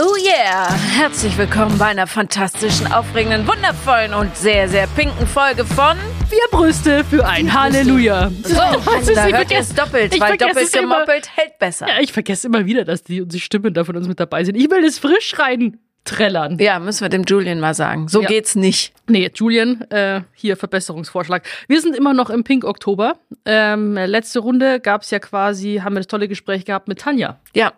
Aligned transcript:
Oh 0.00 0.16
yeah! 0.16 0.72
Herzlich 0.74 1.36
willkommen 1.38 1.78
bei 1.78 1.86
einer 1.86 2.06
fantastischen, 2.06 2.92
aufregenden, 2.92 3.46
wundervollen 3.46 4.12
und 4.12 4.36
sehr, 4.36 4.68
sehr 4.68 4.86
pinken 4.88 5.26
Folge 5.26 5.64
von 5.64 5.96
Vier 6.28 6.40
Brüste 6.50 7.04
für 7.04 7.24
ein 7.26 7.52
Halleluja. 7.54 8.30
So, 8.42 8.56
Was 8.56 9.08
ist- 9.08 9.16
da 9.16 9.28
ich 9.28 9.34
hört 9.36 9.50
ihr 9.52 9.58
es 9.60 9.72
doppelt, 9.74 10.12
ich 10.14 10.20
weil 10.20 10.36
doppelt 10.36 10.66
es 10.66 10.74
immer. 10.74 10.94
gemoppelt 10.96 11.28
hält 11.36 11.58
besser. 11.60 11.86
Ja, 11.88 12.00
ich 12.00 12.12
vergesse 12.12 12.48
immer 12.48 12.66
wieder, 12.66 12.84
dass 12.84 13.04
die, 13.04 13.24
die 13.26 13.40
Stimmen 13.40 13.72
da 13.72 13.84
von 13.84 13.96
uns 13.96 14.08
mit 14.08 14.18
dabei 14.18 14.42
sind. 14.44 14.56
Ich 14.56 14.68
will 14.70 14.82
das 14.82 14.98
frisch 14.98 15.38
rein 15.38 15.78
trällern. 16.04 16.58
Ja, 16.58 16.80
müssen 16.80 17.02
wir 17.02 17.08
dem 17.08 17.22
Julian 17.24 17.60
mal 17.60 17.74
sagen. 17.74 18.08
So 18.08 18.20
Ja. 18.20 18.28
geht's 18.28 18.56
nicht. 18.56 18.92
Nee, 19.08 19.30
Julian, 19.34 19.82
äh, 19.90 20.22
hier 20.34 20.56
Verbesserungsvorschlag. 20.56 21.44
Wir 21.68 21.80
sind 21.80 21.94
immer 21.96 22.12
noch 22.14 22.30
im 22.30 22.42
Pink 22.42 22.64
Oktober. 22.64 23.14
Ähm, 23.46 23.94
letzte 23.94 24.40
Runde 24.40 24.80
gab's 24.80 25.10
ja 25.10 25.18
quasi, 25.20 25.80
haben 25.84 25.94
wir 25.94 26.00
das 26.00 26.08
tolle 26.08 26.26
Gespräch 26.28 26.64
gehabt 26.64 26.88
mit 26.88 26.98
Tanja. 26.98 27.38
Ja. 27.54 27.72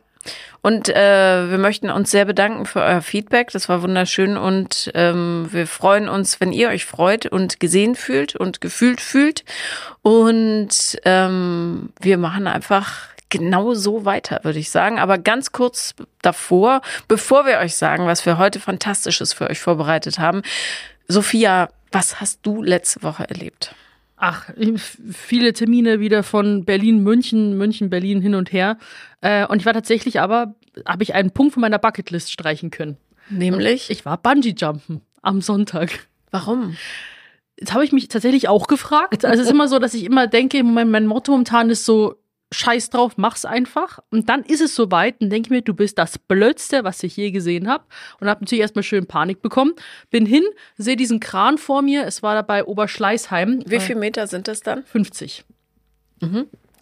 Und 0.62 0.88
äh, 0.88 1.50
wir 1.50 1.58
möchten 1.58 1.90
uns 1.90 2.10
sehr 2.10 2.24
bedanken 2.24 2.66
für 2.66 2.80
euer 2.80 3.02
Feedback. 3.02 3.50
Das 3.52 3.68
war 3.68 3.82
wunderschön 3.82 4.36
und 4.36 4.90
ähm, 4.94 5.48
wir 5.50 5.66
freuen 5.66 6.08
uns, 6.08 6.40
wenn 6.40 6.52
ihr 6.52 6.68
euch 6.68 6.84
freut 6.84 7.26
und 7.26 7.60
gesehen 7.60 7.94
fühlt 7.94 8.34
und 8.34 8.60
gefühlt 8.60 9.00
fühlt. 9.00 9.44
Und 10.02 10.98
ähm, 11.04 11.90
wir 12.00 12.18
machen 12.18 12.46
einfach 12.46 13.08
genau 13.28 13.74
so 13.74 14.04
weiter, 14.04 14.40
würde 14.42 14.58
ich 14.58 14.70
sagen. 14.70 14.98
Aber 14.98 15.18
ganz 15.18 15.52
kurz 15.52 15.94
davor, 16.22 16.80
bevor 17.08 17.46
wir 17.46 17.58
euch 17.58 17.76
sagen, 17.76 18.06
was 18.06 18.26
wir 18.26 18.38
heute 18.38 18.60
Fantastisches 18.60 19.32
für 19.32 19.48
euch 19.50 19.60
vorbereitet 19.60 20.18
haben. 20.18 20.42
Sophia, 21.08 21.68
was 21.92 22.20
hast 22.20 22.40
du 22.42 22.62
letzte 22.62 23.02
Woche 23.02 23.28
erlebt? 23.28 23.74
Ach, 24.16 24.48
viele 25.12 25.52
Termine 25.52 26.00
wieder 26.00 26.22
von 26.22 26.64
Berlin, 26.64 27.02
München, 27.02 27.56
München, 27.58 27.90
Berlin 27.90 28.22
hin 28.22 28.34
und 28.34 28.52
her. 28.52 28.78
Äh, 29.20 29.46
und 29.46 29.60
ich 29.60 29.66
war 29.66 29.74
tatsächlich 29.74 30.20
aber, 30.20 30.54
habe 30.86 31.02
ich 31.02 31.14
einen 31.14 31.32
Punkt 31.32 31.52
von 31.52 31.60
meiner 31.60 31.78
Bucketlist 31.78 32.32
streichen 32.32 32.70
können. 32.70 32.96
Nämlich? 33.28 33.90
Ich 33.90 34.04
war 34.06 34.16
Bungee-Jumpen 34.16 35.02
am 35.22 35.40
Sonntag. 35.42 36.06
warum? 36.30 36.76
Jetzt 37.58 37.72
habe 37.72 37.84
ich 37.84 37.92
mich 37.92 38.08
tatsächlich 38.08 38.48
auch 38.48 38.66
gefragt. 38.66 39.24
Also 39.24 39.40
es 39.40 39.46
ist 39.46 39.52
immer 39.52 39.68
so, 39.68 39.78
dass 39.78 39.94
ich 39.94 40.04
immer 40.04 40.26
denke, 40.26 40.62
mein, 40.62 40.90
mein 40.90 41.06
Motto 41.06 41.32
momentan 41.32 41.70
ist 41.70 41.84
so, 41.84 42.16
scheiß 42.52 42.90
drauf, 42.90 43.14
mach's 43.16 43.44
einfach. 43.44 43.98
Und 44.10 44.28
dann 44.28 44.42
ist 44.42 44.60
es 44.60 44.74
soweit 44.74 45.20
und 45.20 45.30
denke 45.30 45.52
mir, 45.52 45.62
du 45.62 45.74
bist 45.74 45.98
das 45.98 46.18
Blödste, 46.18 46.84
was 46.84 47.02
ich 47.02 47.16
je 47.16 47.30
gesehen 47.30 47.68
habe. 47.68 47.84
Und 48.20 48.28
habe 48.28 48.44
natürlich 48.44 48.62
erstmal 48.62 48.82
schön 48.82 49.06
Panik 49.06 49.42
bekommen. 49.42 49.74
Bin 50.10 50.26
hin, 50.26 50.44
sehe 50.76 50.96
diesen 50.96 51.20
Kran 51.20 51.58
vor 51.58 51.82
mir. 51.82 52.04
Es 52.04 52.22
war 52.22 52.34
dabei 52.34 52.64
Oberschleißheim. 52.64 53.64
Wie 53.66 53.80
viel 53.80 53.96
Meter 53.96 54.26
sind 54.26 54.48
das 54.48 54.60
dann? 54.60 54.84
50. 54.84 55.44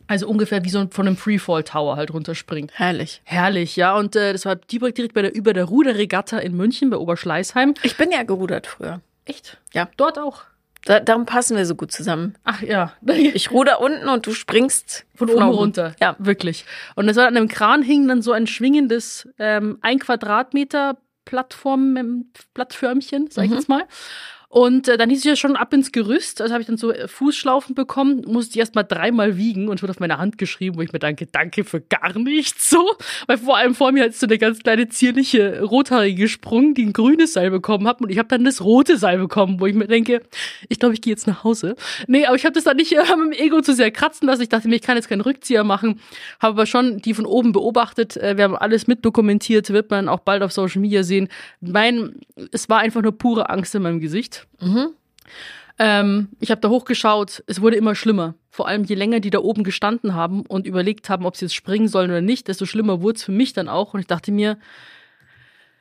Also 0.06 0.28
ungefähr 0.28 0.64
wie 0.64 0.68
so 0.68 0.86
von 0.90 1.06
einem 1.06 1.16
Freefall 1.16 1.64
Tower 1.64 1.96
halt 1.96 2.12
runterspringt. 2.12 2.72
Herrlich. 2.74 3.22
Herrlich, 3.24 3.76
ja. 3.76 3.96
Und 3.96 4.16
äh, 4.16 4.32
das 4.32 4.44
war 4.44 4.56
direkt, 4.56 4.98
direkt 4.98 5.14
bei 5.14 5.22
der, 5.22 5.34
über 5.34 5.52
der 5.54 5.64
Ruderregatta 5.64 6.38
in 6.38 6.56
München 6.56 6.90
bei 6.90 6.98
Oberschleißheim. 6.98 7.74
Ich 7.82 7.96
bin 7.96 8.10
ja 8.10 8.22
gerudert 8.22 8.66
früher. 8.66 9.00
Echt? 9.24 9.58
Ja. 9.72 9.88
Dort 9.96 10.18
auch. 10.18 10.42
Da, 10.84 11.00
darum 11.00 11.24
passen 11.26 11.56
wir 11.56 11.64
so 11.66 11.74
gut 11.74 11.92
zusammen. 11.92 12.34
Ach 12.44 12.60
ja. 12.62 12.92
Ich 13.06 13.50
ruder 13.50 13.80
unten 13.80 14.08
und 14.08 14.26
du 14.26 14.32
springst 14.34 15.06
Von 15.14 15.30
oben 15.30 15.42
runter. 15.48 15.94
Ja. 16.00 16.16
Wirklich. 16.18 16.64
Und 16.94 17.08
es 17.08 17.16
war 17.16 17.26
an 17.26 17.36
einem 17.36 17.48
Kran 17.48 17.82
hing 17.82 18.06
dann 18.08 18.22
so 18.22 18.32
ein 18.32 18.46
schwingendes 18.46 19.28
ähm, 19.38 19.78
ein 19.80 19.98
Quadratmeter 19.98 20.96
Plattform, 21.24 21.96
ähm, 21.96 22.26
Plattförmchen, 22.52 23.28
sag 23.30 23.44
ich 23.46 23.50
Mhm. 23.50 23.56
jetzt 23.56 23.68
mal. 23.68 23.84
Und 24.54 24.86
äh, 24.86 24.96
dann 24.96 25.10
hieß 25.10 25.18
es 25.18 25.24
ja 25.24 25.34
schon 25.34 25.56
ab 25.56 25.74
ins 25.74 25.90
Gerüst. 25.90 26.40
Also 26.40 26.54
habe 26.54 26.62
ich 26.62 26.68
dann 26.68 26.76
so 26.76 26.92
äh, 26.92 27.08
Fußschlaufen 27.08 27.74
bekommen, 27.74 28.22
musste 28.24 28.52
die 28.52 28.60
erst 28.60 28.76
mal 28.76 28.84
dreimal 28.84 29.36
wiegen 29.36 29.66
und 29.66 29.82
wurde 29.82 29.90
auf 29.90 29.98
meine 29.98 30.18
Hand 30.18 30.38
geschrieben, 30.38 30.76
wo 30.76 30.82
ich 30.82 30.92
mir 30.92 31.00
danke, 31.00 31.26
danke 31.26 31.64
für 31.64 31.80
gar 31.80 32.16
nichts 32.16 32.70
so. 32.70 32.92
Weil 33.26 33.38
vor 33.38 33.56
allem 33.56 33.74
vor 33.74 33.90
mir 33.90 34.04
hat 34.04 34.14
so 34.14 34.26
eine 34.26 34.38
ganz 34.38 34.60
kleine 34.60 34.88
zierliche 34.88 35.60
Rothaarige 35.60 36.22
gesprungen, 36.22 36.74
die 36.74 36.86
ein 36.86 36.92
grünes 36.92 37.32
Seil 37.32 37.50
bekommen 37.50 37.88
hat 37.88 38.00
und 38.00 38.10
ich 38.10 38.18
habe 38.18 38.28
dann 38.28 38.44
das 38.44 38.62
rote 38.62 38.96
Seil 38.96 39.18
bekommen, 39.18 39.58
wo 39.58 39.66
ich 39.66 39.74
mir 39.74 39.88
denke, 39.88 40.22
ich 40.68 40.78
glaube, 40.78 40.94
ich 40.94 41.00
gehe 41.00 41.12
jetzt 41.12 41.26
nach 41.26 41.42
Hause. 41.42 41.74
Nee, 42.06 42.24
aber 42.26 42.36
ich 42.36 42.44
habe 42.44 42.52
das 42.52 42.62
dann 42.62 42.76
nicht 42.76 42.92
äh, 42.96 43.16
mit 43.16 43.36
dem 43.36 43.44
Ego 43.46 43.60
zu 43.60 43.74
sehr 43.74 43.90
kratzen 43.90 44.28
lassen. 44.28 44.42
Ich 44.42 44.50
dachte 44.50 44.68
mir, 44.68 44.76
ich 44.76 44.82
kann 44.82 44.94
jetzt 44.94 45.08
keinen 45.08 45.22
Rückzieher 45.22 45.64
machen. 45.64 45.98
Habe 46.38 46.52
aber 46.52 46.66
schon 46.66 46.98
die 46.98 47.14
von 47.14 47.26
oben 47.26 47.50
beobachtet. 47.50 48.16
Äh, 48.16 48.36
Wir 48.36 48.44
haben 48.44 48.54
alles 48.54 48.86
mitdokumentiert, 48.86 49.70
wird 49.70 49.90
man 49.90 50.08
auch 50.08 50.20
bald 50.20 50.44
auf 50.44 50.52
Social 50.52 50.80
Media 50.80 51.02
sehen. 51.02 51.26
Mein, 51.60 52.20
es 52.52 52.68
war 52.68 52.78
einfach 52.78 53.02
nur 53.02 53.18
pure 53.18 53.50
Angst 53.50 53.74
in 53.74 53.82
meinem 53.82 53.98
Gesicht. 53.98 54.43
Ähm, 55.78 56.28
ich 56.40 56.50
habe 56.50 56.60
da 56.60 56.68
hochgeschaut, 56.68 57.42
es 57.46 57.60
wurde 57.60 57.76
immer 57.76 57.94
schlimmer. 57.94 58.34
Vor 58.50 58.68
allem 58.68 58.84
je 58.84 58.94
länger 58.94 59.20
die 59.20 59.30
da 59.30 59.40
oben 59.40 59.64
gestanden 59.64 60.14
haben 60.14 60.46
und 60.46 60.66
überlegt 60.66 61.08
haben, 61.08 61.26
ob 61.26 61.36
sie 61.36 61.46
jetzt 61.46 61.54
springen 61.54 61.88
sollen 61.88 62.10
oder 62.10 62.20
nicht, 62.20 62.46
desto 62.46 62.66
schlimmer 62.66 63.02
wurde 63.02 63.16
es 63.16 63.24
für 63.24 63.32
mich 63.32 63.52
dann 63.52 63.68
auch. 63.68 63.94
Und 63.94 64.00
ich 64.00 64.06
dachte 64.06 64.30
mir, 64.30 64.58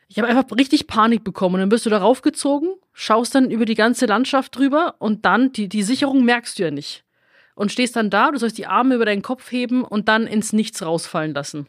ich 0.07 0.17
habe 0.17 0.27
einfach 0.27 0.45
richtig 0.57 0.87
Panik 0.87 1.23
bekommen. 1.23 1.55
Und 1.55 1.61
dann 1.61 1.71
wirst 1.71 1.85
du 1.85 1.89
da 1.89 1.99
raufgezogen, 1.99 2.75
schaust 2.93 3.35
dann 3.35 3.51
über 3.51 3.65
die 3.65 3.75
ganze 3.75 4.05
Landschaft 4.05 4.55
drüber 4.55 4.95
und 4.99 5.25
dann, 5.25 5.51
die, 5.51 5.69
die 5.69 5.83
Sicherung 5.83 6.23
merkst 6.25 6.57
du 6.57 6.63
ja 6.63 6.71
nicht. 6.71 7.03
Und 7.55 7.71
stehst 7.71 7.95
dann 7.95 8.09
da, 8.09 8.31
du 8.31 8.39
sollst 8.39 8.57
die 8.57 8.65
Arme 8.65 8.95
über 8.95 9.05
deinen 9.05 9.21
Kopf 9.21 9.51
heben 9.51 9.83
und 9.83 10.07
dann 10.07 10.25
ins 10.25 10.53
Nichts 10.53 10.83
rausfallen 10.83 11.33
lassen. 11.33 11.67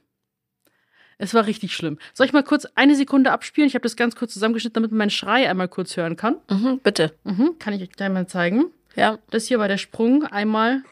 Es 1.18 1.34
war 1.34 1.46
richtig 1.46 1.74
schlimm. 1.74 1.98
Soll 2.12 2.26
ich 2.26 2.32
mal 2.32 2.42
kurz 2.42 2.66
eine 2.74 2.94
Sekunde 2.94 3.30
abspielen? 3.32 3.68
Ich 3.68 3.74
habe 3.74 3.82
das 3.82 3.96
ganz 3.96 4.16
kurz 4.16 4.32
zusammengeschnitten, 4.34 4.74
damit 4.74 4.90
man 4.90 4.98
meinen 4.98 5.10
Schrei 5.10 5.48
einmal 5.48 5.68
kurz 5.68 5.96
hören 5.96 6.16
kann. 6.16 6.36
Mhm, 6.50 6.80
bitte. 6.82 7.14
Mhm, 7.24 7.56
kann 7.58 7.72
ich 7.74 7.82
euch 7.82 7.92
gleich 7.92 8.10
mal 8.10 8.26
zeigen. 8.26 8.66
Ja. 8.96 9.18
Das 9.30 9.46
hier 9.46 9.58
war 9.58 9.68
der 9.68 9.78
Sprung. 9.78 10.24
Einmal 10.24 10.82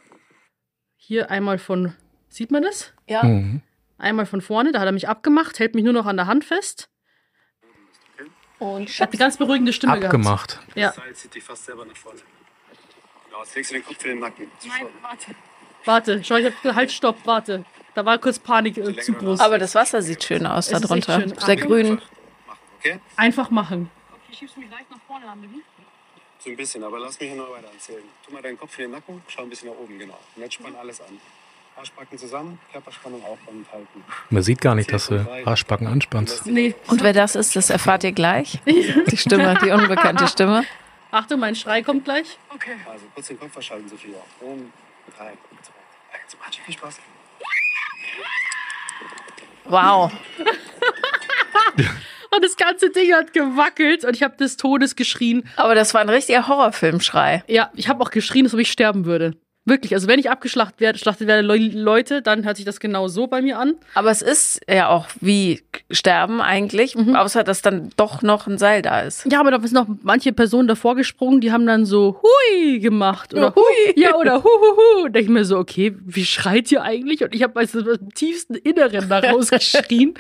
hier, 0.96 1.30
einmal 1.30 1.58
von, 1.58 1.94
sieht 2.28 2.50
man 2.50 2.62
das? 2.62 2.92
Ja. 3.08 3.24
Mhm. 3.24 3.62
Einmal 3.98 4.26
von 4.26 4.40
vorne, 4.40 4.72
da 4.72 4.80
hat 4.80 4.86
er 4.86 4.92
mich 4.92 5.08
abgemacht, 5.08 5.58
hält 5.58 5.74
mich 5.74 5.84
nur 5.84 5.92
noch 5.92 6.06
an 6.06 6.16
der 6.16 6.26
Hand 6.26 6.44
fest. 6.44 6.88
Und 8.58 8.88
Hat 8.90 9.08
eine 9.10 9.18
ganz 9.18 9.36
beruhigende 9.38 9.72
Stimme 9.72 9.94
Abgemacht. 9.94 10.60
gehabt. 10.60 10.76
Ja, 10.76 10.92
Seil 10.92 11.12
zieht 11.14 11.34
dich 11.34 11.42
fast 11.42 11.64
selber 11.64 11.84
nach 11.84 11.96
vorne. 11.96 12.20
Genau, 13.26 13.42
jetzt 13.42 13.56
legst 13.56 13.70
du 13.72 13.74
den 13.74 13.84
Kopf 13.84 14.04
in 14.04 14.10
den 14.10 14.18
Nacken. 14.20 14.46
warte, 15.84 16.22
schau, 16.22 16.36
ich 16.36 16.46
hab, 16.46 16.74
halt, 16.76 16.92
stopp, 16.92 17.18
warte. 17.24 17.64
Da 17.94 18.04
war 18.04 18.18
kurz 18.18 18.38
Panik 18.38 18.78
äh, 18.78 18.96
zu 19.00 19.12
groß. 19.12 19.40
Aber 19.40 19.58
das 19.58 19.74
Wasser 19.74 20.00
sieht 20.02 20.24
schön 20.24 20.46
aus 20.46 20.68
da 20.68 20.80
drunter. 20.80 21.20
schön. 21.20 21.34
Sehr 21.38 21.56
grün. 21.56 21.94
Machen, 22.46 22.58
okay? 22.78 23.00
Einfach 23.16 23.50
machen. 23.50 23.90
Okay, 24.10 24.36
schiebst 24.38 24.56
du 24.56 24.60
mich 24.60 24.70
leicht 24.70 24.90
nach 24.90 24.98
vorne 25.06 25.28
an, 25.28 25.44
So 26.38 26.50
ein 26.50 26.56
bisschen, 26.56 26.82
aber 26.84 26.98
lass 26.98 27.20
mich 27.20 27.30
hier 27.30 27.38
noch 27.38 27.50
weiter 27.50 27.68
erzählen. 27.72 28.02
Tu 28.24 28.32
mal 28.32 28.42
deinen 28.42 28.58
Kopf 28.58 28.78
in 28.78 28.84
den 28.84 28.92
Nacken, 28.92 29.22
schau 29.28 29.42
ein 29.42 29.50
bisschen 29.50 29.68
nach 29.68 29.76
oben, 29.76 29.98
genau. 29.98 30.18
Und 30.36 30.42
jetzt 30.42 30.54
spann 30.54 30.74
alles 30.76 31.00
an. 31.00 31.18
Arschbacken 31.76 32.18
zusammen, 32.18 32.58
Körperspannung 32.70 33.24
aufbauen 33.24 33.58
und 33.58 33.72
halten. 33.72 34.04
Man 34.28 34.42
sieht 34.42 34.60
gar 34.60 34.74
nicht, 34.74 34.92
dass 34.92 35.06
du 35.06 35.26
Arschbacken 35.46 35.86
anspannst. 35.86 36.46
Nee. 36.46 36.74
Und 36.88 37.02
wer 37.02 37.12
das 37.14 37.34
ist, 37.34 37.56
das 37.56 37.70
erfahrt 37.70 38.04
ihr 38.04 38.12
gleich. 38.12 38.60
Die 38.66 39.16
Stimme, 39.16 39.58
die 39.62 39.70
unbekannte 39.70 40.28
Stimme. 40.28 40.64
Achtung, 41.10 41.40
mein 41.40 41.54
Schrei 41.54 41.82
kommt 41.82 42.04
gleich. 42.04 42.38
Also 42.86 43.04
kurz 43.14 43.28
den 43.28 43.38
Kopf 43.38 43.52
verschalten, 43.52 43.88
Sophia. 43.88 44.16
Um, 44.40 44.70
drei, 45.16 45.32
zwei, 45.62 46.18
eins. 46.18 46.36
Macht 46.38 46.56
viel 46.56 46.74
Spaß. 46.74 46.98
Wow. 49.64 50.12
Und 52.34 52.42
das 52.42 52.56
ganze 52.56 52.90
Ding 52.90 53.12
hat 53.12 53.34
gewackelt 53.34 54.06
und 54.06 54.16
ich 54.16 54.22
habe 54.22 54.38
des 54.38 54.56
Todes 54.56 54.96
geschrien. 54.96 55.46
Aber 55.56 55.74
das 55.74 55.92
war 55.92 56.00
ein 56.00 56.08
richtiger 56.08 56.48
Horrorfilmschrei. 56.48 57.44
Ja, 57.46 57.70
ich 57.74 57.88
habe 57.88 58.02
auch 58.02 58.10
geschrien, 58.10 58.46
als 58.46 58.54
ob 58.54 58.60
ich 58.60 58.72
sterben 58.72 59.04
würde. 59.04 59.36
Wirklich, 59.64 59.94
also 59.94 60.08
wenn 60.08 60.18
ich 60.18 60.28
abgeschlachtet 60.28 60.80
werde, 60.80 60.98
schlachtet 60.98 61.28
werde 61.28 61.46
Le 61.46 61.56
Leute, 61.56 62.20
dann 62.20 62.44
hört 62.44 62.56
sich 62.56 62.66
das 62.66 62.80
genau 62.80 63.06
so 63.06 63.28
bei 63.28 63.40
mir 63.42 63.60
an. 63.60 63.74
Aber 63.94 64.10
es 64.10 64.20
ist 64.20 64.60
ja 64.68 64.88
auch 64.88 65.06
wie 65.20 65.62
Sterben 65.88 66.40
eigentlich, 66.40 66.96
außer 66.96 67.44
dass 67.44 67.62
dann 67.62 67.90
doch 67.96 68.22
noch 68.22 68.48
ein 68.48 68.58
Seil 68.58 68.82
da 68.82 69.02
ist. 69.02 69.24
Ja, 69.30 69.38
aber 69.38 69.52
da 69.52 69.60
sind 69.60 69.74
noch 69.74 69.86
manche 70.02 70.32
Personen 70.32 70.66
davor 70.66 70.96
gesprungen, 70.96 71.40
die 71.40 71.52
haben 71.52 71.64
dann 71.64 71.84
so 71.86 72.20
Hui 72.22 72.80
gemacht 72.80 73.34
oder 73.34 73.42
Ja, 73.42 73.54
hui. 73.54 73.94
Ja, 73.94 74.14
oder 74.16 74.42
Huhuhu. 74.42 75.04
Und 75.04 75.14
denke 75.14 75.26
ich 75.26 75.28
mir 75.28 75.44
so, 75.44 75.58
okay, 75.58 75.94
wie 76.04 76.24
schreit 76.24 76.72
ihr 76.72 76.82
eigentlich? 76.82 77.22
Und 77.22 77.32
ich 77.32 77.44
habe 77.44 77.60
aus 77.60 77.70
dem 77.70 78.12
tiefsten 78.14 78.54
Inneren 78.54 79.08
da 79.08 79.18
rausgeschrien. 79.30 80.14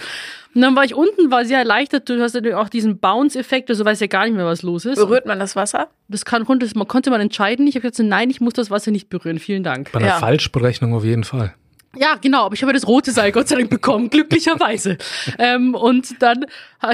Und 0.54 0.60
dann 0.60 0.76
war 0.76 0.84
ich 0.84 0.94
unten, 0.94 1.30
war 1.30 1.44
sehr 1.44 1.58
erleichtert. 1.58 2.08
Du 2.08 2.20
hast 2.20 2.34
natürlich 2.34 2.56
auch 2.56 2.68
diesen 2.68 2.98
Bounce-Effekt, 2.98 3.70
also 3.70 3.84
weiß 3.84 4.00
ja 4.00 4.06
gar 4.06 4.24
nicht 4.24 4.34
mehr, 4.34 4.44
was 4.44 4.62
los 4.62 4.84
ist. 4.84 4.96
Berührt 4.96 5.26
man 5.26 5.38
das 5.38 5.56
Wasser? 5.56 5.88
Das 6.08 6.24
kann, 6.24 6.44
konnte, 6.44 6.68
man 6.74 6.86
konnte 6.86 7.10
man 7.10 7.20
entscheiden. 7.20 7.66
Ich 7.66 7.74
habe 7.76 7.88
gesagt, 7.88 8.06
nein, 8.08 8.28
ich 8.28 8.40
muss 8.40 8.52
das 8.52 8.70
Wasser 8.70 8.90
nicht 8.90 9.08
berühren. 9.08 9.38
Vielen 9.38 9.62
Dank. 9.62 9.90
Bei 9.92 9.98
einer 10.00 10.08
Ja. 10.08 10.18
Falschberechnung 10.18 10.94
auf 10.94 11.04
jeden 11.04 11.24
Fall. 11.24 11.54
Ja, 11.96 12.16
genau, 12.20 12.46
aber 12.46 12.54
ich 12.54 12.62
habe 12.62 12.72
das 12.72 12.86
rote 12.86 13.12
Seil 13.12 13.32
Gott 13.32 13.48
sei 13.48 13.56
Dank 13.56 13.68
bekommen, 13.70 14.08
glücklicherweise. 14.08 14.96
ähm, 15.38 15.74
und 15.74 16.22
dann 16.22 16.46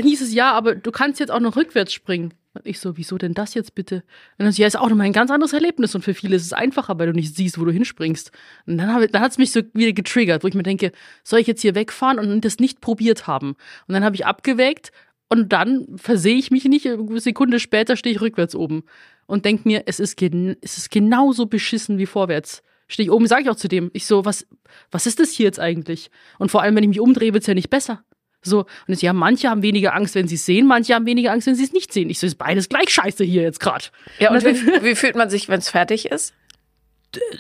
hieß 0.03 0.23
es, 0.23 0.35
ja, 0.35 0.53
aber 0.53 0.75
du 0.75 0.91
kannst 0.91 1.21
jetzt 1.21 1.31
auch 1.31 1.41
noch 1.41 1.57
rückwärts 1.57 1.93
springen. 1.93 2.35
Und 2.59 2.67
ich 2.67 2.81
so, 2.81 2.97
wieso 2.97 3.19
denn 3.19 3.35
das 3.35 3.55
jetzt 3.55 3.75
bitte? 3.75 3.97
Und 4.39 4.45
dann 4.45 4.53
so, 4.53 4.61
ja, 4.61 4.67
ist 4.67 4.77
auch 4.77 4.89
nochmal 4.89 5.07
ein 5.07 5.13
ganz 5.13 5.31
anderes 5.31 5.53
Erlebnis 5.53 5.95
und 5.95 6.03
für 6.03 6.15
viele 6.15 6.37
ist 6.37 6.45
es 6.45 6.53
einfacher, 6.53 6.99
weil 6.99 7.07
du 7.07 7.13
nicht 7.13 7.37
siehst, 7.37 7.59
wo 7.59 7.65
du 7.65 7.71
hinspringst. 7.71 8.33
Und 8.67 8.79
dann, 8.79 9.07
dann 9.13 9.23
hat 9.23 9.31
es 9.31 9.39
mich 9.39 9.53
so 9.53 9.61
wieder 9.75 9.93
getriggert, 9.93 10.43
wo 10.43 10.49
ich 10.49 10.55
mir 10.55 10.65
denke, 10.65 10.93
soll 11.23 11.39
ich 11.39 11.47
jetzt 11.47 11.63
hier 11.63 11.75
wegfahren 11.75 12.19
und 12.19 12.45
das 12.45 12.59
nicht 12.59 12.81
probiert 12.81 13.27
haben? 13.27 13.51
Und 13.87 13.95
dann 13.95 14.05
habe 14.05 14.17
ich 14.17 14.27
abgewägt 14.27 14.91
und 15.29 15.53
dann 15.53 15.87
versehe 15.97 16.37
ich 16.37 16.51
mich 16.51 16.65
nicht, 16.65 16.87
eine 16.87 17.21
Sekunde 17.21 17.61
später 17.61 17.97
stehe 17.97 18.15
ich 18.15 18.21
rückwärts 18.21 18.55
oben 18.55 18.83
und 19.27 19.45
denke 19.45 19.69
mir, 19.69 19.85
es 19.87 20.01
ist, 20.01 20.17
gen 20.17 20.57
es 20.63 20.79
ist 20.79 20.91
genauso 20.91 21.47
beschissen 21.47 21.99
wie 21.99 22.07
vorwärts. 22.07 22.63
Stehe 22.89 23.07
ich 23.07 23.13
oben, 23.13 23.27
sage 23.27 23.43
ich 23.43 23.51
auch 23.51 23.57
zu 23.57 23.69
dem. 23.69 23.91
Ich 23.93 24.07
so, 24.07 24.25
was, 24.25 24.47
was 24.91 25.07
ist 25.07 25.21
das 25.21 25.31
hier 25.31 25.45
jetzt 25.45 25.61
eigentlich? 25.61 26.11
Und 26.39 26.51
vor 26.51 26.63
allem, 26.63 26.75
wenn 26.75 26.85
ich 26.85 26.89
mich 26.89 27.01
umdrehe, 27.01 27.35
wird's 27.35 27.47
ja 27.47 27.53
nicht 27.53 27.69
besser. 27.69 28.03
So, 28.43 28.61
und 28.61 28.69
jetzt, 28.89 29.03
ja, 29.03 29.13
manche 29.13 29.51
haben 29.51 29.63
weniger 29.63 29.95
Angst, 29.95 30.15
wenn 30.15 30.29
sie 30.29 30.37
es 30.37 30.47
sehen, 30.47 30.67
manche 30.67 30.95
haben 30.95 31.07
weniger 31.07 31.33
Angst, 31.33 31.47
wenn 31.47 31.55
sie 31.55 31.65
es 31.65 31.73
nicht 31.73 31.93
sehen. 31.93 32.09
Ich 32.09 32.19
so, 32.19 32.27
ist 32.27 32.39
beides 32.39 32.69
gleich 32.69 32.91
scheiße 32.91 33.25
hier 33.25 33.43
jetzt 33.43 33.61
gerade. 33.61 33.87
Ja, 34.19 34.31
und 34.31 34.45
wie, 34.45 34.83
wie 34.83 34.95
fühlt 34.95 35.17
man 35.17 35.29
sich, 35.29 35.49
wenn 35.49 35.59
es 35.59 35.69
fertig 35.69 36.07
ist? 36.07 36.35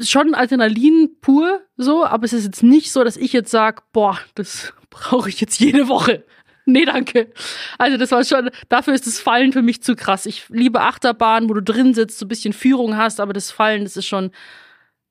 Schon 0.01 0.35
Adrenalin 0.35 1.17
pur, 1.21 1.61
so, 1.77 2.05
aber 2.05 2.25
es 2.25 2.33
ist 2.33 2.45
jetzt 2.45 2.63
nicht 2.63 2.91
so, 2.91 3.05
dass 3.05 3.17
ich 3.17 3.33
jetzt 3.33 3.51
sage, 3.51 3.83
boah, 3.93 4.19
das 4.35 4.73
brauche 4.91 5.29
ich 5.29 5.41
jetzt 5.41 5.61
jede 5.61 5.89
Woche. 5.89 6.25
Nee, 6.65 6.85
danke. 6.85 7.33
Also 7.79 7.97
das 7.97 8.11
war 8.11 8.23
schon, 8.25 8.51
dafür 8.69 8.93
ist 8.93 9.07
das 9.07 9.19
Fallen 9.19 9.53
für 9.53 9.63
mich 9.63 9.83
zu 9.83 9.97
krass. 9.97 10.27
Ich 10.27 10.51
liebe 10.51 10.83
Achterbahnen, 10.83 11.49
wo 11.49 11.55
du 11.55 11.63
drin 11.63 11.95
sitzt, 11.95 12.19
so 12.19 12.27
ein 12.27 12.29
bisschen 12.29 12.53
Führung 12.53 12.97
hast, 12.97 13.21
aber 13.21 13.33
das 13.33 13.51
Fallen, 13.51 13.85
das 13.85 13.97
ist 13.97 14.07
schon, 14.07 14.33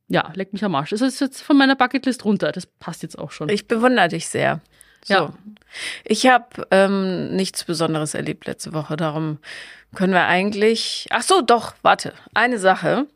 ja, 0.07 0.31
leck 0.35 0.53
mich 0.53 0.63
am 0.63 0.75
Arsch. 0.75 0.91
Das 0.91 1.01
ist 1.01 1.19
jetzt 1.19 1.41
von 1.41 1.57
meiner 1.57 1.75
Bucketlist 1.75 2.25
runter. 2.25 2.51
Das 2.51 2.67
passt 2.67 3.01
jetzt 3.01 3.17
auch 3.17 3.31
schon. 3.31 3.49
Ich 3.49 3.67
bewundere 3.67 4.07
dich 4.07 4.27
sehr. 4.27 4.61
So. 5.07 5.13
Ja. 5.13 5.33
Ich 6.03 6.27
habe 6.27 6.67
ähm, 6.71 7.35
nichts 7.35 7.63
Besonderes 7.63 8.13
erlebt 8.13 8.45
letzte 8.45 8.73
Woche. 8.73 8.97
Darum 8.97 9.37
können 9.95 10.13
wir 10.13 10.25
eigentlich. 10.25 11.07
Ach 11.11 11.21
so, 11.21 11.41
doch, 11.41 11.75
warte. 11.81 12.13
Eine 12.33 12.59
Sache. 12.59 13.07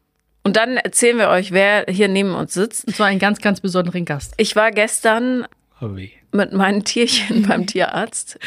Und 0.44 0.56
dann 0.56 0.78
erzählen 0.78 1.18
wir 1.18 1.30
euch, 1.30 1.52
wer 1.52 1.86
hier 1.90 2.08
neben 2.08 2.34
uns 2.34 2.54
sitzt. 2.54 2.88
Und 2.88 2.96
zwar 2.96 3.08
einen 3.08 3.20
ganz, 3.20 3.42
ganz 3.42 3.60
besonderen 3.60 4.06
Gast. 4.06 4.34
Ich 4.38 4.56
war 4.56 4.72
gestern 4.72 5.46
weh. 5.82 6.12
mit 6.32 6.54
meinen 6.54 6.84
Tierchen 6.86 7.44
beim 7.48 7.68
Tierarzt. 7.68 8.40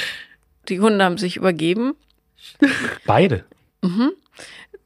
Die 0.68 0.80
Hunde 0.80 1.04
haben 1.04 1.18
sich 1.18 1.36
übergeben. 1.36 1.94
Beide. 3.04 3.44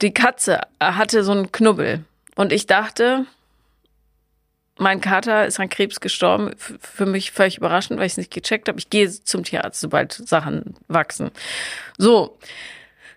Die 0.02 0.12
Katze 0.12 0.62
hatte 0.80 1.22
so 1.22 1.30
einen 1.32 1.52
Knubbel. 1.52 2.04
Und 2.34 2.52
ich 2.52 2.66
dachte, 2.66 3.26
mein 4.78 5.00
Kater 5.00 5.46
ist 5.46 5.60
an 5.60 5.68
Krebs 5.68 6.00
gestorben. 6.00 6.52
Für 6.56 7.06
mich 7.06 7.32
völlig 7.32 7.58
überraschend, 7.58 7.98
weil 7.98 8.06
ich 8.06 8.12
es 8.12 8.18
nicht 8.18 8.32
gecheckt 8.32 8.68
habe. 8.68 8.78
Ich 8.78 8.90
gehe 8.90 9.08
zum 9.10 9.44
Tierarzt, 9.44 9.80
sobald 9.80 10.12
Sachen 10.12 10.74
wachsen. 10.88 11.30
So. 11.96 12.38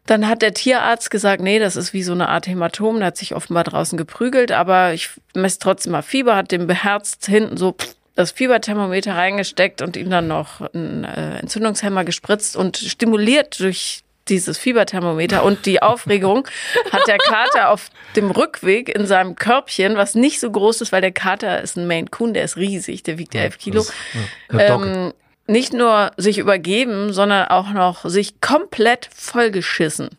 Dann 0.08 0.28
hat 0.28 0.42
der 0.42 0.54
Tierarzt 0.54 1.12
gesagt, 1.12 1.42
nee, 1.42 1.60
das 1.60 1.76
ist 1.76 1.94
wie 1.94 2.02
so 2.02 2.12
eine 2.12 2.28
Art 2.28 2.48
Hämatom. 2.48 2.98
Der 2.98 3.08
hat 3.08 3.18
sich 3.18 3.36
offenbar 3.36 3.64
draußen 3.64 3.98
geprügelt, 3.98 4.52
aber 4.52 4.94
ich 4.94 5.10
messe 5.36 5.60
trotzdem 5.60 5.92
mal 5.92 6.02
Fieber, 6.02 6.36
hat 6.36 6.52
dem 6.52 6.66
beherzt 6.68 7.28
hinten 7.28 7.56
so 7.56 7.76
das 8.16 8.32
Fieberthermometer 8.32 9.16
reingesteckt 9.16 9.82
und 9.82 9.96
ihm 9.96 10.10
dann 10.10 10.28
noch 10.28 10.62
einen 10.74 11.04
äh, 11.04 11.38
Entzündungshemmer 11.40 12.04
gespritzt 12.04 12.56
und 12.58 12.78
stimuliert 12.78 13.60
durch 13.60 14.04
dieses 14.32 14.58
Fieberthermometer 14.58 15.44
und 15.44 15.66
die 15.66 15.82
Aufregung 15.82 16.48
hat 16.92 17.08
der 17.08 17.18
Kater 17.18 17.70
auf 17.70 17.90
dem 18.16 18.32
Rückweg 18.32 18.90
in 18.90 19.06
seinem 19.06 19.36
Körbchen, 19.36 19.96
was 19.98 20.16
nicht 20.16 20.40
so 20.40 20.50
groß 20.50 20.82
ist, 20.82 20.92
weil 20.92 21.02
der 21.02 21.12
Kater 21.12 21.62
ist 21.62 21.78
ein 21.78 21.86
Maine 21.86 22.08
Coon, 22.10 22.34
der 22.34 22.46
ist 22.46 22.58
riesig, 22.58 23.04
der 23.04 23.18
wiegt 23.18 23.36
elf 23.36 23.60
Kilo, 23.60 23.82
Das 23.82 23.90
ist, 23.90 24.70
ja, 24.70 24.76
ähm, 24.76 25.14
nicht 25.48 25.74
nur 25.74 26.12
sich 26.18 26.38
übergeben, 26.38 27.14
sondern 27.14 27.48
auch 27.50 27.72
noch 27.72 28.06
sich 28.06 28.42
komplett 28.42 29.10
vollgeschissen. 29.14 30.10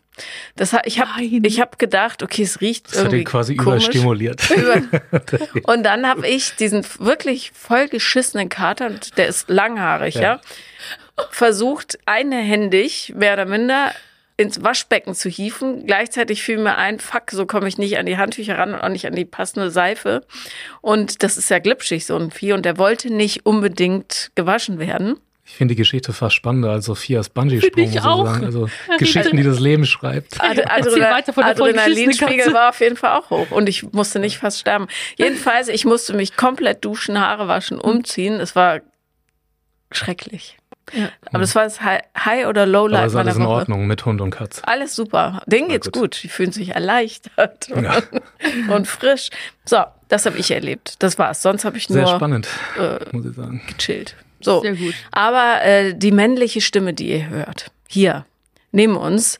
Das 0.55 0.73
hat, 0.73 0.85
ich 0.85 0.99
habe 0.99 1.23
ich 1.23 1.59
hab 1.59 1.79
gedacht, 1.79 2.21
okay, 2.21 2.43
es 2.43 2.61
riecht 2.61 2.87
das 2.87 2.99
hat 2.99 3.05
irgendwie 3.05 3.19
ihn 3.19 3.25
quasi 3.25 3.55
komisch. 3.55 3.85
überstimuliert. 3.85 4.47
Über 4.55 4.81
und 5.73 5.83
dann 5.83 6.07
habe 6.07 6.27
ich 6.27 6.55
diesen 6.55 6.85
wirklich 6.99 7.51
vollgeschissenen 7.55 8.47
Kater, 8.49 8.87
und 8.87 9.17
der 9.17 9.27
ist 9.27 9.49
langhaarig, 9.49 10.15
ja, 10.15 10.21
Ja. 10.21 10.41
Versucht, 11.29 11.99
einhändig, 12.05 13.13
mehr 13.15 13.33
oder 13.33 13.45
minder, 13.45 13.91
ins 14.35 14.63
Waschbecken 14.63 15.13
zu 15.13 15.29
hieven. 15.29 15.85
Gleichzeitig 15.85 16.41
fiel 16.43 16.57
mir 16.57 16.77
ein, 16.77 16.99
fuck, 16.99 17.31
so 17.31 17.45
komme 17.45 17.67
ich 17.67 17.77
nicht 17.77 17.97
an 17.97 18.05
die 18.05 18.17
Handtücher 18.17 18.57
ran 18.57 18.73
und 18.73 18.81
auch 18.81 18.89
nicht 18.89 19.05
an 19.05 19.15
die 19.15 19.25
passende 19.25 19.69
Seife. 19.69 20.25
Und 20.81 21.23
das 21.23 21.37
ist 21.37 21.49
ja 21.49 21.59
glitschig, 21.59 22.05
so 22.05 22.17
ein 22.17 22.31
Vieh. 22.31 22.53
Und 22.53 22.65
der 22.65 22.77
wollte 22.77 23.13
nicht 23.13 23.45
unbedingt 23.45 24.31
gewaschen 24.35 24.79
werden. 24.79 25.19
Ich 25.45 25.55
finde 25.55 25.73
die 25.73 25.77
Geschichte 25.77 26.13
fast 26.13 26.35
spannender 26.35 26.71
als 26.71 26.85
Sophias 26.85 27.29
Bungee-Sprung, 27.29 27.73
Finde 27.73 27.89
ich 27.89 28.01
auch. 28.01 28.25
Also 28.25 28.69
Geschichten, 28.97 29.35
die 29.35 29.43
das 29.43 29.59
Leben 29.59 29.85
schreibt. 29.85 30.41
Ad 30.41 30.63
Adrenalinspiegel 30.63 32.53
war 32.53 32.69
auf 32.69 32.79
jeden 32.79 32.95
Fall 32.95 33.19
auch 33.19 33.29
hoch 33.29 33.51
und 33.51 33.67
ich 33.67 33.91
musste 33.91 34.19
nicht 34.19 34.37
fast 34.37 34.59
sterben. 34.59 34.87
Jedenfalls, 35.17 35.67
ich 35.67 35.83
musste 35.83 36.13
mich 36.13 36.37
komplett 36.37 36.85
duschen, 36.85 37.19
Haare 37.19 37.49
waschen, 37.49 37.77
umziehen. 37.77 38.39
Es 38.39 38.55
war 38.55 38.79
schrecklich. 39.91 40.57
Ja. 40.91 41.09
Aber 41.27 41.39
das 41.39 41.55
war 41.55 41.63
das 41.63 41.81
High, 41.81 42.47
oder 42.47 42.65
Low 42.65 42.79
Aber 42.81 42.89
Light 42.89 43.07
ist 43.07 43.15
alles 43.15 43.35
meiner 43.35 43.45
in 43.45 43.49
Woche. 43.49 43.59
Ordnung 43.61 43.87
mit 43.87 44.05
Hund 44.05 44.21
und 44.21 44.31
Katz. 44.31 44.61
Alles 44.65 44.95
super. 44.95 45.41
Denen 45.45 45.67
Na 45.67 45.73
geht's 45.75 45.87
gut. 45.91 46.01
gut. 46.01 46.23
Die 46.23 46.27
fühlen 46.29 46.51
sich 46.51 46.69
erleichtert 46.75 47.69
Ja. 47.69 48.01
und 48.73 48.87
frisch. 48.87 49.29
So, 49.65 49.83
das 50.09 50.25
habe 50.25 50.37
ich 50.37 50.51
erlebt. 50.51 50.95
Das 50.99 51.17
war's. 51.17 51.41
Sonst 51.41 51.63
habe 51.65 51.77
ich 51.77 51.87
Sehr 51.87 52.03
nur 52.03 52.15
spannend, 52.15 52.47
äh, 52.77 52.99
muss 53.11 53.25
ich 53.25 53.35
sagen. 53.35 53.61
gechillt. 53.67 54.15
So. 54.41 54.61
Sehr 54.61 54.75
gut. 54.75 54.93
Aber 55.11 55.63
äh, 55.63 55.93
die 55.95 56.11
männliche 56.11 56.59
Stimme, 56.61 56.93
die 56.93 57.09
ihr 57.11 57.29
hört, 57.29 57.71
hier 57.87 58.25
neben 58.71 58.97
uns, 58.97 59.39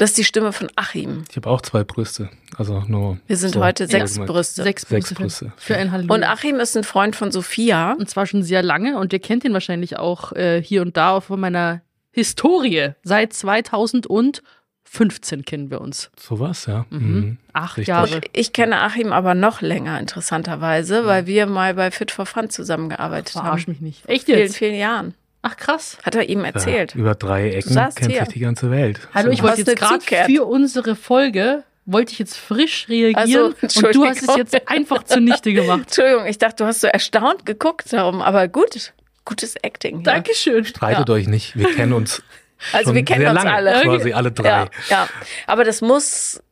das 0.00 0.10
ist 0.10 0.18
die 0.18 0.24
Stimme 0.24 0.52
von 0.52 0.68
Achim. 0.76 1.24
Ich 1.30 1.36
habe 1.36 1.50
auch 1.50 1.60
zwei 1.60 1.84
Brüste. 1.84 2.30
Also 2.56 2.82
nur. 2.88 3.18
Wir 3.26 3.36
sind 3.36 3.52
so 3.54 3.62
heute 3.62 3.86
sechs. 3.86 4.18
Brüste. 4.18 4.62
Sechs, 4.62 4.82
Sechs 4.82 5.08
Brüste 5.08 5.14
Brüste. 5.14 5.52
für 5.58 5.76
ein 5.76 5.92
Halleluja. 5.92 6.14
Und 6.14 6.24
Achim 6.24 6.58
ist 6.58 6.74
ein 6.76 6.84
Freund 6.84 7.16
von 7.16 7.30
Sophia. 7.30 7.92
Und 7.92 8.08
zwar 8.08 8.26
schon 8.26 8.42
sehr 8.42 8.62
lange 8.62 8.98
und 8.98 9.12
ihr 9.12 9.18
kennt 9.18 9.44
ihn 9.44 9.52
wahrscheinlich 9.52 9.98
auch 9.98 10.32
äh, 10.32 10.62
hier 10.62 10.80
und 10.80 10.96
da 10.96 11.10
auch 11.10 11.24
von 11.24 11.38
meiner 11.38 11.82
Historie. 12.12 12.92
Seit 13.02 13.34
2015 13.34 15.44
kennen 15.44 15.70
wir 15.70 15.80
uns. 15.82 16.10
Sowas, 16.18 16.66
ja. 16.66 16.86
Mhm. 16.90 16.98
Mhm. 16.98 17.36
Acht 17.52 17.76
Richtig. 17.76 17.88
Jahre. 17.88 18.20
Ich 18.32 18.52
kenne 18.52 18.80
Achim 18.80 19.12
aber 19.12 19.34
noch 19.34 19.60
länger, 19.60 20.00
interessanterweise, 20.00 21.06
weil 21.06 21.26
wir 21.26 21.46
mal 21.46 21.74
bei 21.74 21.90
Fit 21.90 22.10
for 22.10 22.26
Fun 22.26 22.50
zusammengearbeitet 22.50 23.30
Verarsch 23.30 23.62
haben. 23.62 23.72
mich 23.72 23.80
nicht. 23.80 24.08
Echt 24.08 24.24
Vielen, 24.24 24.38
jetzt? 24.38 24.56
vielen 24.56 24.76
Jahren. 24.76 25.14
Ach 25.42 25.56
krass. 25.56 25.96
Hat 26.02 26.14
er 26.14 26.28
ihm 26.28 26.44
erzählt. 26.44 26.94
Ja, 26.94 27.00
über 27.00 27.14
drei 27.14 27.50
Ecken 27.50 27.74
kennt 27.74 28.10
hier. 28.12 28.24
sich 28.24 28.34
die 28.34 28.40
ganze 28.40 28.70
Welt. 28.70 29.08
Hallo, 29.14 29.30
ich 29.30 29.42
wollte 29.42 29.62
jetzt 29.62 29.76
gerade 29.76 30.04
für 30.26 30.44
unsere 30.44 30.96
Folge, 30.96 31.64
wollte 31.86 32.12
ich 32.12 32.18
jetzt 32.18 32.36
frisch 32.36 32.88
reagieren 32.88 33.54
Also, 33.62 33.86
und 33.86 33.94
du 33.94 34.04
hast 34.04 34.22
es 34.22 34.36
jetzt 34.36 34.68
einfach 34.68 35.02
zunichte 35.04 35.52
gemacht. 35.52 35.80
Entschuldigung, 35.86 36.26
ich 36.26 36.38
dachte, 36.38 36.56
du 36.64 36.66
hast 36.66 36.82
so 36.82 36.88
erstaunt 36.88 37.46
geguckt 37.46 37.92
darum, 37.92 38.20
aber 38.20 38.48
gut. 38.48 38.92
Gutes 39.24 39.56
Acting. 39.56 39.96
Hier. 39.96 40.04
Dankeschön. 40.04 40.64
Streitet 40.64 41.08
euch 41.08 41.28
nicht. 41.28 41.56
Wir 41.56 41.72
kennen 41.74 41.92
uns. 41.92 42.22
Also 42.74 42.88
schon 42.88 42.94
wir 42.96 43.04
kennen 43.06 43.20
sehr 43.22 43.30
uns 43.30 43.42
lange, 43.42 43.54
alle. 43.54 43.82
Quasi 43.84 44.12
alle 44.12 44.32
drei. 44.32 44.46
Ja, 44.46 44.68
ja. 44.90 45.08
Aber 45.46 45.64
das 45.64 45.80
muss 45.80 46.42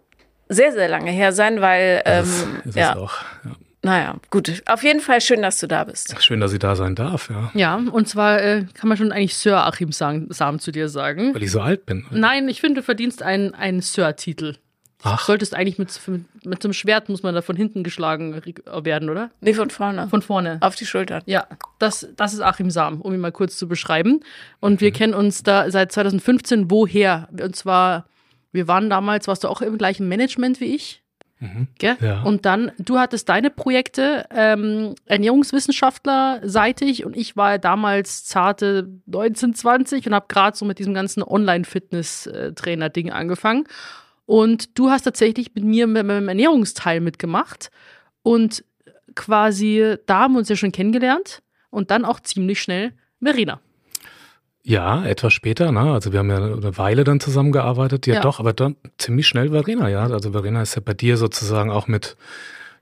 sehr, 0.49 0.73
sehr 0.73 0.89
lange 0.89 1.11
her 1.11 1.33
sein, 1.33 1.61
weil, 1.61 2.01
ähm, 2.07 2.25
Das 2.65 2.67
ist 2.67 2.77
ja, 2.77 2.93
es 2.93 2.97
auch. 2.97 3.13
Ja. 3.45 3.51
Naja, 3.89 4.17
gut. 4.31 4.63
Auf 4.67 4.83
jeden 4.83 5.01
Fall 5.01 5.23
schön, 5.23 5.41
dass 5.41 5.59
du 5.61 5.67
da 5.67 5.85
bist. 5.85 6.15
Schön, 6.23 6.41
dass 6.41 6.53
ich 6.53 6.59
da 6.59 6.77
sein 6.77 6.95
darf, 6.95 7.31
ja. 7.31 7.51
Ja, 7.55 7.77
und 7.77 8.07
zwar 8.07 8.43
äh, 8.43 8.67
kann 8.75 8.91
man 8.91 8.99
schon 8.99 9.13
eigentlich 9.13 9.35
Sir 9.35 9.65
Achim 9.67 9.93
sagen, 9.93 10.27
Sam 10.29 10.59
zu 10.59 10.73
dir 10.73 10.91
sagen. 10.91 11.35
Weil 11.35 11.43
ich 11.43 11.51
so 11.51 11.63
alt 11.63 11.87
bin. 11.87 12.05
Nein, 12.11 12.51
ich 12.51 12.61
finde, 12.61 12.81
du 12.81 12.85
verdienst 12.85 13.23
einen, 13.23 13.55
einen 13.55 13.81
Sir-Titel. 13.81 14.57
Ach. 15.05 15.25
Solltest 15.25 15.55
eigentlich 15.55 15.79
mit, 15.79 15.99
mit, 16.07 16.45
mit 16.45 16.63
so 16.63 16.69
einem 16.69 16.75
Schwert 16.75 17.09
muss 17.09 17.23
man 17.23 17.35
da 17.35 17.41
von 17.41 17.57
hinten 17.57 17.83
geschlagen 17.83 18.43
werden, 18.83 19.09
oder? 19.09 19.31
Nee, 19.41 19.55
von 19.55 19.71
vorne. 19.71 20.07
Von 20.09 20.21
vorne. 20.21 20.59
Auf 20.61 20.75
die 20.75 20.85
Schultern. 20.85 21.23
Ja, 21.25 21.47
das, 21.79 22.09
das 22.15 22.35
ist 22.35 22.43
Achim 22.43 22.71
Sam, 22.71 23.01
um 23.01 23.15
ihn 23.15 23.21
mal 23.21 23.33
kurz 23.33 23.57
zu 23.57 23.69
beschreiben. 23.69 24.21
Und 24.61 24.83
wir 24.83 24.91
kennen 24.91 25.15
uns 25.15 25.43
da 25.43 25.71
seit 25.71 25.93
2015 25.93 26.71
woher? 26.71 27.31
Und 27.31 27.57
zwar, 27.57 28.05
wir 28.53 28.69
waren 28.69 28.91
damals, 28.91 29.29
warst 29.29 29.45
du 29.45 29.49
auch 29.49 29.63
im 29.63 29.79
gleichen 29.79 30.09
Management 30.09 30.61
wie 30.61 30.75
ich? 30.75 31.03
Gell? 31.79 31.97
Ja. 32.01 32.23
Und 32.23 32.47
dann, 32.47 32.73
du 32.79 32.99
hattest 32.99 33.29
deine 33.29 33.51
Projekte 33.51 34.27
ähm, 34.31 34.97
Ernährungswissenschaftler 35.07 36.41
seitig 36.43 37.05
und 37.05 37.17
ich 37.17 37.37
war 37.37 37.59
damals 37.59 38.25
zarte 38.25 38.89
19, 39.07 39.55
20 39.55 40.07
und 40.07 40.15
habe 40.15 40.27
gerade 40.29 40.57
so 40.57 40.65
mit 40.65 40.81
diesem 40.81 40.95
ganzen 40.95 41.23
Online-Fitness-Trainer-Ding 41.23 43.13
angefangen. 43.13 43.65
Und 44.27 44.79
du 44.79 44.91
hast 44.91 45.03
tatsächlich 45.03 45.55
mit 45.55 45.65
mir 45.65 45.87
mit 45.87 46.05
meinem 46.05 46.29
Ernährungsteil 46.29 47.01
mitgemacht 47.01 47.71
und 48.23 48.65
quasi, 49.15 49.97
da 50.07 50.21
haben 50.21 50.35
wir 50.35 50.41
uns 50.41 50.49
ja 50.49 50.57
schon 50.57 50.73
kennengelernt 50.73 51.43
und 51.71 51.91
dann 51.91 52.05
auch 52.05 52.21
ziemlich 52.21 52.61
schnell 52.61 52.93
Verena. 53.23 53.61
Ja, 54.69 55.03
etwas 55.07 55.33
später, 55.33 55.73
ne? 55.73 55.81
Also 55.81 56.13
wir 56.13 56.19
haben 56.19 56.29
ja 56.29 56.37
eine 56.37 56.77
Weile 56.77 57.03
dann 57.03 57.21
zusammengearbeitet. 57.21 58.07
Ja, 58.07 58.17
Ja. 58.17 58.21
doch, 58.21 58.39
aber 58.39 58.53
dann 58.53 58.77
ziemlich 58.99 59.27
schnell 59.27 59.49
Verena, 59.49 59.89
ja. 59.89 60.03
Also 60.03 60.33
Verena 60.33 60.61
ist 60.61 60.75
ja 60.75 60.83
bei 60.85 60.93
dir 60.93 61.17
sozusagen 61.17 61.71
auch 61.71 61.87
mit, 61.89 62.19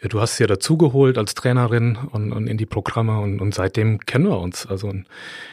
ja, 0.03 0.09
du 0.09 0.21
hast 0.21 0.37
sie 0.37 0.43
ja 0.43 0.49
dazugeholt 0.49 1.17
als 1.17 1.35
Trainerin 1.35 1.97
und, 2.11 2.33
und 2.33 2.49
in 2.49 2.57
die 2.59 2.67
Programme 2.67 3.21
und, 3.21 3.41
und 3.41 3.55
seitdem 3.55 4.01
kennen 4.01 4.27
wir 4.27 4.41
uns. 4.41 4.67
Also 4.67 4.89
und 4.89 5.07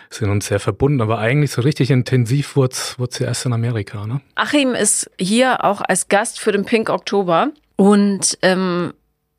sind 0.10 0.32
uns 0.32 0.48
sehr 0.48 0.60
verbunden. 0.60 1.02
Aber 1.02 1.20
eigentlich 1.20 1.52
so 1.52 1.62
richtig 1.62 1.92
intensiv 1.92 2.56
wurde 2.56 2.74
es 2.74 3.20
ja 3.20 3.28
erst 3.28 3.46
in 3.46 3.54
Amerika, 3.54 4.08
ne? 4.08 4.20
Achim 4.34 4.74
ist 4.74 5.12
hier 5.20 5.64
auch 5.64 5.82
als 5.82 6.08
Gast 6.08 6.40
für 6.40 6.52
den 6.52 6.66
Pink 6.66 6.90
Oktober 6.90 7.52
und 7.76 8.40
ähm, 8.42 8.94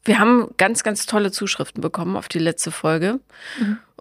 wir 0.04 0.20
haben 0.20 0.48
ganz, 0.58 0.84
ganz 0.84 1.06
tolle 1.06 1.32
Zuschriften 1.32 1.80
bekommen 1.80 2.14
auf 2.16 2.28
die 2.28 2.38
letzte 2.38 2.70
Folge. 2.70 3.18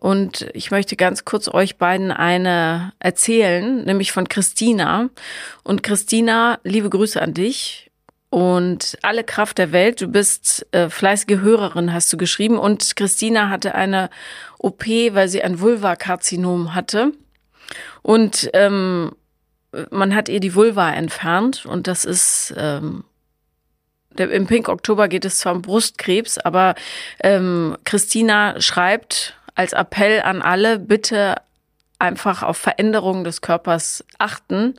Und 0.04 0.50
ich 0.54 0.70
möchte 0.70 0.98
ganz 0.98 1.24
kurz 1.24 1.48
euch 1.48 1.78
beiden 1.78 2.12
eine 2.12 2.92
erzählen, 3.00 3.86
nämlich 3.86 4.12
von 4.12 4.28
Christina. 4.28 5.08
Und 5.64 5.82
Christina, 5.82 6.60
liebe 6.66 6.90
Grüße 6.90 7.22
an 7.22 7.34
dich 7.34 7.90
und 8.30 8.98
alle 9.02 9.24
Kraft 9.24 9.60
der 9.60 9.72
Welt. 9.72 10.02
Du 10.02 10.10
bist 10.10 10.68
äh, 10.74 10.90
fleißige 10.90 11.40
Hörerin, 11.40 11.94
hast 11.94 12.12
du 12.12 12.18
geschrieben. 12.18 12.58
Und 12.60 12.98
Christina 12.98 13.48
hatte 13.48 13.76
eine 13.76 14.10
OP, 14.58 14.86
weil 14.86 15.30
sie 15.30 15.42
ein 15.42 15.62
Vulvakarzinom 15.62 16.76
hatte. 16.76 17.14
Und 18.02 18.50
ähm, 18.52 19.14
man 19.90 20.14
hat 20.14 20.28
ihr 20.28 20.42
die 20.42 20.54
Vulva 20.54 20.92
entfernt 20.92 21.66
und 21.66 21.88
das 21.88 22.04
ist 22.04 22.54
ähm, 22.58 23.06
im 24.18 24.48
Pink 24.48 24.68
Oktober 24.68 25.08
geht 25.08 25.24
es 25.24 25.40
zwar 25.40 25.54
um 25.54 25.62
Brustkrebs, 25.62 26.40
aber 26.40 26.76
ähm, 27.22 27.78
Christina 27.86 28.60
schreibt 28.60 29.36
als 29.56 29.74
Appell 29.74 30.22
an 30.22 30.42
alle, 30.42 30.80
bitte 30.80 31.36
einfach 32.00 32.44
auf 32.44 32.58
Veränderungen 32.58 33.24
des 33.24 33.42
Körpers 33.42 34.04
achten 34.18 34.76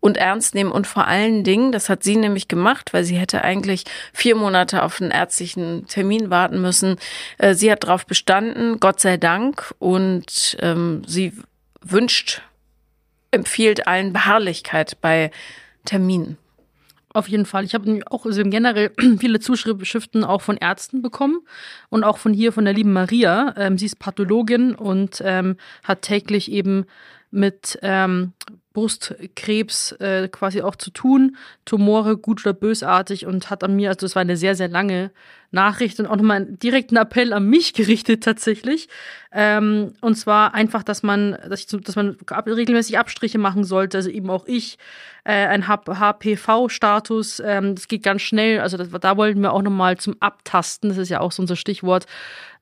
und 0.00 0.16
ernst 0.16 0.54
nehmen 0.54 0.72
und 0.72 0.86
vor 0.86 1.06
allen 1.06 1.44
Dingen, 1.44 1.70
das 1.70 1.88
hat 1.88 2.02
sie 2.02 2.16
nämlich 2.16 2.48
gemacht, 2.48 2.92
weil 2.92 3.04
sie 3.04 3.16
hätte 3.16 3.42
eigentlich 3.42 3.84
vier 4.12 4.34
Monate 4.34 4.82
auf 4.82 5.00
einen 5.00 5.12
ärztlichen 5.12 5.86
Termin 5.86 6.28
warten 6.28 6.60
müssen. 6.60 6.96
Äh, 7.38 7.54
sie 7.54 7.70
hat 7.70 7.84
darauf 7.84 8.04
bestanden, 8.04 8.80
Gott 8.80 8.98
sei 9.00 9.16
Dank, 9.16 9.72
und 9.78 10.56
ähm, 10.60 11.02
sie 11.06 11.32
wünscht, 11.80 12.42
empfiehlt 13.30 13.86
allen 13.86 14.12
Beharrlichkeit 14.12 15.00
bei 15.00 15.30
Terminen. 15.84 16.36
Auf 17.14 17.28
jeden 17.28 17.44
Fall. 17.44 17.64
Ich 17.64 17.74
habe 17.74 18.00
auch 18.10 18.24
also 18.24 18.42
generell 18.44 18.90
viele 19.18 19.38
Zuschriften 19.40 20.24
auch 20.24 20.40
von 20.40 20.56
Ärzten 20.56 21.02
bekommen 21.02 21.40
und 21.90 22.04
auch 22.04 22.16
von 22.16 22.32
hier, 22.32 22.52
von 22.52 22.64
der 22.64 22.74
lieben 22.74 22.92
Maria. 22.92 23.54
Ähm, 23.56 23.76
sie 23.76 23.86
ist 23.86 23.98
Pathologin 23.98 24.74
und 24.74 25.22
ähm, 25.24 25.56
hat 25.84 26.02
täglich 26.02 26.50
eben 26.50 26.86
mit 27.32 27.78
ähm, 27.82 28.32
Brustkrebs 28.72 29.92
äh, 29.92 30.28
quasi 30.28 30.62
auch 30.62 30.76
zu 30.76 30.90
tun, 30.90 31.36
Tumore 31.64 32.16
gut 32.16 32.44
oder 32.44 32.54
bösartig 32.54 33.26
und 33.26 33.50
hat 33.50 33.64
an 33.64 33.76
mir, 33.76 33.90
also 33.90 34.06
es 34.06 34.14
war 34.14 34.22
eine 34.22 34.36
sehr, 34.36 34.54
sehr 34.54 34.68
lange 34.68 35.10
Nachricht 35.50 36.00
und 36.00 36.06
auch 36.06 36.16
nochmal 36.16 36.38
einen 36.38 36.58
direkten 36.58 36.96
Appell 36.96 37.32
an 37.32 37.46
mich 37.46 37.72
gerichtet 37.74 38.24
tatsächlich. 38.24 38.88
Ähm, 39.32 39.92
und 40.00 40.16
zwar 40.16 40.54
einfach, 40.54 40.82
dass 40.82 41.02
man, 41.02 41.36
dass, 41.48 41.60
ich, 41.60 41.66
dass 41.66 41.96
man 41.96 42.16
regelmäßig 42.46 42.98
Abstriche 42.98 43.38
machen 43.38 43.64
sollte, 43.64 43.98
also 43.98 44.10
eben 44.10 44.30
auch 44.30 44.46
ich, 44.46 44.78
äh, 45.24 45.46
ein 45.46 45.68
HPV-Status, 45.68 47.40
ähm, 47.44 47.74
das 47.74 47.88
geht 47.88 48.02
ganz 48.02 48.22
schnell, 48.22 48.60
also 48.60 48.76
das, 48.76 48.88
da 48.90 49.16
wollten 49.16 49.40
wir 49.40 49.52
auch 49.52 49.62
nochmal 49.62 49.98
zum 49.98 50.16
Abtasten, 50.20 50.88
das 50.88 50.98
ist 50.98 51.10
ja 51.10 51.20
auch 51.20 51.32
so 51.32 51.42
unser 51.42 51.56
Stichwort, 51.56 52.06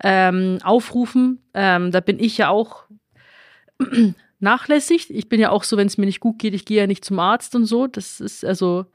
ähm, 0.03 0.59
aufrufen. 0.63 1.43
Ähm, 1.55 1.93
da 1.93 2.01
bin 2.01 2.19
ich 2.19 2.37
ja 2.39 2.49
auch 2.49 2.85
nachlässig. 4.43 5.11
Ich 5.11 5.29
bin 5.29 5.41
ja 5.41 5.51
auch 5.51 5.65
so, 5.65 5.77
wenn 5.77 5.87
es 5.87 5.99
mir 5.99 6.07
nicht 6.07 6.21
gut 6.21 6.39
geht, 6.39 6.55
ich 6.55 6.65
gehe 6.65 6.79
ja 6.79 6.87
nicht 6.87 7.05
zum 7.05 7.19
Arzt 7.19 7.55
und 7.55 7.65
so. 7.67 7.87
Das 7.87 8.21
ist 8.21 8.45
also, 8.45 8.87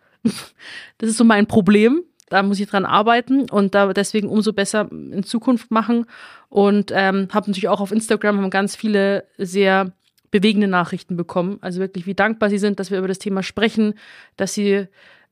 das 0.98 1.10
ist 1.10 1.18
so 1.18 1.24
mein 1.24 1.48
Problem. 1.48 2.04
Da 2.30 2.42
muss 2.42 2.60
ich 2.60 2.68
dran 2.68 2.86
arbeiten 2.86 3.50
und 3.50 3.76
da 3.76 3.94
deswegen 3.94 4.28
umso 4.28 4.52
besser 4.52 4.90
in 4.92 5.24
Zukunft 5.24 5.70
machen. 5.70 6.06
Und 6.50 6.92
ähm, 6.94 7.28
habe 7.32 7.50
natürlich 7.50 7.68
auch 7.68 7.82
auf 7.82 7.92
Instagram 7.92 8.38
haben 8.38 8.50
ganz 8.50 8.76
viele 8.76 9.26
sehr 9.38 9.92
bewegende 10.32 10.68
Nachrichten 10.68 11.16
bekommen. 11.16 11.60
Also 11.62 11.80
wirklich, 11.80 12.08
wie 12.08 12.16
dankbar 12.16 12.50
sie 12.50 12.58
sind, 12.58 12.80
dass 12.80 12.92
wir 12.92 12.98
über 12.98 13.08
das 13.08 13.20
Thema 13.20 13.44
sprechen, 13.44 13.94
dass 14.38 14.54
sie 14.54 14.88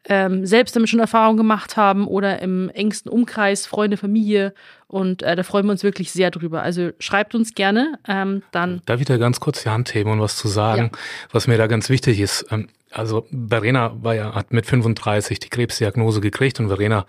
ähm, 0.10 0.46
selbst 0.46 0.76
damit 0.76 0.90
schon 0.90 1.00
Erfahrungen 1.00 1.38
gemacht 1.38 1.78
haben 1.78 2.08
oder 2.08 2.42
im 2.42 2.70
engsten 2.70 3.12
Umkreis, 3.12 3.66
Freunde, 3.66 3.98
Familie. 3.98 4.54
Und 4.88 5.24
äh, 5.24 5.36
da 5.36 5.44
freuen 5.44 5.66
wir 5.66 5.72
uns 5.72 5.84
wirklich 5.84 6.12
sehr 6.12 6.30
drüber. 6.30 6.62
Also 6.62 6.92
schreibt 7.00 7.36
uns 7.36 7.56
gerne. 7.56 8.00
Ähm, 8.08 8.44
dann. 8.52 8.82
Da 8.86 9.00
wieder 9.00 9.18
ganz 9.18 9.40
kurz 9.40 9.64
die 9.64 9.70
Hand 9.70 9.94
heben 9.94 10.12
und 10.12 10.20
was 10.20 10.36
zu 10.36 10.48
sagen, 10.48 10.92
ja. 10.94 11.00
was 11.32 11.48
mir 11.48 11.58
da 11.58 11.68
ganz 11.68 11.90
wichtig 11.90 12.20
ist. 12.20 12.46
Ähm, 12.52 12.68
also 12.92 13.26
Verena 13.32 13.94
war 14.02 14.14
ja, 14.14 14.36
hat 14.36 14.54
mit 14.54 14.66
35 14.66 15.40
die 15.40 15.50
Krebsdiagnose 15.50 16.22
gekriegt 16.22 16.60
und 16.60 16.68
Verena 16.68 17.06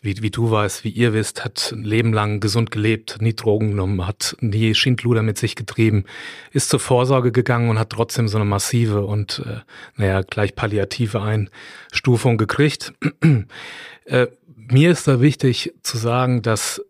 wie, 0.00 0.22
wie 0.22 0.30
du 0.30 0.50
weißt, 0.50 0.84
wie 0.84 0.90
ihr 0.90 1.12
wisst, 1.12 1.44
hat 1.44 1.72
ein 1.72 1.82
Leben 1.82 2.12
lang 2.12 2.40
gesund 2.40 2.70
gelebt, 2.70 3.18
nie 3.20 3.34
Drogen 3.34 3.70
genommen, 3.70 4.06
hat 4.06 4.36
nie 4.40 4.74
Schindluder 4.74 5.22
mit 5.22 5.38
sich 5.38 5.56
getrieben, 5.56 6.04
ist 6.52 6.68
zur 6.68 6.80
Vorsorge 6.80 7.32
gegangen 7.32 7.68
und 7.68 7.78
hat 7.78 7.90
trotzdem 7.90 8.28
so 8.28 8.38
eine 8.38 8.44
massive 8.44 9.04
und, 9.04 9.42
äh, 9.46 9.60
naja, 9.96 10.22
gleich 10.22 10.54
palliative 10.54 11.20
Einstufung 11.20 12.38
gekriegt. 12.38 12.92
äh, 14.04 14.26
mir 14.54 14.90
ist 14.90 15.08
da 15.08 15.20
wichtig 15.20 15.72
zu 15.82 15.98
sagen, 15.98 16.42
dass 16.42 16.82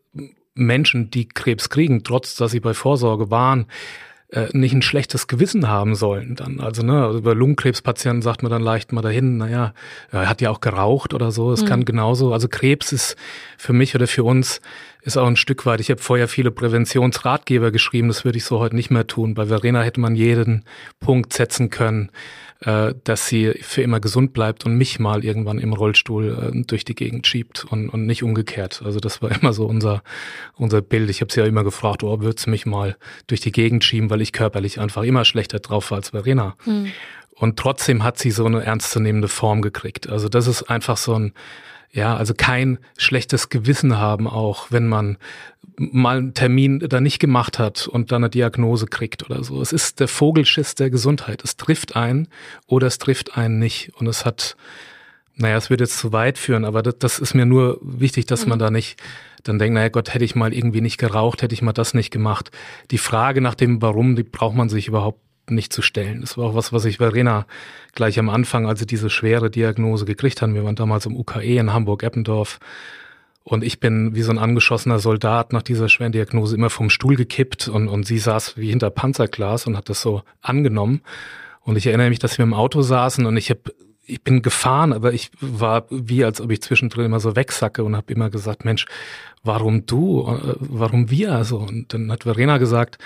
Menschen, 0.54 1.10
die 1.10 1.28
Krebs 1.28 1.70
kriegen, 1.70 2.02
trotz 2.02 2.34
dass 2.34 2.50
sie 2.50 2.60
bei 2.60 2.74
Vorsorge 2.74 3.30
waren, 3.30 3.66
äh, 4.30 4.48
nicht 4.52 4.74
ein 4.74 4.82
schlechtes 4.82 5.26
Gewissen 5.26 5.68
haben 5.68 5.94
sollen 5.94 6.34
dann. 6.36 6.60
Also, 6.60 6.82
ne, 6.82 7.04
also 7.04 7.18
über 7.18 7.34
Lungenkrebspatienten 7.34 8.20
sagt 8.20 8.42
man 8.42 8.50
dann 8.50 8.62
leicht 8.62 8.92
mal 8.92 9.00
dahin, 9.00 9.38
naja, 9.38 9.72
er 10.10 10.28
hat 10.28 10.40
ja 10.40 10.50
auch 10.50 10.60
geraucht 10.60 11.14
oder 11.14 11.30
so. 11.30 11.50
Es 11.50 11.62
mhm. 11.62 11.66
kann 11.66 11.84
genauso, 11.84 12.32
also 12.32 12.48
Krebs 12.48 12.92
ist 12.92 13.16
für 13.56 13.72
mich 13.72 13.94
oder 13.94 14.06
für 14.06 14.24
uns 14.24 14.60
ist 15.02 15.16
auch 15.16 15.26
ein 15.26 15.36
Stück 15.36 15.64
weit. 15.64 15.80
Ich 15.80 15.90
habe 15.90 16.02
vorher 16.02 16.28
viele 16.28 16.50
Präventionsratgeber 16.50 17.70
geschrieben, 17.70 18.08
das 18.08 18.24
würde 18.26 18.36
ich 18.36 18.44
so 18.44 18.58
heute 18.58 18.76
nicht 18.76 18.90
mehr 18.90 19.06
tun. 19.06 19.32
Bei 19.32 19.46
Verena 19.46 19.80
hätte 19.80 20.00
man 20.00 20.14
jeden 20.14 20.64
Punkt 21.00 21.32
setzen 21.32 21.70
können 21.70 22.10
äh, 22.60 22.94
dass 23.04 23.28
sie 23.28 23.52
für 23.60 23.82
immer 23.82 24.00
gesund 24.00 24.32
bleibt 24.32 24.66
und 24.66 24.76
mich 24.76 24.98
mal 24.98 25.24
irgendwann 25.24 25.58
im 25.58 25.72
Rollstuhl 25.72 26.52
äh, 26.52 26.62
durch 26.66 26.84
die 26.84 26.94
Gegend 26.94 27.26
schiebt 27.26 27.64
und, 27.64 27.88
und 27.88 28.06
nicht 28.06 28.22
umgekehrt. 28.22 28.82
Also 28.84 28.98
das 28.98 29.22
war 29.22 29.30
immer 29.40 29.52
so 29.52 29.66
unser, 29.66 30.02
unser 30.56 30.82
Bild. 30.82 31.08
Ich 31.10 31.20
habe 31.20 31.32
sie 31.32 31.40
ja 31.40 31.46
immer 31.46 31.64
gefragt, 31.64 32.02
oh, 32.02 32.20
würdest 32.20 32.46
du 32.46 32.50
mich 32.50 32.66
mal 32.66 32.96
durch 33.26 33.40
die 33.40 33.52
Gegend 33.52 33.84
schieben, 33.84 34.10
weil 34.10 34.17
ich 34.20 34.32
körperlich 34.32 34.80
einfach 34.80 35.02
immer 35.02 35.24
schlechter 35.24 35.60
drauf 35.60 35.90
war 35.90 35.98
als 35.98 36.10
Verena. 36.10 36.56
Mhm. 36.64 36.92
Und 37.34 37.56
trotzdem 37.56 38.02
hat 38.02 38.18
sie 38.18 38.30
so 38.30 38.46
eine 38.46 38.64
ernstzunehmende 38.64 39.28
Form 39.28 39.62
gekriegt. 39.62 40.08
Also 40.08 40.28
das 40.28 40.46
ist 40.46 40.64
einfach 40.64 40.96
so 40.96 41.14
ein, 41.14 41.32
ja, 41.92 42.16
also 42.16 42.34
kein 42.34 42.78
schlechtes 42.96 43.48
Gewissen 43.48 43.96
haben 43.98 44.26
auch, 44.26 44.66
wenn 44.70 44.88
man 44.88 45.18
mal 45.78 46.18
einen 46.18 46.34
Termin 46.34 46.80
da 46.80 47.00
nicht 47.00 47.20
gemacht 47.20 47.58
hat 47.58 47.86
und 47.86 48.10
dann 48.10 48.24
eine 48.24 48.30
Diagnose 48.30 48.86
kriegt 48.86 49.24
oder 49.30 49.44
so. 49.44 49.62
Es 49.62 49.72
ist 49.72 50.00
der 50.00 50.08
Vogelschiss 50.08 50.74
der 50.74 50.90
Gesundheit. 50.90 51.44
Es 51.44 51.56
trifft 51.56 51.94
einen 51.94 52.28
oder 52.66 52.88
es 52.88 52.98
trifft 52.98 53.36
einen 53.36 53.60
nicht. 53.60 53.92
Und 53.94 54.08
es 54.08 54.24
hat, 54.24 54.56
naja, 55.36 55.56
es 55.56 55.70
wird 55.70 55.80
jetzt 55.80 55.98
zu 55.98 56.12
weit 56.12 56.38
führen, 56.38 56.64
aber 56.64 56.82
das, 56.82 56.98
das 56.98 57.18
ist 57.20 57.34
mir 57.34 57.46
nur 57.46 57.78
wichtig, 57.80 58.26
dass 58.26 58.46
man 58.46 58.58
da 58.58 58.70
nicht 58.70 59.00
dann 59.48 59.58
denkt, 59.58 59.74
naja 59.74 59.88
Gott, 59.88 60.14
hätte 60.14 60.24
ich 60.24 60.34
mal 60.34 60.52
irgendwie 60.52 60.80
nicht 60.80 60.98
geraucht, 60.98 61.42
hätte 61.42 61.54
ich 61.54 61.62
mal 61.62 61.72
das 61.72 61.94
nicht 61.94 62.10
gemacht. 62.10 62.50
Die 62.90 62.98
Frage 62.98 63.40
nach 63.40 63.54
dem 63.54 63.80
Warum, 63.82 64.16
die 64.16 64.22
braucht 64.22 64.54
man 64.54 64.68
sich 64.68 64.88
überhaupt 64.88 65.20
nicht 65.50 65.72
zu 65.72 65.82
stellen. 65.82 66.20
Das 66.20 66.36
war 66.36 66.46
auch 66.46 66.54
was, 66.54 66.72
was 66.72 66.84
ich 66.84 66.98
Verena 66.98 67.46
gleich 67.94 68.18
am 68.18 68.28
Anfang, 68.28 68.66
als 68.66 68.80
sie 68.80 68.86
diese 68.86 69.10
schwere 69.10 69.50
Diagnose 69.50 70.04
gekriegt 70.04 70.42
haben. 70.42 70.54
Wir 70.54 70.64
waren 70.64 70.76
damals 70.76 71.06
im 71.06 71.16
UKE 71.16 71.58
in 71.58 71.72
Hamburg-Eppendorf. 71.72 72.58
Und 73.42 73.64
ich 73.64 73.80
bin 73.80 74.14
wie 74.14 74.22
so 74.22 74.30
ein 74.30 74.38
angeschossener 74.38 74.98
Soldat 74.98 75.54
nach 75.54 75.62
dieser 75.62 75.88
schweren 75.88 76.12
Diagnose 76.12 76.54
immer 76.54 76.68
vom 76.68 76.90
Stuhl 76.90 77.16
gekippt 77.16 77.68
und, 77.68 77.88
und 77.88 78.04
sie 78.04 78.18
saß 78.18 78.58
wie 78.58 78.68
hinter 78.68 78.90
Panzerglas 78.90 79.66
und 79.66 79.76
hat 79.76 79.88
das 79.88 80.02
so 80.02 80.22
angenommen. 80.42 81.00
Und 81.62 81.76
ich 81.76 81.86
erinnere 81.86 82.10
mich, 82.10 82.18
dass 82.18 82.36
wir 82.36 82.42
im 82.42 82.52
Auto 82.52 82.82
saßen 82.82 83.24
und 83.24 83.36
ich 83.38 83.48
habe 83.48 83.72
ich 84.08 84.22
bin 84.22 84.42
gefahren, 84.42 84.92
aber 84.92 85.12
ich 85.12 85.30
war 85.40 85.86
wie, 85.90 86.24
als 86.24 86.40
ob 86.40 86.50
ich 86.50 86.62
zwischendrin 86.62 87.04
immer 87.04 87.20
so 87.20 87.36
wegsacke 87.36 87.84
und 87.84 87.96
habe 87.96 88.12
immer 88.12 88.30
gesagt, 88.30 88.64
Mensch, 88.64 88.86
warum 89.44 89.86
du, 89.86 90.26
äh, 90.26 90.54
warum 90.58 91.10
wir? 91.10 91.32
Also, 91.32 91.58
und 91.58 91.92
dann 91.92 92.10
hat 92.10 92.24
Verena 92.24 92.58
gesagt, 92.58 92.98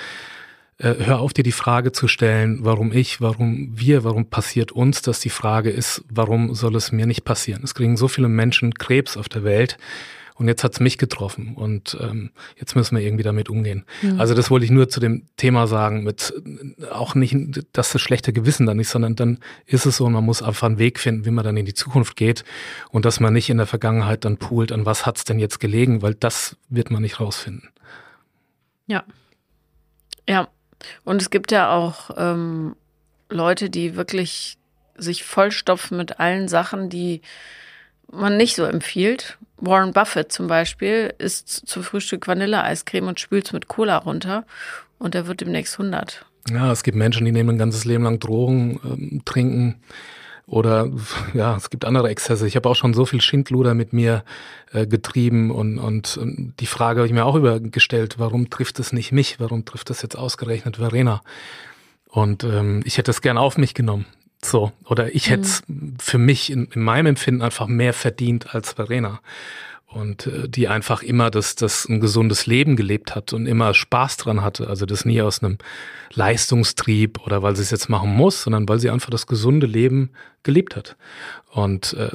äh, 0.78 0.94
hör 0.98 1.20
auf, 1.20 1.32
dir 1.32 1.44
die 1.44 1.52
Frage 1.52 1.92
zu 1.92 2.08
stellen, 2.08 2.60
warum 2.62 2.92
ich, 2.92 3.20
warum 3.20 3.70
wir, 3.74 4.04
warum 4.04 4.26
passiert 4.26 4.72
uns 4.72 5.02
das? 5.02 5.20
Die 5.20 5.30
Frage 5.30 5.70
ist, 5.70 6.04
warum 6.08 6.54
soll 6.54 6.76
es 6.76 6.92
mir 6.92 7.06
nicht 7.06 7.24
passieren? 7.24 7.62
Es 7.64 7.74
kriegen 7.74 7.96
so 7.96 8.08
viele 8.08 8.28
Menschen 8.28 8.74
Krebs 8.74 9.16
auf 9.16 9.28
der 9.28 9.44
Welt. 9.44 9.78
Und 10.42 10.48
jetzt 10.48 10.64
hat's 10.64 10.80
mich 10.80 10.98
getroffen 10.98 11.54
und 11.54 11.96
ähm, 12.00 12.32
jetzt 12.56 12.74
müssen 12.74 12.96
wir 12.96 13.04
irgendwie 13.04 13.22
damit 13.22 13.48
umgehen. 13.48 13.84
Mhm. 14.02 14.18
Also 14.18 14.34
das 14.34 14.50
wollte 14.50 14.64
ich 14.64 14.72
nur 14.72 14.88
zu 14.88 14.98
dem 14.98 15.28
Thema 15.36 15.68
sagen, 15.68 16.02
mit 16.02 16.34
auch 16.90 17.14
nicht, 17.14 17.36
dass 17.72 17.92
das 17.92 18.02
schlechte 18.02 18.32
Gewissen 18.32 18.66
dann 18.66 18.78
nicht, 18.78 18.88
sondern 18.88 19.14
dann 19.14 19.38
ist 19.66 19.86
es 19.86 19.98
so, 19.98 20.10
man 20.10 20.24
muss 20.24 20.42
einfach 20.42 20.66
einen 20.66 20.78
Weg 20.78 20.98
finden, 20.98 21.26
wie 21.26 21.30
man 21.30 21.44
dann 21.44 21.56
in 21.56 21.64
die 21.64 21.74
Zukunft 21.74 22.16
geht 22.16 22.42
und 22.90 23.04
dass 23.04 23.20
man 23.20 23.32
nicht 23.32 23.50
in 23.50 23.58
der 23.58 23.68
Vergangenheit 23.68 24.24
dann 24.24 24.36
poolt, 24.36 24.72
an 24.72 24.84
was 24.84 25.06
hat's 25.06 25.22
denn 25.22 25.38
jetzt 25.38 25.60
gelegen, 25.60 26.02
weil 26.02 26.14
das 26.14 26.56
wird 26.68 26.90
man 26.90 27.02
nicht 27.02 27.20
rausfinden. 27.20 27.68
Ja. 28.88 29.04
Ja, 30.28 30.48
und 31.04 31.22
es 31.22 31.30
gibt 31.30 31.52
ja 31.52 31.70
auch 31.70 32.10
ähm, 32.16 32.74
Leute, 33.28 33.70
die 33.70 33.94
wirklich 33.94 34.58
sich 34.96 35.22
vollstopfen 35.22 35.96
mit 35.96 36.18
allen 36.18 36.48
Sachen, 36.48 36.90
die 36.90 37.20
man 38.10 38.36
nicht 38.36 38.56
so 38.56 38.64
empfiehlt. 38.64 39.38
Warren 39.64 39.92
Buffett 39.92 40.32
zum 40.32 40.48
Beispiel 40.48 41.14
isst 41.18 41.48
zu 41.48 41.82
Frühstück 41.82 42.26
Vanilleeiscreme 42.26 43.08
und 43.08 43.20
spült 43.20 43.46
es 43.46 43.52
mit 43.52 43.68
Cola 43.68 43.96
runter 43.98 44.44
und 44.98 45.14
er 45.14 45.28
wird 45.28 45.40
demnächst 45.40 45.78
100. 45.78 46.26
Ja, 46.50 46.72
es 46.72 46.82
gibt 46.82 46.96
Menschen, 46.96 47.24
die 47.24 47.32
nehmen 47.32 47.50
ein 47.50 47.58
ganzes 47.58 47.84
Leben 47.84 48.02
lang 48.02 48.18
Drogen, 48.18 48.80
ähm, 48.84 49.22
trinken 49.24 49.76
oder 50.46 50.90
ja, 51.34 51.56
es 51.56 51.70
gibt 51.70 51.84
andere 51.84 52.08
Exzesse. 52.08 52.48
Ich 52.48 52.56
habe 52.56 52.68
auch 52.68 52.74
schon 52.74 52.92
so 52.92 53.06
viel 53.06 53.20
Schindluder 53.20 53.74
mit 53.74 53.92
mir 53.92 54.24
äh, 54.72 54.86
getrieben 54.86 55.52
und, 55.52 55.78
und, 55.78 56.16
und 56.16 56.54
die 56.58 56.66
Frage 56.66 56.98
habe 56.98 57.06
ich 57.06 57.12
mir 57.12 57.24
auch 57.24 57.36
übergestellt, 57.36 58.16
warum 58.18 58.50
trifft 58.50 58.80
es 58.80 58.92
nicht 58.92 59.12
mich? 59.12 59.38
Warum 59.38 59.64
trifft 59.64 59.90
es 59.90 60.02
jetzt 60.02 60.16
ausgerechnet 60.16 60.78
Verena? 60.78 61.22
Und 62.08 62.42
ähm, 62.42 62.82
ich 62.84 62.98
hätte 62.98 63.12
es 63.12 63.22
gern 63.22 63.38
auf 63.38 63.56
mich 63.56 63.74
genommen. 63.74 64.06
So, 64.44 64.72
oder 64.86 65.14
ich 65.14 65.30
hätte 65.30 65.42
es 65.42 65.62
mhm. 65.68 65.96
für 66.00 66.18
mich 66.18 66.50
in, 66.50 66.66
in 66.66 66.82
meinem 66.82 67.06
Empfinden 67.06 67.42
einfach 67.42 67.66
mehr 67.66 67.92
verdient 67.92 68.54
als 68.54 68.72
Verena. 68.72 69.20
und 69.92 70.26
äh, 70.26 70.48
die 70.48 70.68
einfach 70.68 71.02
immer 71.02 71.30
das, 71.30 71.54
das 71.54 71.86
ein 71.88 72.00
gesundes 72.00 72.46
Leben 72.46 72.76
gelebt 72.76 73.14
hat 73.14 73.32
und 73.32 73.46
immer 73.46 73.74
Spaß 73.74 74.16
dran 74.16 74.42
hatte. 74.42 74.68
Also 74.68 74.86
das 74.86 75.04
nie 75.04 75.22
aus 75.22 75.42
einem 75.42 75.58
Leistungstrieb 76.12 77.20
oder 77.24 77.42
weil 77.42 77.56
sie 77.56 77.62
es 77.62 77.70
jetzt 77.70 77.88
machen 77.88 78.14
muss, 78.14 78.42
sondern 78.42 78.68
weil 78.68 78.78
sie 78.78 78.90
einfach 78.90 79.10
das 79.10 79.26
gesunde 79.26 79.66
Leben 79.66 80.10
gelebt 80.42 80.76
hat. 80.76 80.96
Und 81.50 81.94
äh, 81.94 82.10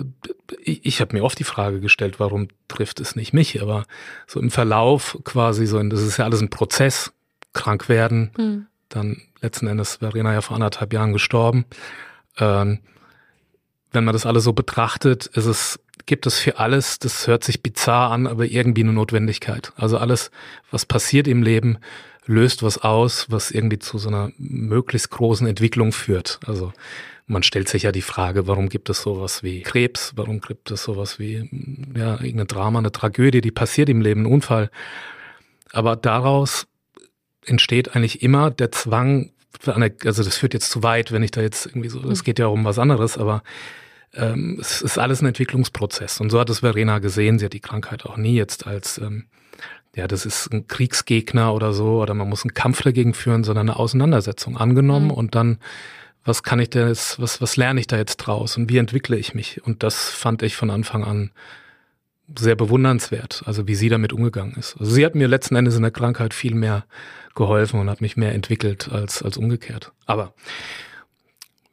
ich, 0.61 0.85
ich 0.85 1.01
habe 1.01 1.15
mir 1.15 1.23
oft 1.23 1.37
die 1.39 1.43
Frage 1.43 1.79
gestellt, 1.79 2.19
warum 2.19 2.47
trifft 2.67 2.99
es 2.99 3.15
nicht 3.15 3.33
mich? 3.33 3.61
Aber 3.61 3.85
so 4.25 4.39
im 4.39 4.51
Verlauf 4.51 5.17
quasi 5.23 5.67
so, 5.67 5.81
das 5.83 6.01
ist 6.01 6.17
ja 6.17 6.25
alles 6.25 6.41
ein 6.41 6.49
Prozess, 6.49 7.13
krank 7.53 7.89
werden, 7.89 8.31
mhm. 8.37 8.65
dann 8.89 9.21
letzten 9.41 9.67
Endes 9.67 9.97
Verena 9.97 10.33
ja 10.33 10.41
vor 10.41 10.55
anderthalb 10.55 10.93
Jahren 10.93 11.13
gestorben. 11.13 11.65
Ähm, 12.39 12.79
wenn 13.91 14.03
man 14.03 14.13
das 14.13 14.25
alles 14.25 14.43
so 14.43 14.53
betrachtet, 14.53 15.27
ist 15.27 15.45
es 15.45 15.79
gibt 16.05 16.25
es 16.25 16.39
für 16.39 16.57
alles, 16.57 16.99
das 16.99 17.27
hört 17.27 17.43
sich 17.43 17.61
bizarr 17.61 18.11
an, 18.11 18.27
aber 18.27 18.45
irgendwie 18.45 18.81
eine 18.81 18.93
Notwendigkeit. 18.93 19.73
Also 19.75 19.97
alles, 19.97 20.31
was 20.71 20.85
passiert 20.85 21.27
im 21.27 21.43
Leben, 21.43 21.77
löst 22.25 22.63
was 22.63 22.77
aus, 22.77 23.29
was 23.29 23.51
irgendwie 23.51 23.79
zu 23.79 23.97
so 23.97 24.09
einer 24.09 24.31
möglichst 24.37 25.11
großen 25.11 25.45
Entwicklung 25.47 25.91
führt. 25.91 26.39
Also 26.45 26.73
man 27.25 27.43
stellt 27.43 27.67
sich 27.67 27.83
ja 27.83 27.91
die 27.91 28.01
Frage, 28.01 28.47
warum 28.47 28.69
gibt 28.69 28.89
es 28.89 29.01
sowas 29.01 29.43
wie 29.43 29.61
Krebs? 29.61 30.13
Warum 30.15 30.39
gibt 30.39 30.71
es 30.71 30.83
sowas 30.83 31.19
wie, 31.19 31.49
ja, 31.95 32.13
irgendein 32.21 32.47
Drama, 32.47 32.79
eine 32.79 32.91
Tragödie, 32.91 33.41
die 33.41 33.51
passiert 33.51 33.89
im 33.89 34.01
Leben, 34.01 34.21
ein 34.21 34.31
Unfall? 34.31 34.71
Aber 35.73 35.97
daraus 35.97 36.67
entsteht 37.45 37.95
eigentlich 37.95 38.21
immer 38.23 38.49
der 38.49 38.71
Zwang, 38.71 39.31
also 39.65 40.23
das 40.23 40.37
führt 40.37 40.53
jetzt 40.53 40.71
zu 40.71 40.83
weit, 40.83 41.11
wenn 41.11 41.23
ich 41.23 41.31
da 41.31 41.41
jetzt 41.41 41.65
irgendwie 41.65 41.89
so, 41.89 41.99
es 42.09 42.23
geht 42.23 42.39
ja 42.39 42.47
um 42.47 42.65
was 42.65 42.79
anderes, 42.79 43.17
aber 43.17 43.43
ähm, 44.13 44.57
es 44.59 44.81
ist 44.81 44.97
alles 44.97 45.21
ein 45.21 45.27
Entwicklungsprozess. 45.27 46.19
Und 46.19 46.29
so 46.29 46.39
hat 46.39 46.49
es 46.49 46.59
Verena 46.59 46.99
gesehen. 46.99 47.39
Sie 47.39 47.45
hat 47.45 47.53
die 47.53 47.59
Krankheit 47.59 48.05
auch 48.05 48.17
nie 48.17 48.35
jetzt 48.35 48.67
als, 48.67 48.97
ähm, 48.97 49.25
ja, 49.95 50.07
das 50.07 50.25
ist 50.25 50.51
ein 50.51 50.67
Kriegsgegner 50.67 51.53
oder 51.53 51.73
so, 51.73 52.01
oder 52.01 52.13
man 52.13 52.29
muss 52.29 52.43
einen 52.43 52.53
Kampf 52.53 52.81
dagegen 52.81 53.13
führen, 53.13 53.43
sondern 53.43 53.69
eine 53.69 53.79
Auseinandersetzung 53.79 54.57
angenommen 54.57 55.07
mhm. 55.07 55.11
und 55.11 55.35
dann, 55.35 55.59
was 56.23 56.43
kann 56.43 56.59
ich 56.59 56.69
denn 56.69 56.87
jetzt, 56.87 57.19
was, 57.19 57.41
was 57.41 57.57
lerne 57.57 57.79
ich 57.79 57.87
da 57.87 57.97
jetzt 57.97 58.17
draus 58.17 58.57
und 58.57 58.69
wie 58.69 58.77
entwickle 58.77 59.17
ich 59.17 59.33
mich? 59.33 59.63
Und 59.63 59.83
das 59.83 60.09
fand 60.09 60.43
ich 60.43 60.55
von 60.55 60.69
Anfang 60.69 61.03
an 61.03 61.31
sehr 62.35 62.55
bewundernswert, 62.55 63.43
also 63.45 63.67
wie 63.67 63.75
sie 63.75 63.89
damit 63.89 64.13
umgegangen 64.13 64.55
ist. 64.55 64.75
Also 64.79 64.91
sie 64.91 65.05
hat 65.05 65.15
mir 65.15 65.27
letzten 65.27 65.55
Endes 65.55 65.75
in 65.75 65.81
der 65.81 65.91
Krankheit 65.91 66.33
viel 66.33 66.55
mehr 66.55 66.85
geholfen 67.35 67.79
und 67.79 67.89
hat 67.89 68.01
mich 68.01 68.17
mehr 68.17 68.33
entwickelt 68.33 68.89
als, 68.91 69.21
als 69.21 69.37
umgekehrt. 69.37 69.91
Aber 70.05 70.33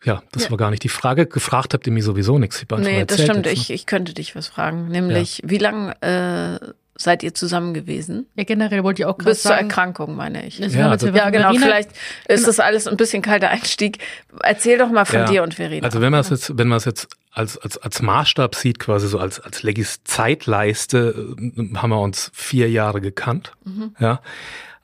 ja, 0.05 0.23
das 0.33 0.45
ja. 0.45 0.51
war 0.51 0.59
gar 0.59 0.71
nicht 0.71 0.85
die 0.85 0.91
Frage. 0.91 1.27
Gefragt 1.27 1.75
habt 1.75 1.87
ihr 1.87 1.93
mir 1.93 2.03
sowieso 2.03 2.39
nichts. 2.39 2.63
Ich 2.63 2.69
nee, 2.79 3.05
das 3.05 3.23
stimmt. 3.23 3.47
Ne? 3.47 3.53
ich, 3.53 3.71
ich 3.71 3.87
könnte 3.87 4.13
dich 4.13 4.37
was 4.37 4.49
fragen. 4.49 4.89
Nämlich, 4.89 5.39
ja. 5.39 5.51
wie 5.51 5.59
lange 5.59 6.03
äh, 6.03 6.75
seid 6.97 7.23
ihr 7.23 7.35
zusammen 7.35 7.75
gewesen? 7.75 8.27
Ja, 8.37 8.45
generell 8.45 8.85
wollte 8.85 9.03
ich 9.03 9.07
auch 9.07 9.19
gerade 9.19 9.31
Bis 9.31 9.43
zur 9.43 9.55
Erkrankung, 9.55 10.15
meine 10.15 10.47
ich. 10.47 10.59
Ja, 10.59 10.91
also, 10.91 11.09
ja 11.09 11.31
genau. 11.31 11.51
Verena, 11.51 11.67
vielleicht 11.67 11.91
ist 12.29 12.47
das 12.47 12.61
alles 12.61 12.87
ein 12.87 12.97
bisschen 12.97 13.23
kalter 13.23 13.51
Einstieg. 13.51 13.99
Erzähl 14.43 14.79
doch 14.79 14.91
mal 14.91 15.05
von 15.05 15.21
ja, 15.21 15.25
dir 15.27 15.43
und 15.43 15.55
Verena. 15.55 15.85
Also 15.85 16.01
wenn 16.01 16.13
man 16.13 16.21
es 16.21 16.31
jetzt, 16.31 16.57
wenn 16.57 16.69
man 16.69 16.79
es 16.79 16.85
jetzt 16.85 17.09
als, 17.33 17.59
als, 17.59 17.79
als 17.79 18.01
Maßstab 18.01 18.55
sieht, 18.55 18.79
quasi 18.79 19.09
so 19.09 19.19
als, 19.19 19.41
als 19.41 19.63
Legis 19.63 20.05
Zeitleiste, 20.05 21.37
äh, 21.37 21.77
haben 21.77 21.91
wir 21.91 22.01
uns 22.01 22.31
vier 22.33 22.71
Jahre 22.71 23.01
gekannt. 23.01 23.53
Mhm. 23.65 23.97
Ja. 23.99 24.21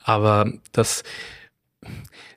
Aber 0.02 0.52
das, 0.72 1.04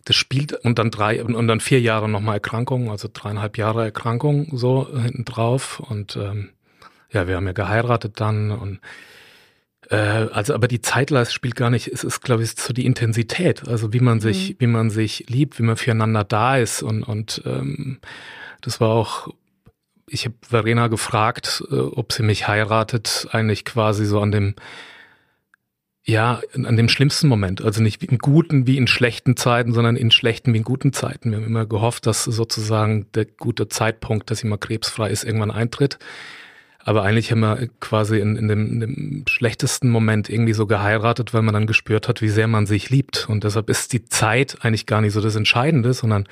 das 0.05 0.15
spielt 0.15 0.53
und 0.53 0.77
dann 0.77 0.91
drei 0.91 1.23
und 1.23 1.47
dann 1.47 1.59
vier 1.59 1.81
Jahre 1.81 2.07
nochmal 2.07 2.35
Erkrankung, 2.35 2.91
also 2.91 3.09
dreieinhalb 3.11 3.57
Jahre 3.57 3.85
Erkrankung 3.85 4.55
so 4.55 4.87
hinten 4.93 5.25
drauf 5.25 5.79
und 5.79 6.15
ähm, 6.15 6.49
ja, 7.11 7.27
wir 7.27 7.35
haben 7.35 7.47
ja 7.47 7.53
geheiratet 7.53 8.19
dann 8.19 8.51
und 8.51 8.75
äh, 8.75 8.79
also 9.97 10.53
aber 10.53 10.67
die 10.67 10.81
Zeitleiste 10.81 11.33
spielt 11.33 11.55
gar 11.55 11.69
nicht, 11.69 11.87
es 11.87 12.03
ist 12.03 12.21
glaube 12.21 12.43
ich 12.43 12.51
so 12.51 12.73
die 12.73 12.85
Intensität, 12.85 13.67
also 13.67 13.93
wie 13.93 13.99
man 13.99 14.19
sich, 14.19 14.51
mhm. 14.51 14.55
wie 14.59 14.67
man 14.67 14.89
sich 14.89 15.25
liebt, 15.27 15.59
wie 15.59 15.63
man 15.63 15.77
füreinander 15.77 16.23
da 16.23 16.57
ist 16.57 16.83
und 16.83 17.03
und 17.03 17.41
ähm, 17.45 17.99
das 18.61 18.79
war 18.79 18.89
auch 18.89 19.29
ich 20.07 20.25
habe 20.25 20.35
Verena 20.41 20.87
gefragt, 20.87 21.63
äh, 21.71 21.75
ob 21.75 22.13
sie 22.13 22.23
mich 22.23 22.47
heiratet, 22.47 23.27
eigentlich 23.31 23.65
quasi 23.65 24.05
so 24.05 24.19
an 24.19 24.31
dem 24.31 24.55
ja, 26.05 26.41
an 26.53 26.75
dem 26.75 26.89
schlimmsten 26.89 27.29
Moment. 27.29 27.63
Also 27.63 27.81
nicht 27.81 28.03
in 28.03 28.17
guten 28.17 28.67
wie 28.67 28.77
in 28.77 28.87
schlechten 28.87 29.37
Zeiten, 29.37 29.73
sondern 29.73 29.95
in 29.95 30.11
schlechten 30.11 30.53
wie 30.53 30.57
in 30.57 30.65
guten 30.65 30.91
Zeiten. 30.91 31.31
Wir 31.31 31.37
haben 31.37 31.45
immer 31.45 31.65
gehofft, 31.65 32.05
dass 32.07 32.25
sozusagen 32.25 33.07
der 33.13 33.25
gute 33.25 33.69
Zeitpunkt, 33.69 34.29
dass 34.29 34.39
sie 34.39 34.47
mal 34.47 34.57
krebsfrei 34.57 35.09
ist, 35.09 35.23
irgendwann 35.23 35.51
eintritt. 35.51 35.99
Aber 36.85 37.03
eigentlich 37.03 37.31
haben 37.31 37.39
wir 37.39 37.69
quasi 37.79 38.19
in, 38.19 38.35
in, 38.35 38.47
dem, 38.47 38.67
in 38.67 38.79
dem 38.81 39.23
schlechtesten 39.27 39.89
Moment 39.89 40.29
irgendwie 40.29 40.53
so 40.53 40.67
geheiratet, 40.67 41.33
weil 41.33 41.41
man 41.41 41.53
dann 41.53 41.67
gespürt 41.67 42.07
hat, 42.07 42.21
wie 42.21 42.29
sehr 42.29 42.47
man 42.47 42.65
sich 42.65 42.89
liebt. 42.89 43.27
Und 43.29 43.45
deshalb 43.45 43.69
ist 43.69 43.93
die 43.93 44.05
Zeit 44.05 44.57
eigentlich 44.61 44.85
gar 44.85 44.99
nicht 44.99 45.13
so 45.13 45.21
das 45.21 45.35
Entscheidende, 45.35 45.93
sondern 45.93 46.27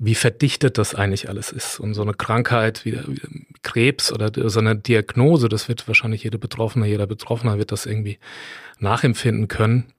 wie 0.00 0.14
verdichtet 0.14 0.78
das 0.78 0.94
eigentlich 0.94 1.28
alles 1.28 1.52
ist. 1.52 1.78
Und 1.80 1.94
so 1.94 2.02
eine 2.02 2.14
Krankheit 2.14 2.84
wie, 2.84 2.98
wie 3.06 3.46
Krebs 3.62 4.12
oder 4.12 4.30
so 4.48 4.60
eine 4.60 4.76
Diagnose, 4.76 5.48
das 5.48 5.68
wird 5.68 5.86
wahrscheinlich 5.88 6.24
jede 6.24 6.38
Betroffene, 6.38 6.86
jeder 6.86 7.06
Betroffener 7.06 7.58
wird 7.58 7.72
das 7.72 7.86
irgendwie 7.86 8.18
nachempfinden 8.78 9.48
können. 9.48 9.92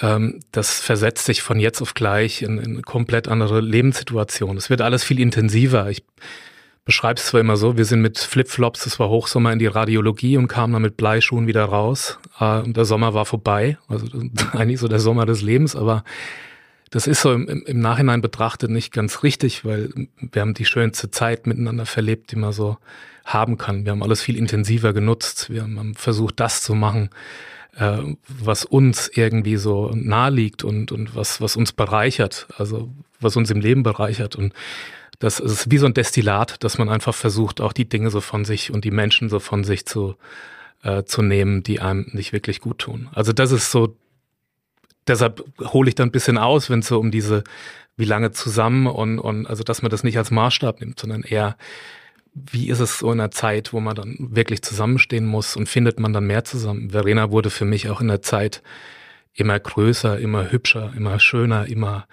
Ähm, 0.00 0.40
das 0.52 0.80
versetzt 0.80 1.26
sich 1.26 1.42
von 1.42 1.58
jetzt 1.60 1.80
auf 1.80 1.94
gleich 1.94 2.42
in, 2.42 2.58
in 2.58 2.72
eine 2.72 2.82
komplett 2.82 3.28
andere 3.28 3.60
Lebenssituation. 3.60 4.56
Es 4.56 4.68
wird 4.68 4.80
alles 4.80 5.04
viel 5.04 5.20
intensiver. 5.20 5.88
Ich 5.90 6.04
beschreibe 6.86 7.18
es 7.18 7.26
zwar 7.26 7.40
immer 7.40 7.56
so, 7.56 7.76
wir 7.76 7.84
sind 7.84 8.00
mit 8.00 8.18
Flipflops, 8.18 8.84
das 8.84 8.98
war 8.98 9.10
Hochsommer 9.10 9.52
in 9.52 9.58
die 9.58 9.66
Radiologie 9.66 10.38
und 10.38 10.46
kamen 10.46 10.72
dann 10.72 10.82
mit 10.82 10.96
Bleischuhen 10.96 11.46
wieder 11.46 11.64
raus. 11.64 12.18
Äh, 12.40 12.62
der 12.64 12.86
Sommer 12.86 13.12
war 13.12 13.26
vorbei. 13.26 13.76
Also 13.88 14.06
eigentlich 14.52 14.80
so 14.80 14.88
der 14.88 15.00
Sommer 15.00 15.26
des 15.26 15.42
Lebens, 15.42 15.76
aber 15.76 16.04
das 16.90 17.08
ist 17.08 17.20
so 17.20 17.32
im, 17.32 17.48
im, 17.48 17.80
Nachhinein 17.80 18.22
betrachtet 18.22 18.70
nicht 18.70 18.92
ganz 18.92 19.24
richtig, 19.24 19.64
weil 19.64 19.90
wir 20.20 20.40
haben 20.40 20.54
die 20.54 20.64
schönste 20.64 21.10
Zeit 21.10 21.48
miteinander 21.48 21.84
verlebt, 21.84 22.30
die 22.30 22.36
man 22.36 22.52
so 22.52 22.78
haben 23.24 23.58
kann. 23.58 23.84
Wir 23.84 23.90
haben 23.90 24.04
alles 24.04 24.22
viel 24.22 24.36
intensiver 24.36 24.92
genutzt. 24.92 25.50
Wir 25.50 25.62
haben 25.62 25.96
versucht, 25.96 26.38
das 26.38 26.62
zu 26.62 26.76
machen, 26.76 27.10
äh, 27.76 27.98
was 28.28 28.64
uns 28.64 29.10
irgendwie 29.12 29.56
so 29.56 29.90
nahe 29.92 30.30
liegt 30.30 30.62
und, 30.62 30.92
und 30.92 31.16
was, 31.16 31.40
was 31.40 31.56
uns 31.56 31.72
bereichert, 31.72 32.46
also 32.56 32.88
was 33.20 33.36
uns 33.36 33.50
im 33.50 33.60
Leben 33.60 33.82
bereichert. 33.82 34.36
Und 34.36 34.52
das 35.18 35.40
ist 35.40 35.70
wie 35.70 35.78
so 35.78 35.86
ein 35.86 35.94
Destillat, 35.94 36.62
dass 36.62 36.78
man 36.78 36.88
einfach 36.88 37.14
versucht, 37.14 37.60
auch 37.60 37.72
die 37.72 37.88
Dinge 37.88 38.10
so 38.10 38.20
von 38.20 38.44
sich 38.44 38.72
und 38.72 38.84
die 38.84 38.90
Menschen 38.90 39.28
so 39.28 39.38
von 39.38 39.64
sich 39.64 39.86
zu, 39.86 40.16
äh, 40.82 41.04
zu 41.04 41.22
nehmen, 41.22 41.62
die 41.62 41.80
einem 41.80 42.08
nicht 42.12 42.32
wirklich 42.32 42.60
gut 42.60 42.78
tun. 42.78 43.08
Also 43.12 43.32
das 43.32 43.52
ist 43.52 43.70
so 43.70 43.96
deshalb 45.06 45.44
hole 45.60 45.88
ich 45.88 45.94
dann 45.94 46.08
ein 46.08 46.12
bisschen 46.12 46.38
aus, 46.38 46.70
wenn 46.70 46.80
es 46.80 46.88
so 46.88 46.98
um 46.98 47.10
diese, 47.10 47.44
wie 47.96 48.04
lange 48.04 48.32
zusammen 48.32 48.86
und, 48.86 49.18
und 49.18 49.46
also 49.46 49.62
dass 49.62 49.82
man 49.82 49.90
das 49.90 50.04
nicht 50.04 50.18
als 50.18 50.30
Maßstab 50.30 50.80
nimmt, 50.80 51.00
sondern 51.00 51.22
eher, 51.22 51.56
wie 52.34 52.68
ist 52.68 52.80
es 52.80 52.98
so 52.98 53.10
in 53.12 53.20
einer 53.20 53.30
Zeit, 53.30 53.72
wo 53.72 53.80
man 53.80 53.94
dann 53.94 54.16
wirklich 54.18 54.62
zusammenstehen 54.62 55.26
muss 55.26 55.56
und 55.56 55.68
findet 55.68 55.98
man 55.98 56.12
dann 56.12 56.26
mehr 56.26 56.44
zusammen? 56.44 56.90
Verena 56.90 57.30
wurde 57.30 57.50
für 57.50 57.64
mich 57.64 57.88
auch 57.88 58.00
in 58.00 58.08
der 58.08 58.22
Zeit 58.22 58.62
immer 59.32 59.58
größer, 59.58 60.18
immer 60.18 60.50
hübscher, 60.50 60.92
immer 60.96 61.18
schöner, 61.18 61.66
immer 61.66 62.06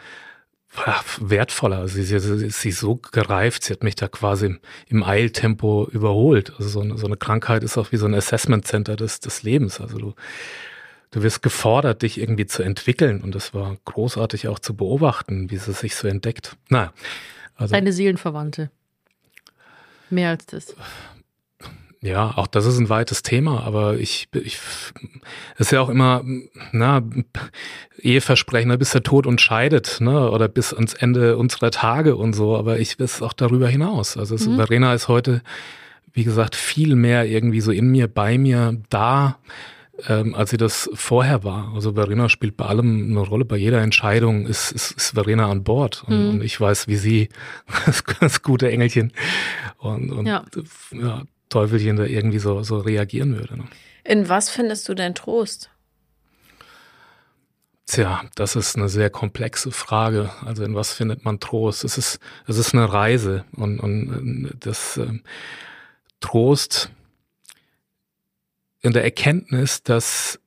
wertvoller. 1.20 1.88
Sie, 1.88 2.04
sie, 2.04 2.20
sie 2.20 2.70
ist 2.70 2.80
so 2.80 2.96
gereift, 2.96 3.64
sie 3.64 3.74
hat 3.74 3.84
mich 3.84 3.96
da 3.96 4.08
quasi 4.08 4.48
im, 4.48 4.60
im 4.88 5.04
Eiltempo 5.04 5.88
überholt. 5.92 6.54
Also 6.58 6.70
so 6.70 6.82
eine, 6.82 6.98
so 6.98 7.06
eine 7.06 7.18
Krankheit 7.18 7.64
ist 7.64 7.78
auch 7.78 7.92
wie 7.92 7.98
so 7.98 8.06
ein 8.06 8.16
Assessment 8.16 8.66
Center 8.66 8.96
des, 8.96 9.20
des 9.20 9.44
Lebens. 9.44 9.80
Also 9.80 9.98
du 9.98 10.14
du 11.14 11.22
wirst 11.22 11.42
gefordert, 11.42 12.02
dich 12.02 12.20
irgendwie 12.20 12.46
zu 12.46 12.64
entwickeln. 12.64 13.22
Und 13.22 13.36
das 13.36 13.54
war 13.54 13.78
großartig 13.86 14.48
auch 14.48 14.60
zu 14.60 14.76
beobachten, 14.76 15.50
wie 15.52 15.58
sie 15.58 15.72
sich 15.72 15.96
so 15.96 16.08
entdeckt. 16.08 16.58
Naja. 16.70 16.92
Also, 17.56 17.74
Deine 17.74 17.94
Seelenverwandte. 17.94 18.72
Mehr 20.10 20.30
als 20.30 20.46
das. 20.48 20.76
Ja, 22.04 22.34
auch 22.36 22.48
das 22.48 22.66
ist 22.66 22.78
ein 22.80 22.89
weites 22.89 23.24
Thema, 23.24 23.63
aber 23.63 23.98
ich, 23.98 24.28
ich 24.34 24.60
ist 25.58 25.72
ja 25.72 25.80
auch 25.80 25.88
immer, 25.88 26.22
na, 26.74 27.02
Eheversprechen, 27.98 28.68
ne, 28.68 28.78
bis 28.78 28.92
der 28.92 29.04
Tod 29.04 29.26
uns 29.26 29.42
scheidet, 29.42 30.02
ne, 30.02 30.30
oder 30.30 30.50
bis 30.50 30.74
ans 30.74 30.94
Ende 30.94 31.38
unserer 31.38 31.72
Tage 31.72 32.18
und 32.18 32.34
so, 32.34 32.58
aber 32.58 32.78
ich 32.80 33.00
weiß 33.00 33.22
auch 33.22 33.32
darüber 33.32 33.70
hinaus. 33.70 34.18
Also 34.18 34.36
mhm. 34.36 34.58
Verena 34.58 34.94
ist 34.94 35.08
heute, 35.08 35.44
wie 36.12 36.26
gesagt, 36.26 36.58
viel 36.58 36.98
mehr 36.98 37.26
irgendwie 37.26 37.62
so 37.62 37.72
in 37.72 37.88
mir, 37.88 38.10
bei 38.10 38.38
mir, 38.38 38.82
da, 38.89 39.38
ähm, 40.10 40.36
als 40.36 40.50
sie 40.50 40.58
das 40.58 40.89
vorher 40.94 41.46
war. 41.46 41.72
Also 41.74 41.94
Verena 41.94 42.28
spielt 42.28 42.58
bei 42.58 42.66
allem 42.66 43.12
eine 43.12 43.20
Rolle, 43.22 43.46
bei 43.46 43.56
jeder 43.56 43.82
Entscheidung 43.82 44.46
ist, 44.46 44.74
ist, 44.74 44.92
ist 44.92 45.12
Verena 45.12 45.50
an 45.50 45.63
Bord. 45.63 46.04
Und, 46.06 46.20
mhm. 46.20 46.30
und 46.32 46.44
ich 46.44 46.60
weiß, 46.60 46.89
wie 46.89 46.98
sie, 46.98 47.30
das, 47.86 48.04
das 48.20 48.42
gute 48.42 48.70
Engelchen 48.70 49.13
und, 49.78 50.12
und 50.12 50.26
ja. 50.26 50.44
ja. 50.92 51.24
Teufelchen 51.54 51.98
da 51.98 52.04
irgendwie 52.04 52.39
so, 52.39 52.63
so 52.63 52.80
reagieren 52.80 53.38
würde. 53.38 53.58
Ne? 53.58 53.66
In 54.04 54.28
was 54.28 54.50
findest 54.50 54.89
du 54.89 54.96
denn 54.96 55.13
Trost? 55.13 55.70
Tja, 57.86 58.24
das 58.36 58.56
ist 58.56 58.76
eine 58.76 58.89
sehr 58.89 59.10
komplexe 59.10 59.72
Frage. 59.72 60.32
Also 60.46 60.63
in 60.63 60.74
was 60.74 60.94
findet 60.94 61.26
man 61.26 61.39
Trost? 61.39 61.84
Es 61.84 61.98
ist, 61.98 62.20
es 62.48 62.58
ist 62.58 62.74
eine 62.74 62.92
Reise 62.92 63.46
und, 63.56 63.80
und 63.80 64.52
das 64.60 64.98
äh, 64.98 65.20
Trost 66.22 66.89
in 68.82 68.94
der 68.94 69.04
Erkenntnis, 69.04 69.84
dass 69.84 70.39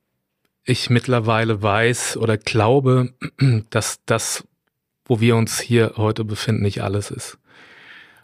ich 0.64 0.90
mittlerweile 0.90 1.62
weiß 1.62 2.16
oder 2.16 2.36
glaube, 2.36 3.14
dass 3.70 4.00
das, 4.06 4.44
wo 5.04 5.20
wir 5.20 5.36
uns 5.36 5.60
hier 5.60 5.92
heute 5.96 6.24
befinden, 6.24 6.62
nicht 6.62 6.82
alles 6.82 7.10
ist. 7.12 7.38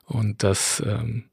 Und 0.04 0.42
dass, 0.42 0.82
ähm, 0.84 1.24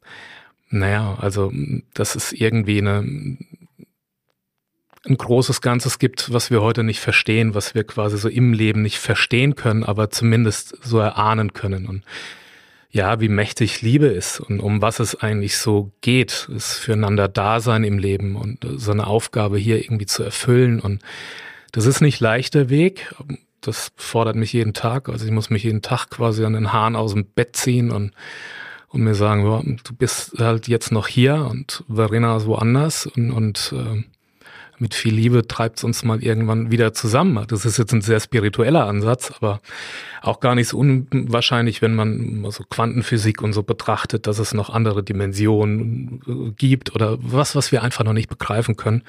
naja, 0.69 1.17
also, 1.19 1.51
dass 1.93 2.15
es 2.15 2.31
irgendwie 2.31 2.79
eine, 2.79 2.99
ein 2.99 5.17
großes 5.17 5.61
Ganzes 5.61 5.97
gibt, 5.97 6.31
was 6.31 6.51
wir 6.51 6.61
heute 6.61 6.83
nicht 6.83 6.99
verstehen, 6.99 7.55
was 7.55 7.73
wir 7.73 7.83
quasi 7.83 8.17
so 8.17 8.29
im 8.29 8.53
Leben 8.53 8.81
nicht 8.81 8.99
verstehen 8.99 9.55
können, 9.55 9.83
aber 9.83 10.11
zumindest 10.11 10.77
so 10.83 10.99
erahnen 10.99 11.53
können. 11.53 11.87
Und 11.87 12.03
ja, 12.91 13.19
wie 13.19 13.29
mächtig 13.29 13.81
Liebe 13.81 14.07
ist 14.07 14.39
und 14.39 14.59
um 14.59 14.81
was 14.81 14.99
es 14.99 15.15
eigentlich 15.15 15.57
so 15.57 15.91
geht, 16.01 16.49
ist 16.55 16.73
füreinander 16.73 17.27
Dasein 17.27 17.83
im 17.83 17.99
Leben 17.99 18.35
und 18.35 18.65
so 18.77 18.91
eine 18.91 19.07
Aufgabe 19.07 19.57
hier 19.57 19.83
irgendwie 19.83 20.07
zu 20.07 20.23
erfüllen. 20.23 20.79
Und 20.79 21.01
das 21.71 21.85
ist 21.85 22.01
nicht 22.01 22.19
leichter 22.19 22.69
Weg. 22.69 23.13
Das 23.61 23.91
fordert 23.95 24.35
mich 24.35 24.53
jeden 24.53 24.73
Tag. 24.73 25.09
Also 25.09 25.25
ich 25.25 25.31
muss 25.31 25.49
mich 25.49 25.63
jeden 25.63 25.81
Tag 25.81 26.09
quasi 26.09 26.45
an 26.45 26.53
den 26.53 26.73
Haaren 26.73 26.95
aus 26.95 27.13
dem 27.13 27.25
Bett 27.25 27.55
ziehen 27.55 27.91
und, 27.91 28.11
und 28.89 29.01
mir 29.01 29.15
sagen, 29.15 29.45
ja, 29.45 29.61
du 29.61 29.93
bist 29.93 30.37
halt 30.39 30.67
jetzt 30.67 30.91
noch 30.91 31.07
hier 31.07 31.47
und 31.49 31.83
Verena 31.87 32.37
ist 32.37 32.47
woanders 32.47 33.05
und, 33.05 33.31
und 33.31 33.73
äh, 33.75 34.03
mit 34.79 34.93
viel 34.93 35.13
Liebe 35.13 35.45
treibt 35.45 35.77
es 35.77 35.83
uns 35.83 36.03
mal 36.03 36.23
irgendwann 36.23 36.71
wieder 36.71 36.93
zusammen. 36.93 37.45
Das 37.47 37.65
ist 37.65 37.77
jetzt 37.77 37.93
ein 37.93 38.01
sehr 38.01 38.19
spiritueller 38.19 38.85
Ansatz, 38.85 39.31
aber 39.35 39.59
auch 40.21 40.39
gar 40.39 40.55
nicht 40.55 40.69
so 40.69 40.77
unwahrscheinlich, 40.77 41.81
wenn 41.81 41.95
man 41.95 42.45
so 42.49 42.63
Quantenphysik 42.63 43.41
und 43.41 43.53
so 43.53 43.63
betrachtet, 43.63 44.25
dass 44.25 44.39
es 44.39 44.53
noch 44.53 44.69
andere 44.69 45.03
Dimensionen 45.03 46.21
äh, 46.27 46.51
gibt 46.51 46.95
oder 46.95 47.17
was, 47.21 47.55
was 47.55 47.71
wir 47.71 47.83
einfach 47.83 48.05
noch 48.05 48.13
nicht 48.13 48.29
begreifen 48.29 48.77
können. 48.77 49.03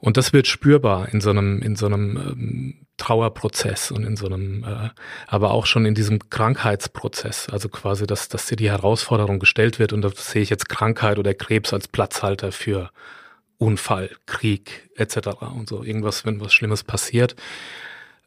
Und 0.00 0.16
das 0.16 0.32
wird 0.32 0.46
spürbar 0.46 1.08
in 1.12 1.20
so 1.20 1.30
einem, 1.30 1.60
in 1.60 1.74
so 1.74 1.86
einem 1.86 2.16
ähm, 2.16 2.74
Trauerprozess 2.98 3.90
und 3.90 4.04
in 4.04 4.16
so 4.16 4.26
einem, 4.26 4.62
äh, 4.64 4.90
aber 5.26 5.50
auch 5.50 5.66
schon 5.66 5.84
in 5.86 5.94
diesem 5.94 6.30
Krankheitsprozess. 6.30 7.48
Also 7.48 7.68
quasi, 7.68 8.06
dass, 8.06 8.28
dass 8.28 8.46
dir 8.46 8.56
die 8.56 8.70
Herausforderung 8.70 9.40
gestellt 9.40 9.78
wird 9.80 9.92
und 9.92 10.02
da 10.02 10.10
sehe 10.10 10.42
ich 10.42 10.50
jetzt 10.50 10.68
Krankheit 10.68 11.18
oder 11.18 11.34
Krebs 11.34 11.72
als 11.72 11.88
Platzhalter 11.88 12.52
für 12.52 12.90
Unfall, 13.58 14.10
Krieg 14.26 14.88
etc. 14.94 15.28
und 15.40 15.68
so 15.68 15.82
irgendwas, 15.82 16.24
wenn 16.24 16.40
was 16.40 16.54
Schlimmes 16.54 16.84
passiert. 16.84 17.34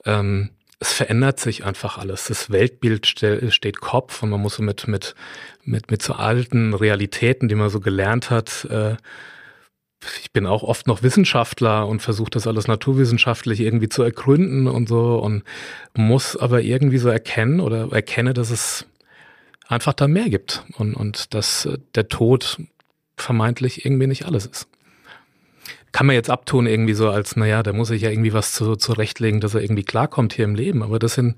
Ähm, 0.04 0.50
es 0.80 0.92
verändert 0.92 1.40
sich 1.40 1.64
einfach 1.64 1.98
alles. 1.98 2.26
Das 2.26 2.50
Weltbild 2.50 3.06
ste 3.06 3.52
steht 3.52 3.80
Kopf 3.80 4.24
und 4.24 4.32
man 4.32 4.42
muss 4.42 4.56
so 4.56 4.64
mit 4.64 4.88
mit 4.88 5.16
mit 5.64 5.90
mit 5.92 6.02
so 6.02 6.14
alten 6.14 6.74
Realitäten, 6.74 7.48
die 7.48 7.56
man 7.56 7.70
so 7.70 7.80
gelernt 7.80 8.30
hat. 8.30 8.66
Äh, 8.66 8.98
ich 10.22 10.32
bin 10.32 10.46
auch 10.46 10.64
oft 10.64 10.88
noch 10.88 11.04
Wissenschaftler 11.04 11.88
und 11.88 12.02
versuche 12.02 12.32
das 12.32 12.48
alles 12.48 12.68
naturwissenschaftlich 12.68 13.60
irgendwie 13.60 13.90
zu 13.90 14.04
ergründen 14.04 14.68
und 14.68 14.90
so 14.90 15.20
und 15.20 15.44
muss 15.96 16.36
aber 16.36 16.62
irgendwie 16.62 16.98
so 16.98 17.10
erkennen 17.10 17.60
oder 17.60 17.92
erkenne, 17.92 18.34
dass 18.34 18.50
es 18.50 18.86
einfach 19.68 19.94
da 19.94 20.08
mehr 20.08 20.30
gibt 20.30 20.66
und 20.78 20.96
und 20.96 21.34
dass 21.34 21.66
äh, 21.66 21.78
der 21.96 22.08
Tod 22.08 22.58
vermeintlich 23.18 23.86
irgendwie 23.86 24.08
nicht 24.08 24.26
alles 24.26 24.46
ist 24.46 24.68
kann 25.92 26.08
man 26.08 26.16
jetzt 26.16 26.30
abtun 26.30 26.68
irgendwie 26.68 26.94
so 26.94 27.10
als, 27.10 27.36
naja, 27.36 27.64
da 27.64 27.74
muss 27.74 27.90
ich 27.90 28.02
ja 28.02 28.10
irgendwie 28.10 28.34
was 28.34 28.54
zu, 28.54 28.76
zurechtlegen, 28.76 29.42
dass 29.42 29.56
er 29.56 29.62
irgendwie 29.62 29.84
klarkommt 29.84 30.34
hier 30.34 30.46
im 30.46 30.56
Leben. 30.56 30.84
Aber 30.84 31.00
das 31.00 31.16
sind, 31.16 31.36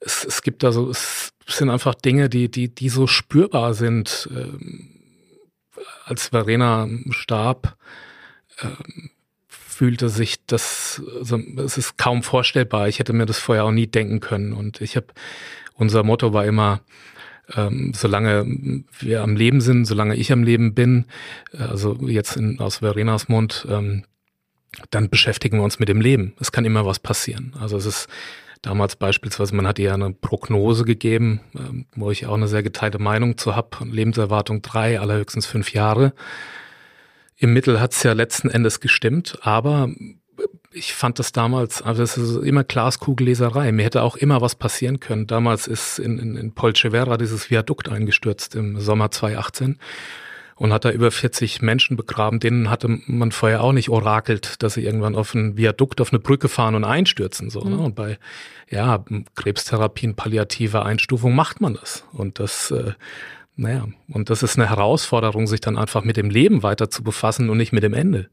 es, 0.00 0.24
es 0.24 0.42
gibt 0.42 0.62
da 0.62 0.72
so, 0.72 0.90
es 0.90 1.32
sind 1.46 1.70
einfach 1.70 1.94
Dinge, 1.94 2.28
die, 2.28 2.50
die, 2.50 2.74
die 2.74 2.88
so 2.88 3.06
spürbar 3.06 3.74
sind. 3.74 4.28
Ähm, 4.34 4.95
als 6.04 6.28
Verena 6.28 6.88
starb, 7.10 7.76
ähm, 8.62 9.10
fühlte 9.48 10.08
sich 10.08 10.44
das, 10.46 11.02
also 11.18 11.38
es 11.58 11.76
ist 11.76 11.98
kaum 11.98 12.22
vorstellbar. 12.22 12.88
Ich 12.88 12.98
hätte 12.98 13.12
mir 13.12 13.26
das 13.26 13.38
vorher 13.38 13.64
auch 13.64 13.72
nie 13.72 13.86
denken 13.86 14.20
können. 14.20 14.52
Und 14.52 14.80
ich 14.80 14.96
habe, 14.96 15.08
unser 15.74 16.02
Motto 16.02 16.32
war 16.32 16.46
immer, 16.46 16.80
ähm, 17.54 17.92
solange 17.94 18.84
wir 18.98 19.22
am 19.22 19.36
Leben 19.36 19.60
sind, 19.60 19.84
solange 19.84 20.16
ich 20.16 20.32
am 20.32 20.42
Leben 20.42 20.74
bin, 20.74 21.04
äh, 21.52 21.62
also 21.62 21.94
jetzt 22.00 22.36
in, 22.36 22.58
aus 22.58 22.78
Verenas 22.78 23.28
Mund, 23.28 23.66
ähm, 23.68 24.04
dann 24.90 25.10
beschäftigen 25.10 25.58
wir 25.58 25.64
uns 25.64 25.78
mit 25.78 25.88
dem 25.88 26.00
Leben. 26.00 26.34
Es 26.40 26.52
kann 26.52 26.64
immer 26.64 26.86
was 26.86 26.98
passieren. 26.98 27.54
Also 27.60 27.76
es 27.76 27.86
ist 27.86 28.08
damals 28.66 28.96
beispielsweise, 28.96 29.54
man 29.54 29.66
hat 29.66 29.78
ihr 29.78 29.94
eine 29.94 30.12
Prognose 30.12 30.84
gegeben, 30.84 31.40
ähm, 31.56 31.86
wo 31.94 32.10
ich 32.10 32.26
auch 32.26 32.34
eine 32.34 32.48
sehr 32.48 32.62
geteilte 32.62 32.98
Meinung 32.98 33.38
zu 33.38 33.54
habe. 33.54 33.68
Lebenserwartung 33.84 34.60
drei, 34.60 34.98
allerhöchstens 35.00 35.46
fünf 35.46 35.72
Jahre. 35.72 36.12
Im 37.36 37.52
Mittel 37.52 37.80
hat 37.80 37.92
es 37.92 38.02
ja 38.02 38.12
letzten 38.12 38.50
Endes 38.50 38.80
gestimmt, 38.80 39.38
aber 39.42 39.90
ich 40.72 40.94
fand 40.94 41.18
das 41.18 41.32
damals, 41.32 41.80
also 41.80 42.02
das 42.02 42.18
ist 42.18 42.36
immer 42.36 42.64
Glaskugelleserei. 42.64 43.72
Mir 43.72 43.84
hätte 43.84 44.02
auch 44.02 44.16
immer 44.16 44.40
was 44.40 44.56
passieren 44.56 45.00
können. 45.00 45.26
Damals 45.26 45.66
ist 45.66 45.98
in, 45.98 46.18
in, 46.18 46.36
in 46.36 46.52
Polcevera 46.52 47.16
dieses 47.16 47.50
Viadukt 47.50 47.88
eingestürzt 47.88 48.54
im 48.54 48.80
Sommer 48.80 49.10
2018 49.10 49.78
und 50.56 50.72
hat 50.72 50.84
da 50.84 50.90
über 50.90 51.10
40 51.10 51.62
Menschen 51.62 51.96
begraben. 51.96 52.40
Denen 52.40 52.70
hatte 52.70 52.88
man 53.06 53.30
vorher 53.30 53.62
auch 53.62 53.72
nicht 53.72 53.90
orakelt, 53.90 54.62
dass 54.62 54.74
sie 54.74 54.84
irgendwann 54.84 55.14
auf 55.14 55.34
ein 55.34 55.56
Viadukt, 55.56 56.00
auf 56.00 56.12
eine 56.12 56.18
Brücke 56.18 56.48
fahren 56.48 56.74
und 56.74 56.84
einstürzen. 56.84 57.50
So, 57.50 57.60
ne? 57.60 57.70
mhm. 57.70 57.76
ne? 57.76 57.82
Und 57.82 57.94
bei 57.94 58.18
ja, 58.70 59.04
Krebstherapien, 59.34 60.16
palliative 60.16 60.84
Einstufung 60.84 61.34
macht 61.34 61.60
man 61.60 61.74
das. 61.74 62.04
Und 62.12 62.40
das 62.40 62.70
äh, 62.70 62.92
naja, 63.58 63.88
und 64.08 64.28
das 64.28 64.42
ist 64.42 64.58
eine 64.58 64.68
Herausforderung, 64.68 65.46
sich 65.46 65.62
dann 65.62 65.78
einfach 65.78 66.04
mit 66.04 66.18
dem 66.18 66.28
Leben 66.28 66.62
weiter 66.62 66.90
zu 66.90 67.02
befassen 67.02 67.48
und 67.48 67.56
nicht 67.56 67.72
mit 67.72 67.82
dem 67.82 67.94
Ende. 67.94 68.28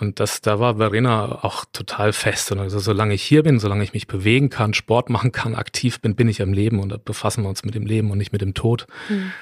Und 0.00 0.18
das, 0.18 0.40
da 0.40 0.58
war 0.58 0.76
Verena 0.76 1.44
auch 1.44 1.66
total 1.72 2.14
fest. 2.14 2.52
Und 2.52 2.60
also 2.60 2.78
solange 2.78 3.12
ich 3.12 3.22
hier 3.22 3.42
bin, 3.42 3.58
solange 3.58 3.84
ich 3.84 3.92
mich 3.92 4.06
bewegen 4.06 4.48
kann, 4.48 4.72
Sport 4.72 5.10
machen 5.10 5.30
kann, 5.30 5.54
aktiv 5.54 6.00
bin, 6.00 6.16
bin 6.16 6.26
ich 6.26 6.40
am 6.40 6.54
Leben 6.54 6.80
und 6.80 6.88
da 6.88 6.96
befassen 6.96 7.42
wir 7.42 7.50
uns 7.50 7.64
mit 7.64 7.74
dem 7.74 7.84
Leben 7.84 8.10
und 8.10 8.16
nicht 8.16 8.32
mit 8.32 8.40
dem 8.40 8.54
Tod. 8.54 8.86
Mhm. 9.10 9.32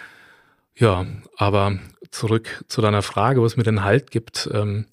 Ja, 0.77 1.07
aber 1.37 1.79
zurück 2.11 2.65
zu 2.69 2.81
deiner 2.81 3.03
Frage, 3.03 3.43
was 3.43 3.57
mir 3.57 3.63
den 3.63 3.85
Halt 3.85 4.11
gibt. 4.11 4.49
Ähm, 4.53 4.87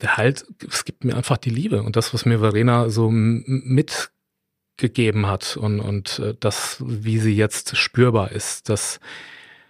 der 0.00 0.16
Halt, 0.16 0.44
es 0.68 0.84
gibt 0.84 1.04
mir 1.04 1.16
einfach 1.16 1.36
die 1.36 1.50
Liebe 1.50 1.82
und 1.82 1.96
das, 1.96 2.12
was 2.12 2.24
mir 2.24 2.40
Verena 2.40 2.90
so 2.90 3.08
mit 3.10 4.10
gegeben 4.76 5.26
hat 5.26 5.56
und, 5.56 5.80
und 5.80 6.18
äh, 6.18 6.34
das, 6.38 6.82
wie 6.84 7.18
sie 7.18 7.36
jetzt 7.36 7.76
spürbar 7.76 8.32
ist, 8.32 8.68
das 8.68 9.00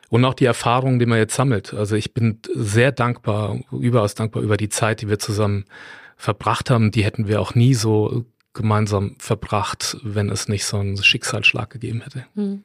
und 0.08 0.26
auch 0.26 0.34
die 0.34 0.44
Erfahrungen, 0.44 0.98
die 0.98 1.06
man 1.06 1.16
jetzt 1.16 1.34
sammelt. 1.34 1.72
Also 1.72 1.96
ich 1.96 2.12
bin 2.12 2.38
sehr 2.54 2.92
dankbar, 2.92 3.58
überaus 3.70 4.14
dankbar 4.14 4.42
über 4.42 4.58
die 4.58 4.68
Zeit, 4.68 5.00
die 5.00 5.08
wir 5.08 5.18
zusammen 5.18 5.64
verbracht 6.18 6.68
haben. 6.68 6.90
Die 6.90 7.02
hätten 7.02 7.28
wir 7.28 7.40
auch 7.40 7.54
nie 7.54 7.72
so 7.72 8.26
gemeinsam 8.52 9.16
verbracht, 9.18 9.96
wenn 10.02 10.28
es 10.28 10.48
nicht 10.48 10.66
so 10.66 10.76
einen 10.76 11.02
Schicksalsschlag 11.02 11.70
gegeben 11.70 12.02
hätte. 12.02 12.26
Hm. 12.34 12.62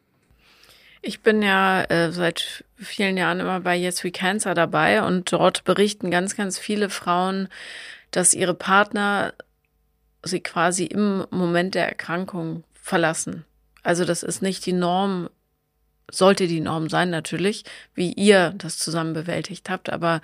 Ich 1.01 1.21
bin 1.21 1.41
ja 1.41 1.83
äh, 1.83 2.11
seit 2.11 2.65
vielen 2.75 3.17
Jahren 3.17 3.39
immer 3.39 3.59
bei 3.61 3.75
Yes 3.75 4.03
We 4.03 4.11
Cancer 4.11 4.53
dabei 4.53 5.03
und 5.03 5.31
dort 5.31 5.63
berichten 5.63 6.11
ganz, 6.11 6.35
ganz 6.35 6.57
viele 6.59 6.89
Frauen, 6.89 7.49
dass 8.11 8.33
ihre 8.33 8.53
Partner 8.53 9.33
sie 10.23 10.39
quasi 10.39 10.85
im 10.85 11.25
Moment 11.29 11.75
der 11.75 11.87
Erkrankung 11.87 12.63
verlassen. 12.73 13.45
Also 13.83 14.05
das 14.05 14.23
ist 14.23 14.41
nicht 14.41 14.65
die 14.65 14.73
Norm, 14.73 15.29
sollte 16.09 16.47
die 16.47 16.59
Norm 16.59 16.89
sein 16.89 17.09
natürlich, 17.09 17.63
wie 17.93 18.13
ihr 18.13 18.53
das 18.57 18.77
zusammen 18.77 19.13
bewältigt 19.13 19.69
habt, 19.69 19.89
aber 19.89 20.21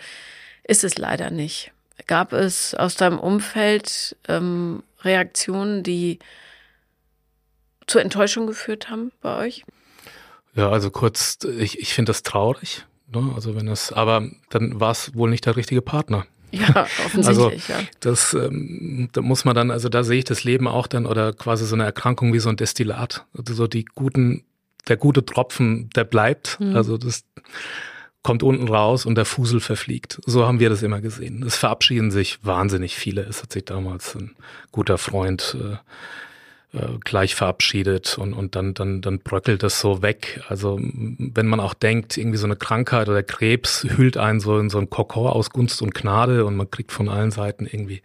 ist 0.64 0.84
es 0.84 0.98
leider 0.98 1.30
nicht. 1.30 1.72
Gab 2.08 2.34
es 2.34 2.74
aus 2.74 2.96
deinem 2.96 3.20
Umfeld 3.20 4.16
ähm, 4.28 4.84
Reaktionen, 5.02 5.84
die 5.84 6.20
zur 7.86 8.02
Enttäuschung 8.02 8.48
geführt 8.48 8.90
haben 8.90 9.12
bei 9.22 9.38
euch? 9.38 9.66
Ja, 10.56 10.70
also 10.70 10.92
kurz, 10.92 11.40
ich, 11.58 11.80
ich 11.80 11.94
finde 11.94 12.12
das 12.12 12.24
traurig. 12.24 12.86
Ne? 13.14 13.32
Also 13.36 13.56
wenn 13.56 13.68
es, 13.68 13.92
aber 13.92 14.28
dann 14.50 14.80
war 14.80 14.92
es 14.92 15.16
wohl 15.16 15.30
nicht 15.30 15.46
der 15.46 15.56
richtige 15.56 15.82
Partner. 15.82 16.26
Ja, 16.54 16.86
offensichtlich, 17.04 17.28
also, 17.28 17.50
ja. 17.50 17.80
Das 18.00 18.36
ähm, 18.36 19.10
da 19.12 19.22
muss 19.22 19.44
man 19.44 19.56
dann, 19.56 19.72
also 19.72 19.90
da 19.90 20.04
sehe 20.04 20.20
ich 20.20 20.26
das 20.26 20.44
Leben 20.44 20.68
auch 20.68 20.86
dann 20.86 21.08
oder 21.08 21.34
quasi 21.34 21.66
so 21.66 21.74
eine 21.74 21.84
Erkrankung 21.84 22.32
wie 22.32 22.38
so 22.38 22.50
ein 22.50 22.58
Destillat. 22.58 23.26
Also 23.36 23.56
so 23.56 23.66
die 23.66 23.86
guten, 23.86 24.44
der 24.88 24.98
gute 24.98 25.26
Tropfen, 25.26 25.90
der 25.96 26.04
bleibt. 26.04 26.60
Mhm. 26.60 26.76
Also 26.76 27.00
das 27.00 27.24
kommt 28.22 28.44
unten 28.44 28.68
raus 28.68 29.08
und 29.08 29.16
der 29.16 29.26
Fusel 29.26 29.62
verfliegt. 29.62 30.22
So 30.28 30.46
haben 30.46 30.60
wir 30.60 30.70
das 30.70 30.84
immer 30.84 31.02
gesehen. 31.02 31.42
Es 31.42 31.56
verabschieden 31.56 32.12
sich 32.12 32.38
wahnsinnig 32.46 32.96
viele. 32.98 33.24
Es 33.24 33.42
hat 33.42 33.52
sich 33.52 33.66
damals 33.66 34.14
ein 34.14 34.36
guter 34.72 35.00
Freund 35.00 35.58
äh, 35.60 35.78
äh, 36.74 36.98
gleich 37.04 37.36
verabschiedet 37.36 38.18
und, 38.18 38.34
und 38.34 38.56
dann, 38.56 38.74
dann, 38.74 39.02
dann 39.02 39.20
bröckelt 39.20 39.62
das 39.62 39.80
so 39.80 40.02
weg. 40.02 40.42
Also 40.50 40.80
wenn 40.82 41.48
man 41.48 41.60
auch 41.60 41.76
denkt, 41.76 42.18
irgendwie 42.18 42.38
so 42.38 42.48
eine 42.48 42.56
Krankheit 42.56 43.10
oder 43.10 43.22
Krebs 43.22 43.86
hüllt 43.96 44.18
einen 44.18 44.40
so 44.40 44.58
in 44.58 44.72
so 44.72 44.80
ein 44.80 44.90
Kokon 44.90 45.28
aus 45.28 45.52
Gunst 45.52 45.82
und 45.84 45.94
Gnade 45.94 46.46
und 46.46 46.56
man 46.56 46.72
kriegt 46.72 46.92
von 46.92 47.10
allen 47.10 47.30
Seiten 47.30 47.68
irgendwie 47.68 48.02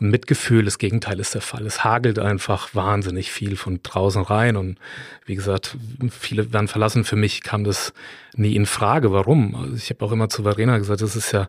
ein 0.00 0.10
Mitgefühl. 0.10 0.64
Das 0.64 0.78
Gegenteil 0.78 1.18
ist 1.18 1.34
der 1.34 1.40
Fall. 1.40 1.66
Es 1.66 1.82
hagelt 1.82 2.18
einfach 2.18 2.74
wahnsinnig 2.74 3.32
viel 3.32 3.56
von 3.56 3.80
draußen 3.82 4.22
rein 4.22 4.56
und 4.56 4.78
wie 5.24 5.34
gesagt, 5.34 5.76
viele 6.10 6.52
werden 6.52 6.68
verlassen. 6.68 7.04
Für 7.04 7.16
mich 7.16 7.42
kam 7.42 7.64
das 7.64 7.92
nie 8.34 8.54
in 8.54 8.66
Frage. 8.66 9.10
Warum? 9.10 9.56
Also 9.56 9.74
ich 9.74 9.90
habe 9.90 10.04
auch 10.04 10.12
immer 10.12 10.28
zu 10.28 10.44
Verena 10.44 10.78
gesagt, 10.78 11.00
das 11.00 11.16
ist 11.16 11.32
ja 11.32 11.48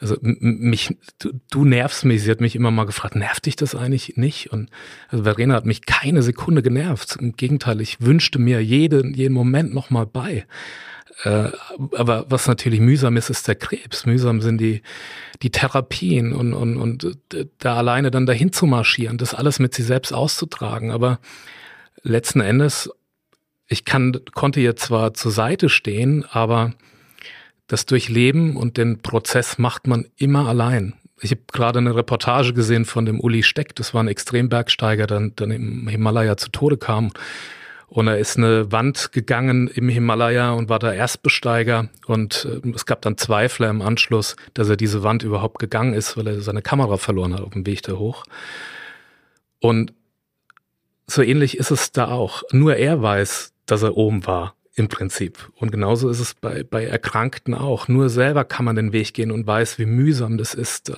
also 0.00 0.16
mich, 0.20 0.96
du, 1.18 1.32
du, 1.50 1.64
nervst 1.64 2.04
mich. 2.04 2.22
Sie 2.22 2.30
hat 2.30 2.40
mich 2.40 2.56
immer 2.56 2.70
mal 2.70 2.84
gefragt, 2.84 3.16
nervt 3.16 3.46
dich 3.46 3.56
das 3.56 3.74
eigentlich 3.74 4.16
nicht? 4.16 4.52
Und 4.52 4.70
also 5.08 5.24
Verena 5.24 5.54
hat 5.54 5.66
mich 5.66 5.86
keine 5.86 6.22
Sekunde 6.22 6.62
genervt. 6.62 7.16
Im 7.16 7.36
Gegenteil, 7.36 7.80
ich 7.80 8.00
wünschte 8.00 8.38
mir 8.38 8.62
jeden, 8.62 9.14
jeden 9.14 9.34
Moment 9.34 9.72
nochmal 9.72 10.06
bei. 10.06 10.46
Äh, 11.22 11.48
aber 11.96 12.26
was 12.28 12.48
natürlich 12.48 12.80
mühsam 12.80 13.16
ist, 13.16 13.30
ist 13.30 13.46
der 13.46 13.54
Krebs. 13.54 14.04
Mühsam 14.06 14.40
sind 14.40 14.60
die, 14.60 14.82
die 15.42 15.50
Therapien 15.50 16.32
und, 16.32 16.54
und, 16.54 16.76
und 16.76 17.16
da 17.58 17.76
alleine 17.76 18.10
dann 18.10 18.26
dahin 18.26 18.52
zu 18.52 18.66
marschieren, 18.66 19.18
das 19.18 19.34
alles 19.34 19.58
mit 19.58 19.74
sich 19.74 19.86
selbst 19.86 20.12
auszutragen. 20.12 20.90
Aber 20.90 21.20
letzten 22.02 22.40
Endes, 22.40 22.90
ich 23.68 23.84
kann, 23.84 24.20
konnte 24.34 24.60
ihr 24.60 24.76
zwar 24.76 25.14
zur 25.14 25.30
Seite 25.30 25.68
stehen, 25.68 26.24
aber 26.30 26.74
das 27.66 27.86
Durchleben 27.86 28.56
und 28.56 28.76
den 28.76 29.00
Prozess 29.00 29.58
macht 29.58 29.86
man 29.86 30.06
immer 30.16 30.48
allein. 30.48 30.94
Ich 31.20 31.30
habe 31.30 31.42
gerade 31.52 31.78
eine 31.78 31.94
Reportage 31.94 32.52
gesehen 32.52 32.84
von 32.84 33.06
dem 33.06 33.20
Uli 33.20 33.42
Steck, 33.42 33.74
das 33.76 33.94
war 33.94 34.02
ein 34.02 34.08
Extrembergsteiger, 34.08 35.06
der 35.06 35.30
dann 35.34 35.50
im 35.50 35.88
Himalaya 35.88 36.36
zu 36.36 36.50
Tode 36.50 36.76
kam. 36.76 37.12
Und 37.86 38.08
er 38.08 38.18
ist 38.18 38.36
eine 38.36 38.72
Wand 38.72 39.12
gegangen 39.12 39.68
im 39.68 39.88
Himalaya 39.88 40.50
und 40.50 40.68
war 40.68 40.80
da 40.80 40.92
Erstbesteiger. 40.92 41.90
Und 42.06 42.44
äh, 42.50 42.68
es 42.70 42.86
gab 42.86 43.02
dann 43.02 43.16
Zweifler 43.16 43.70
im 43.70 43.82
Anschluss, 43.82 44.34
dass 44.52 44.68
er 44.68 44.76
diese 44.76 45.04
Wand 45.04 45.22
überhaupt 45.22 45.60
gegangen 45.60 45.94
ist, 45.94 46.16
weil 46.16 46.26
er 46.26 46.40
seine 46.40 46.60
Kamera 46.60 46.96
verloren 46.96 47.34
hat 47.34 47.42
auf 47.42 47.52
dem 47.52 47.66
Weg 47.66 47.82
da 47.82 47.92
hoch. 47.92 48.24
Und 49.60 49.92
so 51.06 51.22
ähnlich 51.22 51.56
ist 51.56 51.70
es 51.70 51.92
da 51.92 52.08
auch. 52.08 52.42
Nur 52.50 52.76
er 52.76 53.00
weiß, 53.00 53.52
dass 53.66 53.82
er 53.82 53.96
oben 53.96 54.26
war 54.26 54.56
im 54.74 54.88
Prinzip. 54.88 55.50
Und 55.56 55.70
genauso 55.70 56.08
ist 56.08 56.20
es 56.20 56.34
bei, 56.34 56.64
bei 56.64 56.84
Erkrankten 56.84 57.54
auch. 57.54 57.88
Nur 57.88 58.08
selber 58.08 58.44
kann 58.44 58.64
man 58.64 58.76
den 58.76 58.92
Weg 58.92 59.14
gehen 59.14 59.30
und 59.30 59.46
weiß, 59.46 59.78
wie 59.78 59.86
mühsam 59.86 60.36
das 60.36 60.54
ist, 60.54 60.92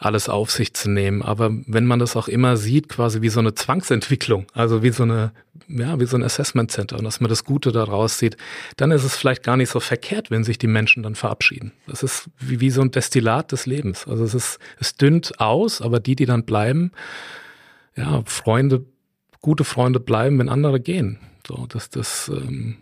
alles 0.00 0.28
auf 0.28 0.50
sich 0.50 0.74
zu 0.74 0.90
nehmen. 0.90 1.22
Aber 1.22 1.50
wenn 1.66 1.86
man 1.86 1.98
das 1.98 2.16
auch 2.16 2.28
immer 2.28 2.56
sieht, 2.56 2.88
quasi 2.88 3.20
wie 3.20 3.28
so 3.28 3.40
eine 3.40 3.54
Zwangsentwicklung, 3.54 4.46
also 4.54 4.82
wie 4.82 4.90
so 4.90 5.02
eine, 5.02 5.32
ja, 5.68 6.00
wie 6.00 6.06
so 6.06 6.16
ein 6.16 6.22
Assessment 6.22 6.70
Center 6.70 6.98
und 6.98 7.04
dass 7.04 7.20
man 7.20 7.28
das 7.28 7.44
Gute 7.44 7.70
daraus 7.70 8.18
sieht, 8.18 8.36
dann 8.76 8.90
ist 8.90 9.04
es 9.04 9.16
vielleicht 9.16 9.42
gar 9.42 9.56
nicht 9.56 9.70
so 9.70 9.78
verkehrt, 9.78 10.30
wenn 10.30 10.42
sich 10.42 10.58
die 10.58 10.66
Menschen 10.66 11.02
dann 11.02 11.14
verabschieden. 11.14 11.72
Das 11.86 12.02
ist 12.02 12.30
wie, 12.38 12.60
wie 12.60 12.70
so 12.70 12.80
ein 12.80 12.90
Destillat 12.90 13.52
des 13.52 13.66
Lebens. 13.66 14.08
Also 14.08 14.24
es 14.24 14.34
ist, 14.34 14.58
es 14.78 14.96
dünnt 14.96 15.38
aus, 15.38 15.82
aber 15.82 16.00
die, 16.00 16.16
die 16.16 16.26
dann 16.26 16.44
bleiben, 16.44 16.92
ja, 17.94 18.22
Freunde, 18.24 18.84
gute 19.42 19.64
Freunde 19.64 20.00
bleiben, 20.00 20.38
wenn 20.38 20.48
andere 20.48 20.80
gehen. 20.80 21.18
So, 21.46 21.66
das, 21.68 21.90
das, 21.90 22.28
ähm, 22.28 22.76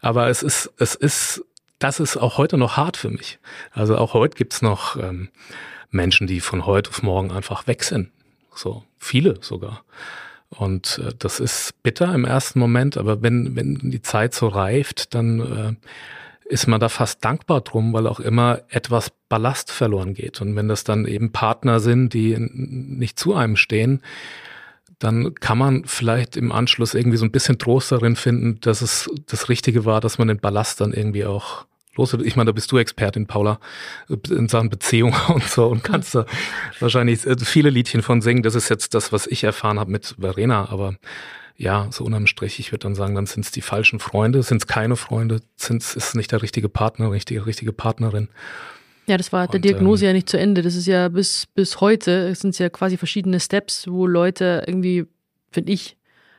aber 0.00 0.28
es 0.28 0.42
ist, 0.42 0.72
es 0.78 0.94
ist, 0.94 1.44
das 1.78 2.00
ist 2.00 2.16
auch 2.16 2.38
heute 2.38 2.58
noch 2.58 2.76
hart 2.76 2.96
für 2.96 3.10
mich. 3.10 3.38
Also 3.72 3.96
auch 3.96 4.14
heute 4.14 4.36
gibt's 4.36 4.62
noch 4.62 4.96
ähm, 4.96 5.28
Menschen, 5.90 6.26
die 6.26 6.40
von 6.40 6.66
heute 6.66 6.90
auf 6.90 7.02
morgen 7.02 7.30
einfach 7.32 7.66
weg 7.66 7.84
sind. 7.84 8.10
So 8.54 8.84
viele 8.98 9.38
sogar. 9.40 9.84
Und 10.50 11.00
äh, 11.04 11.12
das 11.18 11.40
ist 11.40 11.82
bitter 11.82 12.14
im 12.14 12.24
ersten 12.24 12.58
Moment, 12.58 12.96
aber 12.96 13.22
wenn, 13.22 13.56
wenn 13.56 13.90
die 13.90 14.02
Zeit 14.02 14.34
so 14.34 14.48
reift, 14.48 15.14
dann 15.14 15.40
äh, 15.40 16.52
ist 16.52 16.66
man 16.66 16.80
da 16.80 16.88
fast 16.88 17.24
dankbar 17.24 17.62
drum, 17.62 17.92
weil 17.94 18.06
auch 18.06 18.20
immer 18.20 18.60
etwas 18.68 19.10
Ballast 19.28 19.70
verloren 19.70 20.12
geht. 20.12 20.40
Und 20.42 20.54
wenn 20.54 20.68
das 20.68 20.84
dann 20.84 21.06
eben 21.06 21.32
Partner 21.32 21.80
sind, 21.80 22.12
die 22.12 22.36
nicht 22.38 23.18
zu 23.18 23.34
einem 23.34 23.56
stehen, 23.56 24.02
dann 25.02 25.34
kann 25.34 25.58
man 25.58 25.84
vielleicht 25.84 26.36
im 26.36 26.52
Anschluss 26.52 26.94
irgendwie 26.94 27.16
so 27.16 27.24
ein 27.24 27.32
bisschen 27.32 27.58
Trost 27.58 27.90
darin 27.90 28.14
finden, 28.14 28.60
dass 28.60 28.82
es 28.82 29.10
das 29.26 29.48
Richtige 29.48 29.84
war, 29.84 30.00
dass 30.00 30.18
man 30.18 30.28
den 30.28 30.38
Ballast 30.38 30.80
dann 30.80 30.92
irgendwie 30.92 31.24
auch 31.24 31.66
los. 31.96 32.14
Ich 32.14 32.36
meine, 32.36 32.48
da 32.48 32.52
bist 32.52 32.70
du 32.70 32.78
Expertin, 32.78 33.26
Paula, 33.26 33.58
in 34.30 34.48
Sachen 34.48 34.70
Beziehung 34.70 35.14
und 35.28 35.42
so 35.42 35.66
und 35.66 35.82
kannst 35.82 36.14
da 36.14 36.24
wahrscheinlich 36.78 37.26
äh, 37.26 37.36
viele 37.38 37.70
Liedchen 37.70 38.02
von 38.02 38.22
singen. 38.22 38.42
Das 38.42 38.54
ist 38.54 38.68
jetzt 38.68 38.94
das, 38.94 39.12
was 39.12 39.26
ich 39.26 39.44
erfahren 39.44 39.80
habe 39.80 39.90
mit 39.90 40.14
Verena, 40.18 40.68
aber 40.70 40.94
ja, 41.56 41.88
so 41.90 42.04
unterm 42.04 42.26
Strich, 42.26 42.58
ich 42.58 42.72
würde 42.72 42.84
dann 42.84 42.94
sagen, 42.94 43.14
dann 43.14 43.26
sind 43.26 43.44
es 43.44 43.50
die 43.50 43.60
falschen 43.60 43.98
Freunde, 43.98 44.42
sind 44.42 44.62
es 44.62 44.66
keine 44.66 44.96
Freunde, 44.96 45.40
sind 45.56 45.82
es 45.82 46.14
nicht 46.14 46.32
der 46.32 46.42
richtige 46.42 46.68
Partner, 46.68 47.10
richtige, 47.10 47.44
richtige 47.44 47.72
Partnerin. 47.72 48.28
Ja, 49.06 49.16
das 49.16 49.32
war 49.32 49.48
der 49.48 49.60
Diagnose 49.60 50.04
ähm, 50.04 50.08
ja 50.08 50.12
nicht 50.12 50.28
zu 50.28 50.38
Ende. 50.38 50.62
Das 50.62 50.76
ist 50.76 50.86
ja 50.86 51.08
bis, 51.08 51.46
bis 51.54 51.80
heute, 51.80 52.34
sind 52.34 52.50
es 52.50 52.58
ja 52.58 52.68
quasi 52.68 52.96
verschiedene 52.96 53.40
Steps, 53.40 53.88
wo 53.88 54.06
Leute 54.06 54.62
irgendwie, 54.66 55.06
finde 55.50 55.72
ich, 55.72 55.96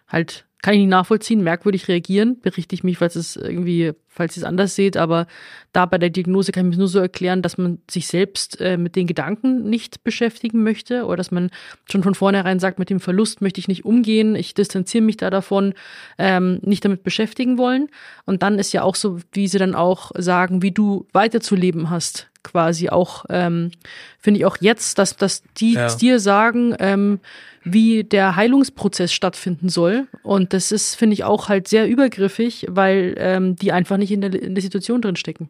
halt, 0.08 0.46
kann 0.62 0.76
ich 0.76 0.80
nicht 0.80 0.90
nachvollziehen, 0.90 1.44
merkwürdig 1.44 1.90
reagieren. 1.90 2.40
Berichte 2.40 2.74
ich 2.74 2.86
mich, 2.86 2.98
falls 2.98 3.18
es 3.18 3.36
irgendwie, 3.36 3.92
falls 4.08 4.38
ihr 4.38 4.44
es 4.44 4.48
anders 4.48 4.76
seht, 4.76 4.96
aber 4.96 5.28
da 5.74 5.86
bei 5.86 5.98
der 5.98 6.10
Diagnose 6.10 6.54
kann 6.54 6.66
ich 6.68 6.78
mir 6.78 6.80
nur 6.80 6.88
so 6.88 7.00
erklären, 7.00 7.42
dass 7.42 7.58
man 7.58 7.80
sich 7.92 8.08
selbst 8.08 8.62
äh, 8.62 8.78
mit 8.78 8.96
den 8.96 9.08
Gedanken 9.08 9.70
nicht 9.70 10.06
beschäftigen 10.06 10.64
möchte 10.64 11.04
oder 11.04 11.18
dass 11.18 11.32
man 11.32 11.50
schon 11.92 12.02
von 12.02 12.16
vornherein 12.16 12.60
sagt, 12.60 12.80
mit 12.80 12.90
dem 12.90 13.02
Verlust 13.02 13.42
möchte 13.42 13.60
ich 13.60 13.68
nicht 13.68 13.84
umgehen, 13.84 14.36
ich 14.36 14.54
distanziere 14.54 15.04
mich 15.04 15.18
da 15.18 15.30
davon, 15.30 15.74
ähm, 16.18 16.60
nicht 16.62 16.86
damit 16.86 17.04
beschäftigen 17.04 17.58
wollen. 17.58 17.90
Und 18.24 18.42
dann 18.42 18.58
ist 18.58 18.72
ja 18.72 18.84
auch 18.84 18.96
so, 18.96 19.20
wie 19.34 19.50
sie 19.50 19.58
dann 19.58 19.76
auch 19.76 20.12
sagen, 20.16 20.62
wie 20.62 20.72
du 20.72 21.08
weiterzuleben 21.12 21.90
hast 21.90 22.30
quasi 22.44 22.90
auch, 22.90 23.26
ähm, 23.30 23.72
finde 24.20 24.40
ich 24.40 24.46
auch 24.46 24.58
jetzt, 24.60 25.00
dass, 25.00 25.16
dass 25.16 25.44
die 25.58 25.74
ja. 25.74 25.94
dir 25.96 26.20
sagen, 26.20 26.76
ähm, 26.80 27.20
wie 27.64 28.04
der 28.04 28.36
Heilungsprozess 28.36 29.14
stattfinden 29.14 29.70
soll. 29.70 30.08
Und 30.22 30.54
das 30.54 30.72
ist, 30.72 30.96
finde 30.96 31.14
ich, 31.14 31.24
auch 31.24 31.50
halt 31.50 31.68
sehr 31.68 31.88
übergriffig, 31.88 32.68
weil 32.70 33.16
ähm, 33.18 33.56
die 33.56 33.72
einfach 33.72 33.98
nicht 33.98 34.12
in 34.12 34.22
der, 34.22 34.34
in 34.34 34.56
der 34.56 34.62
Situation 34.62 35.02
drin 35.02 35.16
stecken. 35.16 35.50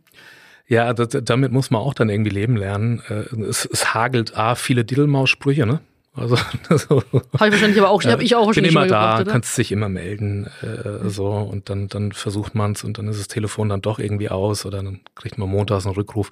Ja, 0.67 0.93
das, 0.93 1.09
damit 1.23 1.51
muss 1.51 1.71
man 1.71 1.81
auch 1.81 1.93
dann 1.93 2.09
irgendwie 2.09 2.31
leben 2.31 2.55
lernen. 2.55 3.01
Äh, 3.09 3.35
es, 3.41 3.65
es 3.65 3.93
hagelt 3.93 4.37
A, 4.37 4.55
viele 4.55 4.85
Diddelmaus-Sprüche, 4.85 5.65
ne? 5.65 5.81
Also 6.15 6.35
so. 6.69 7.01
habe 7.01 7.47
ich 7.47 7.51
wahrscheinlich 7.51 7.79
aber 7.79 7.89
auch, 7.89 8.03
ja, 8.03 8.11
habe 8.11 8.23
ich 8.23 8.35
auch 8.35 8.45
wahrscheinlich 8.45 8.73
bin 8.73 8.83
immer 8.83 8.87
da, 8.87 9.17
gebracht, 9.17 9.31
kannst 9.31 9.57
dich 9.57 9.71
immer 9.71 9.89
melden, 9.89 10.47
äh, 10.61 11.09
so 11.09 11.27
und 11.27 11.71
dann 11.71 11.87
dann 11.87 12.11
versucht 12.11 12.53
man's 12.53 12.83
und 12.83 12.99
dann 12.99 13.07
ist 13.07 13.19
das 13.19 13.27
Telefon 13.27 13.69
dann 13.69 13.81
doch 13.81 13.97
irgendwie 13.97 14.29
aus 14.29 14.67
oder 14.67 14.83
dann 14.83 14.99
kriegt 15.15 15.39
man 15.39 15.49
montags 15.49 15.87
einen 15.87 15.95
Rückruf. 15.95 16.29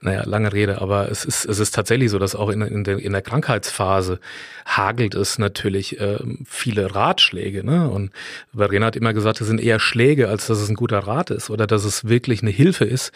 Naja, 0.00 0.22
lange 0.24 0.54
Rede, 0.54 0.80
aber 0.80 1.10
es 1.10 1.26
ist 1.26 1.44
es 1.44 1.58
ist 1.58 1.74
tatsächlich 1.74 2.10
so, 2.10 2.18
dass 2.18 2.34
auch 2.34 2.48
in, 2.48 2.62
in 2.62 2.84
der 2.84 2.98
in 2.98 3.12
der 3.12 3.20
Krankheitsphase 3.20 4.18
hagelt 4.64 5.14
es 5.14 5.38
natürlich 5.38 6.00
äh, 6.00 6.18
viele 6.46 6.94
Ratschläge, 6.94 7.64
ne? 7.64 7.90
Und 7.90 8.12
Verena 8.56 8.86
hat 8.86 8.96
immer 8.96 9.12
gesagt, 9.12 9.42
es 9.42 9.46
sind 9.46 9.60
eher 9.60 9.78
Schläge, 9.78 10.28
als 10.28 10.46
dass 10.46 10.58
es 10.58 10.70
ein 10.70 10.74
guter 10.74 11.00
Rat 11.00 11.30
ist 11.30 11.50
oder 11.50 11.66
dass 11.66 11.84
es 11.84 12.08
wirklich 12.08 12.40
eine 12.40 12.50
Hilfe 12.50 12.86
ist 12.86 13.12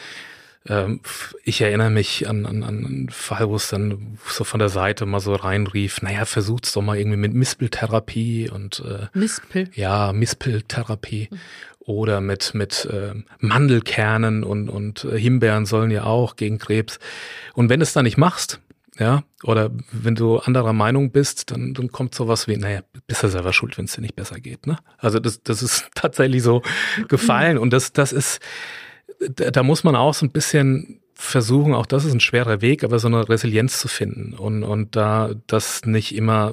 ähm, 0.68 1.00
ich 1.44 1.60
erinnere 1.60 1.90
mich 1.90 2.28
an, 2.28 2.46
an, 2.46 2.62
an 2.62 2.86
einen 2.86 3.08
Fall, 3.10 3.48
wo 3.48 3.56
es 3.56 3.68
dann 3.68 4.18
so 4.26 4.44
von 4.44 4.60
der 4.60 4.68
Seite 4.68 5.06
mal 5.06 5.20
so 5.20 5.34
reinrief, 5.34 6.02
naja, 6.02 6.24
versucht's 6.24 6.72
doch 6.72 6.82
mal 6.82 6.96
irgendwie 6.96 7.16
mit 7.16 7.34
Mispeltherapie 7.34 8.50
und 8.50 8.82
äh, 8.86 9.06
Mispel. 9.18 9.68
Ja, 9.74 10.12
Mispeltherapie. 10.12 11.28
Mhm. 11.30 11.38
Oder 11.84 12.20
mit, 12.20 12.54
mit 12.54 12.84
äh, 12.84 13.12
Mandelkernen 13.40 14.44
und, 14.44 14.68
und 14.68 15.04
äh, 15.04 15.18
Himbeeren 15.18 15.66
sollen 15.66 15.90
ja 15.90 16.04
auch 16.04 16.36
gegen 16.36 16.58
Krebs. 16.58 17.00
Und 17.54 17.70
wenn 17.70 17.80
du 17.80 17.82
es 17.82 17.92
dann 17.92 18.04
nicht 18.04 18.18
machst, 18.18 18.60
ja, 19.00 19.24
oder 19.42 19.70
wenn 19.90 20.14
du 20.14 20.38
anderer 20.38 20.72
Meinung 20.72 21.10
bist, 21.10 21.50
dann, 21.50 21.74
dann 21.74 21.90
kommt 21.90 22.14
sowas 22.14 22.46
wie, 22.46 22.56
naja, 22.56 22.82
bist 23.06 23.22
du 23.24 23.28
selber 23.28 23.52
schuld, 23.52 23.78
wenn 23.78 23.86
es 23.86 23.94
dir 23.94 24.00
nicht 24.00 24.14
besser 24.14 24.38
geht. 24.38 24.66
Ne? 24.66 24.78
Also 24.98 25.18
das, 25.18 25.42
das 25.42 25.62
ist 25.62 25.88
tatsächlich 25.94 26.42
so 26.42 26.62
gefallen. 27.08 27.58
Und 27.58 27.72
das, 27.72 27.92
das 27.92 28.12
ist, 28.12 28.40
da, 29.28 29.62
muss 29.62 29.84
man 29.84 29.96
auch 29.96 30.14
so 30.14 30.26
ein 30.26 30.30
bisschen 30.30 31.00
versuchen, 31.14 31.74
auch 31.74 31.86
das 31.86 32.04
ist 32.04 32.12
ein 32.12 32.20
schwerer 32.20 32.60
Weg, 32.60 32.82
aber 32.82 32.98
so 32.98 33.06
eine 33.06 33.28
Resilienz 33.28 33.78
zu 33.78 33.86
finden 33.86 34.34
und, 34.34 34.64
und 34.64 34.96
da 34.96 35.30
das 35.46 35.84
nicht 35.84 36.16
immer 36.16 36.52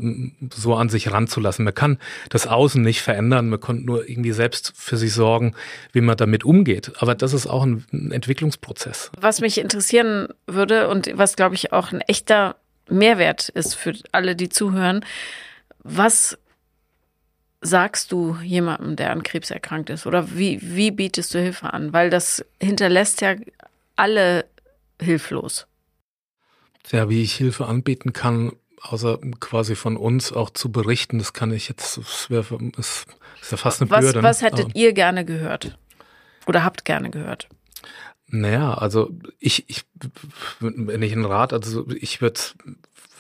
so 0.53 0.75
an 0.75 0.89
sich 0.89 1.11
ranzulassen. 1.11 1.65
Man 1.65 1.73
kann 1.73 1.97
das 2.29 2.45
Außen 2.45 2.81
nicht 2.81 3.01
verändern, 3.01 3.49
man 3.49 3.59
kann 3.59 3.83
nur 3.83 4.07
irgendwie 4.07 4.31
selbst 4.31 4.73
für 4.75 4.97
sich 4.97 5.13
sorgen, 5.13 5.55
wie 5.91 6.01
man 6.01 6.17
damit 6.17 6.43
umgeht. 6.43 6.91
Aber 6.99 7.15
das 7.15 7.33
ist 7.33 7.47
auch 7.47 7.63
ein, 7.63 7.83
ein 7.91 8.11
Entwicklungsprozess. 8.11 9.11
Was 9.19 9.41
mich 9.41 9.57
interessieren 9.57 10.27
würde 10.45 10.87
und 10.87 11.09
was, 11.15 11.35
glaube 11.35 11.55
ich, 11.55 11.73
auch 11.73 11.91
ein 11.91 12.01
echter 12.01 12.55
Mehrwert 12.89 13.49
ist 13.49 13.75
für 13.75 13.93
alle, 14.11 14.35
die 14.35 14.49
zuhören, 14.49 15.03
was 15.83 16.37
sagst 17.61 18.11
du 18.11 18.37
jemandem, 18.41 18.95
der 18.95 19.11
an 19.11 19.23
Krebs 19.23 19.51
erkrankt 19.51 19.89
ist? 19.89 20.05
Oder 20.05 20.37
wie, 20.37 20.59
wie 20.61 20.91
bietest 20.91 21.33
du 21.33 21.39
Hilfe 21.39 21.73
an? 21.73 21.93
Weil 21.93 22.09
das 22.09 22.45
hinterlässt 22.61 23.21
ja 23.21 23.35
alle 23.95 24.45
hilflos. 25.01 25.67
Ja, 26.91 27.09
wie 27.09 27.21
ich 27.21 27.35
Hilfe 27.35 27.65
anbieten 27.65 28.13
kann, 28.13 28.53
außer 28.81 29.19
quasi 29.39 29.75
von 29.75 29.97
uns 29.97 30.31
auch 30.31 30.49
zu 30.49 30.71
berichten, 30.71 31.19
das 31.19 31.33
kann 31.33 31.51
ich 31.51 31.69
jetzt, 31.69 31.97
das, 31.97 32.29
wär, 32.29 32.45
das 32.75 33.05
ist 33.41 33.51
ja 33.51 33.57
fast 33.57 33.81
eine 33.81 33.91
was, 33.91 34.05
Bürde. 34.05 34.23
Was 34.23 34.41
hättet 34.41 34.65
Aber, 34.65 34.75
ihr 34.75 34.93
gerne 34.93 35.25
gehört? 35.25 35.77
Oder 36.47 36.63
habt 36.63 36.85
gerne 36.85 37.09
gehört? 37.09 37.47
Naja, 38.27 38.73
also 38.73 39.11
ich, 39.39 39.69
ich 39.69 39.85
wenn 40.59 41.01
ich 41.01 41.13
einen 41.13 41.25
Rat, 41.25 41.51
also 41.51 41.87
ich 41.89 42.21
würde 42.21 42.39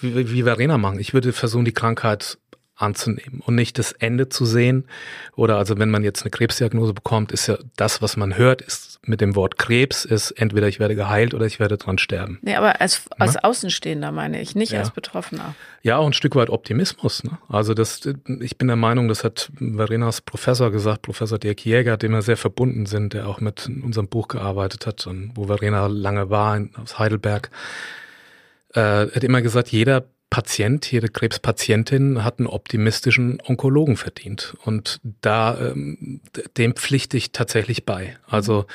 wie, 0.01 0.31
wie 0.31 0.43
Verena 0.43 0.77
machen, 0.77 0.99
ich 0.99 1.13
würde 1.13 1.33
versuchen, 1.33 1.65
die 1.65 1.73
Krankheit 1.73 2.37
anzunehmen 2.79 3.41
und 3.45 3.55
nicht 3.55 3.77
das 3.77 3.91
Ende 3.91 4.29
zu 4.29 4.45
sehen. 4.45 4.85
Oder 5.35 5.57
also 5.57 5.77
wenn 5.77 5.89
man 5.89 6.03
jetzt 6.03 6.23
eine 6.23 6.31
Krebsdiagnose 6.31 6.93
bekommt, 6.93 7.31
ist 7.31 7.47
ja 7.47 7.57
das, 7.75 8.01
was 8.01 8.17
man 8.17 8.37
hört, 8.37 8.61
ist 8.61 8.99
mit 9.05 9.21
dem 9.21 9.35
Wort 9.35 9.57
Krebs, 9.57 10.05
ist 10.05 10.31
entweder 10.31 10.67
ich 10.67 10.79
werde 10.79 10.95
geheilt 10.95 11.33
oder 11.33 11.45
ich 11.45 11.59
werde 11.59 11.77
dran 11.77 11.97
sterben. 11.97 12.39
Nee, 12.41 12.55
aber 12.55 12.79
als, 12.81 13.03
als 13.17 13.37
Außenstehender 13.37 14.11
meine 14.11 14.41
ich, 14.41 14.55
nicht 14.55 14.71
Ja. 14.71 14.79
als 14.79 14.91
Betroffener. 14.91 15.55
Ja, 15.81 15.97
auch 15.97 16.05
ein 16.05 16.13
Stück 16.13 16.35
weit 16.35 16.49
Optimismus. 16.49 17.23
Ne? 17.23 17.37
Also 17.47 17.73
das, 17.73 18.01
ich 18.41 18.57
bin 18.57 18.67
der 18.67 18.75
Meinung, 18.75 19.07
das 19.07 19.23
hat 19.23 19.51
Verenas 19.57 20.21
Professor 20.21 20.71
gesagt, 20.71 21.01
Professor 21.01 21.39
Dirk 21.39 21.65
Jäger, 21.65 21.97
dem 21.97 22.11
wir 22.11 22.21
sehr 22.21 22.37
verbunden 22.37 22.85
sind, 22.85 23.13
der 23.13 23.27
auch 23.27 23.39
mit 23.41 23.67
unserem 23.83 24.07
Buch 24.07 24.27
gearbeitet 24.27 24.85
hat 24.87 25.05
und 25.07 25.31
wo 25.35 25.45
Verena 25.47 25.87
lange 25.87 26.29
war 26.29 26.55
in, 26.57 26.71
aus 26.75 26.99
Heidelberg. 26.99 27.49
Äh, 28.73 29.07
hat 29.07 29.23
immer 29.23 29.41
gesagt, 29.41 29.69
jeder 29.69 30.05
Patient, 30.39 30.89
jede 30.89 31.09
Krebspatientin 31.09 32.23
hat 32.23 32.39
einen 32.39 32.47
optimistischen 32.47 33.41
Onkologen 33.45 33.97
verdient. 33.97 34.55
Und 34.63 35.01
da 35.19 35.59
ähm, 35.59 36.21
dem 36.55 36.75
pflichte 36.75 37.17
ich 37.17 37.33
tatsächlich 37.33 37.85
bei. 37.85 38.15
Also 38.25 38.65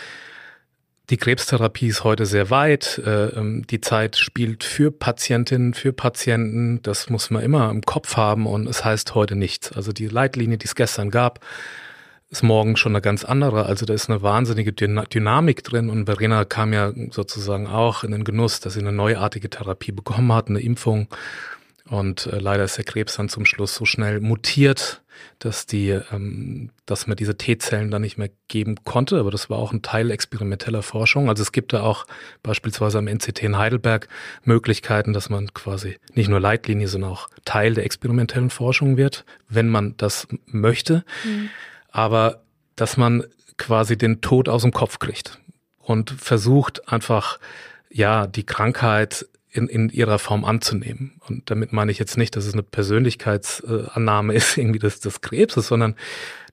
die 1.09 1.17
Krebstherapie 1.17 1.87
ist 1.87 2.05
heute 2.05 2.27
sehr 2.27 2.51
weit. 2.51 3.01
Äh, 3.07 3.29
ähm, 3.29 3.67
die 3.67 3.81
Zeit 3.81 4.17
spielt 4.17 4.63
für 4.63 4.91
Patientinnen, 4.91 5.73
für 5.73 5.95
Patienten. 5.95 6.83
Das 6.83 7.09
muss 7.09 7.31
man 7.31 7.43
immer 7.43 7.71
im 7.71 7.81
Kopf 7.81 8.19
haben 8.19 8.47
und 8.47 8.69
es 8.69 8.85
heißt 8.85 9.15
heute 9.15 9.35
nichts. 9.35 9.73
Also 9.73 9.93
die 9.93 10.09
Leitlinie, 10.09 10.59
die 10.59 10.67
es 10.67 10.75
gestern 10.75 11.11
gab, 11.11 11.41
ist 12.35 12.43
morgen 12.43 12.77
schon 12.77 12.93
eine 12.93 13.01
ganz 13.01 13.25
andere. 13.25 13.67
Also 13.67 13.87
da 13.87 13.95
ist 13.95 14.11
eine 14.11 14.23
wahnsinnige 14.23 14.73
Dyna- 14.73 15.07
Dynamik 15.07 15.63
drin 15.63 15.89
und 15.89 16.07
Verena 16.07 16.45
kam 16.45 16.73
ja 16.73 16.93
sozusagen 17.11 17.69
auch 17.69 18.03
in 18.03 18.11
den 18.11 18.25
Genuss, 18.25 18.59
dass 18.59 18.75
sie 18.75 18.81
eine 18.81 18.93
neuartige 18.93 19.49
Therapie 19.49 19.93
bekommen 19.93 20.33
hat, 20.33 20.49
eine 20.49 20.61
Impfung. 20.61 21.07
Und 21.89 22.27
äh, 22.27 22.39
leider 22.39 22.65
ist 22.65 22.77
der 22.77 22.85
Krebs 22.85 23.17
dann 23.17 23.29
zum 23.29 23.45
Schluss 23.45 23.75
so 23.77 23.85
schnell 23.85 24.19
mutiert, 24.19 25.03
dass 25.39 25.67
die, 25.67 25.91
ähm, 25.91 26.71
dass 26.87 27.07
man 27.07 27.17
diese 27.17 27.37
T-Zellen 27.37 27.93
dann 27.93 28.03
nicht 28.03 28.19
mehr 28.19 28.31
geben 28.49 28.77
konnte. 28.85 29.21
Aber 29.21 29.31
das 29.31 29.49
war 29.49 29.59
auch 29.59 29.73
ein 29.73 29.83
Teil 29.83 30.11
experimenteller 30.11 30.83
Forschung. 30.83 31.29
Also 31.29 31.43
es 31.43 31.53
gibt 31.53 31.73
da 31.73 31.83
auch 31.83 32.05
beispielsweise 32.43 32.99
am 32.99 33.07
NCT 33.07 33.45
in 33.45 33.59
Heidelberg 33.59 34.09
Möglichkeiten, 34.43 35.13
dass 35.13 35.29
man 35.29 35.55
quasi 35.55 35.99
nicht 36.15 36.29
nur 36.29 36.41
Leitlinie, 36.41 36.89
sondern 36.89 37.11
auch 37.11 37.29
Teil 37.45 37.75
der 37.75 37.85
experimentellen 37.85 38.51
Forschung 38.51 38.97
wird, 38.97 39.25
wenn 39.49 39.69
man 39.69 39.95
das 39.99 40.27
möchte. 40.47 41.05
Aber 41.95 42.43
dass 42.75 42.97
man 42.97 43.23
quasi 43.57 43.97
den 43.97 44.21
Tod 44.21 44.49
aus 44.49 44.63
dem 44.63 44.73
Kopf 44.73 44.99
kriegt 44.99 45.39
und 45.79 46.11
versucht 46.11 46.89
einfach, 46.89 47.39
ja, 47.89 48.27
die 48.27 48.43
Krankheit 48.43 49.29
in, 49.53 49.69
in 49.69 49.91
ihrer 49.91 50.19
Form 50.19 50.45
anzunehmen. 50.45 51.21
Und 51.29 51.49
damit 51.53 51.73
meine 51.73 51.93
ich 51.93 52.01
jetzt 52.01 52.19
nicht, 52.19 52.35
dass 52.35 52.47
es 52.47 52.53
eine 52.53 52.65
Persönlichkeitsannahme 52.65 54.35
ist, 54.35 54.59
irgendwie 54.59 54.81
des, 54.81 54.99
des 54.99 55.21
Krebses, 55.21 55.69
sondern 55.69 55.95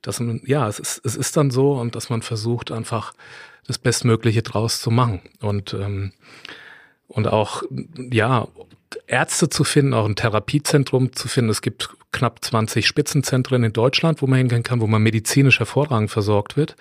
dass 0.03 0.19
man, 0.19 0.41
ja, 0.45 0.67
es 0.67 0.77
ist, 0.77 1.03
es 1.03 1.15
ist 1.15 1.35
dann 1.35 1.49
so 1.49 1.73
und 1.73 1.95
dass 1.95 2.11
man 2.11 2.21
versucht 2.21 2.71
einfach 2.71 3.13
das 3.65 3.79
Bestmögliche 3.79 4.43
draus 4.43 4.79
zu 4.79 4.91
machen. 4.91 5.21
Und, 5.39 5.73
ähm, 5.73 6.13
und 7.07 7.27
auch, 7.27 7.63
ja, 8.11 8.47
Ärzte 9.07 9.49
zu 9.49 9.63
finden, 9.63 9.95
auch 9.95 10.05
ein 10.05 10.15
Therapiezentrum 10.15 11.13
zu 11.13 11.27
finden. 11.27 11.49
Es 11.49 11.63
gibt 11.63 11.89
knapp 12.11 12.43
20 12.43 12.85
Spitzenzentren 12.85 13.63
in 13.63 13.73
Deutschland, 13.73 14.21
wo 14.21 14.27
man 14.27 14.39
hingehen 14.39 14.63
kann, 14.63 14.81
wo 14.81 14.87
man 14.87 15.01
medizinisch 15.01 15.59
hervorragend 15.59 16.11
versorgt 16.11 16.57
wird. 16.57 16.75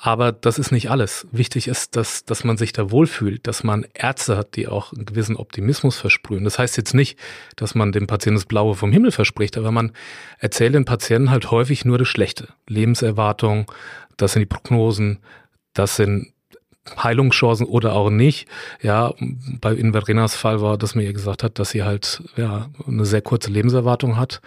Aber 0.00 0.30
das 0.30 0.60
ist 0.60 0.70
nicht 0.70 0.90
alles. 0.90 1.26
Wichtig 1.32 1.66
ist, 1.66 1.96
dass, 1.96 2.24
dass 2.24 2.44
man 2.44 2.56
sich 2.56 2.72
da 2.72 2.92
wohlfühlt, 2.92 3.48
dass 3.48 3.64
man 3.64 3.84
Ärzte 3.94 4.36
hat, 4.36 4.54
die 4.54 4.68
auch 4.68 4.92
einen 4.92 5.06
gewissen 5.06 5.34
Optimismus 5.34 5.96
versprühen. 5.96 6.44
Das 6.44 6.56
heißt 6.56 6.76
jetzt 6.76 6.94
nicht, 6.94 7.18
dass 7.56 7.74
man 7.74 7.90
dem 7.90 8.06
Patienten 8.06 8.36
das 8.36 8.46
Blaue 8.46 8.76
vom 8.76 8.92
Himmel 8.92 9.10
verspricht, 9.10 9.58
aber 9.58 9.72
man 9.72 9.92
erzählt 10.38 10.76
den 10.76 10.84
Patienten 10.84 11.30
halt 11.30 11.50
häufig 11.50 11.84
nur 11.84 11.98
das 11.98 12.06
Schlechte. 12.06 12.48
Lebenserwartung, 12.68 13.70
das 14.16 14.34
sind 14.34 14.40
die 14.40 14.46
Prognosen, 14.46 15.18
das 15.72 15.96
sind 15.96 16.32
Heilungschancen 16.96 17.66
oder 17.66 17.94
auch 17.94 18.10
nicht. 18.10 18.48
Ja, 18.82 19.12
bei 19.60 19.72
in 19.72 19.92
Verenas 19.92 20.34
Fall 20.34 20.60
war, 20.60 20.78
dass 20.78 20.94
mir 20.94 21.04
ihr 21.04 21.12
gesagt 21.12 21.42
hat, 21.42 21.58
dass 21.58 21.70
sie 21.70 21.84
halt 21.84 22.22
ja 22.36 22.68
eine 22.86 23.04
sehr 23.04 23.22
kurze 23.22 23.50
Lebenserwartung 23.50 24.16
hat 24.16 24.40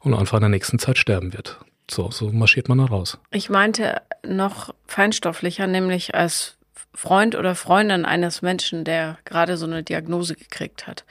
und 0.00 0.14
einfach 0.14 0.38
in 0.38 0.42
der 0.42 0.50
nächsten 0.50 0.78
Zeit 0.78 0.98
sterben 0.98 1.32
wird. 1.32 1.58
So, 1.90 2.10
so 2.10 2.32
marschiert 2.32 2.68
man 2.68 2.78
da 2.78 2.86
raus. 2.86 3.18
Ich 3.30 3.48
meinte 3.48 4.02
noch 4.26 4.74
feinstofflicher, 4.86 5.66
nämlich 5.66 6.14
als 6.14 6.56
Freund 6.94 7.36
oder 7.36 7.54
Freundin 7.54 8.04
eines 8.04 8.42
Menschen, 8.42 8.84
der 8.84 9.18
gerade 9.24 9.56
so 9.56 9.66
eine 9.66 9.82
Diagnose 9.82 10.34
gekriegt 10.34 10.86
hat. 10.86 11.04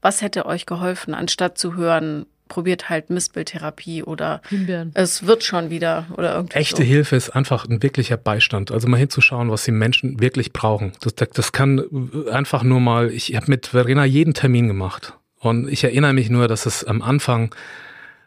Was 0.00 0.22
hätte 0.22 0.46
euch 0.46 0.66
geholfen, 0.66 1.14
anstatt 1.14 1.58
zu 1.58 1.74
hören, 1.74 2.26
probiert 2.54 2.88
halt 2.88 3.10
Mistbildtherapie 3.10 4.04
oder 4.04 4.40
Himbeeren. 4.48 4.92
es 4.94 5.26
wird 5.26 5.42
schon 5.42 5.70
wieder 5.70 6.06
oder 6.16 6.36
irgendwie 6.36 6.56
Echte 6.56 6.82
so. 6.82 6.82
Hilfe 6.84 7.16
ist 7.16 7.30
einfach 7.30 7.66
ein 7.68 7.82
wirklicher 7.82 8.16
Beistand. 8.16 8.70
Also 8.70 8.86
mal 8.86 8.96
hinzuschauen, 8.96 9.50
was 9.50 9.64
die 9.64 9.72
Menschen 9.72 10.20
wirklich 10.20 10.52
brauchen. 10.52 10.92
Das, 11.00 11.14
das 11.16 11.50
kann 11.50 11.82
einfach 12.30 12.62
nur 12.62 12.78
mal, 12.78 13.10
ich 13.10 13.34
habe 13.34 13.46
mit 13.48 13.66
Verena 13.66 14.04
jeden 14.04 14.34
Termin 14.34 14.68
gemacht. 14.68 15.14
Und 15.40 15.68
ich 15.68 15.82
erinnere 15.82 16.12
mich 16.12 16.30
nur, 16.30 16.46
dass 16.46 16.64
es 16.64 16.84
am 16.84 17.02
Anfang, 17.02 17.52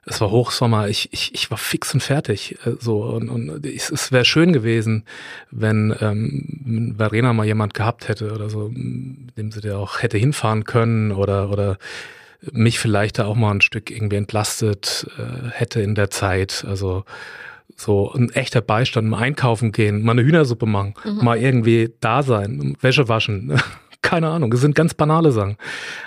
es 0.06 0.20
war 0.20 0.30
Hochsommer, 0.30 0.90
ich, 0.90 1.08
ich, 1.14 1.34
ich 1.34 1.50
war 1.50 1.58
fix 1.58 1.94
und 1.94 2.04
fertig. 2.04 2.58
äh, 2.66 2.72
So, 2.82 3.04
und, 3.04 3.30
und 3.30 3.66
es, 3.66 3.90
es 3.90 4.12
wäre 4.12 4.26
schön 4.26 4.52
gewesen, 4.52 5.06
wenn 5.52 5.96
ähm, 6.02 6.96
Verena 6.98 7.32
mal 7.32 7.46
jemand 7.46 7.74
gehabt 7.74 8.10
hätte 8.10 8.34
oder 8.34 8.50
so, 8.50 8.70
mit 8.74 9.38
dem 9.38 9.54
sie 9.54 9.62
da 9.62 9.78
auch 9.78 10.02
hätte 10.02 10.18
hinfahren 10.18 10.66
können 10.66 11.14
oder, 11.14 11.50
oder 11.50 11.78
mich 12.52 12.80
vielleicht 12.80 13.20
da 13.20 13.26
auch 13.26 13.36
mal 13.36 13.52
ein 13.52 13.62
Stück 13.62 13.90
irgendwie 13.92 14.16
entlastet 14.18 15.08
äh, 15.18 15.50
hätte 15.52 15.82
in 15.82 15.96
der 15.96 16.10
Zeit. 16.10 16.66
Also 16.68 17.04
so 17.76 18.12
ein 18.14 18.30
echter 18.32 18.62
Beistand, 18.62 19.08
mal 19.10 19.20
einkaufen 19.20 19.72
gehen, 19.72 20.04
mal 20.04 20.14
eine 20.14 20.24
Hühnersuppe 20.24 20.66
machen, 20.66 20.94
mal 21.22 21.38
irgendwie 21.38 21.94
da 22.00 22.24
sein, 22.24 22.76
Wäsche 22.82 23.08
waschen. 23.08 23.60
Keine 24.02 24.30
Ahnung, 24.30 24.52
das 24.52 24.62
sind 24.62 24.74
ganz 24.76 24.94
banale 24.94 25.32
Sachen. 25.32 25.58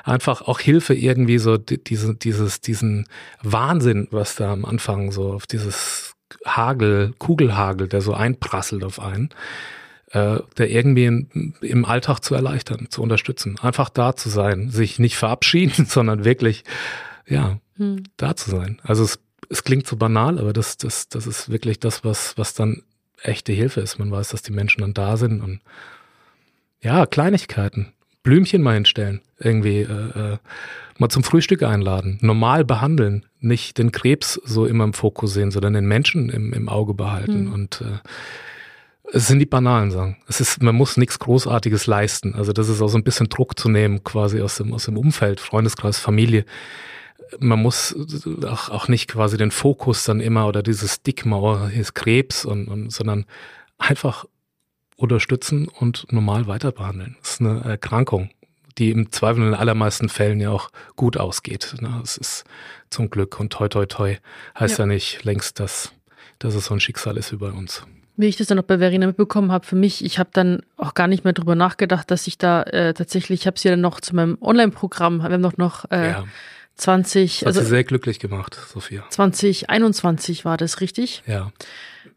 Einfach 0.05 0.43
auch 0.43 0.59
Hilfe 0.61 0.95
irgendwie 0.95 1.39
so 1.39 1.59
die- 1.59 1.83
diese, 1.83 2.15
dieses, 2.15 2.61
diesen 2.61 3.07
Wahnsinn, 3.43 4.09
was 4.11 4.37
da 4.37 4.53
am 4.53 4.65
Anfang 4.65 5.13
so 5.13 5.33
auf 5.33 5.47
dieses 5.47 6.15
Hagel, 6.47 7.13
Kugelhagel, 7.19 7.89
der 7.89 8.01
so 8.01 8.15
einprasselt 8.15 8.85
auf 8.85 9.01
einen, 9.01 9.29
äh, 10.11 10.39
der 10.59 10.71
irgendwie 10.71 11.07
in, 11.07 11.55
im 11.61 11.85
Alltag 11.85 12.21
zu 12.21 12.35
erleichtern, 12.35 12.89
zu 12.91 13.03
unterstützen. 13.03 13.59
Einfach 13.61 13.89
da 13.91 14.17
zu 14.17 14.29
sein, 14.29 14.71
sich 14.71 14.99
nicht 14.99 15.17
verabschieden, 15.17 15.85
sondern 15.89 16.25
wirklich, 16.25 16.65
ja, 17.27 17.59
Hm. 17.81 18.03
da 18.19 18.37
zu 18.37 18.51
sein. 18.51 18.79
Also 18.85 19.03
es, 19.03 19.19
es 19.49 19.65
klingt 19.65 19.87
so 19.87 19.97
banal, 19.97 20.39
aber 20.39 20.53
das, 20.53 20.77
das, 20.77 21.09
das 21.09 21.27
ist 21.27 21.49
wirklich 21.49 21.81
das, 21.81 22.05
was, 22.05 22.37
was 22.37 22.53
dann 22.53 22.83
echte 23.23 23.55
Hilfe 23.55 23.81
ist. 23.81 23.99
Man 23.99 24.11
weiß, 24.11 24.29
dass 24.29 24.43
die 24.43 24.53
Menschen 24.53 24.83
dann 24.83 24.93
da 24.93 25.17
sind 25.17 25.41
und 25.41 25.61
ja, 26.83 27.07
Kleinigkeiten. 27.07 27.95
Blümchen 28.23 28.61
mal 28.61 28.75
hinstellen, 28.75 29.23
irgendwie 29.39 29.81
äh, 29.81 30.35
äh, 30.35 30.39
mal 30.99 31.09
zum 31.09 31.25
Frühstück 31.25 31.63
einladen, 31.63 32.19
normal 32.21 32.67
behandeln, 32.67 33.25
nicht 33.41 33.79
den 33.79 33.93
Krebs 33.93 34.35
so 34.45 34.67
immer 34.67 34.85
im 34.85 34.93
Fokus 34.93 35.33
sehen, 35.33 35.51
sondern 35.51 35.73
den 35.73 35.87
Menschen 35.87 36.29
im, 36.29 36.53
im 36.53 36.69
Auge 36.69 36.93
behalten. 36.93 37.47
Hm. 37.47 37.53
Und 37.53 37.81
äh, 37.81 38.07
es 39.13 39.27
sind 39.27 39.39
die 39.39 39.47
banalen 39.47 39.91
Sachen. 39.91 40.17
Es 40.29 40.41
ist, 40.41 40.63
man 40.63 40.75
muss 40.75 40.97
nichts 40.97 41.19
Großartiges 41.19 41.87
leisten. 41.87 42.35
Also 42.35 42.53
das 42.53 42.69
ist 42.69 42.81
auch 42.81 42.89
so 42.89 42.99
ein 42.99 43.05
bisschen 43.05 43.29
Druck 43.29 43.59
zu 43.59 43.69
nehmen, 43.69 44.05
quasi 44.05 44.41
aus 44.41 44.57
dem, 44.57 44.73
aus 44.73 44.85
dem 44.85 44.97
Umfeld, 44.97 45.41
Freundeskreis, 45.41 45.99
Familie. 45.99 46.45
Man 47.39 47.61
muss 47.61 47.95
auch, 48.45 48.71
auch 48.71 48.89
nicht 48.89 49.09
quasi 49.09 49.37
den 49.37 49.51
Fokus 49.51 50.05
dann 50.05 50.21
immer 50.21 50.47
oder 50.47 50.63
dieses 50.63 50.97
Stigma, 50.97 51.37
oh, 51.37 51.69
hier 51.69 51.81
ist 51.81 51.95
Krebs, 51.95 52.45
und, 52.45 52.69
und, 52.69 52.91
sondern 52.91 53.25
einfach 53.79 54.25
unterstützen 54.97 55.69
und 55.69 56.07
normal 56.13 56.47
weiter 56.47 56.73
behandeln. 56.73 57.17
Das 57.23 57.33
ist 57.33 57.41
eine 57.41 57.63
Erkrankung, 57.63 58.31
die 58.79 58.91
im 58.91 59.11
Zweifel 59.13 59.39
in 59.43 59.51
den 59.51 59.55
allermeisten 59.55 60.09
Fällen 60.09 60.41
ja 60.41 60.51
auch 60.51 60.71
gut 60.97 61.17
ausgeht. 61.17 61.75
Es 62.03 62.17
ist 62.17 62.45
zum 62.91 63.11
Glück 63.11 63.41
und 63.41 63.53
toi 63.53 63.69
toi 63.69 63.87
toi 63.87 64.17
heißt 64.59 64.79
ja, 64.79 64.85
Ja. 64.85 64.87
nicht 64.87 65.25
längst, 65.25 65.59
dass, 65.61 65.93
dass 66.39 66.55
es 66.55 66.67
so 66.67 66.75
ein 66.75 66.81
Schicksal 66.81 67.17
ist 67.17 67.33
wie 67.33 67.37
bei 67.37 67.51
uns. 67.51 67.85
Wie 68.21 68.27
ich 68.27 68.37
das 68.37 68.49
dann 68.49 68.57
noch 68.57 68.65
bei 68.65 68.79
Verena 68.79 69.07
mitbekommen 69.07 69.51
habe, 69.51 69.67
für 69.67 69.77
mich, 69.77 70.05
ich 70.05 70.19
habe 70.19 70.29
dann 70.33 70.61
auch 70.77 70.93
gar 70.93 71.07
nicht 71.07 71.25
mehr 71.25 71.33
drüber 71.33 71.55
nachgedacht, 71.55 72.11
dass 72.11 72.27
ich 72.27 72.37
da 72.37 72.63
äh, 72.65 72.93
tatsächlich, 72.93 73.41
ich 73.41 73.47
habe 73.47 73.59
sie 73.59 73.69
ja 73.69 73.73
dann 73.73 73.81
noch 73.81 74.01
zu 74.01 74.15
meinem 74.15 74.37
Online-Programm, 74.41 75.19
wir 75.19 75.25
haben 75.25 75.41
noch 75.41 75.57
noch 75.57 75.91
äh, 75.91 76.11
ja, 76.11 76.25
20, 76.77 77.33
das 77.33 77.41
hat 77.41 77.47
also 77.49 77.61
sie 77.61 77.67
sehr 77.67 77.85
glücklich 77.85 78.19
gemacht, 78.19 78.59
Sophia. 78.73 79.05
2021 79.09 80.45
war 80.45 80.57
das 80.57 80.81
richtig. 80.81 81.23
Ja, 81.27 81.51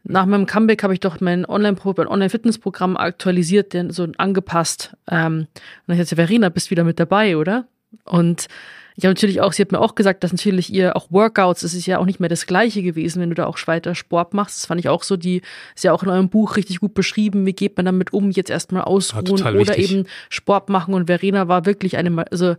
Nach 0.02 0.26
meinem 0.26 0.46
Comeback 0.46 0.82
habe 0.82 0.92
ich 0.92 1.00
doch 1.00 1.20
mein 1.20 1.46
Online-Pro- 1.46 1.94
mein 1.96 2.08
Online-Fitness-Programm 2.08 2.96
aktualisiert, 2.96 3.72
den, 3.72 3.90
so 3.90 4.06
angepasst. 4.18 4.94
Ähm, 5.10 5.40
und 5.40 5.48
dann 5.86 5.98
hat 5.98 6.06
sie, 6.06 6.16
Verena, 6.16 6.50
bist 6.50 6.70
wieder 6.70 6.84
mit 6.84 7.00
dabei, 7.00 7.36
oder? 7.36 7.66
Und 8.04 8.48
ich 8.96 9.04
habe 9.04 9.10
natürlich 9.10 9.40
auch, 9.40 9.52
sie 9.52 9.62
hat 9.62 9.72
mir 9.72 9.80
auch 9.80 9.96
gesagt, 9.96 10.22
dass 10.22 10.32
natürlich 10.32 10.72
ihr 10.72 10.94
auch 10.94 11.10
Workouts, 11.10 11.64
es 11.64 11.74
ist 11.74 11.86
ja 11.86 11.98
auch 11.98 12.04
nicht 12.04 12.20
mehr 12.20 12.28
das 12.28 12.46
Gleiche 12.46 12.82
gewesen, 12.82 13.20
wenn 13.20 13.28
du 13.28 13.34
da 13.34 13.46
auch 13.46 13.58
weiter 13.66 13.96
Sport 13.96 14.34
machst. 14.34 14.58
Das 14.58 14.66
fand 14.66 14.80
ich 14.80 14.88
auch 14.88 15.02
so, 15.02 15.16
die 15.16 15.42
ist 15.74 15.82
ja 15.82 15.92
auch 15.92 16.04
in 16.04 16.10
eurem 16.10 16.28
Buch 16.28 16.56
richtig 16.56 16.78
gut 16.78 16.94
beschrieben. 16.94 17.44
Wie 17.44 17.54
geht 17.54 17.76
man 17.76 17.86
damit 17.86 18.12
um? 18.12 18.30
Jetzt 18.30 18.50
erstmal 18.50 18.82
ausruhen 18.82 19.24
total 19.24 19.56
oder 19.56 19.76
wichtig. 19.76 19.90
eben 19.90 20.06
Sport 20.28 20.68
machen. 20.68 20.94
Und 20.94 21.06
Verena 21.06 21.48
war 21.48 21.66
wirklich 21.66 21.96
eine, 21.96 22.24
also 22.30 22.54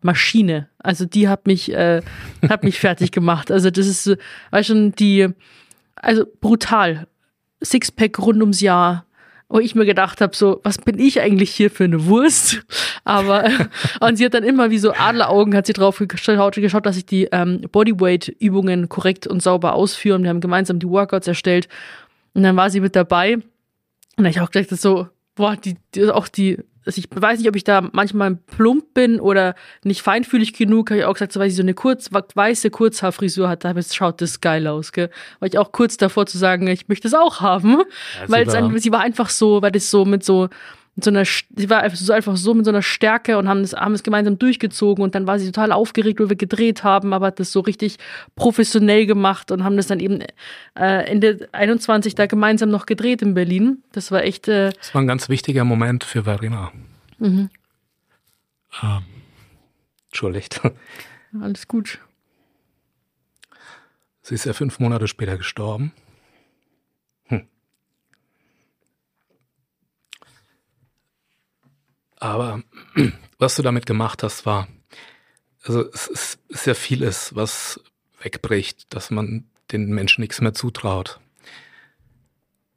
Maschine. 0.00 0.68
Also 0.78 1.06
die 1.06 1.28
hat 1.28 1.48
mich, 1.48 1.72
äh, 1.72 2.02
hat 2.48 2.62
mich 2.62 2.78
fertig 2.78 3.10
gemacht. 3.10 3.50
Also 3.50 3.70
das 3.70 3.88
ist, 3.88 4.16
weißt 4.52 4.68
schon, 4.68 4.92
die, 4.92 5.28
also 5.96 6.24
brutal. 6.40 7.08
Sixpack 7.62 8.18
rund 8.20 8.40
ums 8.40 8.60
Jahr, 8.60 9.04
wo 9.50 9.58
ich 9.58 9.74
mir 9.74 9.84
gedacht 9.84 10.20
habe, 10.20 10.34
so, 10.34 10.60
was 10.62 10.78
bin 10.78 10.98
ich 11.00 11.20
eigentlich 11.20 11.50
hier 11.50 11.70
für 11.70 11.84
eine 11.84 12.06
Wurst? 12.06 12.62
Aber, 13.04 13.50
und 14.00 14.16
sie 14.16 14.24
hat 14.24 14.32
dann 14.32 14.44
immer 14.44 14.70
wie 14.70 14.78
so 14.78 14.92
Adleraugen, 14.92 15.56
hat 15.56 15.66
sie 15.66 15.72
drauf 15.72 16.02
geschaut, 16.06 16.54
geschaut 16.54 16.86
dass 16.86 16.96
ich 16.96 17.04
die 17.04 17.28
ähm, 17.32 17.62
Bodyweight-Übungen 17.72 18.88
korrekt 18.88 19.26
und 19.26 19.42
sauber 19.42 19.74
ausführe. 19.74 20.16
Und 20.16 20.22
wir 20.22 20.30
haben 20.30 20.40
gemeinsam 20.40 20.78
die 20.78 20.88
Workouts 20.88 21.26
erstellt. 21.26 21.68
Und 22.32 22.44
dann 22.44 22.56
war 22.56 22.70
sie 22.70 22.80
mit 22.80 22.94
dabei. 22.94 23.34
Und 23.34 23.44
dann 24.16 24.26
ich 24.26 24.40
auch 24.40 24.52
gedacht, 24.52 24.70
so, 24.80 25.08
boah, 25.34 25.56
die, 25.56 25.76
die 25.96 26.08
auch 26.08 26.28
die 26.28 26.58
also 26.86 26.98
ich 26.98 27.08
weiß 27.14 27.38
nicht, 27.38 27.48
ob 27.48 27.56
ich 27.56 27.64
da 27.64 27.88
manchmal 27.92 28.36
plump 28.36 28.94
bin 28.94 29.20
oder 29.20 29.54
nicht 29.84 30.02
feinfühlig 30.02 30.54
genug, 30.54 30.90
habe 30.90 31.00
ich 31.00 31.04
auch 31.04 31.12
gesagt, 31.12 31.32
so, 31.32 31.40
weil 31.40 31.50
sie 31.50 31.56
so 31.56 31.62
eine 31.62 31.74
kurz, 31.74 32.10
weiße 32.12 32.70
Kurzhaarfrisur 32.70 33.48
hat, 33.48 33.64
da 33.64 33.74
ich 33.76 33.94
schaut 33.94 34.20
das 34.20 34.40
geil 34.40 34.66
aus, 34.66 34.92
gell? 34.92 35.10
War 35.40 35.48
ich 35.48 35.58
auch 35.58 35.72
kurz 35.72 35.96
davor 35.96 36.26
zu 36.26 36.38
sagen, 36.38 36.66
ich 36.66 36.88
möchte 36.88 37.08
es 37.08 37.14
auch 37.14 37.40
haben, 37.40 37.72
ja, 37.72 37.84
weil 38.28 38.78
sie 38.78 38.92
war 38.92 39.00
einfach 39.00 39.28
so, 39.28 39.60
weil 39.62 39.72
das 39.72 39.90
so 39.90 40.04
mit 40.04 40.24
so 40.24 40.48
mit 41.00 41.04
so 41.04 41.10
einer, 41.10 41.24
sie 41.24 41.70
war 41.70 41.80
einfach 41.80 41.96
so, 41.96 42.12
einfach 42.12 42.36
so 42.36 42.52
mit 42.52 42.66
so 42.66 42.70
einer 42.70 42.82
Stärke 42.82 43.38
und 43.38 43.48
haben 43.48 43.60
es, 43.60 43.72
haben 43.72 43.94
es 43.94 44.02
gemeinsam 44.02 44.38
durchgezogen 44.38 45.02
und 45.02 45.14
dann 45.14 45.26
war 45.26 45.38
sie 45.38 45.46
total 45.46 45.72
aufgeregt, 45.72 46.20
wo 46.20 46.28
wir 46.28 46.36
gedreht 46.36 46.84
haben, 46.84 47.14
aber 47.14 47.26
hat 47.26 47.40
das 47.40 47.52
so 47.52 47.60
richtig 47.60 47.96
professionell 48.36 49.06
gemacht 49.06 49.50
und 49.50 49.64
haben 49.64 49.76
das 49.76 49.86
dann 49.86 49.98
eben 49.98 50.20
äh, 50.78 51.04
Ende 51.04 51.48
21 51.52 52.14
da 52.14 52.26
gemeinsam 52.26 52.70
noch 52.70 52.84
gedreht 52.84 53.22
in 53.22 53.34
Berlin. 53.34 53.82
Das 53.92 54.12
war 54.12 54.22
echt. 54.22 54.48
Äh, 54.48 54.72
das 54.72 54.94
war 54.94 55.00
ein 55.00 55.06
ganz 55.06 55.28
wichtiger 55.28 55.64
Moment 55.64 56.04
für 56.04 56.24
Verena. 56.24 56.70
Mhm. 57.18 57.48
Ähm, 58.82 59.04
entschuldigt. 60.08 60.60
Alles 61.40 61.66
gut. 61.66 61.98
Sie 64.22 64.34
ist 64.34 64.44
ja 64.44 64.52
fünf 64.52 64.78
Monate 64.78 65.08
später 65.08 65.38
gestorben. 65.38 65.92
Aber 72.20 72.62
was 73.38 73.56
du 73.56 73.62
damit 73.62 73.86
gemacht 73.86 74.22
hast, 74.22 74.46
war, 74.46 74.68
also 75.62 75.90
es 75.92 76.06
ist, 76.06 76.38
sehr 76.48 76.74
vieles, 76.74 77.34
was 77.34 77.80
wegbricht, 78.22 78.94
dass 78.94 79.10
man 79.10 79.44
den 79.72 79.90
Menschen 79.90 80.20
nichts 80.20 80.40
mehr 80.40 80.52
zutraut. 80.52 81.20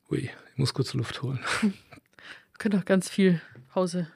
Ui, 0.09 0.29
ich 0.29 0.57
muss 0.57 0.73
kurz 0.73 0.93
Luft 0.93 1.21
holen. 1.21 1.39
Wir 1.61 2.57
können 2.57 2.79
auch 2.79 2.85
ganz 2.85 3.09
viel 3.09 3.41
Pause. 3.69 4.07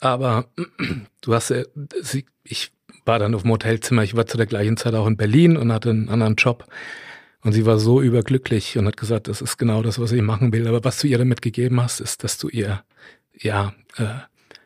Aber 0.00 0.48
du 1.20 1.34
hast 1.34 1.50
ja, 1.50 1.62
ich 2.42 2.72
war 3.04 3.20
dann 3.20 3.34
auf 3.34 3.42
dem 3.42 3.52
Hotelzimmer, 3.52 4.02
ich 4.02 4.16
war 4.16 4.26
zu 4.26 4.36
der 4.36 4.46
gleichen 4.46 4.76
Zeit 4.76 4.94
auch 4.94 5.06
in 5.06 5.16
Berlin 5.16 5.56
und 5.56 5.72
hatte 5.72 5.90
einen 5.90 6.08
anderen 6.08 6.34
Job. 6.34 6.66
Und 7.42 7.52
sie 7.52 7.66
war 7.66 7.78
so 7.78 8.00
überglücklich 8.00 8.78
und 8.78 8.86
hat 8.86 8.96
gesagt, 8.96 9.28
das 9.28 9.42
ist 9.42 9.58
genau 9.58 9.82
das, 9.82 9.98
was 9.98 10.12
ich 10.12 10.22
machen 10.22 10.52
will. 10.52 10.68
Aber 10.68 10.84
was 10.84 10.98
du 11.00 11.08
ihr 11.08 11.18
damit 11.18 11.42
gegeben 11.42 11.80
hast, 11.80 12.00
ist, 12.00 12.22
dass 12.22 12.38
du 12.38 12.48
ihr, 12.48 12.84
ja, 13.36 13.74
äh, 13.96 14.04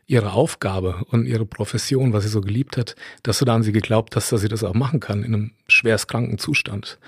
ihre 0.06 0.32
Aufgabe 0.32 1.04
und 1.10 1.26
ihre 1.26 1.46
Profession, 1.46 2.12
was 2.12 2.24
sie 2.24 2.30
so 2.30 2.40
geliebt 2.40 2.76
hat, 2.76 2.94
dass 3.22 3.38
du 3.38 3.44
da 3.44 3.54
an 3.54 3.62
sie 3.62 3.72
geglaubt 3.72 4.14
hast, 4.14 4.30
dass 4.30 4.42
sie 4.42 4.48
das 4.48 4.62
auch 4.62 4.74
machen 4.74 5.00
kann 5.00 5.24
in 5.24 5.34
einem 5.34 5.50
schwerstkranken 5.68 6.38
Zustand. 6.38 6.98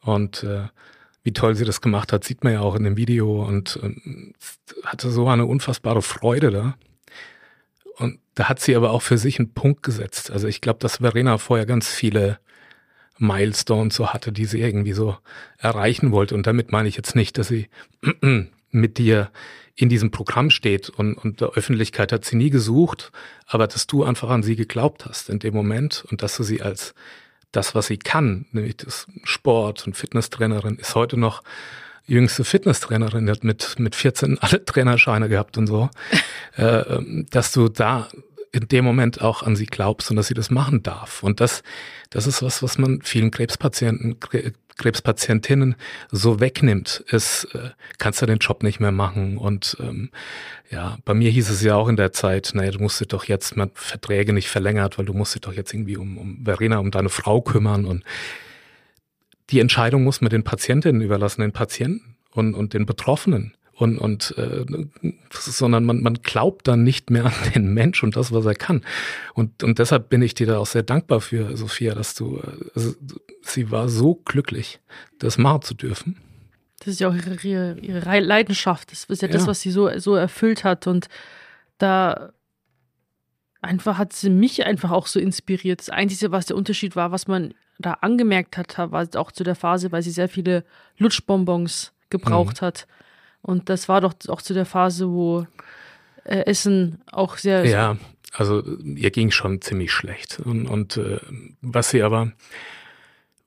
Und 0.00 0.44
äh, 0.44 0.68
wie 1.24 1.32
toll 1.32 1.56
sie 1.56 1.64
das 1.64 1.80
gemacht 1.80 2.12
hat, 2.12 2.24
sieht 2.24 2.44
man 2.44 2.52
ja 2.52 2.60
auch 2.60 2.76
in 2.76 2.84
dem 2.84 2.96
Video 2.96 3.44
und 3.44 3.78
ähm, 3.82 4.34
hatte 4.84 5.10
so 5.10 5.28
eine 5.28 5.46
unfassbare 5.46 6.02
Freude 6.02 6.50
da. 6.50 6.76
Und 7.96 8.20
da 8.34 8.48
hat 8.48 8.60
sie 8.60 8.76
aber 8.76 8.92
auch 8.92 9.02
für 9.02 9.18
sich 9.18 9.40
einen 9.40 9.52
Punkt 9.52 9.82
gesetzt. 9.82 10.30
Also 10.30 10.46
ich 10.46 10.60
glaube, 10.60 10.78
dass 10.78 10.98
Verena 10.98 11.38
vorher 11.38 11.66
ganz 11.66 11.88
viele 11.88 12.38
Milestones 13.18 13.94
so 13.94 14.08
hatte, 14.08 14.32
die 14.32 14.44
sie 14.44 14.60
irgendwie 14.60 14.92
so 14.92 15.16
erreichen 15.58 16.12
wollte. 16.12 16.34
Und 16.34 16.46
damit 16.46 16.72
meine 16.72 16.88
ich 16.88 16.96
jetzt 16.96 17.14
nicht, 17.14 17.38
dass 17.38 17.48
sie 17.48 17.68
mit 18.70 18.98
dir 18.98 19.30
in 19.74 19.88
diesem 19.88 20.10
Programm 20.10 20.50
steht 20.50 20.88
und, 20.88 21.14
und 21.14 21.40
der 21.40 21.50
Öffentlichkeit 21.50 22.12
hat 22.12 22.24
sie 22.24 22.36
nie 22.36 22.50
gesucht, 22.50 23.12
aber 23.46 23.68
dass 23.68 23.86
du 23.86 24.02
einfach 24.02 24.28
an 24.28 24.42
sie 24.42 24.56
geglaubt 24.56 25.06
hast 25.06 25.30
in 25.30 25.38
dem 25.38 25.54
Moment 25.54 26.04
und 26.10 26.22
dass 26.22 26.36
du 26.36 26.42
sie 26.42 26.62
als 26.62 26.94
das, 27.52 27.74
was 27.74 27.86
sie 27.86 27.96
kann, 27.96 28.46
nämlich 28.50 28.76
das 28.78 29.06
Sport 29.22 29.86
und 29.86 29.96
Fitnesstrainerin, 29.96 30.76
ist 30.76 30.96
heute 30.96 31.16
noch 31.16 31.42
jüngste 32.06 32.42
Fitnesstrainerin, 32.42 33.30
hat 33.30 33.44
mit, 33.44 33.78
mit 33.78 33.94
14 33.94 34.38
alle 34.40 34.64
Trainerscheine 34.64 35.28
gehabt 35.28 35.56
und 35.58 35.66
so, 35.66 35.90
äh, 36.56 36.64
ähm, 36.64 37.26
dass 37.30 37.52
du 37.52 37.68
da 37.68 38.08
in 38.52 38.68
dem 38.68 38.84
Moment 38.84 39.20
auch 39.20 39.42
an 39.42 39.56
sie 39.56 39.66
glaubst 39.66 40.10
und 40.10 40.16
dass 40.16 40.28
sie 40.28 40.34
das 40.34 40.50
machen 40.50 40.82
darf. 40.82 41.22
Und 41.22 41.40
das, 41.40 41.62
das 42.10 42.26
ist 42.26 42.42
was, 42.42 42.62
was 42.62 42.78
man 42.78 43.02
vielen 43.02 43.30
Krebspatienten, 43.30 44.16
Krebspatientinnen 44.78 45.74
so 46.10 46.40
wegnimmt, 46.40 47.04
ist, 47.08 47.48
äh, 47.54 47.70
kannst 47.98 48.22
du 48.22 48.26
den 48.26 48.38
Job 48.38 48.62
nicht 48.62 48.80
mehr 48.80 48.92
machen. 48.92 49.36
Und 49.36 49.76
ähm, 49.80 50.10
ja, 50.70 50.98
bei 51.04 51.14
mir 51.14 51.30
hieß 51.30 51.50
es 51.50 51.62
ja 51.62 51.74
auch 51.74 51.88
in 51.88 51.96
der 51.96 52.12
Zeit, 52.12 52.52
naja, 52.54 52.70
du 52.70 52.78
musst 52.78 53.00
dich 53.00 53.08
doch 53.08 53.24
jetzt 53.24 53.56
mal 53.56 53.70
Verträge 53.74 54.32
nicht 54.32 54.48
verlängert, 54.48 54.96
weil 54.96 55.04
du 55.04 55.14
musst 55.14 55.34
dich 55.34 55.42
doch 55.42 55.52
jetzt 55.52 55.74
irgendwie 55.74 55.96
um, 55.96 56.16
um 56.16 56.44
Verena, 56.44 56.78
um 56.78 56.90
deine 56.90 57.08
Frau 57.08 57.40
kümmern. 57.42 57.84
Und 57.84 58.04
die 59.50 59.60
Entscheidung 59.60 60.04
muss 60.04 60.20
man 60.20 60.30
den 60.30 60.44
Patientinnen 60.44 61.02
überlassen, 61.02 61.40
den 61.40 61.52
Patienten 61.52 62.16
und, 62.30 62.54
und 62.54 62.72
den 62.72 62.86
Betroffenen 62.86 63.54
und, 63.78 63.96
und 63.96 64.34
äh, 64.36 64.66
sondern 65.30 65.84
man, 65.84 66.02
man 66.02 66.14
glaubt 66.14 66.66
dann 66.66 66.82
nicht 66.82 67.10
mehr 67.10 67.26
an 67.26 67.52
den 67.54 67.72
Mensch 67.72 68.02
und 68.02 68.16
das, 68.16 68.32
was 68.32 68.44
er 68.44 68.56
kann. 68.56 68.82
Und, 69.34 69.62
und 69.62 69.78
deshalb 69.78 70.08
bin 70.08 70.20
ich 70.20 70.34
dir 70.34 70.48
da 70.48 70.58
auch 70.58 70.66
sehr 70.66 70.82
dankbar 70.82 71.20
für, 71.20 71.56
Sophia, 71.56 71.94
dass 71.94 72.14
du, 72.14 72.42
also, 72.74 72.94
sie 73.42 73.70
war 73.70 73.88
so 73.88 74.16
glücklich, 74.16 74.80
das 75.20 75.38
machen 75.38 75.62
zu 75.62 75.74
dürfen. 75.74 76.16
Das 76.80 76.88
ist 76.88 77.00
ja 77.00 77.08
auch 77.08 77.14
ihre, 77.14 77.36
ihre, 77.42 77.78
ihre 77.78 78.20
Leidenschaft. 78.20 78.90
Das 78.90 79.04
ist 79.04 79.22
ja, 79.22 79.28
ja 79.28 79.32
das, 79.32 79.46
was 79.46 79.60
sie 79.60 79.70
so, 79.70 79.96
so 79.98 80.16
erfüllt 80.16 80.64
hat. 80.64 80.88
Und 80.88 81.08
da 81.78 82.32
einfach 83.60 83.96
hat 83.96 84.12
sie 84.12 84.30
mich 84.30 84.66
einfach 84.66 84.90
auch 84.90 85.06
so 85.06 85.20
inspiriert. 85.20 85.80
Das 85.80 85.90
Einzige, 85.90 86.32
was 86.32 86.46
der 86.46 86.56
Unterschied 86.56 86.96
war, 86.96 87.12
was 87.12 87.28
man 87.28 87.54
da 87.78 87.92
angemerkt 87.94 88.56
hat, 88.56 88.76
war 88.76 89.06
auch 89.14 89.30
zu 89.30 89.44
der 89.44 89.54
Phase, 89.54 89.92
weil 89.92 90.02
sie 90.02 90.10
sehr 90.10 90.28
viele 90.28 90.64
Lutschbonbons 90.98 91.92
gebraucht 92.10 92.60
mhm. 92.60 92.66
hat. 92.66 92.86
Und 93.42 93.68
das 93.68 93.88
war 93.88 94.00
doch 94.00 94.14
auch 94.28 94.42
zu 94.42 94.54
der 94.54 94.66
Phase, 94.66 95.08
wo 95.08 95.46
äh, 96.24 96.40
Essen 96.46 97.00
auch 97.10 97.36
sehr. 97.36 97.64
Ja, 97.64 97.96
also 98.32 98.62
ihr 98.62 99.10
ging 99.10 99.30
schon 99.30 99.60
ziemlich 99.60 99.92
schlecht. 99.92 100.40
Und, 100.40 100.66
und 100.66 100.96
äh, 100.96 101.18
was 101.60 101.90
sie 101.90 102.02
aber. 102.02 102.32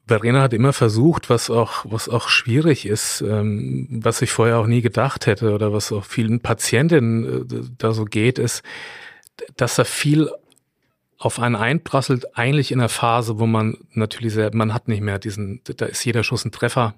Verena 0.07 0.41
hat 0.41 0.51
immer 0.53 0.73
versucht, 0.73 1.29
was 1.29 1.49
auch, 1.49 1.85
was 1.87 2.09
auch 2.09 2.27
schwierig 2.27 2.85
ist, 2.85 3.21
ähm, 3.21 3.87
was 3.89 4.21
ich 4.21 4.31
vorher 4.31 4.57
auch 4.57 4.67
nie 4.67 4.81
gedacht 4.81 5.25
hätte 5.25 5.53
oder 5.53 5.71
was 5.71 5.91
auch 5.93 6.03
vielen 6.03 6.41
Patientinnen 6.41 7.49
äh, 7.49 7.61
da 7.77 7.93
so 7.93 8.03
geht, 8.03 8.37
ist, 8.37 8.61
dass 9.55 9.77
er 9.77 9.85
viel 9.85 10.29
auf 11.21 11.37
einen 11.39 11.55
einprasselt, 11.55 12.35
eigentlich 12.35 12.71
in 12.71 12.79
der 12.79 12.89
Phase, 12.89 13.37
wo 13.37 13.45
man 13.45 13.77
natürlich 13.93 14.33
sehr, 14.33 14.49
man 14.55 14.73
hat 14.73 14.87
nicht 14.87 15.01
mehr 15.01 15.19
diesen, 15.19 15.61
da 15.63 15.85
ist 15.85 16.03
jeder 16.03 16.23
Schuss 16.23 16.45
ein 16.45 16.51
Treffer. 16.51 16.95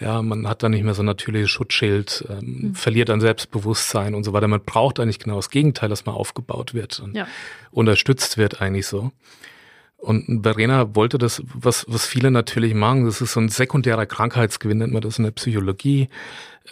Ja, 0.00 0.22
man 0.22 0.48
hat 0.48 0.64
dann 0.64 0.72
nicht 0.72 0.82
mehr 0.82 0.94
so 0.94 1.02
ein 1.02 1.06
natürliches 1.06 1.50
Schutzschild, 1.50 2.24
ähm, 2.28 2.38
mhm. 2.40 2.74
verliert 2.74 3.10
an 3.10 3.20
Selbstbewusstsein 3.20 4.14
und 4.14 4.24
so 4.24 4.32
weiter. 4.32 4.48
Man 4.48 4.64
braucht 4.64 4.98
eigentlich 4.98 5.20
genau 5.20 5.36
das 5.36 5.50
Gegenteil, 5.50 5.88
dass 5.88 6.04
man 6.04 6.16
aufgebaut 6.16 6.74
wird 6.74 6.98
und 6.98 7.14
ja. 7.14 7.28
unterstützt 7.70 8.38
wird 8.38 8.60
eigentlich 8.60 8.88
so. 8.88 9.12
Und 9.98 10.42
Verena 10.42 10.96
wollte 10.96 11.18
das, 11.18 11.42
was, 11.54 11.84
was 11.86 12.06
viele 12.06 12.30
natürlich 12.32 12.74
machen, 12.74 13.04
das 13.04 13.20
ist 13.20 13.34
so 13.34 13.40
ein 13.40 13.50
sekundärer 13.50 14.06
Krankheitsgewinn, 14.06 14.78
nennt 14.78 14.94
man 14.94 15.02
das 15.02 15.18
in 15.18 15.24
der 15.24 15.30
Psychologie, 15.32 16.08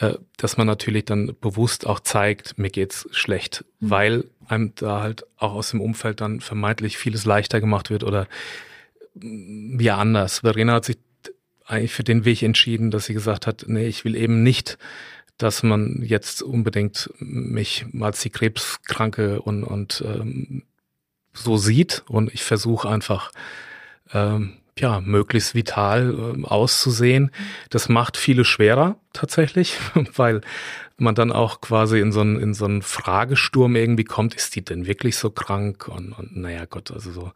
äh, 0.01 0.15
dass 0.37 0.57
man 0.57 0.67
natürlich 0.67 1.05
dann 1.05 1.37
bewusst 1.41 1.87
auch 1.87 2.01
zeigt, 2.01 2.59
mir 2.59 2.71
geht's 2.71 3.07
schlecht, 3.13 3.65
mhm. 3.79 3.91
weil 3.91 4.25
einem 4.49 4.73
da 4.75 5.03
halt 5.03 5.25
auch 5.37 5.53
aus 5.53 5.71
dem 5.71 5.81
Umfeld 5.81 6.21
dann 6.21 6.41
vermeintlich 6.41 6.99
vieles 6.99 7.25
leichter 7.25 7.61
gemacht 7.61 7.91
wird 7.91 8.05
oder 8.05 8.27
mm, 9.15 9.81
ja 9.81 9.97
anders. 9.99 10.41
Verena 10.41 10.75
hat 10.75 10.85
sich 10.85 10.99
eigentlich 11.67 11.93
für 11.93 12.05
den 12.05 12.25
Weg 12.25 12.43
entschieden, 12.43 12.91
dass 12.91 13.07
sie 13.07 13.15
gesagt 13.15 13.47
hat, 13.47 13.65
nee, 13.69 13.87
ich 13.87 14.05
will 14.05 14.17
eben 14.17 14.43
nicht, 14.43 14.79
dass 15.37 15.63
man 15.63 16.03
jetzt 16.03 16.43
unbedingt 16.43 17.11
mich 17.19 17.87
als 18.01 18.21
die 18.21 18.31
Krebskranke 18.31 19.41
und, 19.41 19.65
und 19.65 20.03
ähm, 20.05 20.63
so 21.33 21.57
sieht 21.57 22.03
und 22.09 22.33
ich 22.35 22.43
versuche 22.43 22.89
einfach 22.89 23.31
ähm, 24.13 24.55
ja 24.79 25.01
möglichst 25.01 25.55
vital 25.55 26.15
äh, 26.15 26.45
auszusehen. 26.45 27.31
Das 27.71 27.89
macht 27.89 28.17
viele 28.17 28.45
schwerer 28.45 28.97
tatsächlich, 29.13 29.77
weil 30.17 30.41
man 31.01 31.15
dann 31.15 31.33
auch 31.33 31.61
quasi 31.61 32.01
in 32.01 32.13
so 32.13 32.21
einen, 32.21 32.41
in 32.41 32.55
so 32.55 32.65
einen 32.65 32.83
Fragesturm 32.83 33.77
irgendwie 33.77 34.05
kommt, 34.05 34.35
ist 34.35 34.57
die 34.57 34.65
denn 34.65 34.87
wirklich 34.87 35.17
so 35.17 35.31
krank? 35.31 35.89
Und, 35.89 36.13
und 36.13 36.37
naja 36.37 36.65
Gott, 36.65 36.91
also 36.91 37.13
so, 37.13 37.33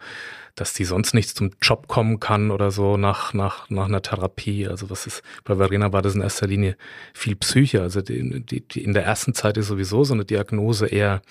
dass 0.54 0.74
die 0.74 0.84
sonst 0.84 1.14
nicht 1.14 1.36
zum 1.36 1.50
Job 1.60 1.88
kommen 1.88 2.20
kann 2.20 2.50
oder 2.50 2.70
so 2.70 2.96
nach, 2.96 3.34
nach, 3.34 3.70
nach 3.70 3.86
einer 3.86 4.02
Therapie. 4.02 4.66
Also 4.66 4.90
was 4.90 5.06
ist, 5.06 5.22
bei 5.44 5.56
Verena 5.56 5.92
war 5.92 6.02
das 6.02 6.14
in 6.14 6.20
erster 6.20 6.46
Linie 6.46 6.76
viel 7.14 7.36
Psyche. 7.36 7.82
Also 7.82 8.02
die, 8.02 8.40
die, 8.44 8.60
die 8.66 8.82
in 8.82 8.94
der 8.94 9.04
ersten 9.04 9.34
Zeit 9.34 9.56
ist 9.56 9.68
sowieso 9.68 10.04
so 10.04 10.14
eine 10.14 10.24
Diagnose 10.24 10.86
eher 10.86 11.22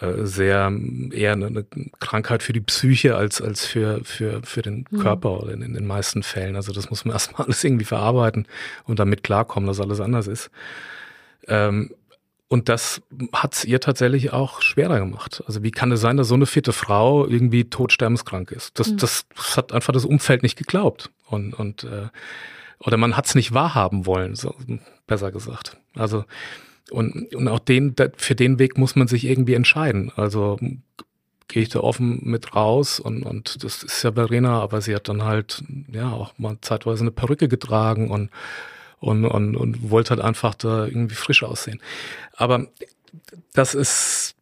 äh, 0.00 0.24
sehr 0.24 0.72
eher 1.10 1.32
eine, 1.32 1.66
Krankheit 1.98 2.44
für 2.44 2.52
die 2.52 2.60
Psyche 2.60 3.16
als, 3.16 3.42
als 3.42 3.66
für, 3.66 4.02
für, 4.04 4.40
für 4.44 4.62
den 4.62 4.86
mhm. 4.88 4.98
Körper 5.00 5.50
in, 5.52 5.62
in 5.62 5.74
den 5.74 5.86
meisten 5.86 6.22
Fällen. 6.22 6.54
Also 6.54 6.72
das 6.72 6.90
muss 6.90 7.04
man 7.04 7.12
erstmal 7.14 7.46
alles 7.46 7.64
irgendwie 7.64 7.84
verarbeiten 7.84 8.46
und 8.84 9.00
damit 9.00 9.24
klarkommen, 9.24 9.66
dass 9.66 9.80
alles 9.80 10.00
anders 10.00 10.28
ist. 10.28 10.50
Ähm, 11.50 11.90
und 12.48 12.68
das 12.68 13.00
hat 13.32 13.54
es 13.54 13.64
ihr 13.64 13.80
tatsächlich 13.80 14.32
auch 14.32 14.60
schwerer 14.60 14.98
gemacht. 14.98 15.44
Also 15.46 15.62
wie 15.62 15.70
kann 15.70 15.92
es 15.92 16.00
sein, 16.00 16.16
dass 16.16 16.26
so 16.26 16.34
eine 16.34 16.46
fitte 16.46 16.72
Frau 16.72 17.26
irgendwie 17.26 17.70
todsterbenskrank 17.70 18.50
ist? 18.50 18.78
Das, 18.78 18.90
mhm. 18.90 18.96
das, 18.96 19.26
das 19.36 19.56
hat 19.56 19.72
einfach 19.72 19.92
das 19.92 20.04
Umfeld 20.04 20.42
nicht 20.42 20.56
geglaubt. 20.56 21.10
Und, 21.28 21.54
und 21.54 21.84
äh, 21.84 22.08
oder 22.80 22.96
man 22.96 23.16
hat 23.16 23.26
es 23.26 23.34
nicht 23.34 23.52
wahrhaben 23.52 24.06
wollen, 24.06 24.34
so, 24.34 24.54
besser 25.06 25.30
gesagt. 25.30 25.76
Also 25.94 26.24
und, 26.90 27.34
und 27.34 27.48
auch 27.48 27.60
den, 27.60 27.94
für 28.16 28.34
den 28.34 28.58
Weg 28.58 28.76
muss 28.76 28.96
man 28.96 29.06
sich 29.06 29.24
irgendwie 29.24 29.54
entscheiden. 29.54 30.10
Also 30.16 30.58
gehe 31.48 31.62
ich 31.62 31.68
da 31.68 31.80
offen 31.80 32.20
mit 32.22 32.54
raus 32.54 33.00
und, 33.00 33.22
und 33.24 33.64
das 33.64 33.82
ist 33.82 34.02
ja 34.02 34.12
Verena, 34.12 34.60
aber 34.60 34.80
sie 34.80 34.94
hat 34.94 35.08
dann 35.08 35.24
halt 35.24 35.62
ja 35.92 36.10
auch 36.10 36.38
mal 36.38 36.56
zeitweise 36.60 37.02
eine 37.02 37.10
Perücke 37.10 37.48
getragen 37.48 38.10
und 38.10 38.30
und, 39.00 39.24
und, 39.24 39.56
und 39.56 39.90
wollte 39.90 40.10
halt 40.10 40.20
einfach 40.20 40.54
da 40.54 40.86
irgendwie 40.86 41.14
frisch 41.14 41.42
aussehen. 41.42 41.80
Aber 42.36 42.68
das 43.54 43.74
ist, 43.74 44.36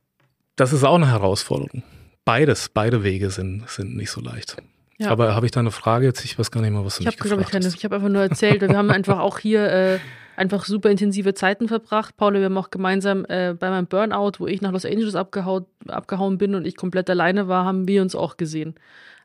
das 0.57 0.73
ist 0.73 0.85
auch 0.85 0.97
eine 0.97 1.11
Herausforderung. 1.11 1.83
Beides, 2.25 2.69
beide 2.69 3.03
Wege 3.03 3.31
sind, 3.31 3.69
sind 3.71 3.97
nicht 3.97 4.11
so 4.11 4.21
leicht. 4.21 4.57
Ja. 4.99 5.11
Aber 5.11 5.35
habe 5.35 5.47
ich 5.47 5.53
da 5.53 5.61
eine 5.61 5.71
Frage 5.71 6.07
jetzt? 6.07 6.25
Ich 6.25 6.39
weiß 6.39 6.51
gar 6.51 6.61
nicht 6.61 6.73
mehr, 6.73 6.85
was 6.85 6.97
du 6.97 7.03
ich 7.03 7.07
mich 7.07 7.17
hab, 7.17 7.23
gefragt 7.23 7.43
ich, 7.43 7.51
keine, 7.51 7.69
ich 7.69 7.85
habe 7.85 7.95
einfach 7.95 8.09
nur 8.09 8.23
erzählt, 8.23 8.61
wir 8.61 8.77
haben 8.77 8.91
einfach 8.91 9.21
auch 9.21 9.39
hier 9.39 9.71
äh, 9.71 9.99
einfach 10.37 10.65
super 10.65 10.91
intensive 10.91 11.35
Zeiten 11.35 11.69
verbracht. 11.69 12.17
Paul, 12.17 12.35
wir 12.35 12.45
haben 12.45 12.59
auch 12.59 12.71
gemeinsam 12.71 13.25
äh, 13.29 13.55
bei 13.55 13.71
meinem 13.71 13.87
Burnout, 13.87 14.33
wo 14.39 14.49
ich 14.49 14.61
nach 14.61 14.73
Los 14.73 14.85
Angeles 14.85 15.15
abgehauen, 15.15 15.67
abgehauen 15.87 16.37
bin 16.37 16.57
und 16.57 16.67
ich 16.67 16.77
komplett 16.77 17.09
alleine 17.11 17.47
war, 17.47 17.65
haben 17.65 17.87
wir 17.87 18.03
uns 18.03 18.17
auch 18.17 18.37
gesehen. 18.37 18.75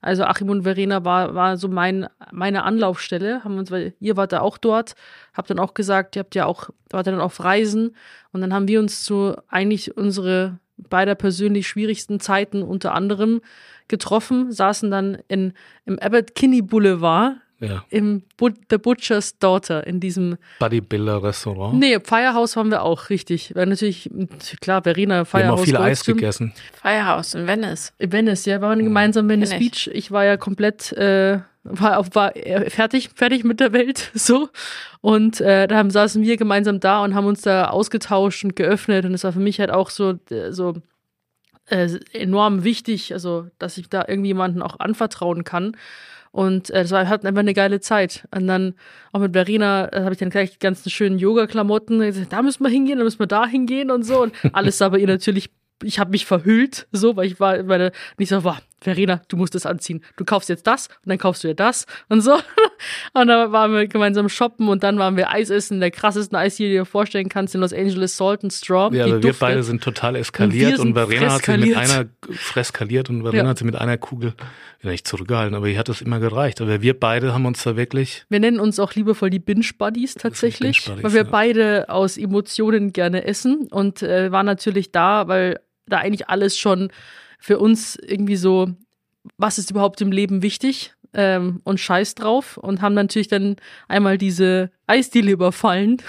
Also 0.04 0.26
Achim 0.26 0.50
und 0.50 0.64
Verena 0.64 1.06
war, 1.06 1.34
war 1.34 1.56
so 1.56 1.70
mein, 1.70 2.08
meine 2.32 2.64
Anlaufstelle. 2.64 3.44
Haben 3.44 3.58
uns, 3.58 3.72
weil 3.72 3.94
ihr 4.02 4.18
wart 4.18 4.34
da 4.34 4.42
auch 4.42 4.58
dort, 4.58 4.96
habt 5.34 5.50
dann 5.50 5.60
auch 5.60 5.74
gesagt, 5.74 6.16
ihr 6.16 6.20
habt 6.20 6.36
ja 6.36 6.46
auch, 6.46 6.70
wart 6.90 7.08
dann 7.08 7.22
auf 7.22 7.42
Reisen. 7.42 7.96
Und 8.34 8.42
dann 8.42 8.54
haben 8.54 8.68
wir 8.68 8.82
uns 8.82 9.04
zu 9.04 9.36
eigentlich 9.48 9.96
unsere 9.96 10.60
beider 10.78 11.16
persönlich 11.16 11.68
schwierigsten 11.68 12.20
Zeiten 12.20 12.64
unter 12.64 12.94
anderem 12.94 13.40
getroffen, 13.88 14.52
saßen 14.52 14.92
dann 14.92 15.20
in, 15.30 15.54
im 15.86 15.98
Abbott 16.00 16.36
Kinney 16.36 16.62
Boulevard 16.62 17.38
ja. 17.64 17.86
Im 17.90 18.24
But 18.38 18.56
The 18.70 18.78
Butcher's 18.78 19.38
Daughter, 19.38 19.86
in 19.88 20.00
diesem 20.00 20.38
Bodybuilder-Restaurant. 20.60 21.80
Nee, 21.80 22.00
Firehouse 22.00 22.56
waren 22.56 22.70
wir 22.70 22.84
auch, 22.84 23.10
richtig. 23.10 23.56
Weil 23.56 23.68
natürlich, 23.68 24.10
klar, 24.62 24.84
Verena, 24.84 25.26
Firehouse. 25.26 25.44
Wir 25.44 25.48
haben 25.48 25.60
auch 25.60 25.64
viel 25.64 25.78
Eis 25.78 26.04
gegessen. 26.04 26.54
Firehouse 26.82 27.36
in 27.36 27.48
Venice. 27.48 27.94
In 27.98 28.12
Venice, 28.12 28.46
ja, 28.46 28.62
wir 28.62 28.68
waren 28.68 28.84
gemeinsam 28.84 29.26
in 29.26 29.42
Venice 29.42 29.58
Beach. 29.58 29.90
Ich 29.94 30.12
war 30.12 30.26
ja 30.26 30.38
komplett, 30.38 30.92
äh, 30.94 31.40
war, 31.64 32.06
war 32.14 32.34
fertig, 32.68 33.12
fertig 33.16 33.44
mit 33.44 33.60
der 33.60 33.72
Welt, 33.74 34.12
so. 34.14 34.50
Und 35.02 35.42
äh, 35.42 35.68
da 35.68 35.78
haben, 35.78 35.90
saßen 35.90 36.22
wir 36.22 36.38
gemeinsam 36.38 36.80
da 36.80 37.04
und 37.04 37.16
haben 37.16 37.26
uns 37.26 37.42
da 37.42 37.70
ausgetauscht 37.70 38.44
und 38.44 38.56
geöffnet. 38.56 39.06
Und 39.06 39.14
es 39.14 39.24
war 39.24 39.34
für 39.34 39.40
mich 39.40 39.60
halt 39.60 39.72
auch 39.72 39.90
so, 39.90 40.20
äh, 40.30 40.52
so 40.52 40.76
äh, 41.68 41.90
enorm 42.12 42.64
wichtig, 42.64 43.14
also 43.14 43.48
dass 43.58 43.78
ich 43.78 43.90
da 43.90 44.06
irgendjemanden 44.08 44.62
auch 44.62 44.80
anvertrauen 44.80 45.44
kann. 45.44 45.78
Und 46.34 46.72
äh, 46.72 46.82
das 46.82 46.92
war, 46.92 47.08
hatten 47.08 47.28
einfach 47.28 47.42
eine 47.42 47.54
geile 47.54 47.80
Zeit. 47.80 48.28
Und 48.36 48.48
dann 48.48 48.74
auch 49.12 49.20
mit 49.20 49.34
Verena 49.34 49.88
äh, 49.94 50.02
habe 50.02 50.14
ich 50.14 50.18
dann 50.18 50.32
gleich 50.32 50.52
die 50.52 50.60
ganzen 50.60 50.90
schönen 50.90 51.20
Yoga-Klamotten. 51.20 52.28
Da 52.30 52.42
müssen 52.42 52.64
wir 52.64 52.70
hingehen, 52.70 52.98
da 52.98 53.04
müssen 53.04 53.20
wir 53.20 53.28
da 53.28 53.46
hingehen 53.46 53.92
und 53.92 54.04
so. 54.04 54.24
Und 54.24 54.34
alles 54.52 54.80
sah 54.80 54.90
bei 54.90 54.98
ihr 54.98 55.08
natürlich 55.08 55.52
ich 55.84 56.00
habe 56.00 56.12
mich 56.12 56.26
verhüllt, 56.26 56.88
so, 56.92 57.16
weil 57.16 57.28
ich 57.28 57.40
war, 57.40 57.62
meine, 57.64 57.92
nicht 58.18 58.30
so, 58.30 58.44
war, 58.44 58.62
Verena, 58.84 59.22
du 59.28 59.38
musst 59.38 59.56
das 59.56 59.66
anziehen. 59.66 60.04
Du 60.18 60.26
kaufst 60.26 60.50
jetzt 60.50 60.68
das 60.68 60.88
und 60.88 61.10
dann 61.10 61.18
kaufst 61.18 61.44
du 61.44 61.48
dir 61.48 61.56
das 61.56 61.86
und 62.10 62.22
so. 62.22 62.38
Und 63.14 63.28
dann 63.28 63.52
waren 63.52 63.72
wir 63.72 63.88
gemeinsam 63.88 64.28
shoppen 64.28 64.68
und 64.68 64.84
dann 64.84 64.98
waren 64.98 65.16
wir 65.16 65.30
Eis 65.30 65.50
essen, 65.50 65.80
der 65.80 65.92
krassesten 65.92 66.38
Eisdiele, 66.38 66.70
die 66.70 66.76
du 66.76 66.82
dir 66.82 66.86
vorstellen 66.86 67.30
kannst, 67.30 67.56
in 67.56 67.62
Los 67.62 67.72
Angeles 67.72 68.18
Salt 68.18 68.44
and 68.44 68.52
Straw. 68.52 68.94
Ja, 68.96 69.06
aber 69.06 69.24
wir 69.24 69.34
beide 69.34 69.64
sind 69.64 69.82
total 69.82 70.18
eskaliert 70.18 70.80
und, 70.80 70.88
und 70.88 70.94
Verena 70.96 71.34
hat 71.34 71.46
sie 71.46 71.58
mit 71.58 71.78
einer 71.78 72.06
freskaliert 72.32 73.10
und 73.10 73.22
Verena 73.22 73.44
ja. 73.44 73.50
hat 73.50 73.58
sie 73.60 73.64
mit 73.64 73.76
einer 73.76 73.98
Kugel 73.98 74.34
ja, 74.82 74.90
nicht 74.90 75.08
zurückgehalten, 75.08 75.56
aber 75.56 75.68
ihr 75.68 75.78
hat 75.78 75.88
das 75.88 76.02
immer 76.02 76.20
gereicht. 76.20 76.60
Aber 76.60 76.82
wir 76.82 77.00
beide 77.00 77.34
haben 77.34 77.46
uns 77.46 77.64
da 77.64 77.78
wirklich. 77.78 78.26
Wir 78.30 78.40
nennen 78.40 78.60
uns 78.60 78.80
auch 78.80 78.94
liebevoll 78.94 79.30
die 79.30 79.40
Binge 79.40 79.66
Buddies 79.78 80.16
tatsächlich, 80.16 80.84
Binge 80.84 80.98
-Buddies, 80.98 81.04
weil 81.04 81.14
wir 81.14 81.24
ja. 81.24 81.30
beide 81.30 81.90
aus 81.90 82.18
Emotionen 82.18 82.92
gerne 82.92 83.24
essen 83.26 83.68
und 83.72 84.04
äh, 84.04 84.32
waren 84.32 84.46
natürlich 84.46 84.92
da, 84.92 85.28
weil 85.28 85.60
da 85.86 86.00
eigentlich 86.00 86.30
alles 86.30 86.58
schon 86.58 86.90
für 87.44 87.60
uns 87.60 87.98
irgendwie 87.98 88.38
so, 88.38 88.70
was 89.36 89.58
ist 89.58 89.70
überhaupt 89.70 90.00
im 90.00 90.14
Leben 90.14 90.42
wichtig 90.42 90.94
ähm, 91.14 91.60
und 91.66 91.78
Scheiß 91.78 92.16
drauf 92.16 92.56
und 92.56 92.82
haben 92.82 92.94
natürlich 92.94 93.28
dann 93.28 93.58
einmal 93.90 94.18
diese 94.18 94.72
Eisdiele 94.88 95.30
überfallen. 95.30 96.02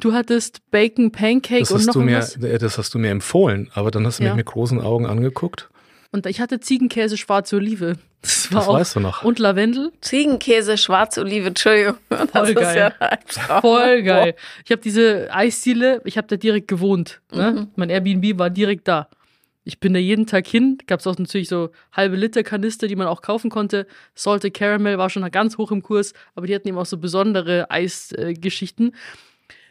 Du 0.00 0.14
hattest 0.14 0.62
Bacon 0.70 1.12
Pancake 1.12 1.60
das 1.60 1.70
und 1.70 1.84
noch 1.84 1.92
du 1.92 2.00
mir, 2.00 2.16
was. 2.16 2.36
Äh, 2.36 2.56
das 2.56 2.78
hast 2.78 2.94
du 2.94 2.98
mir 2.98 3.10
empfohlen, 3.10 3.70
aber 3.74 3.90
dann 3.90 4.06
hast 4.06 4.20
du 4.20 4.24
ja. 4.24 4.30
mich 4.30 4.38
mit 4.38 4.46
großen 4.46 4.80
Augen 4.80 5.04
angeguckt. 5.04 5.68
Und 6.12 6.24
ich 6.24 6.40
hatte 6.40 6.60
Ziegenkäse, 6.60 7.18
schwarze 7.18 7.56
Olive. 7.56 7.96
Das, 8.22 8.50
war 8.50 8.60
das 8.60 8.68
auch, 8.68 8.74
weißt 8.74 8.96
du 8.96 9.00
noch. 9.00 9.22
Und 9.22 9.38
Lavendel. 9.38 9.92
Ziegenkäse, 10.00 10.78
schwarze 10.78 11.20
Olive, 11.20 11.48
Entschuldigung. 11.48 11.96
Das 12.08 12.48
Voll 12.48 12.54
geil. 12.54 12.92
Ja 12.98 13.60
Voll 13.60 14.02
geil. 14.02 14.34
Ich 14.64 14.70
habe 14.72 14.80
diese 14.80 15.28
Eisdiele, 15.30 16.00
ich 16.06 16.16
habe 16.16 16.26
da 16.26 16.36
direkt 16.36 16.68
gewohnt. 16.68 17.20
Ne? 17.34 17.52
Mhm. 17.52 17.68
Mein 17.76 17.90
Airbnb 17.90 18.38
war 18.38 18.48
direkt 18.48 18.88
da. 18.88 19.08
Ich 19.64 19.78
bin 19.78 19.92
da 19.92 19.98
jeden 19.98 20.26
Tag 20.26 20.46
hin. 20.46 20.78
Gab 20.86 21.00
es 21.00 21.06
auch 21.06 21.18
natürlich 21.18 21.48
so 21.48 21.70
halbe 21.92 22.16
Liter 22.16 22.42
Kanister, 22.42 22.88
die 22.88 22.96
man 22.96 23.06
auch 23.06 23.22
kaufen 23.22 23.50
konnte. 23.50 23.86
Salted 24.14 24.54
Caramel 24.54 24.98
war 24.98 25.10
schon 25.10 25.28
ganz 25.30 25.58
hoch 25.58 25.70
im 25.70 25.82
Kurs, 25.82 26.14
aber 26.34 26.46
die 26.46 26.54
hatten 26.54 26.68
eben 26.68 26.78
auch 26.78 26.86
so 26.86 26.96
besondere 26.96 27.70
Eisgeschichten. 27.70 28.90
Äh, 28.90 28.96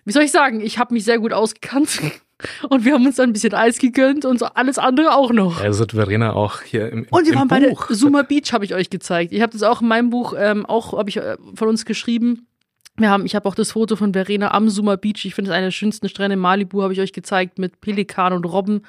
Wie 0.06 0.12
soll 0.12 0.24
ich 0.24 0.32
sagen? 0.32 0.62
Ich 0.62 0.78
habe 0.78 0.94
mich 0.94 1.06
sehr 1.06 1.20
gut 1.20 1.34
ausgekannt. 1.34 2.00
Und 2.70 2.86
wir 2.86 2.94
haben 2.94 3.06
uns 3.06 3.18
dann 3.18 3.32
ein 3.32 3.34
bisschen 3.34 3.54
Eis 3.54 3.80
gegönnt 3.80 4.24
und 4.24 4.40
so 4.40 4.46
alles 4.46 4.78
andere 4.78 5.14
auch 5.14 5.34
noch. 5.34 5.60
Also 5.60 5.84
Verena 5.86 6.32
auch 6.32 6.62
hier 6.62 6.90
im, 6.90 7.06
Und 7.10 7.26
wir 7.26 7.34
im 7.34 7.40
waren 7.40 7.48
beide, 7.50 7.76
Zuma 7.92 8.22
Beach 8.22 8.54
habe 8.54 8.64
ich 8.64 8.74
euch 8.74 8.90
gezeigt. 8.90 9.34
Ich 9.34 9.42
habe 9.42 9.52
das 9.52 9.62
auch 9.62 9.82
in 9.82 9.90
meinem 9.90 10.10
Buch, 10.10 10.34
ähm, 10.38 10.66
auch 10.66 10.98
habe 10.98 11.10
ich 11.10 11.18
äh, 11.18 11.36
von 11.54 11.68
uns 11.68 11.84
geschrieben. 11.84 12.48
Wir 12.96 13.10
haben, 13.10 13.26
ich 13.26 13.36
habe 13.36 13.48
auch 13.48 13.56
das 13.56 13.74
Foto 13.74 13.98
von 13.98 14.14
Verena 14.14 14.52
am 14.52 14.70
Zuma 14.70 14.96
Beach. 14.96 15.26
Ich 15.26 15.36
finde 15.36 15.52
es 15.52 15.56
einer 15.56 15.68
der 15.68 15.72
schönsten 15.72 16.08
Strände 16.08 16.36
in 16.36 16.40
Malibu, 16.40 16.82
habe 16.82 16.94
ich 16.94 17.02
euch 17.02 17.12
gezeigt, 17.12 17.60
mit 17.60 17.82
Pelikan 17.82 18.32
und 18.32 18.46
Robben. 18.46 18.84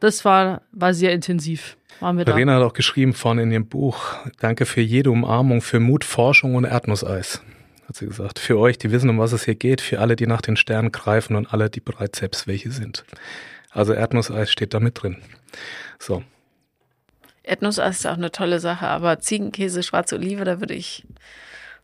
Das 0.00 0.24
war, 0.24 0.62
war 0.72 0.94
sehr 0.94 1.12
intensiv. 1.12 1.76
Waren 2.00 2.18
wir 2.18 2.24
Verena 2.24 2.52
da. 2.52 2.60
hat 2.60 2.70
auch 2.70 2.74
geschrieben 2.74 3.12
vorne 3.12 3.42
in 3.42 3.50
ihrem 3.50 3.66
Buch, 3.66 4.14
danke 4.40 4.66
für 4.66 4.80
jede 4.80 5.10
Umarmung, 5.10 5.62
für 5.62 5.80
Mut, 5.80 6.04
Forschung 6.04 6.54
und 6.54 6.64
Erdnusseis 6.64 7.42
hat 7.88 7.96
sie 7.96 8.06
gesagt. 8.06 8.38
Für 8.38 8.58
euch, 8.58 8.76
die 8.78 8.90
wissen, 8.90 9.08
um 9.08 9.18
was 9.18 9.32
es 9.32 9.44
hier 9.44 9.54
geht, 9.54 9.80
für 9.80 10.00
alle, 10.00 10.14
die 10.14 10.26
nach 10.26 10.42
den 10.42 10.56
Sternen 10.56 10.92
greifen 10.92 11.36
und 11.36 11.52
alle, 11.52 11.70
die 11.70 11.80
bereits 11.80 12.18
selbst 12.18 12.46
welche 12.46 12.70
sind. 12.70 13.04
Also 13.70 13.94
Erdnusseis 13.94 14.52
steht 14.52 14.74
da 14.74 14.80
mit 14.80 15.02
drin. 15.02 15.16
So. 15.98 16.22
Erdnusseis 17.42 18.00
ist 18.00 18.06
auch 18.06 18.18
eine 18.18 18.30
tolle 18.30 18.60
Sache, 18.60 18.86
aber 18.86 19.20
Ziegenkäse, 19.20 19.82
schwarze 19.82 20.16
Olive, 20.16 20.44
da 20.44 20.60
würde 20.60 20.74
ich 20.74 21.06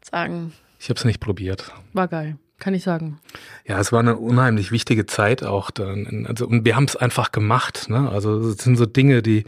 sagen. 0.02 0.52
Ich 0.78 0.90
habe 0.90 0.98
es 0.98 1.06
nicht 1.06 1.20
probiert. 1.20 1.72
War 1.94 2.08
geil, 2.08 2.36
kann 2.58 2.74
ich 2.74 2.82
sagen. 2.82 3.18
Ja, 3.66 3.78
es 3.78 3.92
war 3.92 4.00
eine 4.00 4.16
unheimlich 4.16 4.72
wichtige 4.72 5.06
Zeit 5.06 5.42
auch 5.42 5.70
dann. 5.70 6.26
Also, 6.28 6.46
und 6.46 6.64
wir 6.64 6.76
haben 6.76 6.84
es 6.84 6.96
einfach 6.96 7.32
gemacht. 7.32 7.88
Ne? 7.88 8.08
Also 8.10 8.38
es 8.38 8.58
sind 8.58 8.76
so 8.76 8.86
Dinge, 8.86 9.22
die 9.22 9.44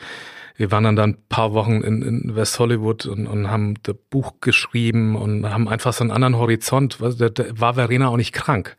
wir 0.56 0.70
waren 0.70 0.84
dann, 0.84 0.96
dann 0.96 1.10
ein 1.10 1.18
paar 1.28 1.52
Wochen 1.52 1.82
in, 1.82 2.02
in 2.02 2.36
West 2.36 2.58
Hollywood 2.58 3.06
und, 3.06 3.26
und 3.26 3.50
haben 3.50 3.74
das 3.82 3.94
Buch 4.10 4.34
geschrieben 4.40 5.14
und 5.16 5.48
haben 5.48 5.68
einfach 5.68 5.92
so 5.92 6.02
einen 6.02 6.10
anderen 6.10 6.36
Horizont. 6.36 6.98
Da, 7.00 7.28
da 7.28 7.44
war 7.52 7.74
Verena 7.74 8.08
auch 8.08 8.16
nicht 8.16 8.32
krank. 8.32 8.76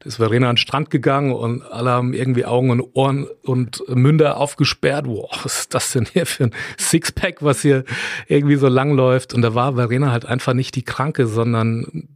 Da 0.00 0.06
ist 0.06 0.16
Verena 0.16 0.48
an 0.48 0.54
den 0.54 0.58
Strand 0.58 0.90
gegangen 0.90 1.32
und 1.32 1.62
alle 1.62 1.90
haben 1.90 2.14
irgendwie 2.14 2.44
Augen 2.44 2.70
und 2.70 2.82
Ohren 2.94 3.28
und 3.44 3.82
Münder 3.88 4.38
aufgesperrt. 4.38 5.06
Wow, 5.06 5.30
was 5.44 5.60
ist 5.60 5.74
das 5.74 5.92
denn 5.92 6.06
hier 6.12 6.26
für 6.26 6.44
ein 6.44 6.54
Sixpack, 6.78 7.42
was 7.42 7.62
hier 7.62 7.84
irgendwie 8.26 8.56
so 8.56 8.68
lang 8.68 8.94
läuft? 8.94 9.32
Und 9.32 9.42
da 9.42 9.54
war 9.54 9.74
Verena 9.74 10.10
halt 10.10 10.26
einfach 10.26 10.54
nicht 10.54 10.74
die 10.74 10.84
Kranke, 10.84 11.26
sondern 11.26 12.08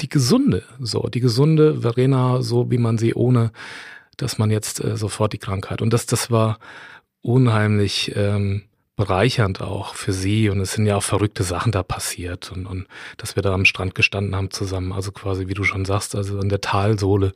die 0.00 0.08
gesunde, 0.08 0.62
so 0.80 1.02
die 1.08 1.20
gesunde 1.20 1.82
Verena, 1.82 2.42
so 2.42 2.70
wie 2.70 2.78
man 2.78 2.98
sie 2.98 3.14
ohne, 3.14 3.52
dass 4.16 4.38
man 4.38 4.50
jetzt 4.50 4.82
äh, 4.82 4.96
sofort 4.96 5.32
die 5.32 5.38
Krankheit. 5.38 5.82
Und 5.82 5.92
das, 5.92 6.06
das 6.06 6.30
war 6.30 6.58
unheimlich 7.22 8.12
ähm, 8.16 8.64
bereichernd 8.96 9.60
auch 9.60 9.94
für 9.94 10.12
sie 10.12 10.48
und 10.50 10.60
es 10.60 10.72
sind 10.72 10.86
ja 10.86 10.96
auch 10.96 11.02
verrückte 11.02 11.42
Sachen 11.42 11.72
da 11.72 11.82
passiert 11.82 12.52
und, 12.52 12.66
und 12.66 12.86
dass 13.16 13.34
wir 13.34 13.42
da 13.42 13.52
am 13.52 13.64
Strand 13.64 13.94
gestanden 13.94 14.36
haben 14.36 14.50
zusammen, 14.50 14.92
also 14.92 15.10
quasi 15.10 15.48
wie 15.48 15.54
du 15.54 15.64
schon 15.64 15.84
sagst, 15.84 16.14
also 16.14 16.38
an 16.38 16.48
der 16.48 16.60
Talsohle 16.60 17.32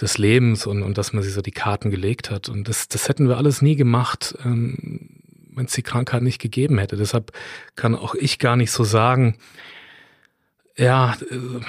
des 0.00 0.16
Lebens 0.16 0.66
und, 0.66 0.82
und 0.82 0.96
dass 0.96 1.12
man 1.12 1.22
sich 1.22 1.34
so 1.34 1.42
die 1.42 1.50
Karten 1.50 1.90
gelegt 1.90 2.30
hat 2.30 2.48
und 2.48 2.66
das, 2.66 2.88
das 2.88 3.08
hätten 3.08 3.28
wir 3.28 3.36
alles 3.36 3.60
nie 3.60 3.76
gemacht, 3.76 4.36
ähm, 4.44 5.10
wenn 5.54 5.66
es 5.66 5.72
die 5.72 5.82
Krankheit 5.82 6.22
nicht 6.22 6.40
gegeben 6.40 6.78
hätte. 6.78 6.96
Deshalb 6.96 7.32
kann 7.76 7.94
auch 7.94 8.14
ich 8.14 8.38
gar 8.38 8.56
nicht 8.56 8.72
so 8.72 8.84
sagen, 8.84 9.36
ja, 10.76 11.16
äh, 11.30 11.60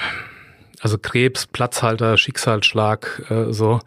also 0.80 0.98
Krebs, 0.98 1.48
Platzhalter, 1.48 2.18
Schicksalsschlag, 2.18 3.24
äh, 3.30 3.54
so, 3.54 3.80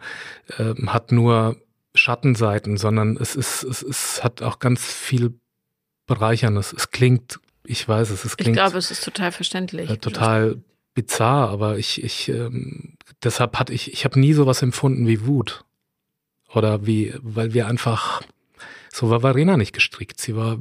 äh, 0.57 0.73
hat 0.87 1.11
nur 1.11 1.57
Schattenseiten, 1.95 2.77
sondern 2.77 3.17
es 3.17 3.35
ist, 3.35 3.63
es, 3.63 3.81
es 3.81 4.23
hat 4.23 4.41
auch 4.41 4.59
ganz 4.59 4.83
viel 4.83 5.33
Bereicherndes. 6.07 6.73
Es 6.73 6.91
klingt, 6.91 7.39
ich 7.65 7.87
weiß 7.87 8.09
es, 8.09 8.25
es 8.25 8.37
klingt. 8.37 8.57
Ich 8.57 8.61
glaube, 8.61 8.77
es 8.77 8.91
ist 8.91 9.03
total 9.03 9.31
verständlich. 9.31 9.89
Äh, 9.89 9.97
total 9.97 10.61
bizarr, 10.93 11.49
aber 11.49 11.77
ich, 11.77 12.03
ich, 12.03 12.29
ähm, 12.29 12.97
deshalb 13.23 13.57
hatte 13.57 13.73
ich, 13.73 13.93
ich 13.93 14.05
habe 14.05 14.19
nie 14.19 14.33
sowas 14.33 14.61
empfunden 14.61 15.07
wie 15.07 15.25
Wut. 15.25 15.63
Oder 16.53 16.85
wie, 16.85 17.13
weil 17.21 17.53
wir 17.53 17.67
einfach, 17.67 18.23
so 18.91 19.09
war 19.09 19.23
Varena 19.23 19.57
nicht 19.57 19.73
gestrickt. 19.73 20.19
Sie 20.19 20.35
war, 20.35 20.57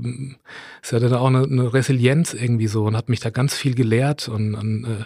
sie 0.82 0.96
hatte 0.96 1.08
da 1.08 1.18
auch 1.18 1.28
eine, 1.28 1.44
eine 1.44 1.72
Resilienz 1.72 2.34
irgendwie 2.34 2.66
so 2.66 2.84
und 2.84 2.96
hat 2.96 3.08
mich 3.08 3.20
da 3.20 3.30
ganz 3.30 3.54
viel 3.54 3.74
gelehrt 3.74 4.28
und, 4.28 4.54
und 4.54 4.84
äh, 4.84 5.04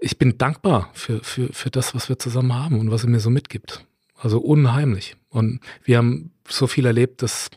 ich 0.00 0.18
bin 0.18 0.36
dankbar 0.38 0.90
für, 0.92 1.22
für, 1.22 1.52
für 1.52 1.70
das, 1.70 1.94
was 1.94 2.08
wir 2.08 2.18
zusammen 2.18 2.54
haben 2.54 2.78
und 2.78 2.90
was 2.90 3.02
sie 3.02 3.08
mir 3.08 3.20
so 3.20 3.30
mitgibt. 3.30 3.84
Also 4.18 4.38
unheimlich. 4.38 5.16
Und 5.30 5.60
wir 5.82 5.98
haben 5.98 6.30
so 6.48 6.66
viel 6.66 6.86
erlebt, 6.86 7.22
das 7.22 7.50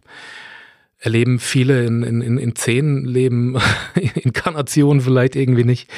erleben 0.99 1.39
viele 1.39 1.85
in, 1.85 2.03
in, 2.03 2.37
in 2.37 2.55
zehn 2.55 3.05
Leben, 3.05 3.57
Inkarnationen 4.15 5.01
vielleicht 5.01 5.35
irgendwie 5.35 5.63
nicht. 5.63 5.89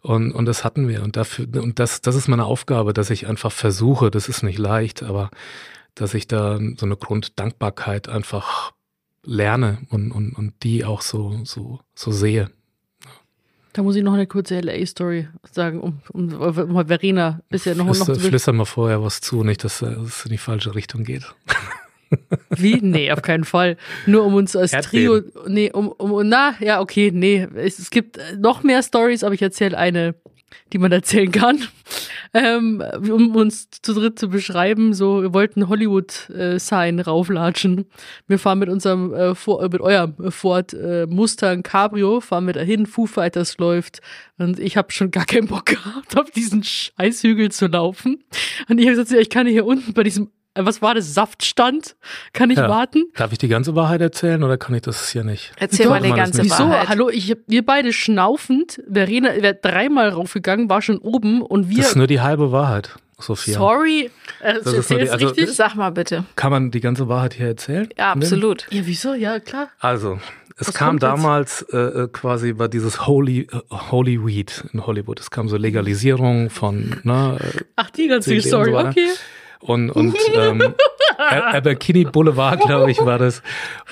Und, 0.00 0.32
und 0.32 0.46
das 0.46 0.64
hatten 0.64 0.88
wir. 0.88 1.02
Und 1.02 1.16
dafür, 1.16 1.46
und 1.62 1.78
das, 1.78 2.00
das 2.00 2.14
ist 2.14 2.28
meine 2.28 2.44
Aufgabe, 2.44 2.92
dass 2.92 3.10
ich 3.10 3.26
einfach 3.26 3.52
versuche, 3.52 4.10
das 4.10 4.28
ist 4.28 4.42
nicht 4.42 4.58
leicht, 4.58 5.02
aber 5.02 5.30
dass 6.00 6.14
ich 6.14 6.28
da 6.28 6.58
so 6.76 6.86
eine 6.86 6.96
Grunddankbarkeit 6.96 8.08
einfach 8.08 8.72
lerne 9.24 9.78
und, 9.90 10.12
und, 10.12 10.32
und 10.32 10.54
die 10.62 10.84
auch 10.84 11.02
so, 11.02 11.40
so, 11.44 11.80
so 11.94 12.12
sehe. 12.12 12.50
Da 13.72 13.82
muss 13.82 13.96
ich 13.96 14.02
noch 14.02 14.14
eine 14.14 14.26
kurze 14.26 14.58
LA-Story 14.60 15.28
sagen, 15.52 15.80
um, 15.80 16.00
um, 16.12 16.32
um 16.32 16.86
Verena 16.86 17.40
bisher 17.48 17.74
noch, 17.74 17.84
Flüster, 17.86 18.14
noch 18.14 18.20
Flüster 18.20 18.52
mal 18.52 18.64
vorher 18.64 19.02
was 19.02 19.20
zu, 19.20 19.44
nicht, 19.44 19.62
dass 19.64 19.82
es 19.82 20.24
in 20.24 20.30
die 20.30 20.38
falsche 20.38 20.74
Richtung 20.74 21.04
geht. 21.04 21.24
Wie? 22.50 22.80
Nee, 22.80 23.12
auf 23.12 23.22
keinen 23.22 23.44
Fall. 23.44 23.76
Nur 24.06 24.24
um 24.24 24.34
uns 24.34 24.56
als 24.56 24.72
Erdbeben. 24.72 25.30
Trio. 25.30 25.42
Nee, 25.46 25.70
um, 25.70 25.88
um, 25.88 26.26
na, 26.26 26.54
ja, 26.60 26.80
okay, 26.80 27.10
nee. 27.12 27.46
Es, 27.54 27.78
es 27.78 27.90
gibt 27.90 28.18
noch 28.38 28.62
mehr 28.62 28.82
Stories, 28.82 29.22
aber 29.22 29.34
ich 29.34 29.42
erzähle 29.42 29.76
eine, 29.76 30.14
die 30.72 30.78
man 30.78 30.92
erzählen 30.92 31.32
kann. 31.32 31.62
Ähm, 32.34 32.84
um 33.10 33.34
uns 33.36 33.70
zu 33.70 33.94
dritt 33.94 34.18
zu 34.18 34.28
beschreiben, 34.28 34.92
so, 34.92 35.22
wir 35.22 35.32
wollten 35.32 35.70
Hollywood-Sign 35.70 37.00
rauflatschen. 37.00 37.86
Wir 38.26 38.38
fahren 38.38 38.58
mit 38.58 38.68
unserem, 38.68 39.14
äh, 39.14 39.34
vor, 39.34 39.62
äh, 39.62 39.70
mit 39.70 39.80
eurem 39.80 40.14
Ford 40.30 40.74
äh, 40.74 41.06
Mustang 41.06 41.62
Cabrio, 41.62 42.20
fahren 42.20 42.46
wir 42.46 42.52
dahin, 42.52 42.84
Foo 42.84 43.06
Fighters 43.06 43.56
läuft 43.56 44.02
und 44.36 44.58
ich 44.58 44.76
habe 44.76 44.92
schon 44.92 45.10
gar 45.10 45.24
keinen 45.24 45.48
Bock 45.48 45.64
gehabt, 45.66 46.18
auf 46.18 46.30
diesen 46.30 46.62
Scheißhügel 46.62 47.50
zu 47.50 47.66
laufen. 47.66 48.22
Und 48.68 48.78
ich 48.78 48.86
habe 48.86 48.96
gesagt, 48.96 49.18
ich 49.18 49.30
kann 49.30 49.46
hier 49.46 49.64
unten 49.64 49.94
bei 49.94 50.02
diesem 50.02 50.26
äh, 50.26 50.28
was 50.54 50.82
war 50.82 50.94
das, 50.94 51.14
Saftstand? 51.14 51.94
Kann 52.32 52.50
ich 52.50 52.58
Ja. 52.58 52.68
warten? 52.68 53.04
Darf 53.16 53.32
ich 53.32 53.38
die 53.38 53.48
ganze 53.48 53.74
Wahrheit 53.76 54.00
erzählen 54.00 54.42
oder 54.42 54.56
kann 54.58 54.74
ich 54.74 54.82
das 54.82 55.08
hier 55.10 55.24
nicht? 55.24 55.52
Erzähl 55.56 55.84
Doch, 55.86 55.90
mal 55.92 56.02
die 56.02 56.10
ganze 56.12 56.42
nicht. 56.42 56.50
Wieso? 56.52 56.68
Wahrheit. 56.68 56.88
Hallo, 56.88 57.08
ich, 57.10 57.36
wir 57.46 57.64
beide 57.64 57.92
schnaufend. 57.92 58.80
Verena 58.90 59.30
wäre 59.40 59.54
dreimal 59.54 60.08
raufgegangen, 60.08 60.68
war 60.68 60.82
schon 60.82 60.98
oben 60.98 61.42
und 61.42 61.68
wir. 61.70 61.78
Das 61.78 61.88
ist 61.90 61.96
nur 61.96 62.06
die 62.08 62.20
halbe 62.20 62.50
Wahrheit, 62.52 62.96
Sophia. 63.18 63.54
sorry, 63.58 64.10
äh, 64.40 64.54
das 64.62 64.72
ist 64.72 64.90
die- 64.90 65.08
also- 65.08 65.26
richtig? 65.28 65.50
Sag 65.54 65.76
mal 65.76 65.90
bitte. 65.90 66.24
Kann 66.36 66.50
man 66.50 66.70
die 66.70 66.80
ganze 66.80 67.08
Wahrheit 67.08 67.34
hier 67.34 67.46
erzählen? 67.46 67.88
Ja, 67.96 68.12
absolut. 68.12 68.66
Ja, 68.70 68.82
wieso? 68.84 69.14
Ja, 69.14 69.38
klar. 69.40 69.68
Also, 69.78 70.18
es 70.60 70.66
Was 70.68 70.74
kam 70.74 70.98
damals 70.98 71.62
äh, 71.72 71.76
äh, 71.76 72.08
quasi, 72.08 72.54
war 72.58 72.68
dieses 72.68 73.06
Holy, 73.06 73.42
äh, 73.42 73.60
Holy 73.70 74.26
Weed 74.26 74.64
in 74.72 74.84
Hollywood. 74.84 75.20
Es 75.20 75.30
kam 75.30 75.48
so 75.48 75.56
Legalisierung 75.56 76.50
von, 76.50 76.96
ne, 77.04 77.38
äh, 77.40 77.60
Ach, 77.76 77.90
die 77.90 78.08
ganze 78.08 78.34
und 78.34 78.42
Story, 78.42 78.72
so 78.72 78.78
okay. 78.78 79.08
Und, 79.60 79.90
und 79.90 80.16
ähm, 80.34 80.74
Abercrombie 81.18 82.04
Boulevard, 82.04 82.60
glaube 82.60 82.90
ich, 82.90 82.98
war 83.04 83.18
das. 83.18 83.42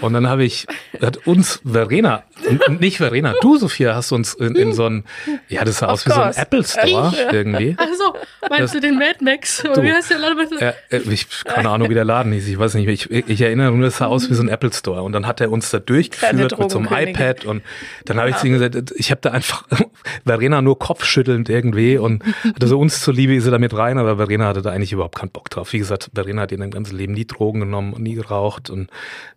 Und 0.00 0.12
dann 0.12 0.28
habe 0.28 0.44
ich, 0.44 0.66
hat 1.00 1.26
uns 1.26 1.60
Verena, 1.64 2.22
nicht 2.68 2.98
Verena, 2.98 3.34
du 3.40 3.56
Sophia, 3.58 3.94
hast 3.94 4.12
uns 4.12 4.34
in, 4.34 4.54
in 4.54 4.72
so 4.72 4.86
ein, 4.86 5.04
ja, 5.48 5.64
das 5.64 5.78
sah 5.78 5.86
Of 5.86 5.92
aus 5.92 6.06
wie 6.06 6.10
so 6.12 6.20
ein. 6.20 6.34
Apple 6.34 6.64
Store 6.64 7.12
irgendwie. 7.32 7.74
Also, 7.78 8.14
meinst 8.48 8.60
Das- 8.60 8.72
du 8.72 8.80
den 8.80 8.98
Mad 8.98 9.16
Max? 9.22 9.64
Oder 9.64 9.74
Du. 9.74 9.82
wie 9.82 9.92
heißt 9.92 10.10
der 10.10 10.18
Laden? 10.18 10.58
Äh, 10.58 10.72
äh, 10.90 10.98
ich 11.10 11.26
keine 11.44 11.68
Ahnung, 11.70 11.90
wie 11.90 11.94
der 11.94 12.04
Laden 12.04 12.32
hieß. 12.32 12.46
Ich 12.46 12.58
weiß 12.58 12.74
nicht. 12.74 12.88
Ich, 12.88 13.10
ich 13.10 13.40
erinnere 13.40 13.72
nur, 13.72 13.88
es 13.88 13.96
sah 13.98 14.06
aus 14.06 14.30
wie 14.30 14.34
so 14.34 14.42
ein 14.42 14.48
Apple 14.48 14.72
Store. 14.72 15.02
Und 15.02 15.12
dann 15.12 15.26
hat 15.26 15.40
er 15.40 15.50
uns 15.50 15.70
da 15.70 15.78
durchgeführt 15.80 16.58
mit 16.58 16.70
so 16.70 16.78
einem 16.78 16.88
iPad. 16.90 17.44
Und 17.44 17.62
dann 18.04 18.18
habe 18.18 18.30
ich 18.30 18.36
zu 18.36 18.46
ihm 18.46 18.52
gesagt, 18.58 18.92
ich 18.96 19.10
habe 19.10 19.20
da 19.20 19.30
einfach 19.32 19.64
Verena 20.24 20.62
nur 20.62 20.78
kopfschüttelnd 20.78 21.48
irgendwie 21.48 21.98
und 21.98 22.22
hatte 22.54 22.66
so 22.68 22.78
uns 22.78 23.00
zuliebe 23.02 23.34
ist 23.34 23.44
sie 23.44 23.50
da 23.50 23.58
mit 23.58 23.74
rein, 23.76 23.98
aber 23.98 24.16
Verena 24.16 24.46
hatte 24.46 24.62
da 24.62 24.70
eigentlich 24.70 24.92
überhaupt 24.92 25.16
keinen 25.16 25.30
Bock 25.30 25.50
drauf. 25.50 25.55
Wie 25.70 25.78
gesagt, 25.78 26.10
Verena 26.14 26.42
hat 26.42 26.52
in 26.52 26.60
ihrem 26.60 26.70
ganzen 26.70 26.96
Leben 26.96 27.12
nie 27.14 27.26
Drogen 27.26 27.60
genommen 27.60 27.92
und 27.92 28.02
nie 28.02 28.14
geraucht 28.14 28.70
und 28.70 28.90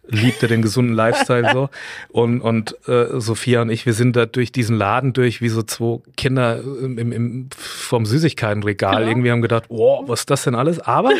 liebte 0.07 0.47
den 0.47 0.61
gesunden 0.61 0.95
Lifestyle 0.95 1.49
so. 1.53 1.69
Und, 2.09 2.41
und 2.41 2.75
äh, 2.87 3.19
Sophia 3.19 3.61
und 3.61 3.69
ich, 3.69 3.85
wir 3.85 3.93
sind 3.93 4.15
da 4.15 4.25
durch 4.25 4.51
diesen 4.51 4.75
Laden 4.77 5.13
durch, 5.13 5.41
wie 5.41 5.49
so 5.49 5.61
zwei 5.63 5.99
Kinder 6.17 6.59
im, 6.61 6.97
im, 7.11 7.49
vom 7.57 8.05
Süßigkeitenregal. 8.05 8.97
Genau. 8.97 9.07
Irgendwie 9.09 9.31
haben 9.31 9.41
gedacht, 9.41 9.65
wow, 9.69 10.03
was 10.07 10.21
ist 10.21 10.29
das 10.29 10.43
denn 10.43 10.55
alles? 10.55 10.79
Aber 10.79 11.11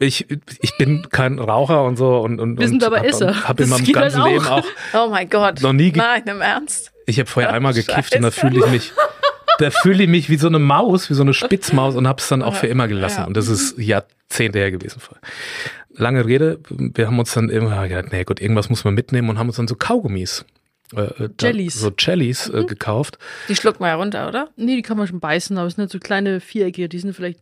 ich, 0.00 0.26
ich 0.60 0.76
bin 0.78 1.08
kein 1.10 1.38
Raucher 1.38 1.84
und 1.84 1.96
so 1.96 2.18
und, 2.20 2.40
und 2.40 2.58
Wir 2.58 2.68
sind 2.68 2.82
und 2.82 2.86
aber 2.86 2.98
hab, 2.98 3.04
Esser. 3.06 3.48
Hab 3.48 3.60
in 3.60 3.68
meinem 3.68 3.84
ganzen 3.92 4.20
auch. 4.20 4.26
Leben 4.26 4.46
auch, 4.46 4.64
Oh 4.94 5.08
mein 5.10 5.28
Gott. 5.28 5.60
Noch 5.60 5.72
nie 5.72 5.92
Nein, 5.92 6.22
im 6.26 6.40
Ernst. 6.40 6.92
ich 7.06 7.18
habe 7.18 7.28
vorher 7.28 7.52
einmal 7.52 7.72
gekifft 7.74 8.14
und 8.14 8.22
da 8.22 8.30
Scheiße. 8.30 8.40
fühle 8.48 8.64
ich 8.64 8.70
mich, 8.70 8.92
da 9.58 9.70
fühle 9.70 10.04
ich 10.04 10.08
mich 10.08 10.28
wie 10.30 10.36
so 10.36 10.46
eine 10.48 10.58
Maus, 10.58 11.10
wie 11.10 11.14
so 11.14 11.22
eine 11.22 11.34
Spitzmaus 11.34 11.94
und 11.96 12.06
habe 12.08 12.20
es 12.20 12.28
dann 12.28 12.42
auch 12.42 12.54
für 12.54 12.66
immer 12.66 12.88
gelassen. 12.88 13.20
Ja. 13.20 13.26
Und 13.26 13.36
das 13.36 13.48
ist 13.48 13.78
Jahrzehnte 13.78 14.58
her 14.58 14.70
gewesen. 14.70 15.00
Lange 15.94 16.24
Rede, 16.26 16.60
wir 16.70 17.06
haben 17.06 17.18
uns 17.18 17.32
dann 17.34 17.48
immer 17.48 17.86
gedacht, 17.88 18.12
nee 18.12 18.24
gut, 18.24 18.40
irgendwas 18.40 18.70
muss 18.70 18.84
man 18.84 18.94
mitnehmen 18.94 19.28
und 19.30 19.38
haben 19.38 19.48
uns 19.48 19.56
dann 19.56 19.68
so 19.68 19.74
Kaugummis. 19.74 20.44
Äh, 20.94 21.02
äh, 21.02 21.28
da- 21.36 21.46
Jellies. 21.48 21.74
So 21.74 21.92
Jellies 21.98 22.48
äh, 22.48 22.64
gekauft. 22.64 23.18
Die 23.48 23.56
schluckt 23.56 23.80
mal 23.80 23.92
runter, 23.92 24.28
oder? 24.28 24.48
Nee, 24.56 24.76
die 24.76 24.82
kann 24.82 24.96
man 24.96 25.06
schon 25.06 25.20
beißen, 25.20 25.58
aber 25.58 25.66
es 25.66 25.74
sind 25.74 25.84
nicht 25.84 25.92
so 25.92 25.98
kleine 25.98 26.40
Vierecke, 26.40 26.88
die 26.88 26.98
sind 26.98 27.14
vielleicht 27.14 27.40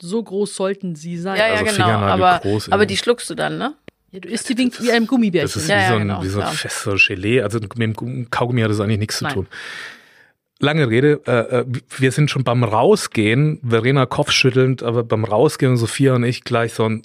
so 0.00 0.22
groß 0.22 0.54
sollten 0.54 0.94
sie 0.96 1.16
sein. 1.16 1.36
Ja, 1.38 1.48
ja, 1.48 1.54
Also 1.54 1.72
genau. 1.72 1.88
Aber, 1.88 2.40
groß 2.42 2.70
aber 2.70 2.84
die 2.86 2.96
schluckst 2.96 3.30
du 3.30 3.34
dann, 3.34 3.58
ne? 3.58 3.74
Ja, 4.10 4.20
du 4.20 4.28
isst 4.28 4.48
die 4.48 4.56
wie, 4.56 4.70
wie 4.80 4.92
ein 4.92 5.06
Gummibärchen. 5.06 5.46
Das 5.52 5.56
ist 5.56 5.68
Ja, 5.68 5.76
wie 5.76 5.80
ja, 5.82 5.88
so 5.88 5.94
ein, 5.94 6.00
genau, 6.02 6.22
wie 6.22 6.28
so 6.28 6.40
ein 6.40 6.46
ja. 6.46 6.52
festes 6.52 7.06
Gelee. 7.06 7.42
Also 7.42 7.58
mit 7.58 7.96
dem 7.96 8.30
Kaugummi 8.30 8.60
hat 8.60 8.70
das 8.70 8.80
eigentlich 8.80 8.98
nichts 9.00 9.18
zu 9.18 9.24
Nein. 9.24 9.34
tun. 9.34 9.46
Lange 10.60 10.88
Rede, 10.88 11.20
äh, 11.26 11.60
äh, 11.60 11.64
wir 11.98 12.12
sind 12.12 12.30
schon 12.30 12.44
beim 12.44 12.62
Rausgehen, 12.64 13.60
Verena 13.68 14.06
kopfschüttelnd, 14.06 14.82
aber 14.82 15.02
beim 15.02 15.24
Rausgehen, 15.24 15.76
Sophia 15.76 16.14
und 16.14 16.24
ich 16.24 16.44
gleich 16.44 16.74
so 16.74 16.84
ein 16.84 17.02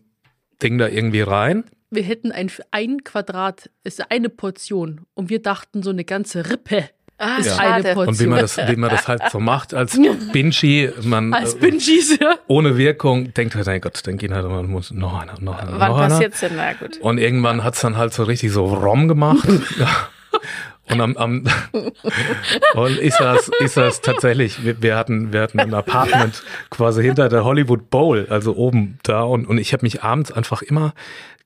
Ding 0.62 0.78
da 0.78 0.88
irgendwie 0.88 1.22
rein. 1.22 1.64
wir 1.90 2.04
hätten 2.04 2.32
ein, 2.32 2.52
ein 2.72 3.04
Quadrat, 3.04 3.70
ist 3.84 4.12
eine 4.12 4.30
Portion 4.30 5.02
und 5.16 5.30
wir 5.30 5.42
dachten 5.42 5.82
so 5.84 5.90
eine 5.90 6.04
ganze 6.06 6.50
Rippe 6.50 6.90
Ah, 7.22 7.38
ist 7.40 7.48
Ja. 7.48 7.58
eine. 7.58 7.84
Portion. 7.96 8.08
Und 8.08 8.20
wie 8.22 8.28
man 8.28 8.40
das, 8.40 8.58
wie 8.58 8.76
man 8.78 8.90
das 8.90 9.10
halt 9.10 9.24
so 9.30 9.42
macht 9.42 9.74
als 9.74 10.00
Binchi, 10.32 10.90
man 11.04 11.34
Als 11.34 11.56
Bingies, 11.56 12.18
ja. 12.18 12.36
ohne 12.48 12.78
Wirkung 12.78 13.34
denkt 13.34 13.56
halt, 13.56 13.66
mein 13.68 13.82
Gott, 13.82 14.00
dann 14.08 14.18
gehen 14.18 14.34
halt 14.34 14.46
immer, 14.46 14.64
muss 14.64 14.92
noch 14.92 15.20
einer, 15.20 15.34
noch 15.42 15.60
einer, 15.60 15.78
Wann 15.80 15.92
noch 15.92 15.98
einer. 16.00 16.20
denn? 16.20 16.52
Na 16.56 16.72
gut. 16.74 16.98
Und 17.02 17.18
irgendwann 17.18 17.62
hat's 17.66 17.82
dann 17.82 17.98
halt 17.98 18.14
so 18.14 18.24
richtig 18.24 18.52
so 18.54 18.66
Rom 18.74 19.10
gemacht. 19.10 19.46
Und 20.92 21.02
am, 21.02 21.18
am 21.18 21.44
und 22.74 22.98
ist 22.98 23.20
das, 23.20 23.50
ist 23.60 23.78
das 23.78 24.02
tatsächlich, 24.02 24.64
wir, 24.64 24.82
wir 24.82 24.96
hatten, 24.96 25.32
wir 25.34 25.42
hatten 25.42 25.60
ein 25.60 25.74
Apartment 25.74 26.44
quasi 26.70 27.04
hinter 27.04 27.30
der 27.30 27.44
Hollywood 27.44 27.90
Bowl, 27.90 28.28
also 28.30 28.56
oben 28.56 29.00
da 29.04 29.22
und, 29.22 29.46
und 29.46 29.58
ich 29.58 29.74
habe 29.74 29.86
mich 29.86 30.04
abends 30.04 30.32
einfach 30.32 30.62
immer 30.62 30.94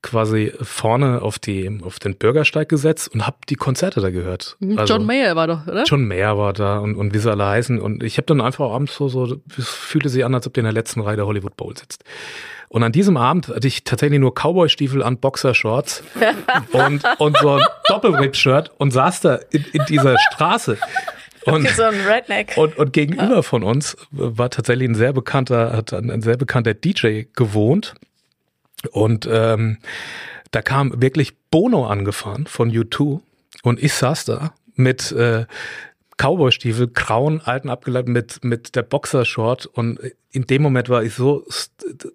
quasi 0.04 0.52
vorne 0.60 1.22
auf 1.22 1.38
die, 1.38 1.80
auf 1.82 1.98
den 1.98 2.16
Bürgersteig 2.16 2.68
gesetzt 2.68 3.12
und 3.12 3.26
habe 3.26 3.38
die 3.48 3.54
Konzerte 3.54 4.02
da 4.02 4.10
gehört. 4.10 4.56
Also, 4.76 4.94
John 4.94 5.06
Mayer 5.06 5.34
war 5.34 5.46
doch, 5.46 5.66
oder? 5.66 5.84
John 5.84 6.06
Mayer 6.06 6.36
war 6.36 6.52
da 6.52 6.78
und, 6.78 6.94
und 6.94 7.14
wie 7.14 7.18
sie 7.18 7.30
alle 7.30 7.46
heißen. 7.46 7.80
Und 7.80 8.02
ich 8.02 8.18
habe 8.18 8.26
dann 8.26 8.42
einfach 8.42 8.70
abends 8.70 8.94
so, 8.94 9.08
so, 9.08 9.40
es 9.56 9.68
fühlte 9.68 10.10
sich 10.10 10.24
an, 10.24 10.34
als 10.34 10.46
ob 10.46 10.52
der 10.52 10.60
in 10.60 10.66
der 10.66 10.74
letzten 10.74 11.00
Reihe 11.00 11.16
der 11.16 11.26
Hollywood 11.26 11.56
Bowl 11.56 11.74
sitzt. 11.74 12.04
Und 12.74 12.82
an 12.82 12.90
diesem 12.90 13.16
Abend 13.16 13.46
hatte 13.46 13.68
ich 13.68 13.84
tatsächlich 13.84 14.18
nur 14.18 14.34
Cowboy-Stiefel 14.34 15.00
an, 15.00 15.18
Boxershorts 15.18 16.02
und, 16.72 17.04
und 17.18 17.38
so 17.38 17.52
ein 17.52 17.62
Doppelrip-Shirt 17.86 18.72
und 18.78 18.90
saß 18.90 19.20
da 19.20 19.36
in, 19.52 19.64
in 19.72 19.84
dieser 19.84 20.18
Straße. 20.18 20.76
Und, 21.46 21.68
So 22.54 22.62
und, 22.62 22.78
und 22.78 22.94
gegenüber 22.94 23.42
von 23.42 23.64
uns 23.64 23.98
war 24.10 24.48
tatsächlich 24.48 24.88
ein 24.88 24.94
sehr 24.94 25.12
bekannter, 25.12 25.76
hat 25.76 25.92
ein, 25.92 26.10
ein 26.10 26.22
sehr 26.22 26.38
bekannter 26.38 26.72
DJ 26.72 27.24
gewohnt. 27.36 27.92
Und 28.92 29.28
ähm, 29.30 29.76
da 30.52 30.62
kam 30.62 31.02
wirklich 31.02 31.36
Bono 31.50 31.86
angefahren 31.86 32.46
von 32.46 32.72
U2 32.72 33.20
und 33.62 33.82
ich 33.82 33.92
saß 33.92 34.24
da 34.24 34.54
mit 34.74 35.12
äh, 35.12 35.44
Cowboystiefel, 36.16 36.88
grauen, 36.88 37.42
alten 37.42 37.68
abgeleitet 37.68 38.08
mit, 38.08 38.42
mit 38.42 38.74
der 38.74 38.82
Boxershort 38.82 39.66
und 39.66 40.00
in 40.34 40.48
dem 40.48 40.62
Moment 40.62 40.88
war 40.88 41.04
ich 41.04 41.14
so, 41.14 41.46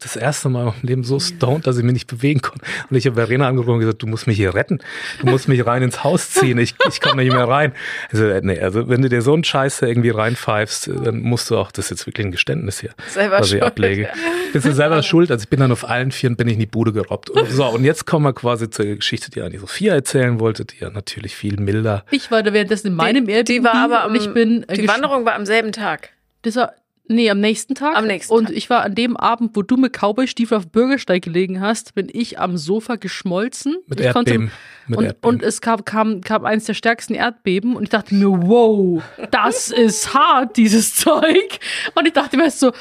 das 0.01 0.17
erste 0.17 0.49
Mal 0.49 0.59
in 0.59 0.65
meinem 0.65 0.82
Leben 0.82 1.03
so 1.05 1.22
stoned, 1.22 1.65
dass 1.65 1.78
ich 1.78 1.86
mich 1.86 1.93
nicht 1.93 2.07
bewegen 2.07 2.41
konnte. 2.41 2.65
Und 2.89 2.97
ich 2.97 3.05
habe 3.05 3.15
Verena 3.15 3.47
angerufen 3.47 3.76
und 3.76 3.80
gesagt, 3.80 4.01
du 4.01 4.07
musst 4.07 4.28
mich 4.28 4.36
hier 4.36 4.53
retten. 4.53 4.80
Du 5.22 5.28
musst 5.28 5.47
mich 5.47 5.65
rein 5.65 5.84
ins 5.84 6.03
Haus 6.03 6.30
ziehen. 6.32 6.57
Ich, 6.57 6.76
ich 6.89 6.99
komme 6.99 7.24
nicht 7.24 7.32
mehr 7.32 7.47
rein. 7.47 7.72
Also, 8.11 8.26
nee, 8.41 8.59
also 8.59 8.89
wenn 8.89 9.01
du 9.01 9.07
dir 9.07 9.22
so 9.22 9.34
einen 9.34 9.45
Scheiß 9.45 9.84
irgendwie 9.84 10.09
reinpfeifst, 10.09 10.89
dann 11.05 11.22
musst 11.22 11.49
du 11.49 11.57
auch, 11.57 11.72
das 11.72 11.86
ist 11.86 11.91
jetzt 11.91 12.07
wirklich 12.07 12.28
ein 12.28 12.32
Geständnis 12.32 12.82
hier, 12.82 12.89
selber 13.07 13.39
was 13.39 13.45
ich 13.45 13.51
schuld. 13.51 13.63
ablege. 13.63 14.09
Bist 14.51 14.65
du 14.65 14.74
selber 14.74 15.01
schuld? 15.03 15.32
Also 15.32 15.43
ich 15.43 15.49
bin 15.49 15.61
dann 15.61 15.72
auf 15.72 15.88
allen 15.88 16.11
Vieren, 16.11 16.36
bin 16.36 16.49
ich 16.49 16.55
in 16.55 16.59
die 16.59 16.65
Bude 16.65 16.91
gerobbt. 16.91 17.30
Und 17.30 17.49
so, 17.49 17.67
und 17.67 17.86
jetzt 17.86 18.05
kommen 18.05 18.26
wir 18.26 18.34
quasi 18.34 18.70
zur 18.70 18.86
Geschichte, 18.86 19.32
die 19.32 19.41
Annie 19.41 19.59
Sophia 19.59 19.93
erzählen 19.93 20.41
wollte, 20.41 20.65
die 20.65 20.80
ja 20.80 20.89
natürlich 20.89 21.38
viel 21.38 21.57
milder. 21.57 22.03
Ich 22.11 22.32
war 22.32 22.43
da 22.43 22.51
währenddessen 22.51 22.88
in 22.88 22.95
meinem 22.95 23.28
die, 23.28 23.32
Airbnb 23.32 23.47
die 23.47 23.63
war 23.63 23.76
aber 23.76 24.03
am, 24.03 24.15
ich 24.15 24.34
bin 24.34 24.67
äh, 24.67 24.76
die 24.76 24.89
Wanderung 24.89 25.24
war 25.24 25.36
am 25.36 25.45
selben 25.45 25.72
Tag. 25.72 26.09
Das 26.41 26.57
war, 26.57 26.74
nee, 27.10 27.30
am 27.30 27.39
nächsten 27.39 27.76
Tag. 27.76 27.97
Am 27.97 28.07
nächsten 28.07 28.34
Und 28.34 28.45
Tag. 28.45 28.55
ich 28.55 28.70
war 28.70 28.84
an 28.84 28.95
dem 28.95 29.18
Abend, 29.18 29.55
wo 29.55 29.62
du 29.62 29.76
mit 29.76 29.93
Cowboy-Stiefel 29.93 30.57
auf 30.57 30.68
Bürgersteig 30.68 31.24
gelegen 31.24 31.60
hast, 31.60 31.95
bin 31.95 32.07
ich 32.12 32.39
am 32.39 32.57
Sofa 32.57 32.95
geschmolzen. 32.95 33.78
Mit 33.88 33.99
ich 33.99 34.05
Erdbeben. 34.05 34.51
Mit 34.88 34.97
und, 34.97 35.05
Erdbeben. 35.05 35.36
und 35.36 35.43
es 35.43 35.62
kam, 35.62 35.84
kam, 35.84 36.22
kam 36.22 36.45
eines 36.45 36.66
der 36.66 36.74
stärksten 36.74 37.16
Erdbeben 37.16 37.76
und 37.76 37.84
ich 37.84 37.89
dachte 37.89 38.16
mir, 38.16 38.30
wow, 38.30 39.03
das 39.32 39.72
ist 39.72 40.14
hart, 40.14 40.55
dieses 40.55 40.95
Zeug. 40.95 41.60
Und 41.95 42.07
ich 42.07 42.14
dachte 42.14 42.38
mir 42.38 42.49
so, 42.51 42.72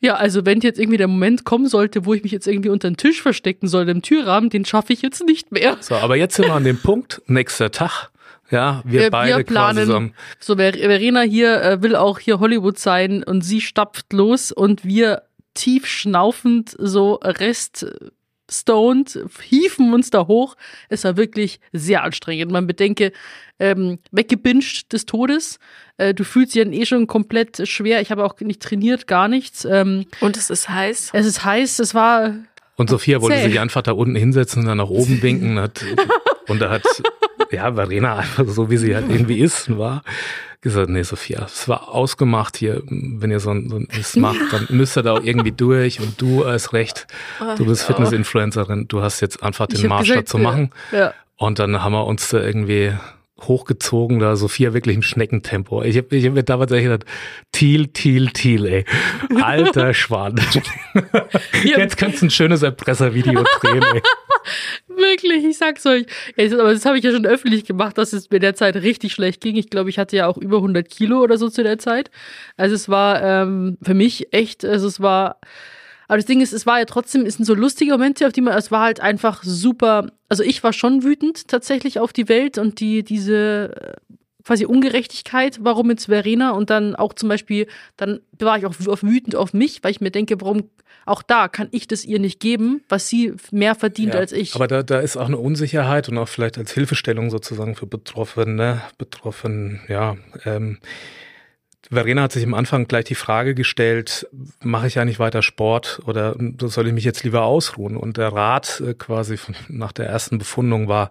ja, 0.00 0.14
also 0.14 0.46
wenn 0.46 0.60
jetzt 0.60 0.78
irgendwie 0.78 0.98
der 0.98 1.08
Moment 1.08 1.44
kommen 1.44 1.66
sollte, 1.66 2.04
wo 2.06 2.14
ich 2.14 2.22
mich 2.22 2.30
jetzt 2.30 2.46
irgendwie 2.46 2.68
unter 2.68 2.88
den 2.88 2.96
Tisch 2.96 3.20
verstecken 3.20 3.66
soll 3.66 3.88
im 3.88 4.02
Türrahmen, 4.02 4.48
den 4.48 4.64
schaffe 4.64 4.92
ich 4.92 5.02
jetzt 5.02 5.24
nicht 5.24 5.50
mehr. 5.50 5.76
So, 5.80 5.96
aber 5.96 6.16
jetzt 6.16 6.36
sind 6.36 6.46
wir 6.46 6.54
an 6.54 6.64
dem 6.64 6.78
Punkt, 6.78 7.20
nächster 7.26 7.70
Tag. 7.70 8.10
Ja, 8.50 8.82
wir, 8.84 9.00
Wir, 9.02 9.10
beide 9.10 9.36
wir 9.36 9.38
so 9.38 9.44
planen, 9.44 10.14
so 10.40 10.56
Ver- 10.56 10.72
Verena 10.72 11.20
hier 11.20 11.60
äh, 11.62 11.82
will 11.82 11.94
auch 11.96 12.18
hier 12.18 12.40
Hollywood 12.40 12.78
sein 12.78 13.22
und 13.22 13.42
sie 13.42 13.60
stapft 13.60 14.12
los 14.12 14.52
und 14.52 14.84
wir 14.84 15.22
tief 15.54 15.86
schnaufend 15.86 16.74
so 16.78 17.14
rest 17.22 17.86
stoned 18.50 19.18
hieven 19.42 19.92
uns 19.92 20.08
da 20.10 20.26
hoch. 20.26 20.56
Es 20.88 21.04
war 21.04 21.16
wirklich 21.18 21.60
sehr 21.72 22.02
anstrengend. 22.02 22.50
Man 22.50 22.66
bedenke, 22.66 23.12
ähm, 23.58 23.98
weggebinged 24.10 24.92
des 24.92 25.04
Todes. 25.04 25.58
Äh, 25.98 26.14
du 26.14 26.24
fühlst 26.24 26.54
dich 26.54 26.62
dann 26.62 26.72
eh 26.72 26.86
schon 26.86 27.06
komplett 27.06 27.68
schwer. 27.68 28.00
Ich 28.00 28.10
habe 28.10 28.24
auch 28.24 28.38
nicht 28.40 28.62
trainiert, 28.62 29.06
gar 29.06 29.28
nichts. 29.28 29.66
Ähm, 29.66 30.06
Und 30.20 30.36
es 30.38 30.48
ist 30.48 30.68
heiß. 30.70 31.10
es 31.12 31.26
ist 31.26 31.44
heiß, 31.44 31.78
es 31.80 31.94
war 31.94 32.34
Und 32.76 32.88
Sophia 32.88 33.20
wollte 33.20 33.42
sich 33.42 33.60
einfach 33.60 33.82
da 33.82 33.92
unten 33.92 34.14
hinsetzen 34.14 34.62
und 34.62 34.68
dann 34.68 34.78
nach 34.78 34.88
oben 34.88 35.20
winken. 35.22 35.58
Hat, 35.60 35.84
und 36.48 36.60
da 36.62 36.70
hat, 36.70 36.84
ja, 37.50 37.72
Verena 37.72 38.16
einfach 38.16 38.46
so, 38.46 38.70
wie 38.70 38.76
sie 38.76 38.94
halt 38.94 39.06
irgendwie 39.10 39.38
ist, 39.38 39.76
war, 39.76 40.02
gesagt, 40.60 40.90
nee, 40.90 41.02
Sophia, 41.02 41.44
es 41.44 41.68
war 41.68 41.88
ausgemacht 41.88 42.56
hier, 42.56 42.82
wenn 42.86 43.30
ihr 43.30 43.40
so 43.40 43.50
ein, 43.50 43.68
so 43.68 43.76
ein 43.76 43.88
das 43.96 44.16
macht, 44.16 44.52
dann 44.52 44.66
müsst 44.70 44.96
ihr 44.96 45.02
da 45.02 45.12
auch 45.12 45.22
irgendwie 45.22 45.52
durch 45.52 46.00
und 46.00 46.20
du 46.20 46.44
als 46.44 46.72
recht, 46.72 47.06
du 47.56 47.66
bist 47.66 47.84
Fitness-Influencerin, 47.84 48.88
du 48.88 49.02
hast 49.02 49.20
jetzt 49.20 49.42
einfach 49.42 49.66
den 49.66 49.86
Marsch 49.88 50.08
dazu 50.08 50.38
machen. 50.38 50.70
Ja. 50.92 51.14
Und 51.36 51.60
dann 51.60 51.84
haben 51.84 51.92
wir 51.92 52.04
uns 52.04 52.28
da 52.30 52.40
irgendwie 52.40 52.92
hochgezogen, 53.42 54.18
da 54.18 54.34
Sophia 54.36 54.74
wirklich 54.74 54.96
im 54.96 55.02
Schneckentempo. 55.02 55.82
Ich 55.82 55.96
habe 55.96 56.16
ich 56.16 56.26
hab 56.26 56.32
mir 56.32 56.42
damals 56.42 56.72
echt 56.72 56.84
gedacht, 56.84 57.04
Thiel, 57.52 57.86
Thiel, 57.88 58.30
Thiel, 58.30 58.66
ey. 58.66 58.84
Alter 59.40 59.94
Schwan. 59.94 60.40
Jetzt 61.62 61.96
könntest 61.96 62.22
du 62.22 62.26
ein 62.26 62.30
schönes 62.30 62.62
Erpresser-Video 62.62 63.44
drehen, 63.60 63.84
ey. 63.94 64.02
Wirklich, 64.86 65.44
ich 65.44 65.58
sag's 65.58 65.84
euch. 65.86 66.06
Aber 66.36 66.72
das 66.72 66.84
habe 66.84 66.98
ich 66.98 67.04
ja 67.04 67.12
schon 67.12 67.26
öffentlich 67.26 67.64
gemacht, 67.64 67.98
dass 67.98 68.12
es 68.12 68.30
mir 68.30 68.40
derzeit 68.40 68.76
richtig 68.76 69.12
schlecht 69.12 69.40
ging. 69.40 69.56
Ich 69.56 69.70
glaube, 69.70 69.90
ich 69.90 69.98
hatte 69.98 70.16
ja 70.16 70.26
auch 70.26 70.36
über 70.36 70.56
100 70.56 70.88
Kilo 70.88 71.20
oder 71.20 71.38
so 71.38 71.48
zu 71.48 71.62
der 71.62 71.78
Zeit. 71.78 72.10
Also 72.56 72.74
es 72.74 72.88
war 72.88 73.22
ähm, 73.22 73.78
für 73.82 73.94
mich 73.94 74.32
echt, 74.32 74.64
also 74.64 74.86
es 74.86 75.00
war, 75.00 75.40
aber 76.08 76.16
das 76.16 76.26
Ding 76.26 76.40
ist, 76.40 76.52
es 76.52 76.66
war 76.66 76.78
ja 76.78 76.84
trotzdem, 76.84 77.26
es 77.26 77.34
sind 77.34 77.44
so 77.44 77.54
lustige 77.54 77.92
Momente, 77.92 78.26
auf 78.26 78.32
die 78.32 78.40
man, 78.40 78.56
es 78.56 78.70
war 78.70 78.82
halt 78.82 79.00
einfach 79.00 79.42
super, 79.42 80.10
also 80.28 80.42
ich 80.42 80.62
war 80.62 80.72
schon 80.72 81.04
wütend 81.04 81.48
tatsächlich 81.48 81.98
auf 82.00 82.12
die 82.12 82.28
Welt 82.28 82.58
und 82.58 82.80
die, 82.80 83.02
diese 83.02 83.96
quasi 84.48 84.64
Ungerechtigkeit, 84.64 85.58
warum 85.60 85.90
jetzt 85.90 86.06
Verena 86.06 86.52
und 86.52 86.70
dann 86.70 86.96
auch 86.96 87.12
zum 87.12 87.28
Beispiel, 87.28 87.66
dann 87.98 88.20
war 88.38 88.56
ich 88.56 88.64
auch 88.64 88.74
wütend 89.02 89.36
auf 89.36 89.52
mich, 89.52 89.84
weil 89.84 89.90
ich 89.90 90.00
mir 90.00 90.10
denke, 90.10 90.40
warum 90.40 90.70
auch 91.04 91.22
da 91.22 91.48
kann 91.48 91.68
ich 91.70 91.86
das 91.86 92.06
ihr 92.06 92.18
nicht 92.18 92.40
geben, 92.40 92.82
was 92.88 93.10
sie 93.10 93.34
mehr 93.50 93.74
verdient 93.74 94.14
Ja, 94.14 94.20
als 94.20 94.32
ich. 94.32 94.54
Aber 94.54 94.66
da, 94.66 94.82
da 94.82 95.00
ist 95.00 95.18
auch 95.18 95.26
eine 95.26 95.36
Unsicherheit 95.36 96.08
und 96.08 96.16
auch 96.16 96.28
vielleicht 96.28 96.56
als 96.56 96.72
Hilfestellung 96.72 97.28
sozusagen 97.28 97.74
für 97.74 97.86
Betroffene, 97.86 98.80
Betroffen, 98.96 99.82
ja. 99.86 100.16
Ähm, 100.46 100.78
Verena 101.90 102.22
hat 102.22 102.32
sich 102.32 102.44
am 102.44 102.54
Anfang 102.54 102.86
gleich 102.88 103.04
die 103.04 103.14
Frage 103.14 103.54
gestellt, 103.54 104.26
mache 104.60 104.88
ich 104.88 104.98
eigentlich 104.98 105.20
weiter 105.20 105.42
Sport 105.42 106.00
oder 106.06 106.36
soll 106.66 106.88
ich 106.88 106.92
mich 106.92 107.04
jetzt 107.04 107.22
lieber 107.24 107.44
ausruhen? 107.44 107.96
Und 107.96 108.16
der 108.16 108.28
Rat 108.32 108.82
äh, 108.84 108.94
quasi 108.94 109.36
von, 109.36 109.54
nach 109.68 109.92
der 109.92 110.06
ersten 110.06 110.38
Befundung 110.38 110.88
war, 110.88 111.10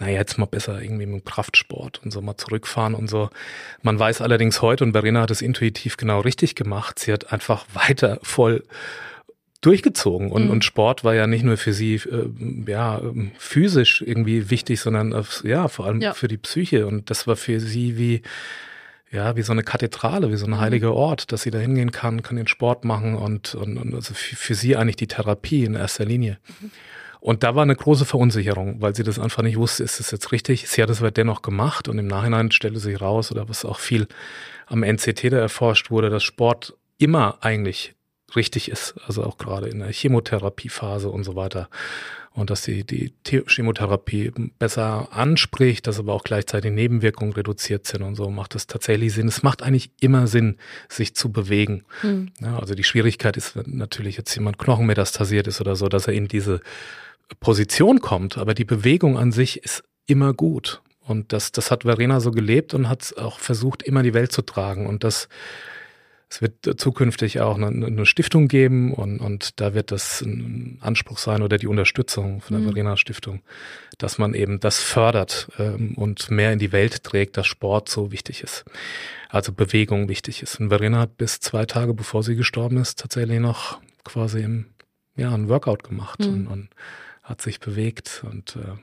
naja, 0.00 0.18
jetzt 0.18 0.36
mal 0.36 0.46
besser 0.46 0.82
irgendwie 0.82 1.06
mit 1.06 1.22
dem 1.22 1.24
Kraftsport 1.24 2.00
und 2.04 2.10
so 2.10 2.20
mal 2.20 2.36
zurückfahren 2.36 2.94
und 2.94 3.08
so. 3.08 3.30
Man 3.82 3.98
weiß 3.98 4.20
allerdings 4.20 4.60
heute, 4.60 4.84
und 4.84 4.92
Verena 4.92 5.22
hat 5.22 5.30
es 5.30 5.40
intuitiv 5.40 5.96
genau 5.96 6.20
richtig 6.20 6.56
gemacht, 6.56 6.98
sie 6.98 7.12
hat 7.12 7.32
einfach 7.32 7.64
weiter 7.72 8.18
voll 8.22 8.64
durchgezogen 9.60 10.30
und, 10.30 10.44
Mhm. 10.44 10.50
und 10.50 10.64
Sport 10.64 11.02
war 11.04 11.14
ja 11.14 11.26
nicht 11.26 11.44
nur 11.44 11.56
für 11.56 11.72
sie 11.72 11.94
äh, 11.94 12.28
ja 12.66 13.00
physisch 13.38 14.02
irgendwie 14.06 14.50
wichtig, 14.50 14.80
sondern 14.80 15.12
auf, 15.12 15.42
ja 15.44 15.66
vor 15.68 15.86
allem 15.86 16.00
Ja. 16.00 16.12
für 16.14 16.28
die 16.28 16.36
Psyche 16.38 16.86
und 16.86 17.10
das 17.10 17.26
war 17.26 17.34
für 17.36 17.58
sie 17.60 17.98
wie 17.98 18.22
ja 19.10 19.36
wie 19.36 19.42
so 19.42 19.52
eine 19.52 19.62
Kathedrale, 19.62 20.30
wie 20.30 20.36
so 20.36 20.46
ein 20.46 20.50
Mhm. 20.52 20.60
heiliger 20.60 20.94
Ort, 20.94 21.32
dass 21.32 21.42
sie 21.42 21.50
da 21.50 21.58
hingehen 21.58 21.92
kann, 21.92 22.22
kann 22.22 22.36
den 22.36 22.46
Sport 22.48 22.84
machen 22.84 23.14
und, 23.14 23.54
und, 23.54 23.78
und 23.78 23.94
also 23.94 24.14
für, 24.14 24.36
für 24.36 24.54
sie 24.54 24.76
eigentlich 24.76 24.96
die 24.96 25.06
Therapie 25.06 25.64
in 25.64 25.74
erster 25.74 26.04
Linie. 26.04 26.38
Mhm. 26.60 26.70
Und 27.20 27.42
da 27.42 27.54
war 27.56 27.62
eine 27.64 27.74
große 27.74 28.04
Verunsicherung, 28.04 28.80
weil 28.80 28.94
sie 28.94 29.02
das 29.02 29.18
einfach 29.18 29.42
nicht 29.42 29.56
wusste, 29.56 29.82
ist 29.82 29.98
es 29.98 30.12
jetzt 30.12 30.30
richtig? 30.30 30.68
Sie 30.68 30.82
hat 30.82 30.90
es 30.90 31.00
aber 31.00 31.10
dennoch 31.10 31.42
gemacht 31.42 31.88
und 31.88 31.98
im 31.98 32.06
Nachhinein 32.06 32.52
stellte 32.52 32.78
sich 32.78 33.00
raus, 33.00 33.32
oder 33.32 33.48
was 33.48 33.64
auch 33.64 33.80
viel 33.80 34.06
am 34.66 34.84
NCT 34.84 35.32
da 35.32 35.38
erforscht 35.38 35.90
wurde, 35.90 36.10
dass 36.10 36.22
Sport 36.22 36.76
immer 36.96 37.38
eigentlich 37.40 37.94
richtig 38.36 38.70
ist, 38.70 38.94
also 39.06 39.24
auch 39.24 39.36
gerade 39.38 39.68
in 39.68 39.80
der 39.80 39.90
Chemotherapiephase 39.90 41.08
und 41.08 41.24
so 41.24 41.34
weiter. 41.34 41.68
Und 42.38 42.50
dass 42.50 42.62
die, 42.62 42.84
die 42.84 43.12
The- 43.26 43.42
Chemotherapie 43.48 44.30
besser 44.60 45.08
anspricht, 45.10 45.88
dass 45.88 45.98
aber 45.98 46.12
auch 46.12 46.22
gleichzeitig 46.22 46.70
Nebenwirkungen 46.70 47.32
reduziert 47.32 47.84
sind 47.84 48.02
und 48.02 48.14
so, 48.14 48.30
macht 48.30 48.54
es 48.54 48.68
tatsächlich 48.68 49.12
Sinn. 49.12 49.26
Es 49.26 49.42
macht 49.42 49.60
eigentlich 49.60 49.90
immer 49.98 50.28
Sinn, 50.28 50.56
sich 50.88 51.16
zu 51.16 51.32
bewegen. 51.32 51.82
Hm. 52.02 52.30
Ja, 52.40 52.56
also 52.60 52.76
die 52.76 52.84
Schwierigkeit 52.84 53.36
ist, 53.36 53.56
wenn 53.56 53.76
natürlich 53.76 54.16
jetzt 54.16 54.32
jemand 54.36 54.56
knochenmetastasiert 54.56 55.48
ist 55.48 55.60
oder 55.60 55.74
so, 55.74 55.88
dass 55.88 56.06
er 56.06 56.12
in 56.12 56.28
diese 56.28 56.60
Position 57.40 58.00
kommt, 58.00 58.38
aber 58.38 58.54
die 58.54 58.64
Bewegung 58.64 59.18
an 59.18 59.32
sich 59.32 59.64
ist 59.64 59.82
immer 60.06 60.32
gut. 60.32 60.80
Und 61.00 61.32
das, 61.32 61.50
das 61.50 61.72
hat 61.72 61.82
Verena 61.82 62.20
so 62.20 62.30
gelebt 62.30 62.72
und 62.72 62.88
hat 62.88 63.14
auch 63.18 63.40
versucht, 63.40 63.82
immer 63.82 64.04
die 64.04 64.14
Welt 64.14 64.30
zu 64.30 64.42
tragen. 64.42 64.86
Und 64.86 65.02
das, 65.02 65.28
es 66.30 66.42
wird 66.42 66.80
zukünftig 66.80 67.40
auch 67.40 67.56
eine, 67.56 67.86
eine 67.86 68.04
Stiftung 68.04 68.48
geben 68.48 68.92
und, 68.92 69.18
und 69.18 69.60
da 69.60 69.72
wird 69.72 69.90
das 69.92 70.20
ein 70.20 70.78
Anspruch 70.82 71.16
sein 71.18 71.42
oder 71.42 71.56
die 71.56 71.66
Unterstützung 71.66 72.42
von 72.42 72.56
der 72.56 72.60
Mhm. 72.66 72.72
Verena 72.72 72.96
Stiftung, 72.98 73.40
dass 73.96 74.18
man 74.18 74.34
eben 74.34 74.60
das 74.60 74.78
fördert 74.80 75.48
ähm, 75.58 75.94
und 75.96 76.30
mehr 76.30 76.52
in 76.52 76.58
die 76.58 76.72
Welt 76.72 77.02
trägt, 77.02 77.38
dass 77.38 77.46
Sport 77.46 77.88
so 77.88 78.12
wichtig 78.12 78.42
ist. 78.42 78.64
Also 79.30 79.52
Bewegung 79.52 80.08
wichtig 80.08 80.42
ist. 80.42 80.60
Und 80.60 80.68
Verena 80.68 81.00
hat 81.00 81.16
bis 81.16 81.40
zwei 81.40 81.64
Tage 81.64 81.94
bevor 81.94 82.22
sie 82.22 82.36
gestorben 82.36 82.76
ist, 82.76 82.98
tatsächlich 82.98 83.40
noch 83.40 83.80
quasi 84.04 84.40
im, 84.42 84.66
ja, 85.16 85.32
ein 85.34 85.48
Workout 85.48 85.82
gemacht 85.82 86.20
Mhm. 86.20 86.26
und, 86.28 86.46
und 86.48 86.68
hat 87.22 87.40
sich 87.40 87.58
bewegt 87.58 88.22
und 88.30 88.56
äh, 88.56 88.76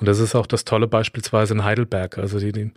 und 0.00 0.06
das 0.06 0.20
ist 0.20 0.34
auch 0.34 0.46
das 0.46 0.64
Tolle 0.64 0.86
beispielsweise 0.86 1.54
in 1.54 1.64
Heidelberg. 1.64 2.18
Also 2.18 2.38
die, 2.38 2.52
die, 2.52 2.70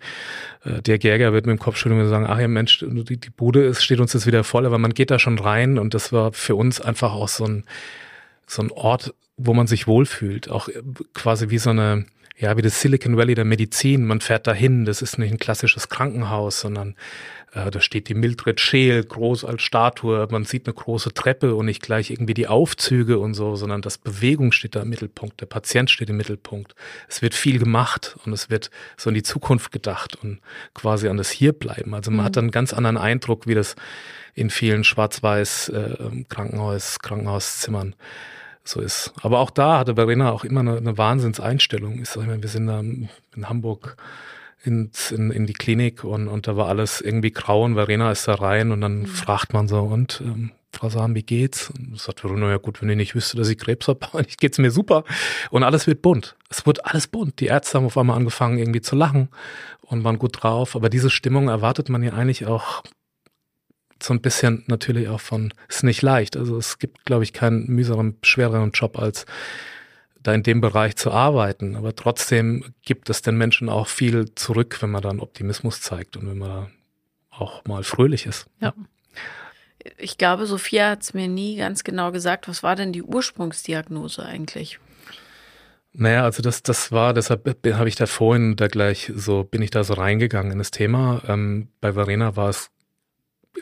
äh, 0.64 0.82
der 0.82 0.98
Jäger 0.98 1.34
wird 1.34 1.46
mit 1.46 1.58
dem 1.58 1.60
Kopfschütteln 1.60 2.08
sagen, 2.10 2.26
ach 2.28 2.40
ja 2.40 2.48
Mensch, 2.48 2.80
die, 2.80 3.18
die 3.18 3.30
Bude 3.30 3.64
ist, 3.64 3.84
steht 3.84 4.00
uns 4.00 4.14
jetzt 4.14 4.26
wieder 4.26 4.44
voll, 4.44 4.66
aber 4.66 4.78
man 4.78 4.94
geht 4.94 5.12
da 5.12 5.20
schon 5.20 5.38
rein 5.38 5.78
und 5.78 5.94
das 5.94 6.12
war 6.12 6.34
für 6.34 6.56
uns 6.56 6.82
einfach 6.82 7.14
auch 7.14 7.28
so 7.28 7.46
ein, 7.46 7.64
so 8.48 8.62
ein 8.62 8.72
Ort, 8.72 9.14
wo 9.38 9.54
man 9.54 9.68
sich 9.68 9.88
wohlfühlt. 9.88 10.50
Auch 10.50 10.68
äh, 10.68 10.82
quasi 11.14 11.50
wie 11.50 11.60
so 11.60 11.70
eine, 11.70 12.06
ja, 12.38 12.58
wie 12.58 12.64
das 12.64 12.82
Silicon 12.82 13.18
Valley 13.18 13.36
der 13.36 13.46
Medizin. 13.46 14.06
Man 14.06 14.20
fährt 14.20 14.48
dahin, 14.48 14.86
das 14.86 15.02
ist 15.02 15.20
nicht 15.20 15.32
ein 15.32 15.40
klassisches 15.40 15.90
Krankenhaus, 15.90 16.60
sondern 16.60 16.96
da 17.54 17.82
steht 17.82 18.08
die 18.08 18.14
Mildred 18.14 18.62
Scheel 18.62 19.04
groß 19.04 19.44
als 19.44 19.62
Statue. 19.62 20.26
Man 20.32 20.46
sieht 20.46 20.68
eine 20.68 20.74
große 20.74 21.14
Treppe 21.14 21.54
und 21.56 21.66
nicht 21.66 21.82
gleich 21.82 22.10
irgendwie 22.10 22.34
die 22.34 22.48
Aufzüge 22.48 23.20
und 23.20 23.34
so, 23.34 23.56
sondern 23.58 23.82
das 23.82 23.98
Bewegung 23.98 24.54
steht 24.54 24.76
da 24.76 24.84
im 24.84 24.90
Mittelpunkt. 24.90 25.42
Der 25.42 25.48
Patient 25.48 25.90
steht 25.90 26.10
im 26.10 26.18
Mittelpunkt. 26.18 26.76
Es 27.10 27.22
wird 27.22 27.34
viel 27.34 27.60
gemacht 27.60 28.16
und 28.26 28.32
es 28.32 28.50
wird 28.50 28.72
so 28.96 29.10
in 29.10 29.16
die 29.16 29.24
Zukunft 29.24 29.72
gedacht 29.74 30.18
und 30.24 30.40
quasi 30.74 31.10
an 31.10 31.18
das 31.18 31.30
Hierbleiben. 31.30 31.94
Also 31.94 32.10
man 32.10 32.22
Mhm. 32.22 32.24
hat 32.24 32.38
dann 32.38 32.46
einen 32.46 32.52
ganz 32.52 32.74
anderen 32.74 32.98
Eindruck, 32.98 33.48
wie 33.48 33.56
das 33.56 33.76
in 34.34 34.50
vielen 34.50 34.86
schwarz-weiß 34.86 35.70
äh, 35.70 36.24
Krankenhaus, 36.30 37.00
Krankenhauszimmern 37.00 37.96
so 38.64 38.80
ist. 38.80 39.12
Aber 39.22 39.40
auch 39.40 39.50
da 39.50 39.80
hatte 39.80 39.96
Verena 39.96 40.32
auch 40.32 40.46
immer 40.46 40.62
eine, 40.62 40.78
eine 40.78 40.98
Wahnsinnseinstellung. 40.98 42.02
Ich 42.02 42.10
sag 42.10 42.26
mal, 42.28 42.42
wir 42.42 42.50
sind 42.50 42.68
da 42.68 42.80
in 42.80 43.10
Hamburg 43.44 43.98
ins, 44.64 45.12
in, 45.12 45.32
in 45.32 45.46
die 45.46 45.54
Klinik 45.54 46.04
und, 46.04 46.28
und 46.28 46.48
da 46.48 46.56
war 46.56 46.68
alles 46.68 47.02
irgendwie 47.02 47.32
grau 47.32 47.64
und 47.64 47.76
Verena 47.76 48.12
ist 48.12 48.28
da 48.28 48.36
rein 48.36 48.72
und 48.72 48.82
dann 48.82 49.08
fragt 49.08 49.54
man 49.54 49.68
so, 49.68 49.80
und 49.80 50.22
ähm, 50.24 50.52
Frau 50.74 50.90
Sam, 50.90 51.16
wie 51.16 51.24
geht's? 51.24 51.70
Und 51.70 52.00
sagt 52.00 52.24
Verona, 52.24 52.50
ja 52.50 52.58
gut, 52.58 52.82
wenn 52.82 52.90
ich 52.90 52.96
nicht 52.96 53.16
wüsste, 53.16 53.38
dass 53.38 53.50
ich 53.50 53.58
Krebs 53.58 53.88
habe, 53.88 54.00
aber 54.06 54.22
nicht 54.22 54.40
geht's 54.40 54.58
mir 54.58 54.72
super. 54.72 55.04
Und 55.50 55.64
alles 55.64 55.88
wird 55.88 56.02
bunt. 56.02 56.36
Es 56.50 56.66
wird 56.66 56.86
alles 56.86 57.08
bunt. 57.08 57.40
Die 57.40 57.48
Ärzte 57.48 57.78
haben 57.78 57.86
auf 57.86 57.98
einmal 57.98 58.18
angefangen, 58.18 58.58
irgendwie 58.58 58.82
zu 58.82 58.96
lachen 58.96 59.30
und 59.82 60.04
waren 60.04 60.20
gut 60.20 60.42
drauf. 60.44 60.76
Aber 60.76 60.90
diese 60.90 61.10
Stimmung 61.10 61.50
erwartet 61.50 61.90
man 61.90 62.04
ja 62.04 62.14
eigentlich 62.14 62.46
auch 62.46 62.84
so 64.02 64.14
ein 64.14 64.22
bisschen 64.22 64.64
natürlich 64.68 65.10
auch 65.10 65.20
von, 65.20 65.54
ist 65.68 65.84
nicht 65.84 66.02
leicht. 66.02 66.38
Also 66.38 66.58
es 66.58 66.80
gibt, 66.80 67.06
glaube 67.06 67.24
ich, 67.24 67.34
keinen 67.34 67.68
mühseren, 67.68 68.18
schwereren 68.24 68.72
Job 68.72 68.98
als 68.98 69.26
da 70.24 70.34
in 70.34 70.44
dem 70.44 70.62
Bereich 70.62 70.96
zu 70.96 71.12
arbeiten. 71.12 71.76
Aber 71.76 71.96
trotzdem 71.96 72.74
gibt 72.84 73.10
es 73.10 73.22
den 73.22 73.38
Menschen 73.38 73.70
auch 73.70 73.88
viel 73.88 74.34
zurück, 74.36 74.82
wenn 74.82 74.92
man 74.92 75.02
dann 75.02 75.20
Optimismus 75.20 75.82
zeigt 75.82 76.18
und 76.18 76.30
wenn 76.30 76.38
man 76.38 76.72
auch 77.30 77.64
mal 77.66 77.84
fröhlich 77.84 78.26
ist. 78.26 78.46
Ja. 78.60 78.74
Ich 79.98 80.18
glaube, 80.18 80.46
Sophia 80.46 80.92
hat 80.92 81.02
es 81.02 81.14
mir 81.14 81.28
nie 81.28 81.56
ganz 81.56 81.84
genau 81.84 82.12
gesagt. 82.12 82.48
Was 82.48 82.62
war 82.62 82.76
denn 82.76 82.94
die 82.94 83.02
Ursprungsdiagnose 83.02 84.24
eigentlich? 84.24 84.80
Naja, 85.94 86.24
also 86.24 86.42
das, 86.42 86.64
das 86.64 86.92
war, 86.92 87.14
deshalb 87.14 87.48
habe 87.66 87.90
ich 87.90 87.96
da 87.96 88.06
vorhin 88.06 88.56
da 88.56 88.68
gleich 88.68 89.12
so, 89.14 89.44
bin 89.44 89.62
ich 89.62 89.72
da 89.72 89.84
so 89.84 89.94
reingegangen 89.94 90.52
in 90.52 90.60
das 90.60 90.72
Thema. 90.72 91.22
Ähm, 91.28 91.68
bei 91.82 91.94
Verena 91.94 92.36
war 92.36 92.50
es 92.50 92.70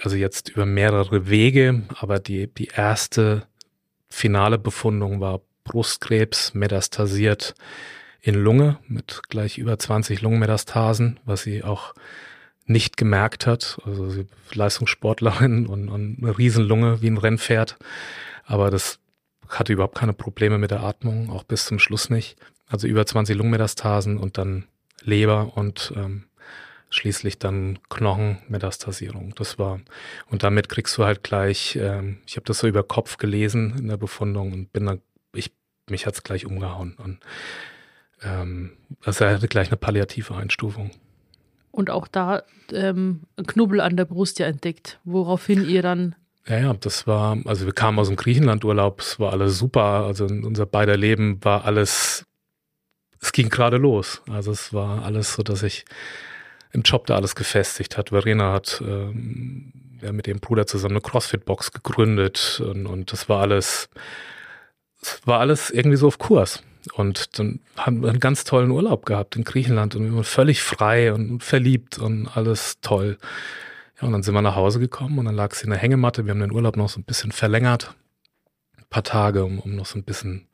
also 0.01 0.15
jetzt 0.15 0.49
über 0.49 0.65
mehrere 0.65 1.29
Wege, 1.29 1.83
aber 1.95 2.19
die, 2.19 2.47
die 2.47 2.67
erste 2.67 3.47
finale 4.09 4.59
Befundung 4.59 5.19
war 5.21 5.41
Brustkrebs 5.69 6.55
metastasiert 6.55 7.53
in 8.21 8.35
Lunge 8.35 8.79
mit 8.87 9.21
gleich 9.29 9.59
über 9.59 9.77
20 9.77 10.21
Lungenmetastasen, 10.21 11.19
was 11.25 11.43
sie 11.43 11.63
auch 11.63 11.93
nicht 12.65 12.97
gemerkt 12.97 13.45
hat. 13.45 13.79
Also 13.85 14.09
sie 14.09 14.27
Leistungssportlerin 14.53 15.67
und, 15.67 15.89
und 15.89 16.17
eine 16.21 16.37
Riesenlunge 16.37 17.01
wie 17.01 17.09
ein 17.09 17.17
Rennpferd. 17.17 17.77
Aber 18.45 18.71
das 18.71 18.99
hatte 19.47 19.73
überhaupt 19.73 19.97
keine 19.97 20.13
Probleme 20.13 20.57
mit 20.57 20.71
der 20.71 20.83
Atmung, 20.83 21.29
auch 21.29 21.43
bis 21.43 21.65
zum 21.65 21.79
Schluss 21.79 22.09
nicht. 22.09 22.35
Also 22.67 22.87
über 22.87 23.05
20 23.05 23.37
Lungenmetastasen 23.37 24.17
und 24.17 24.37
dann 24.37 24.65
Leber 25.01 25.55
und 25.55 25.93
ähm, 25.95 26.25
schließlich 26.89 27.37
dann 27.37 27.77
Knochenmetastasierung. 27.89 29.33
Das 29.35 29.59
war 29.59 29.79
und 30.29 30.43
damit 30.43 30.67
kriegst 30.67 30.97
du 30.97 31.05
halt 31.05 31.23
gleich. 31.23 31.75
Ähm, 31.75 32.17
ich 32.25 32.35
habe 32.35 32.45
das 32.45 32.59
so 32.59 32.67
über 32.67 32.83
Kopf 32.83 33.17
gelesen 33.17 33.75
in 33.77 33.87
der 33.87 33.97
Befundung 33.97 34.51
und 34.51 34.73
bin 34.73 34.87
dann 34.87 35.01
ich 35.33 35.51
mich 35.89 36.05
hat's 36.05 36.23
gleich 36.23 36.45
umgehauen 36.45 36.95
und 36.97 37.19
ähm, 38.21 38.71
also 39.03 39.25
er 39.25 39.35
hatte 39.35 39.47
gleich 39.47 39.69
eine 39.69 39.77
palliative 39.77 40.35
Einstufung. 40.35 40.91
Und 41.71 41.89
auch 41.89 42.07
da 42.07 42.43
ähm, 42.73 43.21
ein 43.37 43.45
Knubbel 43.45 43.79
an 43.79 43.95
der 43.95 44.05
Brust 44.05 44.39
ja 44.39 44.47
entdeckt, 44.47 44.99
woraufhin 45.03 45.67
ihr 45.67 45.81
dann 45.81 46.15
ja, 46.47 46.57
ja, 46.57 46.73
das 46.73 47.05
war, 47.05 47.37
also 47.45 47.65
wir 47.67 47.73
kamen 47.73 47.99
aus 47.99 48.07
dem 48.07 48.15
Griechenlandurlaub, 48.15 49.01
es 49.01 49.19
war 49.19 49.33
alles 49.33 49.59
super, 49.59 50.05
also 50.05 50.25
unser 50.25 50.65
beider 50.65 50.97
Leben 50.97 51.43
war 51.43 51.65
alles, 51.65 52.25
es 53.21 53.31
ging 53.33 53.49
gerade 53.49 53.77
los. 53.77 54.23
Also 54.27 54.51
es 54.51 54.73
war 54.73 55.03
alles 55.03 55.33
so, 55.35 55.43
dass 55.43 55.61
ich 55.61 55.85
im 56.71 56.81
Job 56.81 57.05
da 57.05 57.17
alles 57.17 57.35
gefestigt 57.35 57.97
hat. 57.97 58.09
Verena 58.09 58.51
hat 58.53 58.81
ähm, 58.83 59.73
ja, 60.01 60.11
mit 60.11 60.27
ihrem 60.27 60.39
Bruder 60.39 60.65
zusammen 60.65 60.95
eine 60.95 61.01
CrossFit-Box 61.01 61.71
gegründet 61.71 62.61
und, 62.65 62.87
und 62.87 63.11
das 63.11 63.29
war 63.29 63.41
alles, 63.41 63.89
es 65.01 65.21
war 65.25 65.39
alles 65.39 65.69
irgendwie 65.69 65.97
so 65.97 66.07
auf 66.07 66.17
Kurs. 66.17 66.63
Und 66.93 67.37
dann 67.37 67.59
haben 67.77 68.01
wir 68.01 68.09
einen 68.09 68.19
ganz 68.19 68.43
tollen 68.45 68.71
Urlaub 68.71 69.05
gehabt 69.05 69.35
in 69.35 69.43
Griechenland 69.43 69.95
und 69.95 70.05
wir 70.05 70.13
waren 70.13 70.23
völlig 70.23 70.61
frei 70.63 71.13
und 71.13 71.43
verliebt 71.43 71.99
und 71.99 72.27
alles 72.35 72.79
toll. 72.81 73.17
Ja, 73.99 74.07
und 74.07 74.13
dann 74.13 74.23
sind 74.23 74.33
wir 74.33 74.41
nach 74.41 74.55
Hause 74.55 74.79
gekommen 74.79 75.19
und 75.19 75.25
dann 75.25 75.35
lag 75.35 75.53
sie 75.53 75.65
in 75.65 75.71
der 75.71 75.79
Hängematte. 75.79 76.25
Wir 76.25 76.31
haben 76.31 76.39
den 76.39 76.51
Urlaub 76.53 76.77
noch 76.77 76.89
so 76.89 76.99
ein 76.99 77.03
bisschen 77.03 77.31
verlängert. 77.31 77.95
Ein 78.77 78.85
paar 78.89 79.03
Tage, 79.03 79.43
um, 79.43 79.59
um 79.59 79.75
noch 79.75 79.85
so 79.85 79.99
ein 79.99 80.03
bisschen 80.03 80.47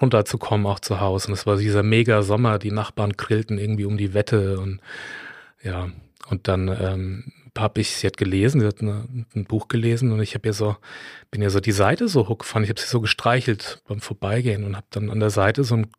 runterzukommen, 0.00 0.66
auch 0.66 0.80
zu 0.80 1.00
Hause. 1.00 1.28
Und 1.28 1.34
es 1.34 1.46
war 1.46 1.56
dieser 1.56 1.82
mega 1.82 2.22
Sommer. 2.22 2.58
Die 2.58 2.72
Nachbarn 2.72 3.12
grillten 3.12 3.58
irgendwie 3.58 3.84
um 3.84 3.96
die 3.96 4.12
Wette 4.12 4.58
und 4.58 4.80
ja, 5.62 5.90
und 6.28 6.48
dann 6.48 6.68
ähm, 6.68 7.32
habe 7.56 7.80
ich, 7.80 7.96
sie 7.96 8.06
hat 8.06 8.16
gelesen, 8.16 8.60
sie 8.60 8.66
hat 8.66 8.80
eine, 8.80 9.26
ein 9.34 9.44
Buch 9.44 9.68
gelesen 9.68 10.12
und 10.12 10.20
ich 10.20 10.34
habe 10.34 10.48
ihr 10.48 10.52
so, 10.52 10.76
bin 11.30 11.42
ja 11.42 11.50
so 11.50 11.60
die 11.60 11.72
Seite 11.72 12.08
so 12.08 12.28
hochgefahren, 12.28 12.64
ich 12.64 12.70
habe 12.70 12.80
sie 12.80 12.86
so 12.86 13.00
gestreichelt 13.00 13.82
beim 13.86 14.00
Vorbeigehen 14.00 14.64
und 14.64 14.76
habe 14.76 14.86
dann 14.90 15.10
an 15.10 15.20
der 15.20 15.30
Seite 15.30 15.64
so 15.64 15.74
einen 15.74 15.90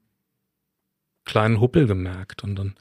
kleinen 1.25 1.59
Huppel 1.59 1.87
gemerkt 1.87 2.43
und 2.43 2.55
dann, 2.55 2.75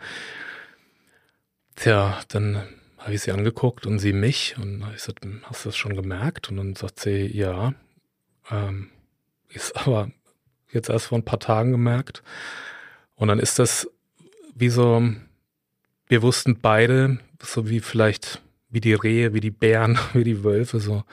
tja, 1.77 2.21
dann 2.29 2.67
habe 2.99 3.15
ich 3.15 3.23
sie 3.23 3.33
angeguckt 3.33 3.87
und 3.87 3.99
sie 3.99 4.13
mich 4.13 4.57
und 4.59 4.85
ich 4.89 5.05
gesagt, 5.05 5.27
hast 5.45 5.65
du 5.65 5.69
das 5.71 5.77
schon 5.77 5.97
gemerkt? 5.97 6.51
Und 6.51 6.59
dann 6.59 6.75
sagt 6.77 7.01
sie, 7.01 7.27
ja, 7.27 7.75
ähm, 8.51 8.91
ist 9.49 9.75
aber 9.77 10.11
jetzt 10.71 10.91
erst 10.91 11.07
vor 11.07 11.19
ein 11.19 11.25
paar 11.25 11.41
Tagen 11.41 11.73
gemerkt. 11.73 12.23
Und 13.15 13.29
dann 13.29 13.39
ist 13.39 13.59
das 13.59 13.89
wie 14.55 14.69
so, 14.69 15.03
wir 16.09 16.23
wussten 16.23 16.61
beide, 16.61 17.19
so 17.43 17.69
wie 17.69 17.81
vielleicht 17.81 18.43
wie 18.71 18.81
die 18.81 18.95
Rehe, 18.95 19.35
wie 19.35 19.41
die 19.41 19.51
Bären, 19.51 19.99
wie 20.15 20.25
die 20.25 20.45
Wölfe, 20.45 20.81
so, 20.81 21.05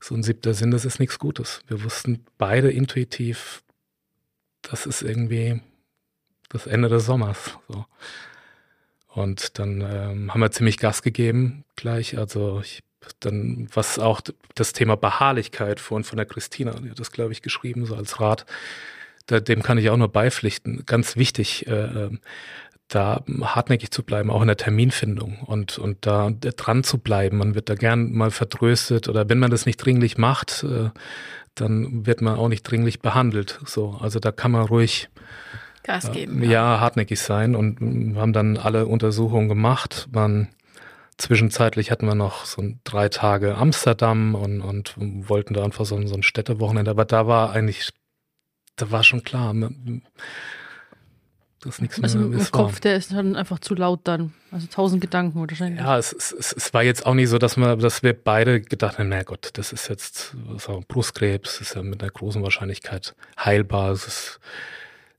so 0.00 0.14
ein 0.14 0.22
siebter 0.22 0.54
Sinn, 0.54 0.70
das 0.70 0.84
ist 0.84 0.98
nichts 0.98 1.18
Gutes. 1.18 1.60
Wir 1.68 1.82
wussten 1.84 2.24
beide 2.38 2.70
intuitiv, 2.70 3.62
das 4.62 4.86
ist 4.86 5.02
irgendwie 5.02 5.60
das 6.48 6.66
Ende 6.66 6.88
des 6.88 7.06
Sommers. 7.06 7.58
So. 7.68 7.84
Und 9.08 9.58
dann 9.58 9.80
ähm, 9.80 10.32
haben 10.32 10.40
wir 10.40 10.50
ziemlich 10.50 10.78
Gas 10.78 11.02
gegeben 11.02 11.64
gleich. 11.74 12.18
Also 12.18 12.60
ich, 12.60 12.82
dann, 13.20 13.68
was 13.72 13.98
auch 13.98 14.20
das 14.54 14.72
Thema 14.72 14.96
Beharrlichkeit 14.96 15.80
vorhin 15.80 16.04
von 16.04 16.16
der 16.16 16.26
Christina, 16.26 16.72
die 16.72 16.90
hat 16.90 17.00
das, 17.00 17.12
glaube 17.12 17.32
ich, 17.32 17.42
geschrieben, 17.42 17.86
so 17.86 17.94
als 17.94 18.20
Rat. 18.20 18.46
Da, 19.26 19.40
dem 19.40 19.62
kann 19.62 19.78
ich 19.78 19.90
auch 19.90 19.96
nur 19.96 20.12
beipflichten. 20.12 20.84
Ganz 20.86 21.16
wichtig, 21.16 21.66
äh, 21.66 21.72
ähm, 21.72 22.20
da 22.88 23.24
hartnäckig 23.42 23.90
zu 23.90 24.04
bleiben, 24.04 24.30
auch 24.30 24.42
in 24.42 24.46
der 24.46 24.56
Terminfindung 24.56 25.40
und, 25.40 25.78
und 25.78 26.06
da 26.06 26.30
dran 26.30 26.84
zu 26.84 26.98
bleiben. 26.98 27.38
Man 27.38 27.54
wird 27.54 27.68
da 27.68 27.74
gern 27.74 28.12
mal 28.12 28.30
vertröstet 28.30 29.08
oder 29.08 29.28
wenn 29.28 29.38
man 29.38 29.50
das 29.50 29.66
nicht 29.66 29.78
dringlich 29.78 30.18
macht, 30.18 30.64
äh, 30.64 30.90
dann 31.54 32.06
wird 32.06 32.20
man 32.20 32.36
auch 32.36 32.48
nicht 32.48 32.62
dringlich 32.62 33.00
behandelt. 33.00 33.58
So, 33.64 33.96
also 34.00 34.20
da 34.20 34.30
kann 34.30 34.52
man 34.52 34.66
ruhig 34.66 35.08
Gas 35.82 36.12
geben. 36.12 36.42
Äh, 36.42 36.46
ja. 36.46 36.80
hartnäckig 36.80 37.20
sein 37.20 37.56
und 37.56 37.80
wir 37.80 38.20
haben 38.20 38.32
dann 38.32 38.56
alle 38.56 38.86
Untersuchungen 38.86 39.48
gemacht. 39.48 40.08
Man, 40.12 40.48
zwischenzeitlich 41.16 41.90
hatten 41.90 42.06
wir 42.06 42.14
noch 42.14 42.44
so 42.44 42.62
drei 42.84 43.08
Tage 43.08 43.56
Amsterdam 43.56 44.34
und, 44.34 44.60
und 44.60 44.94
wollten 45.28 45.54
da 45.54 45.64
einfach 45.64 45.86
so, 45.86 46.04
so 46.06 46.14
ein 46.14 46.22
Städtewochenende, 46.22 46.90
aber 46.90 47.04
da 47.04 47.26
war 47.26 47.52
eigentlich, 47.52 47.90
da 48.76 48.90
war 48.90 49.02
schon 49.02 49.22
klar, 49.22 49.54
das 51.60 51.80
nichts 51.80 52.00
also 52.02 52.18
mehr 52.18 52.38
ist. 52.38 52.52
Kopf, 52.52 52.80
der 52.80 52.96
ist 52.96 53.12
dann 53.12 53.34
einfach 53.34 53.58
zu 53.58 53.74
laut 53.74 54.00
dann. 54.04 54.34
Also 54.50 54.66
tausend 54.66 55.00
Gedanken 55.00 55.40
wahrscheinlich. 55.40 55.80
Ja, 55.80 55.98
es, 55.98 56.12
es, 56.12 56.32
es 56.32 56.74
war 56.74 56.82
jetzt 56.82 57.06
auch 57.06 57.14
nicht 57.14 57.28
so, 57.28 57.38
dass 57.38 57.56
wir, 57.56 57.76
dass 57.76 58.02
wir 58.02 58.12
beide 58.12 58.60
gedacht 58.60 58.98
haben, 58.98 59.08
na 59.08 59.22
Gott, 59.22 59.50
das 59.54 59.72
ist 59.72 59.88
jetzt 59.88 60.36
so 60.58 60.82
Brustkrebs, 60.86 61.60
ist 61.60 61.74
ja 61.74 61.82
mit 61.82 62.02
einer 62.02 62.10
großen 62.10 62.42
Wahrscheinlichkeit 62.42 63.14
heilbar. 63.38 63.92
Ist, 63.92 64.38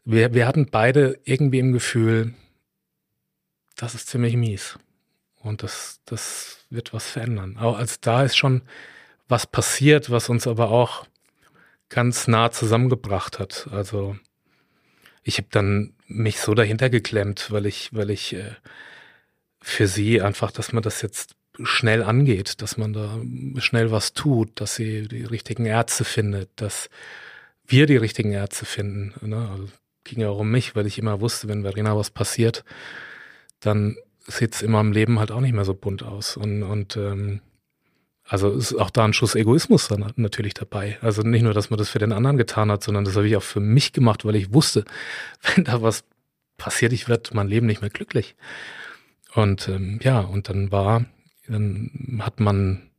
wir, 0.06 0.34
wir 0.34 0.48
hatten 0.48 0.68
beide 0.70 1.20
irgendwie 1.24 1.60
im 1.60 1.74
Gefühl, 1.74 2.34
das 3.76 3.96
ist 3.96 4.08
ziemlich 4.08 4.36
mies. 4.36 4.78
Und 5.42 5.64
das, 5.64 6.02
das 6.06 6.66
wird 6.70 6.94
was 6.94 7.10
verändern. 7.10 7.58
Aber 7.58 7.78
als 7.78 8.00
da 8.00 8.24
ist 8.24 8.38
schon 8.38 8.62
was 9.28 9.46
passiert, 9.46 10.10
was 10.10 10.30
uns 10.30 10.48
aber 10.48 10.72
auch 10.72 11.06
ganz 11.90 12.28
nah 12.28 12.52
zusammengebracht 12.52 13.40
hat. 13.40 13.68
Also 13.72 14.18
ich 15.24 15.38
habe 15.38 15.48
dann 15.52 15.94
mich 16.08 16.40
so 16.40 16.54
dahinter 16.54 16.90
geklemmt, 16.90 17.52
weil 17.52 17.66
ich, 17.66 17.90
weil 17.94 18.10
ich 18.10 18.34
äh, 18.34 18.52
für 19.62 19.88
sie 19.88 20.22
einfach, 20.22 20.52
dass 20.52 20.74
man 20.74 20.84
das 20.84 21.02
jetzt 21.02 21.36
schnell 21.64 22.04
angeht, 22.04 22.62
dass 22.62 22.78
man 22.78 22.94
da 22.94 23.20
schnell 23.58 23.92
was 23.92 24.14
tut, 24.14 24.62
dass 24.62 24.76
sie 24.76 25.08
die 25.08 25.24
richtigen 25.24 25.66
Ärzte 25.66 26.04
findet, 26.06 26.50
dass 26.56 26.90
wir 27.66 27.86
die 27.86 27.98
richtigen 27.98 28.32
Ärzte 28.32 28.66
finden. 28.66 29.14
Ne? 29.28 29.50
Also 29.50 29.68
ging 30.04 30.22
ja 30.22 30.30
auch 30.30 30.40
um 30.40 30.52
mich, 30.52 30.76
weil 30.76 30.86
ich 30.86 30.98
immer 30.98 31.20
wusste, 31.20 31.48
wenn 31.48 31.64
Verena 31.64 31.98
was 31.98 32.10
passiert, 32.12 32.64
dann 33.60 33.98
sieht 34.28 34.56
es 34.56 34.62
immer 34.62 34.80
im 34.82 34.92
Leben 34.92 35.20
halt 35.20 35.32
auch 35.32 35.42
nicht 35.42 35.54
mehr 35.54 35.66
so 35.66 35.74
bunt 35.74 36.04
aus. 36.04 36.38
Und, 36.38 36.64
und 36.64 36.96
ähm, 36.96 37.42
also 38.28 38.52
ist 38.52 38.74
auch 38.76 38.90
da 38.90 39.06
ein 39.06 39.14
Schuss 39.14 39.36
Egoismus 39.36 39.88
dann 39.88 40.12
natürlich 40.18 40.54
dabei. 40.54 40.98
Also 41.02 41.22
nicht 41.22 41.44
nur, 41.44 41.54
dass 41.54 41.70
man 41.70 41.78
das 41.78 41.90
für 41.90 42.00
den 42.00 42.12
anderen 42.12 42.38
getan 42.38 42.72
hat, 42.72 42.84
sondern 42.84 43.06
das 43.06 43.16
habe 43.16 43.28
ich 43.28 43.38
auch 43.38 43.44
für 43.44 43.62
mich 43.62 43.94
gemacht, 43.94 44.26
weil 44.26 44.36
ich 44.36 44.54
wusste, 44.54 44.84
wenn 45.56 45.64
da 45.64 45.82
was 45.82 46.04
passiert, 46.58 46.92
ich 46.94 47.08
werde 47.08 47.30
mein 47.34 47.48
Leben 47.48 47.68
nicht 47.68 47.82
mehr 47.82 47.90
glücklich. 47.90 48.36
Und 49.34 49.68
ähm, 49.70 50.00
ja, 50.02 50.20
und 50.20 50.50
dann 50.50 50.72
war, 50.72 51.06
dann 51.48 52.20
hat 52.22 52.40
man 52.40 52.90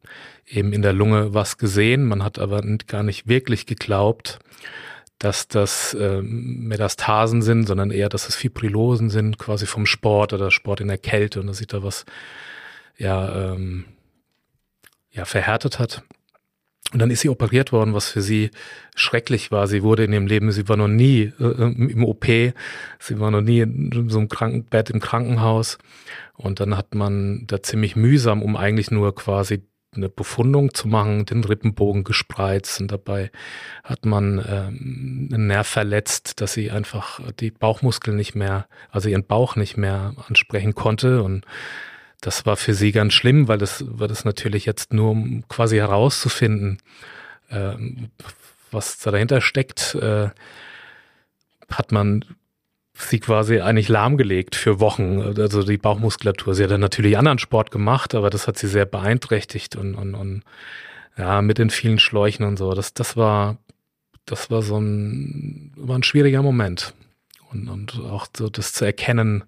eben 0.46 0.72
in 0.72 0.82
der 0.82 0.92
Lunge 0.92 1.34
was 1.34 1.58
gesehen, 1.58 2.06
man 2.06 2.22
hat 2.22 2.38
aber 2.38 2.62
gar 2.86 3.02
nicht 3.02 3.28
wirklich 3.28 3.66
geglaubt, 3.66 4.38
dass 5.18 5.48
das 5.48 5.96
ähm, 5.98 6.68
Metastasen 6.68 7.42
sind, 7.42 7.66
sondern 7.66 7.90
eher, 7.90 8.08
dass 8.08 8.28
es 8.28 8.36
Fibrilosen 8.36 9.10
sind, 9.10 9.36
quasi 9.36 9.66
vom 9.66 9.84
Sport 9.84 10.32
oder 10.32 10.50
Sport 10.50 10.80
in 10.80 10.88
der 10.88 10.98
Kälte 10.98 11.40
und 11.40 11.48
da 11.48 11.54
sieht 11.54 11.72
da 11.72 11.82
was 11.82 12.06
ja 12.96 13.52
ähm, 13.52 13.84
ja, 15.18 15.24
verhärtet 15.24 15.78
hat. 15.78 16.02
Und 16.92 17.00
dann 17.00 17.10
ist 17.10 17.20
sie 17.20 17.28
operiert 17.28 17.70
worden, 17.70 17.92
was 17.92 18.08
für 18.08 18.22
sie 18.22 18.50
schrecklich 18.94 19.50
war. 19.50 19.66
Sie 19.66 19.82
wurde 19.82 20.04
in 20.04 20.12
ihrem 20.12 20.26
Leben, 20.26 20.50
sie 20.52 20.68
war 20.68 20.78
noch 20.78 20.88
nie 20.88 21.32
äh, 21.38 21.62
im 21.62 22.02
OP, 22.04 22.24
sie 22.24 23.20
war 23.20 23.30
noch 23.30 23.42
nie 23.42 23.60
in 23.60 24.08
so 24.08 24.18
einem 24.18 24.28
Krankenbett 24.28 24.88
im 24.88 25.00
Krankenhaus. 25.00 25.76
Und 26.34 26.60
dann 26.60 26.76
hat 26.76 26.94
man 26.94 27.46
da 27.46 27.62
ziemlich 27.62 27.94
mühsam, 27.94 28.42
um 28.42 28.56
eigentlich 28.56 28.90
nur 28.90 29.14
quasi 29.14 29.64
eine 29.94 30.08
Befundung 30.08 30.72
zu 30.72 30.86
machen, 30.86 31.26
den 31.26 31.42
Rippenbogen 31.42 32.04
gespreizt 32.04 32.80
und 32.80 32.92
dabei 32.92 33.30
hat 33.82 34.04
man 34.04 34.38
ähm, 34.46 35.28
einen 35.32 35.46
Nerv 35.46 35.66
verletzt, 35.66 36.40
dass 36.40 36.52
sie 36.52 36.70
einfach 36.70 37.20
die 37.40 37.50
Bauchmuskeln 37.50 38.16
nicht 38.16 38.34
mehr, 38.34 38.66
also 38.90 39.08
ihren 39.08 39.24
Bauch 39.24 39.56
nicht 39.56 39.78
mehr 39.78 40.14
ansprechen 40.28 40.74
konnte 40.74 41.22
und 41.22 41.46
das 42.20 42.46
war 42.46 42.56
für 42.56 42.74
sie 42.74 42.92
ganz 42.92 43.14
schlimm, 43.14 43.48
weil 43.48 43.58
das 43.58 43.84
war 43.86 44.08
das 44.08 44.24
natürlich 44.24 44.66
jetzt 44.66 44.92
nur, 44.92 45.10
um 45.10 45.46
quasi 45.48 45.76
herauszufinden, 45.76 46.78
äh, 47.48 47.74
was 48.70 48.98
da 48.98 49.10
dahinter 49.10 49.40
steckt, 49.40 49.94
äh, 49.94 50.30
hat 51.70 51.92
man 51.92 52.24
sie 52.94 53.20
quasi 53.20 53.60
eigentlich 53.60 53.88
lahmgelegt 53.88 54.56
für 54.56 54.80
Wochen, 54.80 55.20
also 55.38 55.62
die 55.62 55.78
Bauchmuskulatur. 55.78 56.54
Sie 56.54 56.64
hat 56.64 56.70
dann 56.70 56.80
natürlich 56.80 57.16
anderen 57.16 57.38
Sport 57.38 57.70
gemacht, 57.70 58.14
aber 58.14 58.28
das 58.30 58.48
hat 58.48 58.58
sie 58.58 58.66
sehr 58.66 58.86
beeinträchtigt 58.86 59.76
und, 59.76 59.94
und, 59.94 60.14
und 60.14 60.42
ja, 61.16 61.40
mit 61.42 61.58
den 61.58 61.70
vielen 61.70 62.00
Schläuchen 62.00 62.44
und 62.44 62.56
so. 62.56 62.72
Das, 62.74 62.94
das 62.94 63.16
war, 63.16 63.56
das 64.24 64.50
war 64.50 64.62
so 64.62 64.78
ein, 64.78 65.72
war 65.76 65.96
ein 65.96 66.02
schwieriger 66.02 66.42
Moment. 66.42 66.94
Und, 67.52 67.68
und 67.68 68.00
auch 68.00 68.26
so 68.36 68.48
das 68.48 68.72
zu 68.72 68.84
erkennen. 68.84 69.44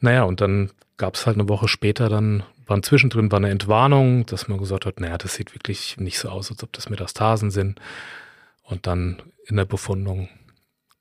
Naja, 0.00 0.24
und 0.24 0.40
dann 0.40 0.70
gab 1.00 1.14
es 1.14 1.26
halt 1.26 1.38
eine 1.38 1.48
Woche 1.48 1.66
später 1.66 2.10
dann, 2.10 2.42
waren 2.66 2.82
zwischendrin 2.82 3.32
war 3.32 3.38
eine 3.38 3.48
Entwarnung, 3.48 4.26
dass 4.26 4.48
man 4.48 4.58
gesagt 4.58 4.84
hat, 4.84 5.00
naja, 5.00 5.16
das 5.16 5.34
sieht 5.34 5.54
wirklich 5.54 5.96
nicht 5.96 6.18
so 6.18 6.28
aus, 6.28 6.50
als 6.50 6.62
ob 6.62 6.74
das 6.74 6.90
Metastasen 6.90 7.50
sind. 7.50 7.80
Und 8.62 8.86
dann 8.86 9.22
in 9.46 9.56
der 9.56 9.64
Befundung 9.64 10.28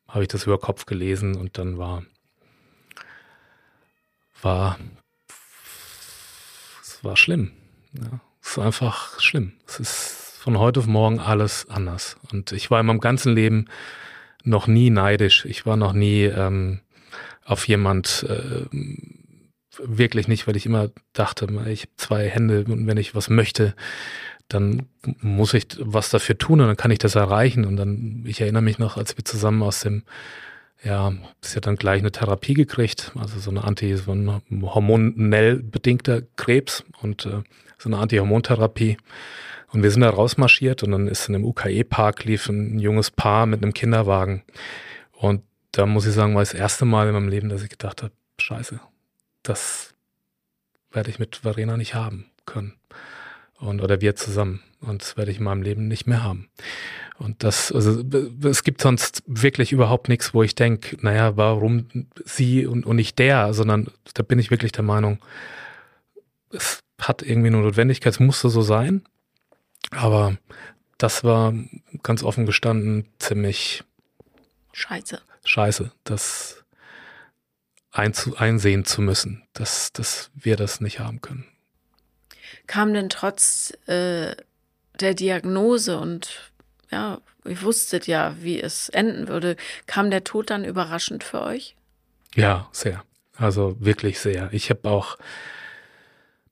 habe 0.08 0.24
ich 0.24 0.30
das 0.30 0.46
über 0.46 0.58
Kopf 0.58 0.86
gelesen 0.86 1.36
und 1.36 1.58
dann 1.58 1.78
war, 1.78 2.04
war, 4.42 4.80
es 6.82 7.04
war 7.04 7.18
schlimm. 7.18 7.52
Ja, 7.92 8.22
es 8.42 8.52
ist 8.52 8.60
einfach 8.60 9.20
schlimm. 9.20 9.52
Es 9.68 9.82
ist 9.82 10.38
von 10.40 10.58
heute 10.58 10.80
auf 10.80 10.88
morgen 10.88 11.20
alles 11.20 11.70
anders. 11.70 12.16
Und 12.32 12.54
ich 12.54 12.72
war 12.72 12.80
in 12.80 12.86
meinem 12.86 13.02
ganzen 13.02 13.36
Leben 13.36 13.66
noch 14.46 14.66
nie 14.68 14.92
neidisch. 14.92 15.44
Ich 15.44 15.66
war 15.66 15.76
noch 15.76 15.92
nie 15.92 16.24
ähm, 16.24 16.80
auf 17.44 17.68
jemand 17.68 18.26
äh, 18.30 18.64
wirklich 19.84 20.28
nicht, 20.28 20.48
weil 20.48 20.56
ich 20.56 20.66
immer 20.66 20.90
dachte, 21.14 21.48
ich 21.68 21.82
habe 21.82 21.92
zwei 21.98 22.28
Hände 22.28 22.66
und 22.68 22.88
wenn 22.88 22.98
ich 22.98 23.16
was 23.16 23.30
möchte, 23.30 23.76
dann 24.48 24.88
muss 25.22 25.54
ich 25.54 25.68
was 25.80 26.10
dafür 26.10 26.38
tun 26.38 26.60
und 26.62 26.68
dann 26.68 26.78
kann 26.78 26.92
ich 26.92 27.00
das 27.00 27.16
erreichen. 27.16 27.66
Und 27.66 27.78
dann, 27.78 28.24
ich 28.26 28.42
erinnere 28.42 28.64
mich 28.64 28.80
noch, 28.80 28.98
als 28.98 29.16
wir 29.16 29.24
zusammen 29.24 29.62
aus 29.62 29.82
dem, 29.82 30.04
ja, 30.84 31.14
sie 31.42 31.58
hat 31.58 31.68
dann 31.68 31.76
gleich 31.76 32.00
eine 32.00 32.12
Therapie 32.12 32.56
gekriegt, 32.56 33.12
also 33.16 33.40
so 33.40 33.52
eine 33.52 33.64
Anti, 33.64 33.96
so 33.96 34.12
ein 34.12 34.42
hormonell 34.62 35.58
bedingter 35.58 36.24
Krebs 36.36 36.84
und 37.02 37.26
äh, 37.26 37.44
so 37.78 37.90
eine 37.90 37.98
Anti-Hormontherapie. 37.98 38.98
Und 39.72 39.84
wir 39.84 39.92
sind 39.92 40.02
da 40.02 40.10
rausmarschiert 40.10 40.84
und 40.84 40.92
dann 40.92 41.08
ist 41.08 41.30
in 41.30 41.36
einem 41.36 41.46
UKE-Park 41.46 42.26
lief 42.26 42.50
ein 42.50 42.80
junges 42.80 43.12
Paar 43.12 43.46
mit 43.46 43.62
einem 43.62 43.74
Kinderwagen. 43.74 44.44
Und 45.14 45.44
da 45.72 45.86
muss 45.86 46.08
ich 46.08 46.14
sagen, 46.14 46.34
war 46.34 46.42
das 46.42 46.54
erste 46.54 46.86
Mal 46.86 47.08
in 47.08 47.14
meinem 47.14 47.30
Leben, 47.30 47.50
dass 47.50 47.64
ich 47.64 47.70
gedacht 47.70 48.02
habe, 48.02 48.14
scheiße, 48.40 48.80
das 49.44 49.94
werde 50.92 51.10
ich 51.10 51.20
mit 51.20 51.38
Verena 51.38 51.78
nicht 51.78 51.94
haben 51.94 52.30
können. 52.46 52.74
Und, 53.60 53.82
oder 53.82 54.02
wir 54.02 54.16
zusammen. 54.16 54.64
Und 54.80 55.02
das 55.02 55.18
werde 55.18 55.32
ich 55.32 55.38
in 55.38 55.44
meinem 55.44 55.62
Leben 55.62 55.88
nicht 55.88 56.08
mehr 56.08 56.24
haben. 56.24 56.50
Und 57.18 57.44
das, 57.44 57.72
also 57.74 58.02
es 58.44 58.64
gibt 58.64 58.82
sonst 58.82 59.24
wirklich 59.28 59.74
überhaupt 59.74 60.08
nichts, 60.08 60.34
wo 60.34 60.42
ich 60.42 60.56
denke, 60.56 60.98
naja, 61.02 61.36
warum 61.36 61.88
sie 62.24 62.66
und, 62.66 62.86
und 62.86 62.96
nicht 62.96 63.20
der, 63.20 63.54
sondern 63.54 63.92
da 64.14 64.24
bin 64.24 64.40
ich 64.40 64.52
wirklich 64.52 64.72
der 64.72 64.86
Meinung, 64.86 65.20
es 66.52 66.82
hat 67.00 67.22
irgendwie 67.22 67.48
eine 67.48 67.58
Notwendigkeit, 67.62 68.14
es 68.14 68.20
musste 68.22 68.50
so 68.50 68.62
sein. 68.62 69.04
Aber 69.92 70.38
das 70.98 71.26
war 71.26 71.54
ganz 72.04 72.24
offen 72.24 72.46
gestanden 72.46 73.06
ziemlich 73.20 73.84
scheiße. 74.72 75.22
Scheiße. 75.44 75.92
Das 76.06 76.59
einzu, 77.92 78.36
einsehen 78.38 78.86
zu 78.86 79.02
müssen, 79.02 79.44
dass, 79.54 79.92
dass 79.94 80.32
wir 80.36 80.56
das 80.56 80.82
nicht 80.82 81.00
haben 81.00 81.22
können. 81.22 81.46
Kam 82.68 82.94
denn 82.94 83.10
trotz 83.10 83.74
äh, 83.88 84.36
der 85.00 85.14
Diagnose 85.14 85.98
und 85.98 86.52
ja, 86.92 87.20
ihr 87.46 87.62
wusstet 87.62 88.08
ja, 88.08 88.36
wie 88.40 88.62
es 88.62 88.90
enden 88.90 89.28
würde, 89.28 89.56
kam 89.88 90.12
der 90.12 90.24
Tod 90.24 90.50
dann 90.50 90.66
überraschend 90.66 91.24
für 91.24 91.42
euch? 91.42 91.76
Ja, 92.36 92.70
sehr. 92.72 93.04
Also 93.36 93.76
wirklich 93.80 94.20
sehr. 94.20 94.50
Ich 94.52 94.70
habe 94.70 94.90
auch 94.90 95.18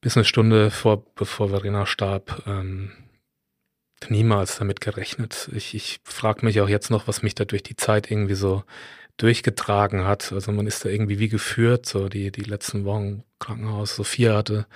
bis 0.02 0.16
eine 0.16 0.26
Stunde 0.26 0.72
vor, 0.72 1.04
bevor 1.16 1.50
Verena 1.50 1.86
starb, 1.86 2.44
ähm, 2.48 2.92
niemals 4.10 4.58
damit 4.58 4.80
gerechnet. 4.80 5.50
Ich, 5.54 5.74
ich 5.74 6.00
frage 6.04 6.46
mich 6.46 6.62
auch 6.62 6.70
jetzt 6.70 6.92
noch, 6.92 7.08
was 7.08 7.24
mich 7.24 7.36
da 7.36 7.46
durch 7.46 7.64
die 7.64 7.76
Zeit 7.76 8.10
irgendwie 8.10 8.36
so 8.36 8.64
durchgetragen 9.18 10.06
hat. 10.06 10.32
Also 10.32 10.52
man 10.52 10.68
ist 10.68 10.86
da 10.86 10.90
irgendwie 10.90 11.20
wie 11.20 11.30
geführt, 11.30 11.86
so 11.86 12.08
die, 12.10 12.32
die 12.32 12.44
letzten 12.44 12.86
Wochen 12.86 13.24
Krankenhaus. 13.40 13.96
Sophia 13.96 14.36
hatte 14.36 14.68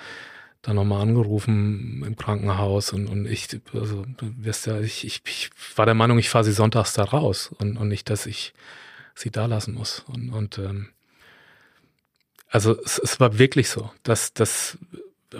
da 0.61 0.73
nochmal 0.73 1.01
angerufen 1.01 2.03
im 2.05 2.15
Krankenhaus 2.15 2.93
und, 2.93 3.07
und 3.07 3.25
ich, 3.25 3.47
also 3.73 4.05
wirst 4.19 4.67
ja, 4.67 4.79
ich, 4.79 5.05
ich, 5.05 5.21
ich 5.25 5.49
war 5.75 5.85
der 5.85 5.95
Meinung, 5.95 6.19
ich 6.19 6.29
fahre 6.29 6.43
sie 6.43 6.51
sonntags 6.51 6.93
da 6.93 7.03
raus 7.03 7.51
und, 7.57 7.77
und 7.77 7.87
nicht, 7.87 8.09
dass 8.09 8.25
ich 8.25 8.53
sie 9.15 9.31
da 9.31 9.47
lassen 9.47 9.73
muss. 9.73 10.03
Und, 10.07 10.29
und 10.29 10.57
ähm, 10.59 10.89
also 12.49 12.79
es, 12.83 12.99
es 12.99 13.19
war 13.19 13.39
wirklich 13.39 13.69
so, 13.69 13.91
dass, 14.03 14.33
dass 14.33 14.77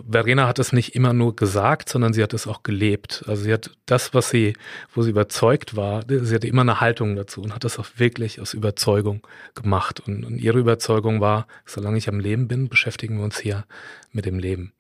Verena 0.10 0.48
hat 0.48 0.58
es 0.58 0.72
nicht 0.72 0.96
immer 0.96 1.12
nur 1.12 1.36
gesagt, 1.36 1.90
sondern 1.90 2.14
sie 2.14 2.24
hat 2.24 2.34
es 2.34 2.48
auch 2.48 2.64
gelebt. 2.64 3.26
Also 3.28 3.44
sie 3.44 3.54
hat 3.54 3.72
das, 3.86 4.14
was 4.14 4.30
sie, 4.30 4.56
wo 4.94 5.02
sie 5.02 5.10
überzeugt 5.10 5.76
war, 5.76 6.04
sie 6.08 6.34
hatte 6.34 6.48
immer 6.48 6.62
eine 6.62 6.80
Haltung 6.80 7.16
dazu 7.18 7.42
und 7.42 7.54
hat 7.54 7.66
das 7.66 7.78
auch 7.78 7.88
wirklich 7.98 8.40
aus 8.40 8.54
Überzeugung 8.54 9.28
gemacht. 9.54 10.00
Und, 10.00 10.24
und 10.24 10.38
ihre 10.38 10.60
Überzeugung 10.60 11.20
war, 11.20 11.46
solange 11.66 11.98
ich 11.98 12.08
am 12.08 12.22
Leben 12.22 12.48
bin, 12.48 12.70
beschäftigen 12.70 13.18
wir 13.18 13.26
uns 13.26 13.40
hier 13.40 13.66
mit 14.12 14.26
dem 14.26 14.40
Leben. 14.40 14.72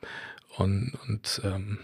Und, 0.57 0.97
und 1.07 1.41
ähm, 1.43 1.79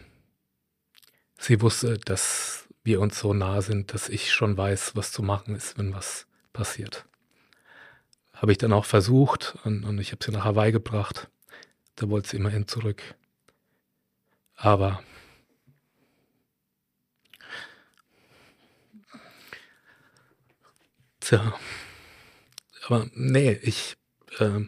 sie 1.38 1.62
wusste, 1.62 1.98
dass 1.98 2.68
wir 2.84 3.02
uns 3.02 3.20
so 3.20 3.34
nah 3.34 3.62
sind, 3.62 3.94
dass 3.94 4.08
ich 4.08 4.32
schon 4.32 4.56
weiß, 4.58 4.96
was 4.96 5.12
zu 5.12 5.22
machen 5.22 5.54
ist, 5.54 5.78
wenn 5.78 5.94
was 5.94 6.28
passiert. 6.54 7.06
Habe 8.32 8.54
ich 8.54 8.58
dann 8.58 8.72
auch 8.72 8.86
versucht 8.86 9.58
und, 9.66 9.84
und 9.84 10.00
ich 10.00 10.14
habe 10.14 10.24
sie 10.24 10.32
nach 10.32 10.46
Hawaii 10.46 10.72
gebracht 10.72 11.30
da 11.98 12.10
wollte 12.10 12.30
sie 12.30 12.38
immerhin 12.38 12.68
zurück. 12.68 13.02
Aber 14.56 15.04
Tja. 21.28 21.54
Aber 22.86 23.06
nee, 23.14 23.52
ich. 23.62 23.98
Äh, 24.40 24.62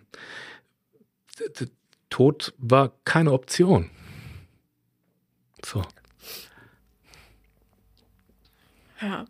Tod 2.10 2.54
war 2.58 2.92
keine 3.06 3.32
Option. 3.32 3.90
So. 5.64 5.86
Ja. 9.00 9.26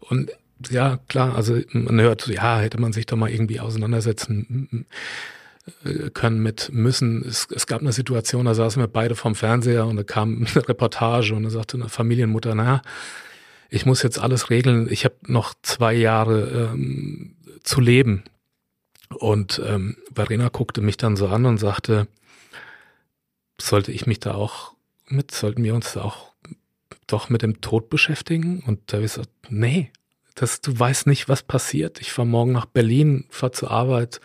Und 0.00 0.30
ja, 0.70 0.96
klar, 1.08 1.34
also 1.34 1.60
man 1.72 2.00
hört, 2.00 2.26
ja, 2.28 2.60
hätte 2.60 2.80
man 2.80 2.94
sich 2.94 3.04
doch 3.04 3.18
mal 3.18 3.30
irgendwie 3.30 3.60
auseinandersetzen 3.60 4.86
können 6.14 6.42
mit 6.42 6.70
müssen. 6.72 7.24
Es, 7.26 7.46
es 7.54 7.66
gab 7.66 7.80
eine 7.80 7.92
Situation, 7.92 8.46
da 8.46 8.54
saßen 8.54 8.82
wir 8.82 8.88
beide 8.88 9.14
vorm 9.14 9.34
Fernseher 9.34 9.86
und 9.86 9.96
da 9.96 10.02
kam 10.02 10.46
eine 10.54 10.68
Reportage 10.68 11.34
und 11.34 11.44
da 11.44 11.50
sagte 11.50 11.76
eine 11.76 11.88
Familienmutter, 11.88 12.54
naja, 12.54 12.82
ich 13.70 13.86
muss 13.86 14.02
jetzt 14.02 14.18
alles 14.18 14.50
regeln, 14.50 14.88
ich 14.90 15.04
habe 15.04 15.16
noch 15.26 15.54
zwei 15.62 15.94
Jahre 15.94 16.70
ähm, 16.72 17.36
zu 17.62 17.80
leben. 17.80 18.24
Und 19.10 19.60
ähm, 19.64 19.96
Verena 20.14 20.48
guckte 20.48 20.80
mich 20.80 20.96
dann 20.96 21.16
so 21.16 21.28
an 21.28 21.46
und 21.46 21.58
sagte, 21.58 22.08
sollte 23.60 23.92
ich 23.92 24.06
mich 24.06 24.20
da 24.20 24.34
auch 24.34 24.74
mit, 25.06 25.30
sollten 25.30 25.64
wir 25.64 25.74
uns 25.74 25.94
da 25.94 26.02
auch 26.02 26.32
doch 27.06 27.30
mit 27.30 27.42
dem 27.42 27.60
Tod 27.60 27.88
beschäftigen? 27.88 28.62
Und 28.66 28.80
da 28.86 28.98
habe 28.98 29.06
ich 29.06 29.12
gesagt, 29.12 29.30
nee, 29.48 29.90
das, 30.40 30.60
du 30.60 30.78
weißt 30.78 31.06
nicht, 31.06 31.28
was 31.28 31.42
passiert. 31.42 32.00
Ich 32.00 32.12
fahre 32.12 32.28
morgen 32.28 32.52
nach 32.52 32.66
Berlin, 32.66 33.26
fahre 33.30 33.52
zur 33.52 33.70
Arbeit 33.70 34.20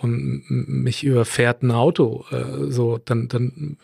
und 0.00 0.44
mich 0.48 1.04
überfährt 1.04 1.62
ein 1.62 1.70
Auto, 1.70 2.24
äh, 2.30 2.70
so, 2.70 2.98
dann, 2.98 3.28
dann, 3.28 3.78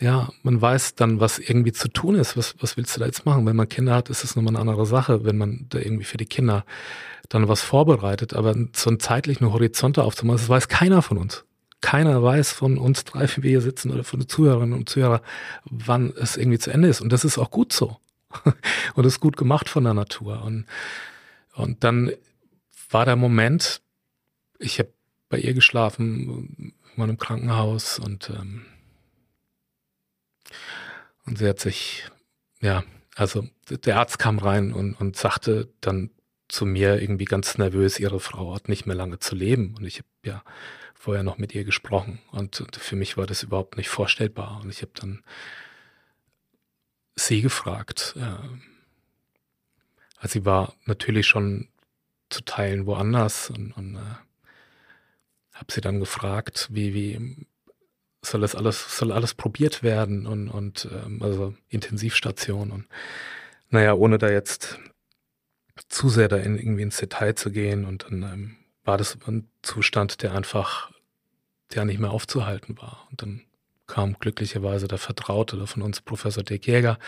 ja, 0.00 0.30
man 0.42 0.60
weiß 0.60 0.94
dann, 0.94 1.20
was 1.20 1.38
irgendwie 1.38 1.72
zu 1.72 1.88
tun 1.88 2.14
ist. 2.14 2.36
Was, 2.36 2.54
was 2.60 2.76
willst 2.76 2.96
du 2.96 3.00
da 3.00 3.06
jetzt 3.06 3.26
machen? 3.26 3.44
Wenn 3.46 3.56
man 3.56 3.68
Kinder 3.68 3.94
hat, 3.94 4.08
ist 4.08 4.24
es 4.24 4.34
nochmal 4.34 4.52
eine 4.54 4.60
andere 4.60 4.86
Sache, 4.86 5.24
wenn 5.24 5.36
man 5.36 5.66
da 5.68 5.78
irgendwie 5.78 6.04
für 6.04 6.16
die 6.16 6.26
Kinder 6.26 6.64
dann 7.28 7.48
was 7.48 7.60
vorbereitet. 7.62 8.34
Aber 8.34 8.54
so 8.74 8.90
einen 8.90 8.98
zeitlichen 8.98 9.52
Horizont 9.52 9.98
aufzumachen, 9.98 10.38
das 10.38 10.48
weiß 10.48 10.68
keiner 10.68 11.02
von 11.02 11.18
uns. 11.18 11.44
keiner 11.80 12.22
weiß 12.22 12.52
von 12.52 12.78
uns 12.78 13.04
drei, 13.04 13.26
wie 13.36 13.42
wir 13.42 13.50
hier 13.50 13.60
sitzen 13.60 13.90
oder 13.90 14.04
von 14.04 14.20
den 14.20 14.28
Zuhörerinnen 14.28 14.78
und 14.78 14.88
Zuhörern, 14.88 15.20
wann 15.64 16.12
es 16.16 16.36
irgendwie 16.36 16.58
zu 16.58 16.70
Ende 16.70 16.88
ist. 16.88 17.00
Und 17.00 17.12
das 17.12 17.24
ist 17.24 17.38
auch 17.38 17.50
gut 17.50 17.72
so. 17.72 17.96
und 18.94 19.04
ist 19.04 19.20
gut 19.20 19.36
gemacht 19.36 19.68
von 19.68 19.84
der 19.84 19.94
Natur. 19.94 20.42
Und, 20.42 20.66
und 21.54 21.84
dann 21.84 22.12
war 22.90 23.04
der 23.04 23.16
Moment, 23.16 23.80
ich 24.58 24.78
habe 24.78 24.92
bei 25.28 25.38
ihr 25.38 25.54
geschlafen, 25.54 26.54
in 26.58 26.74
meinem 26.96 27.18
Krankenhaus 27.18 27.98
und, 27.98 28.30
ähm, 28.30 28.66
und 31.24 31.38
sie 31.38 31.48
hat 31.48 31.60
sich, 31.60 32.04
ja, 32.60 32.82
also 33.14 33.46
der 33.68 33.98
Arzt 33.98 34.18
kam 34.18 34.38
rein 34.38 34.72
und, 34.72 34.94
und 34.94 35.16
sagte 35.16 35.68
dann 35.80 36.10
zu 36.48 36.66
mir 36.66 37.00
irgendwie 37.00 37.24
ganz 37.24 37.58
nervös, 37.58 38.00
ihre 38.00 38.20
Frau 38.20 38.54
hat 38.54 38.68
nicht 38.68 38.86
mehr 38.86 38.96
lange 38.96 39.18
zu 39.20 39.34
leben. 39.36 39.74
Und 39.76 39.84
ich 39.84 39.98
habe 39.98 40.08
ja 40.24 40.42
vorher 40.94 41.22
noch 41.22 41.38
mit 41.38 41.54
ihr 41.54 41.64
gesprochen. 41.64 42.18
Und, 42.32 42.60
und 42.60 42.76
für 42.76 42.96
mich 42.96 43.16
war 43.16 43.26
das 43.26 43.42
überhaupt 43.42 43.76
nicht 43.76 43.88
vorstellbar. 43.88 44.60
Und 44.62 44.70
ich 44.70 44.82
habe 44.82 44.92
dann 44.94 45.22
sie 47.26 47.42
gefragt. 47.42 48.14
Äh, 48.16 48.22
also 50.18 50.32
sie 50.32 50.44
war 50.44 50.74
natürlich 50.84 51.26
schon 51.26 51.68
zu 52.28 52.42
Teilen 52.42 52.86
woanders 52.86 53.50
und, 53.50 53.72
und 53.72 53.96
äh, 53.96 54.16
habe 55.52 55.72
sie 55.72 55.80
dann 55.80 56.00
gefragt, 56.00 56.68
wie, 56.70 56.94
wie 56.94 57.46
soll 58.22 58.42
das 58.42 58.54
alles, 58.54 58.96
soll 58.96 59.12
alles 59.12 59.34
probiert 59.34 59.82
werden 59.82 60.26
und, 60.26 60.48
und 60.48 60.88
ähm, 60.92 61.22
also 61.22 61.54
Intensivstation 61.68 62.70
und 62.70 62.86
naja, 63.70 63.94
ohne 63.94 64.18
da 64.18 64.30
jetzt 64.30 64.78
zu 65.88 66.08
sehr 66.08 66.28
da 66.28 66.36
in, 66.36 66.58
irgendwie 66.58 66.82
ins 66.82 66.98
Detail 66.98 67.34
zu 67.34 67.50
gehen 67.50 67.84
und 67.84 68.04
dann 68.04 68.22
ähm, 68.22 68.56
war 68.84 68.98
das 68.98 69.16
ein 69.26 69.48
Zustand, 69.62 70.22
der 70.22 70.34
einfach, 70.34 70.92
der 71.72 71.84
nicht 71.84 72.00
mehr 72.00 72.10
aufzuhalten 72.10 72.76
war. 72.78 73.06
Und 73.10 73.22
dann 73.22 73.42
kam 73.90 74.16
glücklicherweise 74.18 74.88
der 74.88 74.98
Vertraute 74.98 75.66
von 75.66 75.82
uns, 75.82 76.00
Professor 76.00 76.42
Dirk 76.42 76.66
Jäger, 76.66 76.98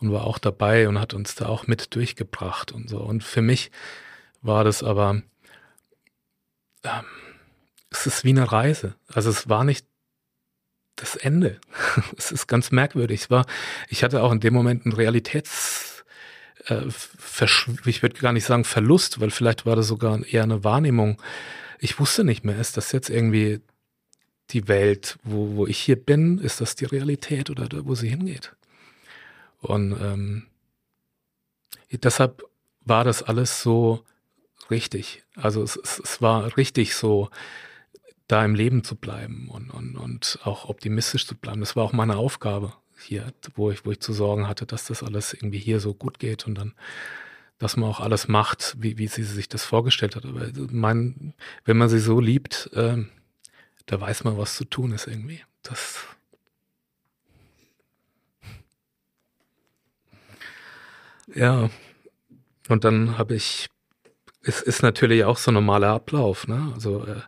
und 0.00 0.12
war 0.12 0.24
auch 0.24 0.38
dabei 0.38 0.88
und 0.88 0.98
hat 0.98 1.14
uns 1.14 1.34
da 1.34 1.46
auch 1.46 1.66
mit 1.66 1.94
durchgebracht 1.94 2.72
und 2.72 2.88
so. 2.88 2.98
Und 2.98 3.22
für 3.22 3.42
mich 3.42 3.70
war 4.42 4.64
das 4.64 4.82
aber, 4.82 5.22
ähm, 6.82 7.04
es 7.90 8.06
ist 8.06 8.24
wie 8.24 8.30
eine 8.30 8.50
Reise. 8.50 8.94
Also 9.12 9.30
es 9.30 9.48
war 9.48 9.64
nicht 9.64 9.86
das 10.96 11.16
Ende. 11.16 11.60
es 12.16 12.32
ist 12.32 12.46
ganz 12.46 12.70
merkwürdig. 12.70 13.22
Es 13.22 13.30
war, 13.30 13.46
ich 13.88 14.02
hatte 14.02 14.22
auch 14.22 14.32
in 14.32 14.40
dem 14.40 14.54
Moment 14.54 14.84
einen 14.84 14.94
Realitäts, 14.94 16.04
äh, 16.66 16.82
ich 17.84 18.02
würde 18.02 18.20
gar 18.20 18.32
nicht 18.32 18.44
sagen 18.44 18.64
Verlust, 18.64 19.20
weil 19.20 19.30
vielleicht 19.30 19.66
war 19.66 19.76
das 19.76 19.86
sogar 19.86 20.24
eher 20.24 20.42
eine 20.42 20.64
Wahrnehmung. 20.64 21.20
Ich 21.78 21.98
wusste 21.98 22.24
nicht 22.24 22.44
mehr, 22.44 22.58
ist 22.58 22.76
das 22.76 22.92
jetzt 22.92 23.10
irgendwie 23.10 23.60
die 24.50 24.68
Welt, 24.68 25.18
wo, 25.24 25.56
wo 25.56 25.66
ich 25.66 25.78
hier 25.78 25.96
bin, 25.96 26.38
ist 26.38 26.60
das 26.60 26.76
die 26.76 26.84
Realität 26.84 27.50
oder 27.50 27.66
da, 27.66 27.84
wo 27.86 27.94
sie 27.94 28.08
hingeht? 28.08 28.54
Und 29.60 29.92
ähm, 30.00 30.46
deshalb 31.90 32.44
war 32.84 33.04
das 33.04 33.22
alles 33.22 33.62
so 33.62 34.04
richtig. 34.70 35.22
Also 35.36 35.62
es, 35.62 35.76
es, 35.76 35.98
es 35.98 36.22
war 36.22 36.56
richtig 36.56 36.94
so, 36.94 37.30
da 38.26 38.44
im 38.44 38.54
Leben 38.54 38.84
zu 38.84 38.96
bleiben 38.96 39.48
und, 39.50 39.70
und, 39.70 39.96
und 39.96 40.38
auch 40.44 40.68
optimistisch 40.68 41.26
zu 41.26 41.34
bleiben. 41.34 41.60
Das 41.60 41.76
war 41.76 41.84
auch 41.84 41.92
meine 41.92 42.16
Aufgabe 42.16 42.72
hier, 42.98 43.32
wo 43.54 43.70
ich, 43.70 43.84
wo 43.84 43.90
ich 43.90 44.00
zu 44.00 44.12
sorgen 44.12 44.48
hatte, 44.48 44.66
dass 44.66 44.86
das 44.86 45.02
alles 45.02 45.34
irgendwie 45.34 45.58
hier 45.58 45.80
so 45.80 45.94
gut 45.94 46.18
geht 46.18 46.46
und 46.46 46.54
dann, 46.54 46.74
dass 47.58 47.76
man 47.76 47.88
auch 47.88 48.00
alles 48.00 48.28
macht, 48.28 48.76
wie, 48.78 48.98
wie 48.98 49.08
sie 49.08 49.24
sich 49.24 49.48
das 49.48 49.64
vorgestellt 49.64 50.16
hat. 50.16 50.24
Aber 50.24 50.46
mein, 50.70 51.34
wenn 51.64 51.76
man 51.76 51.88
sie 51.88 51.98
so 51.98 52.18
liebt, 52.18 52.70
äh, 52.72 53.04
da 53.86 54.00
weiß 54.00 54.24
man, 54.24 54.38
was 54.38 54.56
zu 54.56 54.64
tun 54.64 54.92
ist 54.92 55.06
irgendwie. 55.06 55.42
Das 55.62 56.06
ja. 61.34 61.70
Und 62.68 62.84
dann 62.84 63.18
habe 63.18 63.34
ich, 63.34 63.68
es 64.42 64.62
ist 64.62 64.82
natürlich 64.82 65.24
auch 65.24 65.36
so 65.36 65.50
ein 65.50 65.54
normaler 65.54 65.88
Ablauf, 65.88 66.46
ne? 66.46 66.72
Also 66.74 67.04
äh, 67.06 67.20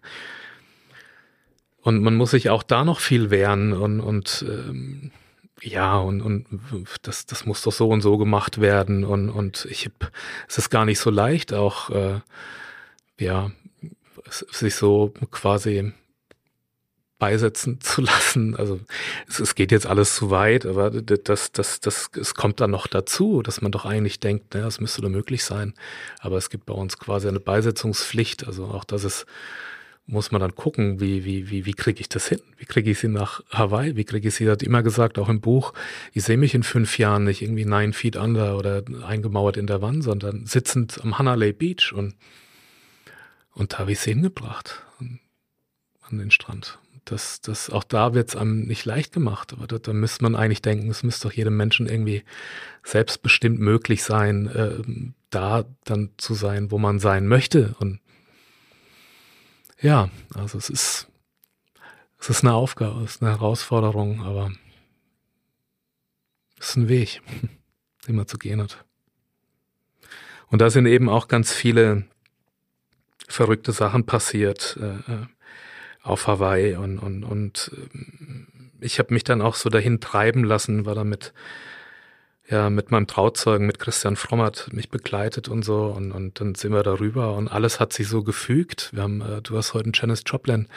und 1.82 2.02
man 2.02 2.16
muss 2.16 2.32
sich 2.32 2.50
auch 2.50 2.64
da 2.64 2.84
noch 2.84 2.98
viel 2.98 3.30
wehren 3.30 3.72
und, 3.72 4.00
und 4.00 4.44
ähm, 4.48 5.12
ja, 5.62 5.96
und, 5.98 6.20
und 6.20 6.46
das, 7.02 7.26
das 7.26 7.46
muss 7.46 7.62
doch 7.62 7.72
so 7.72 7.88
und 7.88 8.00
so 8.00 8.18
gemacht 8.18 8.61
werden. 8.61 9.04
Und, 9.04 9.30
und 9.30 9.68
ich 9.70 9.86
hab, 9.86 10.11
es 10.48 10.59
ist 10.59 10.70
gar 10.70 10.84
nicht 10.84 10.98
so 10.98 11.11
leicht, 11.11 11.54
auch 11.54 11.90
äh, 11.90 12.20
ja, 13.20 13.52
sich 14.28 14.74
so 14.74 15.14
quasi 15.30 15.92
beisetzen 17.18 17.80
zu 17.80 18.02
lassen. 18.02 18.56
Also 18.56 18.80
es, 19.28 19.40
es 19.40 19.54
geht 19.54 19.72
jetzt 19.72 19.86
alles 19.86 20.14
zu 20.16 20.30
weit, 20.30 20.66
aber 20.66 20.90
das, 20.90 21.52
das, 21.52 21.80
das, 21.80 22.10
es 22.18 22.34
kommt 22.34 22.60
dann 22.60 22.70
noch 22.70 22.86
dazu, 22.86 23.42
dass 23.42 23.60
man 23.60 23.72
doch 23.72 23.84
eigentlich 23.84 24.20
denkt, 24.20 24.54
naja, 24.54 24.66
es 24.66 24.80
müsste 24.80 25.02
doch 25.02 25.08
möglich 25.08 25.44
sein. 25.44 25.74
Aber 26.20 26.36
es 26.36 26.50
gibt 26.50 26.66
bei 26.66 26.74
uns 26.74 26.98
quasi 26.98 27.28
eine 27.28 27.40
Beisetzungspflicht, 27.40 28.46
also 28.46 28.66
auch, 28.66 28.84
dass 28.84 29.04
es 29.04 29.26
muss 30.08 30.30
man 30.30 30.40
dann 30.40 30.54
gucken, 30.54 31.00
wie, 31.00 31.24
wie, 31.24 31.50
wie, 31.50 31.66
wie 31.66 31.74
kriege 31.74 32.00
ich 32.00 32.08
das 32.08 32.28
hin? 32.28 32.40
Wie 32.58 32.64
kriege 32.64 32.92
ich 32.92 33.00
sie 33.00 33.08
nach 33.08 33.42
Hawaii? 33.50 33.96
Wie 33.96 34.04
kriege 34.04 34.28
ich 34.28 34.36
sie, 34.36 34.48
hat 34.48 34.62
immer 34.62 34.84
gesagt, 34.84 35.18
auch 35.18 35.28
im 35.28 35.40
Buch, 35.40 35.72
ich 36.12 36.22
sehe 36.22 36.36
mich 36.36 36.54
in 36.54 36.62
fünf 36.62 36.96
Jahren 36.98 37.24
nicht 37.24 37.42
irgendwie 37.42 37.64
nine 37.64 37.92
feet 37.92 38.14
under 38.14 38.56
oder 38.56 38.84
eingemauert 39.04 39.56
in 39.56 39.66
der 39.66 39.82
Wand, 39.82 40.04
sondern 40.04 40.46
sitzend 40.46 41.02
am 41.02 41.18
Hanalei 41.18 41.52
Beach 41.52 41.92
und, 41.92 42.14
und 43.52 43.72
da 43.72 43.78
habe 43.80 43.92
ich 43.92 43.98
sie 43.98 44.10
hingebracht 44.10 44.84
an 46.08 46.18
den 46.18 46.30
Strand. 46.30 46.78
Das, 47.07 47.40
das, 47.40 47.70
auch 47.70 47.84
da 47.84 48.14
wird 48.14 48.30
es 48.30 48.36
einem 48.36 48.62
nicht 48.66 48.84
leicht 48.84 49.12
gemacht, 49.12 49.52
aber 49.52 49.68
da, 49.68 49.78
da 49.78 49.92
müsste 49.92 50.24
man 50.24 50.34
eigentlich 50.34 50.61
denken, 50.61 50.90
es 50.90 51.04
müsste 51.04 51.28
doch 51.28 51.34
jedem 51.34 51.57
Menschen 51.57 51.88
irgendwie 51.88 52.24
selbstbestimmt 52.82 53.61
möglich 53.61 54.02
sein, 54.02 54.48
äh, 54.48 54.82
da 55.30 55.64
dann 55.84 56.11
zu 56.16 56.34
sein, 56.34 56.72
wo 56.72 56.78
man 56.78 56.98
sein 56.98 57.28
möchte 57.28 57.76
und 57.78 58.00
ja, 59.80 60.11
also 60.34 60.59
es 60.59 60.68
ist, 60.68 61.07
es 62.18 62.28
ist 62.28 62.42
eine 62.42 62.54
Aufgabe, 62.54 63.04
es 63.04 63.16
ist 63.16 63.22
eine 63.22 63.30
Herausforderung, 63.30 64.22
aber 64.22 64.50
es 66.59 66.70
ist 66.70 66.76
ein 66.76 66.88
Weg, 66.88 67.22
den 68.09 68.16
man 68.16 68.26
zu 68.26 68.36
gehen 68.36 68.61
hat. 68.61 68.84
Und 70.48 70.61
da 70.61 70.70
sind 70.70 70.86
eben 70.86 71.09
auch 71.09 71.28
ganz 71.28 71.52
viele 71.52 72.04
verrückte 73.28 73.70
Sachen 73.70 74.07
passiert 74.07 74.76
äh, 74.80 75.12
äh 75.12 75.26
auf 76.07 76.26
Hawaii 76.26 76.76
und, 76.76 76.98
und, 76.98 77.24
und 77.24 77.72
äh, 77.74 78.84
ich 78.84 78.98
habe 78.98 79.12
mich 79.12 79.24
dann 79.24 79.42
auch 79.42 79.54
so 79.54 79.68
dahin 79.68 80.00
treiben 80.00 80.44
lassen, 80.44 80.86
war 80.86 80.94
damit 80.94 81.32
ja 82.48 82.70
mit 82.70 82.92
meinem 82.92 83.09
Trauzeugen, 83.09 83.66
mit 83.66 83.80
Christian 83.80 84.14
Frommert 84.14 84.72
mich 84.72 84.88
begleitet 84.88 85.48
und 85.48 85.64
so 85.64 85.86
und, 85.86 86.12
und 86.12 86.40
dann 86.40 86.54
sind 86.54 86.72
wir 86.72 86.84
darüber 86.84 87.34
und 87.34 87.48
alles 87.48 87.80
hat 87.80 87.92
sich 87.92 88.07
so 88.07 88.22
gefügt. 88.22 88.90
Wir 88.92 89.02
haben, 89.02 89.20
äh, 89.20 89.42
du 89.42 89.57
hast 89.57 89.74
heute 89.74 89.90
ein 89.90 89.92
Janis 89.94 90.22
Joplin 90.24 90.68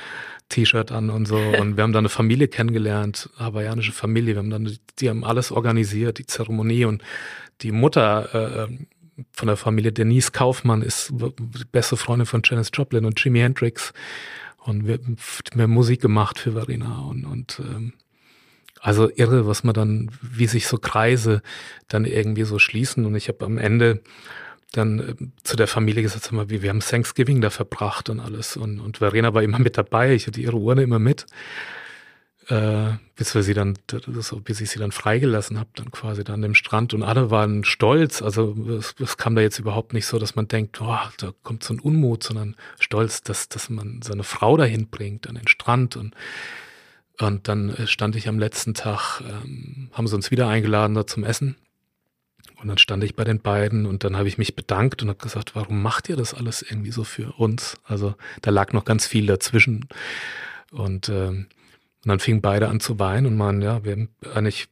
T-Shirt 0.49 0.91
an 0.91 1.11
und 1.11 1.27
so 1.27 1.37
und 1.59 1.77
wir 1.77 1.83
haben 1.83 1.93
da 1.93 1.99
eine 1.99 2.09
Familie 2.09 2.47
kennengelernt, 2.47 3.29
hawaiianische 3.37 3.91
Familie. 3.91 4.33
Wir 4.33 4.39
haben 4.39 4.49
dann, 4.49 4.77
die 4.99 5.09
haben 5.09 5.23
alles 5.23 5.51
organisiert, 5.51 6.17
die 6.17 6.25
Zeremonie 6.25 6.85
und 6.85 7.03
die 7.61 7.71
Mutter 7.71 8.29
äh, 8.33 8.63
ähm, 8.63 8.87
von 9.31 9.47
der 9.47 9.57
Familie 9.57 9.91
Denise 9.91 10.31
Kaufmann 10.31 10.81
ist 10.81 11.11
die 11.11 11.65
beste 11.71 11.97
Freundin 11.97 12.25
von 12.25 12.41
Janis 12.43 12.71
Joplin 12.73 13.05
und 13.05 13.21
Jimi 13.23 13.39
Hendrix 13.39 13.93
und 14.69 14.87
wir, 14.87 14.99
wir 15.53 15.63
haben 15.63 15.71
Musik 15.71 16.01
gemacht 16.01 16.39
für 16.39 16.53
Verena 16.53 16.99
und, 17.01 17.25
und 17.25 17.59
ähm, 17.59 17.93
also 18.79 19.09
irre, 19.13 19.45
was 19.45 19.63
man 19.63 19.73
dann, 19.73 20.09
wie 20.21 20.47
sich 20.47 20.67
so 20.67 20.77
Kreise 20.77 21.41
dann 21.87 22.05
irgendwie 22.05 22.43
so 22.43 22.59
schließen. 22.59 23.05
Und 23.05 23.15
ich 23.15 23.27
habe 23.27 23.45
am 23.45 23.57
Ende 23.57 24.01
dann 24.71 24.99
äh, 24.99 25.15
zu 25.43 25.57
der 25.57 25.67
Familie 25.67 26.03
gesagt, 26.03 26.23
sag 26.23 26.31
mal, 26.31 26.49
wir, 26.49 26.61
wir 26.61 26.69
haben 26.69 26.79
Thanksgiving 26.79 27.41
da 27.41 27.49
verbracht 27.49 28.09
und 28.09 28.19
alles. 28.19 28.55
Und, 28.55 28.79
und 28.79 28.97
Verena 28.99 29.33
war 29.33 29.43
immer 29.43 29.59
mit 29.59 29.77
dabei. 29.77 30.13
Ich 30.13 30.27
hatte 30.27 30.39
ihre 30.39 30.55
Urne 30.55 30.83
immer 30.83 30.99
mit. 30.99 31.25
Äh, 32.49 32.97
bis 33.15 33.35
wir 33.35 33.43
sie 33.43 33.53
dann, 33.53 33.77
so, 34.19 34.39
bis 34.39 34.59
ich 34.59 34.71
sie 34.71 34.79
dann 34.79 34.91
freigelassen 34.91 35.59
habe, 35.59 35.69
dann 35.75 35.91
quasi 35.91 36.23
da 36.23 36.33
an 36.33 36.41
dem 36.41 36.55
Strand 36.55 36.95
und 36.95 37.03
alle 37.03 37.29
waren 37.29 37.63
stolz. 37.63 38.23
Also 38.23 38.55
es, 38.79 38.95
es 38.99 39.17
kam 39.17 39.35
da 39.35 39.41
jetzt 39.41 39.59
überhaupt 39.59 39.93
nicht 39.93 40.07
so, 40.07 40.17
dass 40.17 40.35
man 40.35 40.47
denkt, 40.47 40.81
oh, 40.81 40.97
da 41.17 41.31
kommt 41.43 41.63
so 41.63 41.75
ein 41.75 41.79
Unmut, 41.79 42.23
sondern 42.23 42.55
stolz, 42.79 43.21
dass, 43.21 43.49
dass 43.49 43.69
man 43.69 44.01
seine 44.01 44.23
Frau 44.23 44.57
dahin 44.57 44.87
bringt 44.87 45.27
an 45.27 45.35
den 45.35 45.47
Strand 45.47 45.95
und 45.95 46.15
und 47.19 47.49
dann 47.49 47.75
äh, 47.75 47.85
stand 47.85 48.15
ich 48.15 48.27
am 48.27 48.39
letzten 48.39 48.73
Tag, 48.73 49.21
ähm, 49.21 49.89
haben 49.91 50.07
sie 50.07 50.15
uns 50.15 50.31
wieder 50.31 50.47
eingeladen 50.47 50.95
da 50.95 51.05
zum 51.05 51.23
Essen. 51.23 51.57
Und 52.61 52.67
dann 52.67 52.77
stand 52.77 53.03
ich 53.03 53.15
bei 53.15 53.23
den 53.23 53.41
beiden 53.41 53.85
und 53.85 54.03
dann 54.03 54.17
habe 54.17 54.27
ich 54.27 54.37
mich 54.37 54.55
bedankt 54.55 55.01
und 55.01 55.09
habe 55.09 55.19
gesagt, 55.19 55.55
warum 55.55 55.81
macht 55.81 56.09
ihr 56.09 56.15
das 56.15 56.33
alles 56.33 56.61
irgendwie 56.61 56.91
so 56.91 57.03
für 57.03 57.33
uns? 57.33 57.77
Also 57.83 58.15
da 58.41 58.51
lag 58.51 58.73
noch 58.73 58.85
ganz 58.85 59.05
viel 59.05 59.25
dazwischen. 59.25 59.87
Und, 60.71 61.09
ähm, 61.09 61.47
und 62.03 62.09
dann 62.09 62.19
fingen 62.19 62.41
beide 62.41 62.69
an 62.69 62.79
zu 62.79 62.99
weinen 62.99 63.27
und 63.27 63.37
meinen, 63.37 63.61
ja, 63.61 63.83
wir 63.83 63.93
haben 63.93 64.09
eigentlich 64.33 64.69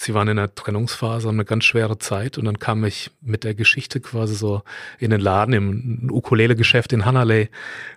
sie 0.00 0.14
waren 0.14 0.28
in 0.28 0.38
einer 0.38 0.54
Trennungsphase, 0.54 1.28
haben 1.28 1.36
eine 1.36 1.44
ganz 1.44 1.64
schwere 1.64 1.98
Zeit 1.98 2.38
und 2.38 2.44
dann 2.44 2.58
kam 2.58 2.84
ich 2.84 3.10
mit 3.20 3.44
der 3.44 3.54
Geschichte 3.54 4.00
quasi 4.00 4.34
so 4.34 4.62
in 4.98 5.10
den 5.10 5.20
Laden 5.20 5.54
im 5.54 6.08
Ukulele-Geschäft 6.10 6.92
in 6.92 7.04
Hanalei 7.04 7.50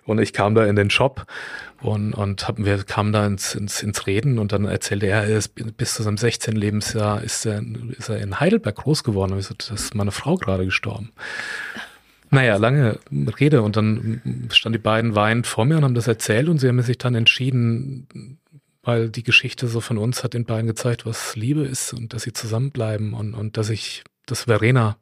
und 0.04 0.18
ich 0.18 0.32
kam 0.32 0.54
da 0.54 0.66
in 0.66 0.76
den 0.76 0.90
Shop 0.90 1.26
und, 1.80 2.14
und 2.14 2.46
hab, 2.46 2.58
wir 2.58 2.82
kamen 2.84 3.12
da 3.12 3.26
ins, 3.26 3.54
ins, 3.54 3.82
ins 3.82 4.06
Reden 4.06 4.38
und 4.38 4.52
dann 4.52 4.64
erzählte 4.64 5.06
er, 5.06 5.24
er 5.24 5.38
ist 5.38 5.54
bis 5.76 5.94
zu 5.94 6.02
seinem 6.02 6.16
16. 6.16 6.54
Lebensjahr 6.54 7.22
ist 7.22 7.44
er, 7.44 7.62
ist 7.96 8.08
er 8.08 8.18
in 8.18 8.38
Heidelberg 8.38 8.76
groß 8.76 9.02
geworden. 9.04 9.32
Und 9.32 9.40
ich 9.40 9.46
so, 9.46 9.54
das 9.54 9.70
ist 9.70 9.94
meine 9.94 10.12
Frau 10.12 10.36
gerade 10.36 10.64
gestorben. 10.64 11.12
Naja, 12.32 12.56
lange 12.56 12.98
Rede 13.10 13.60
und 13.60 13.76
dann 13.76 14.48
standen 14.50 14.78
die 14.78 14.82
beiden 14.82 15.14
weinend 15.14 15.46
vor 15.46 15.66
mir 15.66 15.76
und 15.76 15.84
haben 15.84 15.94
das 15.94 16.06
erzählt 16.06 16.48
und 16.48 16.58
sie 16.58 16.66
haben 16.66 16.80
sich 16.80 16.96
dann 16.96 17.14
entschieden, 17.14 18.38
weil 18.82 19.10
die 19.10 19.22
Geschichte 19.22 19.68
so 19.68 19.82
von 19.82 19.98
uns 19.98 20.24
hat 20.24 20.32
den 20.32 20.46
beiden 20.46 20.66
gezeigt, 20.66 21.04
was 21.04 21.36
Liebe 21.36 21.60
ist 21.60 21.92
und 21.92 22.14
dass 22.14 22.22
sie 22.22 22.32
zusammenbleiben 22.32 23.12
und, 23.12 23.34
und 23.34 23.58
dass 23.58 23.68
ich, 23.68 24.02
dass 24.24 24.44
Verena 24.44 24.96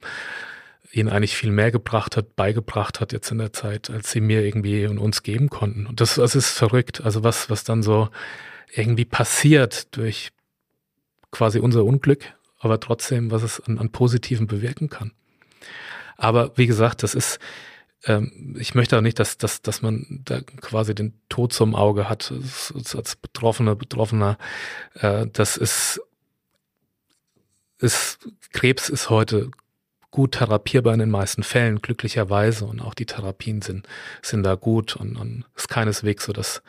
ihnen 0.91 1.09
eigentlich 1.09 1.37
viel 1.37 1.53
mehr 1.53 1.71
gebracht 1.71 2.17
hat, 2.17 2.35
beigebracht 2.35 2.99
hat 2.99 3.13
jetzt 3.13 3.31
in 3.31 3.39
der 3.39 3.53
Zeit, 3.53 3.91
als 3.91 4.11
sie 4.11 4.21
mir 4.21 4.45
irgendwie 4.45 4.87
und 4.87 4.99
uns 4.99 5.23
geben 5.23 5.51
konnten. 5.51 5.87
Und 5.87 6.01
das, 6.01 6.17
das 6.17 6.35
ist 6.35 6.51
verrückt. 6.51 7.01
Also 7.01 7.23
was, 7.23 7.49
was 7.49 7.63
dann 7.63 7.85
so 7.85 8.09
irgendwie 8.75 9.05
passiert 9.05 9.97
durch 9.97 10.31
quasi 11.31 11.61
unser 11.61 11.85
Unglück, 11.85 12.25
aber 12.59 12.81
trotzdem, 12.81 13.31
was 13.31 13.45
es 13.45 13.61
an, 13.61 13.79
an 13.79 13.93
Positiven 13.93 14.49
bewirken 14.49 14.89
kann. 14.89 15.13
Aber 16.21 16.53
wie 16.57 16.67
gesagt, 16.67 17.03
das 17.03 17.15
ist, 17.15 17.39
ähm, 18.05 18.55
ich 18.59 18.75
möchte 18.75 18.97
auch 18.97 19.01
nicht, 19.01 19.19
dass, 19.19 19.39
dass, 19.39 19.63
dass 19.63 19.81
man 19.81 20.21
da 20.25 20.43
quasi 20.43 20.95
den 20.95 21.19
Tod 21.31 21.53
zum 21.55 21.75
Auge 21.75 22.11
hat, 22.11 22.33
als 22.75 23.17
Betroffener, 23.17 23.75
Betroffener. 23.75 24.37
Äh, 24.95 25.27
das 25.33 25.57
ist, 25.57 26.01
ist, 27.79 28.19
Krebs 28.53 28.91
ist 28.91 29.09
heute 29.09 29.51
gut 30.11 30.33
therapierbar 30.33 30.93
in 30.93 31.01
den 31.01 31.11
meisten 31.11 31.43
Fällen, 31.43 31.81
glücklicherweise. 31.81 32.67
Und 32.67 32.81
auch 32.83 32.95
die 32.95 33.07
Therapien 33.07 33.63
sind, 33.63 33.89
sind 34.21 34.43
da 34.43 34.57
gut 34.57 34.97
und, 34.97 35.17
und 35.17 35.47
ist 35.57 35.71
keineswegs 35.71 36.27
so, 36.27 36.35
dass, 36.35 36.63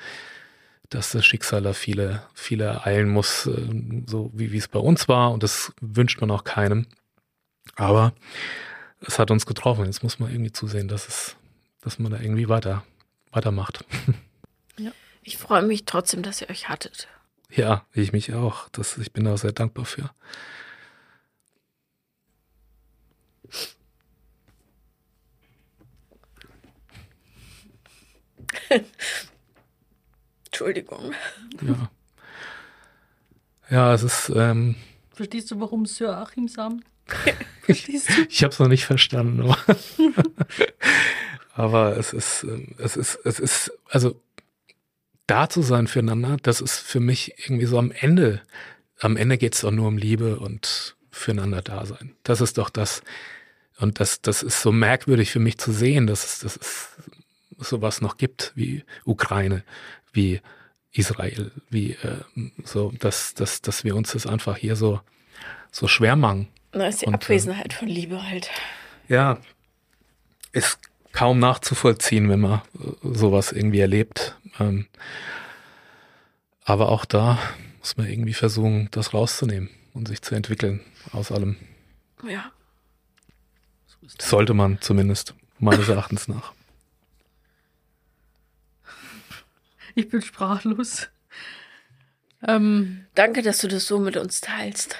dass 0.90 1.12
das 1.12 1.26
Schicksal 1.26 1.62
da 1.62 1.74
viele, 1.74 2.24
viele 2.34 2.64
ereilen 2.64 3.10
muss, 3.10 3.48
äh, 3.48 3.68
so 4.06 4.32
wie, 4.34 4.54
wie 4.54 4.58
es 4.58 4.70
bei 4.70 4.80
uns 4.80 5.10
war. 5.10 5.34
Und 5.34 5.44
das 5.44 5.74
wünscht 5.82 6.22
man 6.22 6.32
auch 6.32 6.46
keinem. 6.46 6.88
Aber 7.76 8.14
es 9.02 9.20
hat 9.20 9.32
uns 9.32 9.46
getroffen. 9.46 9.86
Jetzt 9.86 10.04
muss 10.04 10.20
man 10.20 10.32
irgendwie 10.32 10.52
zusehen, 10.52 10.88
dass 10.88 11.08
es, 11.08 11.36
dass 11.82 12.00
man 12.00 12.12
da 12.12 12.20
irgendwie 12.20 12.50
weiter, 12.50 12.84
weitermacht. 13.32 13.86
Ja. 14.78 14.92
Ich 15.24 15.38
freue 15.38 15.64
mich 15.64 15.86
trotzdem, 15.86 16.24
dass 16.24 16.42
ihr 16.42 16.50
euch 16.50 16.70
hattet. 16.70 17.08
Ja, 17.50 17.86
ich 17.94 18.14
mich 18.14 18.34
auch. 18.34 18.70
Das, 18.70 18.98
ich 18.98 19.12
bin 19.12 19.26
da 19.26 19.38
sehr 19.38 19.52
dankbar 19.52 19.86
für. 19.86 20.10
Entschuldigung. 30.46 31.14
Ja. 31.62 31.92
Ja, 33.70 33.94
es 33.94 34.04
ist. 34.04 34.32
Ähm, 34.36 34.76
Verstehst 35.14 35.52
du, 35.52 35.60
warum 35.60 35.86
Sir 35.86 36.18
Achim 36.18 36.48
Sam 36.48 36.82
ich, 37.68 38.44
habe 38.44 38.54
es 38.54 38.60
noch 38.60 38.68
nicht 38.68 38.86
verstanden, 38.86 39.42
aber, 39.42 39.58
aber 41.54 41.98
es 41.98 42.14
ist, 42.14 42.44
ähm, 42.44 42.76
es 42.78 42.98
ist, 42.98 43.20
es 43.24 43.40
ist, 43.40 43.72
also 43.90 44.20
da 45.28 45.50
zu 45.50 45.62
sein 45.62 45.88
füreinander, 45.88 46.38
das 46.42 46.62
ist 46.62 46.80
für 46.80 47.00
mich 47.00 47.34
irgendwie 47.38 47.66
so 47.66 47.78
am 47.78 47.92
Ende, 47.92 48.42
am 49.00 49.18
Ende 49.18 49.38
geht 49.38 49.56
es 49.56 49.62
doch 49.62 49.72
nur 49.72 49.88
um 49.88 49.98
Liebe 49.98 50.40
und 50.40 50.96
füreinander 51.10 51.62
da 51.62 51.86
sein. 51.86 52.16
Das 52.24 52.42
ist 52.42 52.58
doch 52.58 52.70
das, 52.70 53.02
und 53.80 54.00
das, 54.00 54.22
das 54.22 54.44
ist 54.44 54.62
so 54.62 54.72
merkwürdig 54.72 55.32
für 55.32 55.40
mich 55.40 55.58
zu 55.58 55.72
sehen, 55.72 56.08
dass 56.08 56.26
es, 56.26 56.40
dass 56.40 56.56
es 56.58 56.90
sowas 57.58 58.02
noch 58.02 58.18
gibt 58.18 58.52
wie 58.56 58.84
Ukraine, 59.06 59.64
wie 60.14 60.42
Israel, 60.92 61.52
wie 61.70 61.94
äh, 61.94 62.18
so, 62.64 62.92
dass, 63.00 63.34
dass, 63.34 63.62
dass 63.62 63.84
wir 63.84 63.96
uns 63.96 64.12
das 64.12 64.28
einfach 64.28 64.58
hier 64.58 64.76
so, 64.76 65.00
so 65.72 65.88
schwer 65.88 66.16
machen. 66.16 66.48
Na, 66.74 66.88
ist 66.88 67.02
die 67.02 67.06
und, 67.06 67.14
äh, 67.14 67.16
Abwesenheit 67.16 67.74
von 67.74 67.88
Liebe 67.88 68.24
halt. 68.24 68.50
Ja, 69.08 69.40
ist 70.52 70.80
kaum 71.12 71.40
nachzuvollziehen, 71.40 72.30
wenn 72.30 72.40
man 72.40 72.62
äh, 72.76 72.88
sowas 73.04 73.52
irgendwie 73.52 73.80
erlebt. 73.80 74.36
Ähm, 74.60 74.88
aber 76.64 76.90
auch 76.90 77.06
da 77.06 77.38
muss 77.80 77.98
man 77.98 78.08
irgendwie 78.08 78.34
versuchen, 78.34 78.88
das 78.92 79.14
rauszunehmen 79.14 79.70
und 79.94 80.08
sich 80.08 80.22
zu 80.22 80.36
entwickeln 80.36 80.82
aus 81.12 81.32
allem. 81.32 81.58
Ja. 82.28 82.52
Sollte 84.20 84.54
man 84.54 84.80
zumindest, 84.82 85.36
meines 85.60 85.90
Erachtens 85.90 86.28
nach. 86.28 86.54
Ich 89.96 90.10
bin 90.10 90.22
sprachlos. 90.22 91.10
Ähm, 92.48 93.06
Danke, 93.14 93.42
dass 93.42 93.60
du 93.60 93.68
das 93.68 93.86
so 93.86 94.00
mit 94.00 94.18
uns 94.18 94.42
teilst. 94.42 94.96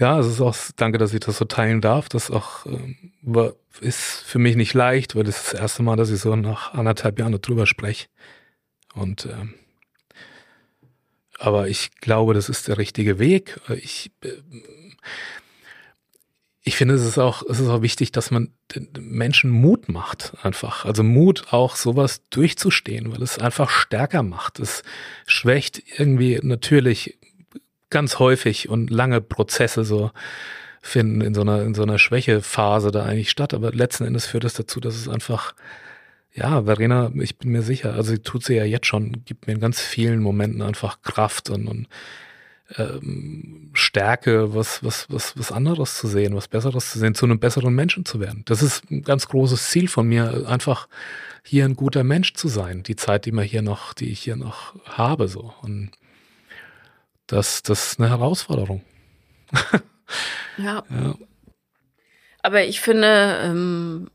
Ja, 0.00 0.18
es 0.18 0.26
ist 0.26 0.40
auch, 0.40 0.56
danke, 0.76 0.96
dass 0.96 1.12
ich 1.12 1.20
das 1.20 1.36
so 1.36 1.44
teilen 1.44 1.82
darf. 1.82 2.08
Das 2.08 2.30
auch 2.30 2.64
ähm, 2.64 3.12
ist 3.82 4.22
für 4.24 4.38
mich 4.38 4.56
nicht 4.56 4.72
leicht, 4.72 5.14
weil 5.14 5.24
das 5.24 5.36
ist 5.36 5.52
das 5.52 5.60
erste 5.60 5.82
Mal, 5.82 5.96
dass 5.96 6.10
ich 6.10 6.20
so 6.20 6.34
nach 6.36 6.72
anderthalb 6.72 7.18
Jahren 7.18 7.38
drüber 7.38 7.66
spreche. 7.66 8.08
Und 8.94 9.26
ähm, 9.26 9.54
aber 11.38 11.68
ich 11.68 11.90
glaube, 12.00 12.32
das 12.32 12.48
ist 12.48 12.68
der 12.68 12.78
richtige 12.78 13.18
Weg. 13.18 13.60
Ich, 13.76 14.10
äh, 14.24 14.32
ich 16.62 16.76
finde, 16.76 16.94
es 16.94 17.04
ist 17.04 17.18
auch, 17.18 17.42
es 17.48 17.60
ist 17.60 17.68
auch 17.68 17.82
wichtig, 17.82 18.10
dass 18.10 18.30
man 18.30 18.54
den 18.74 18.88
Menschen 19.00 19.50
Mut 19.50 19.90
macht, 19.90 20.32
einfach. 20.42 20.86
Also 20.86 21.02
Mut, 21.02 21.52
auch 21.52 21.76
sowas 21.76 22.22
durchzustehen, 22.30 23.12
weil 23.12 23.22
es 23.22 23.38
einfach 23.38 23.68
stärker 23.68 24.22
macht. 24.22 24.60
Es 24.60 24.82
schwächt 25.26 25.82
irgendwie 25.98 26.40
natürlich 26.42 27.18
ganz 27.90 28.18
häufig 28.18 28.68
und 28.68 28.90
lange 28.90 29.20
Prozesse 29.20 29.84
so 29.84 30.10
finden 30.80 31.20
in 31.20 31.34
so 31.34 31.42
einer, 31.42 31.62
in 31.62 31.74
so 31.74 31.82
einer 31.82 31.98
Schwächephase 31.98 32.90
da 32.90 33.04
eigentlich 33.04 33.30
statt. 33.30 33.52
Aber 33.52 33.72
letzten 33.72 34.04
Endes 34.04 34.26
führt 34.26 34.44
das 34.44 34.54
dazu, 34.54 34.80
dass 34.80 34.96
es 34.96 35.08
einfach, 35.08 35.54
ja, 36.32 36.64
Verena, 36.64 37.12
ich 37.16 37.38
bin 37.38 37.50
mir 37.50 37.62
sicher, 37.62 37.94
also 37.94 38.12
sie 38.12 38.20
tut 38.20 38.44
sie 38.44 38.54
ja 38.54 38.64
jetzt 38.64 38.86
schon, 38.86 39.24
gibt 39.24 39.46
mir 39.46 39.54
in 39.54 39.60
ganz 39.60 39.80
vielen 39.80 40.20
Momenten 40.20 40.62
einfach 40.62 41.02
Kraft 41.02 41.50
und, 41.50 41.66
und 41.66 41.88
ähm, 42.76 43.70
Stärke, 43.72 44.54
was, 44.54 44.82
was, 44.84 45.06
was, 45.10 45.36
was 45.36 45.52
anderes 45.52 45.98
zu 45.98 46.06
sehen, 46.06 46.34
was 46.34 46.48
Besseres 46.48 46.92
zu 46.92 46.98
sehen, 46.98 47.14
zu 47.14 47.26
einem 47.26 47.40
besseren 47.40 47.74
Menschen 47.74 48.04
zu 48.04 48.20
werden. 48.20 48.42
Das 48.46 48.62
ist 48.62 48.90
ein 48.90 49.02
ganz 49.02 49.26
großes 49.28 49.70
Ziel 49.70 49.88
von 49.88 50.08
mir, 50.08 50.46
einfach 50.48 50.88
hier 51.42 51.64
ein 51.64 51.76
guter 51.76 52.04
Mensch 52.04 52.34
zu 52.34 52.48
sein, 52.48 52.82
die 52.82 52.96
Zeit, 52.96 53.24
die 53.24 53.32
man 53.32 53.44
hier 53.44 53.62
noch, 53.62 53.92
die 53.92 54.10
ich 54.10 54.20
hier 54.20 54.36
noch 54.36 54.74
habe, 54.84 55.26
so. 55.26 55.52
Und 55.62 55.90
das, 57.30 57.62
das 57.62 57.92
ist 57.92 58.00
eine 58.00 58.08
Herausforderung. 58.08 58.82
ja. 60.58 60.82
ja. 60.88 61.14
Aber 62.42 62.64
ich 62.64 62.80
finde 62.80 63.40
ähm, 63.44 64.10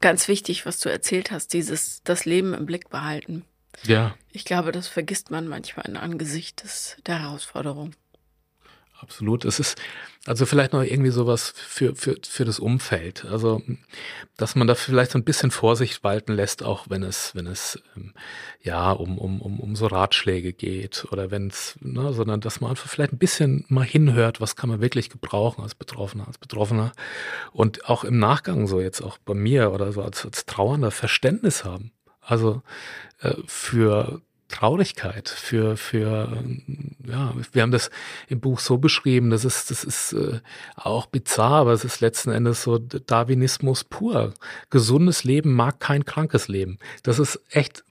ganz 0.00 0.28
wichtig, 0.28 0.64
was 0.66 0.78
du 0.78 0.88
erzählt 0.88 1.30
hast, 1.30 1.52
dieses 1.52 2.02
das 2.04 2.24
Leben 2.24 2.54
im 2.54 2.66
Blick 2.66 2.90
behalten. 2.90 3.44
Ja. 3.84 4.14
Ich 4.30 4.44
glaube, 4.44 4.70
das 4.70 4.86
vergisst 4.86 5.30
man 5.30 5.48
manchmal 5.48 5.86
in 5.86 5.96
Angesicht 5.96 6.64
der 7.06 7.20
Herausforderung. 7.20 7.94
Absolut. 9.02 9.44
Es 9.44 9.58
ist 9.58 9.80
also 10.26 10.46
vielleicht 10.46 10.72
noch 10.72 10.82
irgendwie 10.82 11.10
sowas 11.10 11.52
für, 11.56 11.96
für, 11.96 12.14
für 12.22 12.44
das 12.44 12.60
Umfeld. 12.60 13.24
Also, 13.24 13.60
dass 14.36 14.54
man 14.54 14.68
da 14.68 14.76
vielleicht 14.76 15.10
so 15.10 15.18
ein 15.18 15.24
bisschen 15.24 15.50
Vorsicht 15.50 16.04
walten 16.04 16.32
lässt, 16.32 16.62
auch 16.62 16.88
wenn 16.88 17.02
es, 17.02 17.34
wenn 17.34 17.48
es 17.48 17.82
ähm, 17.96 18.14
ja 18.60 18.92
um, 18.92 19.18
um, 19.18 19.42
um, 19.42 19.58
um 19.58 19.74
so 19.74 19.88
Ratschläge 19.88 20.52
geht 20.52 21.08
oder 21.10 21.32
wenn 21.32 21.48
es, 21.48 21.76
ne, 21.80 22.12
sondern 22.12 22.40
dass 22.40 22.60
man 22.60 22.70
einfach 22.70 22.88
vielleicht 22.88 23.12
ein 23.12 23.18
bisschen 23.18 23.64
mal 23.68 23.84
hinhört, 23.84 24.40
was 24.40 24.54
kann 24.54 24.70
man 24.70 24.80
wirklich 24.80 25.10
gebrauchen 25.10 25.64
als 25.64 25.74
Betroffener, 25.74 26.28
als 26.28 26.38
Betroffener. 26.38 26.92
Und 27.50 27.88
auch 27.90 28.04
im 28.04 28.20
Nachgang 28.20 28.68
so 28.68 28.80
jetzt 28.80 29.00
auch 29.00 29.18
bei 29.18 29.34
mir 29.34 29.72
oder 29.72 29.90
so 29.92 30.02
als, 30.02 30.24
als 30.24 30.46
Trauernder 30.46 30.92
Verständnis 30.92 31.64
haben. 31.64 31.90
Also 32.20 32.62
äh, 33.20 33.34
für 33.46 34.22
Traurigkeit, 34.52 35.28
für, 35.28 35.76
für, 35.76 36.44
ja, 37.06 37.34
wir 37.52 37.62
haben 37.62 37.72
das 37.72 37.90
im 38.28 38.38
Buch 38.40 38.60
so 38.60 38.78
beschrieben, 38.78 39.30
das 39.30 39.44
ist, 39.44 39.70
das 39.70 39.82
ist 39.82 40.12
äh, 40.12 40.40
auch 40.76 41.06
bizarr, 41.06 41.62
aber 41.62 41.72
es 41.72 41.84
ist 41.84 42.00
letzten 42.00 42.30
Endes 42.30 42.62
so 42.62 42.78
Darwinismus 42.78 43.82
pur. 43.82 44.34
Gesundes 44.70 45.24
Leben 45.24 45.54
mag 45.54 45.80
kein 45.80 46.04
krankes 46.04 46.48
Leben. 46.48 46.78
Das 47.02 47.18
ist 47.18 47.40
echt 47.50 47.82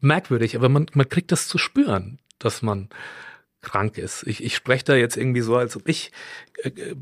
merkwürdig, 0.00 0.56
aber 0.56 0.68
man, 0.68 0.86
man 0.94 1.08
kriegt 1.08 1.32
das 1.32 1.48
zu 1.48 1.58
spüren, 1.58 2.20
dass 2.38 2.62
man 2.62 2.88
krank 3.60 3.98
ist. 3.98 4.24
Ich, 4.26 4.42
ich 4.42 4.54
spreche 4.54 4.84
da 4.84 4.94
jetzt 4.94 5.16
irgendwie 5.16 5.40
so, 5.40 5.56
als 5.56 5.76
ob 5.76 5.88
ich 5.88 6.12
äh, 6.62 6.68
äh 6.68 6.96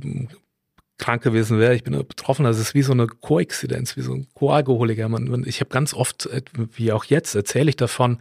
krank 0.96 1.22
gewesen 1.22 1.58
wäre. 1.58 1.74
Ich 1.74 1.82
bin 1.82 1.94
betroffen. 2.06 2.44
Also 2.44 2.60
es 2.60 2.68
ist 2.68 2.74
wie 2.74 2.82
so 2.82 2.92
eine 2.92 3.06
Koexistenz, 3.06 3.96
wie 3.96 4.02
so 4.02 4.12
ein 4.12 4.26
Co-Alkoholiker. 4.34 5.08
ich 5.46 5.60
habe 5.60 5.70
ganz 5.70 5.94
oft, 5.94 6.26
äh, 6.26 6.42
wie 6.74 6.92
auch 6.92 7.04
jetzt, 7.04 7.34
erzähle 7.34 7.70
ich 7.70 7.76
davon, 7.76 8.18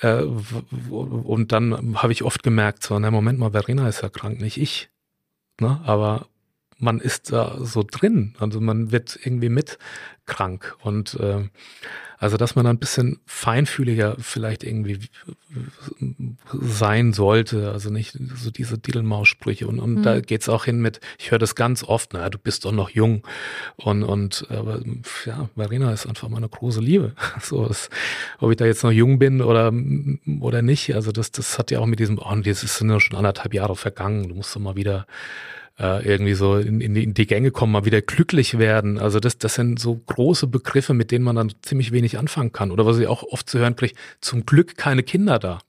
äh, 0.00 0.22
und 0.22 1.52
dann 1.52 2.02
habe 2.02 2.12
ich 2.12 2.22
oft 2.22 2.42
gemerkt, 2.42 2.82
so, 2.82 2.98
na 2.98 3.10
Moment 3.10 3.38
mal, 3.38 3.52
Verena 3.52 3.88
ist 3.88 4.02
ja 4.02 4.08
krank, 4.08 4.40
nicht 4.40 4.58
ich. 4.58 4.90
ne? 5.60 5.80
aber 5.84 6.26
man 6.82 6.98
ist 6.98 7.32
da 7.32 7.58
so 7.60 7.84
drin, 7.88 8.34
also 8.38 8.60
man 8.60 8.90
wird 8.90 9.18
irgendwie 9.22 9.48
mit 9.48 9.78
krank. 10.26 10.76
Und 10.82 11.14
äh, 11.14 11.44
also 12.18 12.36
dass 12.36 12.54
man 12.54 12.66
ein 12.66 12.78
bisschen 12.78 13.18
feinfühliger 13.26 14.16
vielleicht 14.18 14.62
irgendwie 14.62 14.98
sein 16.52 17.12
sollte, 17.12 17.72
also 17.72 17.90
nicht 17.90 18.16
so 18.36 18.50
diese 18.50 18.78
Diedelmaus-Sprüche 18.78 19.66
und, 19.66 19.80
und 19.80 19.96
mhm. 19.96 20.02
da 20.02 20.20
geht's 20.20 20.48
auch 20.48 20.64
hin 20.64 20.80
mit, 20.80 21.00
ich 21.18 21.32
höre 21.32 21.40
das 21.40 21.56
ganz 21.56 21.82
oft, 21.82 22.12
naja, 22.12 22.30
du 22.30 22.38
bist 22.38 22.64
doch 22.64 22.70
noch 22.70 22.90
jung. 22.90 23.26
Und 23.76 24.04
und 24.04 24.46
aber 24.50 24.80
ja, 25.24 25.48
Marina 25.56 25.92
ist 25.92 26.06
einfach 26.06 26.28
meine 26.28 26.48
große 26.48 26.80
Liebe, 26.80 27.14
so 27.40 27.66
das, 27.66 27.90
ob 28.38 28.50
ich 28.50 28.56
da 28.56 28.66
jetzt 28.66 28.84
noch 28.84 28.92
jung 28.92 29.18
bin 29.18 29.40
oder 29.40 29.72
oder 30.40 30.62
nicht, 30.62 30.94
also 30.94 31.10
das 31.10 31.32
das 31.32 31.58
hat 31.58 31.72
ja 31.72 31.80
auch 31.80 31.86
mit 31.86 31.98
diesem, 31.98 32.18
oh, 32.18 32.34
das 32.36 32.62
ist 32.62 32.80
nur 32.82 33.00
schon 33.00 33.16
anderthalb 33.16 33.54
Jahre 33.54 33.74
vergangen, 33.74 34.28
du 34.28 34.36
musst 34.36 34.54
doch 34.54 34.60
mal 34.60 34.76
wieder 34.76 35.06
äh, 35.78 36.06
irgendwie 36.06 36.34
so 36.34 36.56
in, 36.56 36.80
in, 36.80 37.14
die, 37.14 37.26
Gänge 37.26 37.50
kommen, 37.50 37.72
mal 37.72 37.84
wieder 37.84 38.02
glücklich 38.02 38.58
werden. 38.58 38.98
Also 38.98 39.20
das, 39.20 39.38
das 39.38 39.54
sind 39.54 39.78
so 39.78 39.96
große 39.96 40.46
Begriffe, 40.46 40.94
mit 40.94 41.10
denen 41.10 41.24
man 41.24 41.36
dann 41.36 41.52
ziemlich 41.62 41.92
wenig 41.92 42.18
anfangen 42.18 42.52
kann. 42.52 42.70
Oder 42.70 42.86
was 42.86 42.98
ich 42.98 43.06
auch 43.06 43.22
oft 43.22 43.48
zu 43.48 43.58
hören 43.58 43.76
kriege, 43.76 43.94
zum 44.20 44.46
Glück 44.46 44.76
keine 44.76 45.02
Kinder 45.02 45.38
da. 45.38 45.60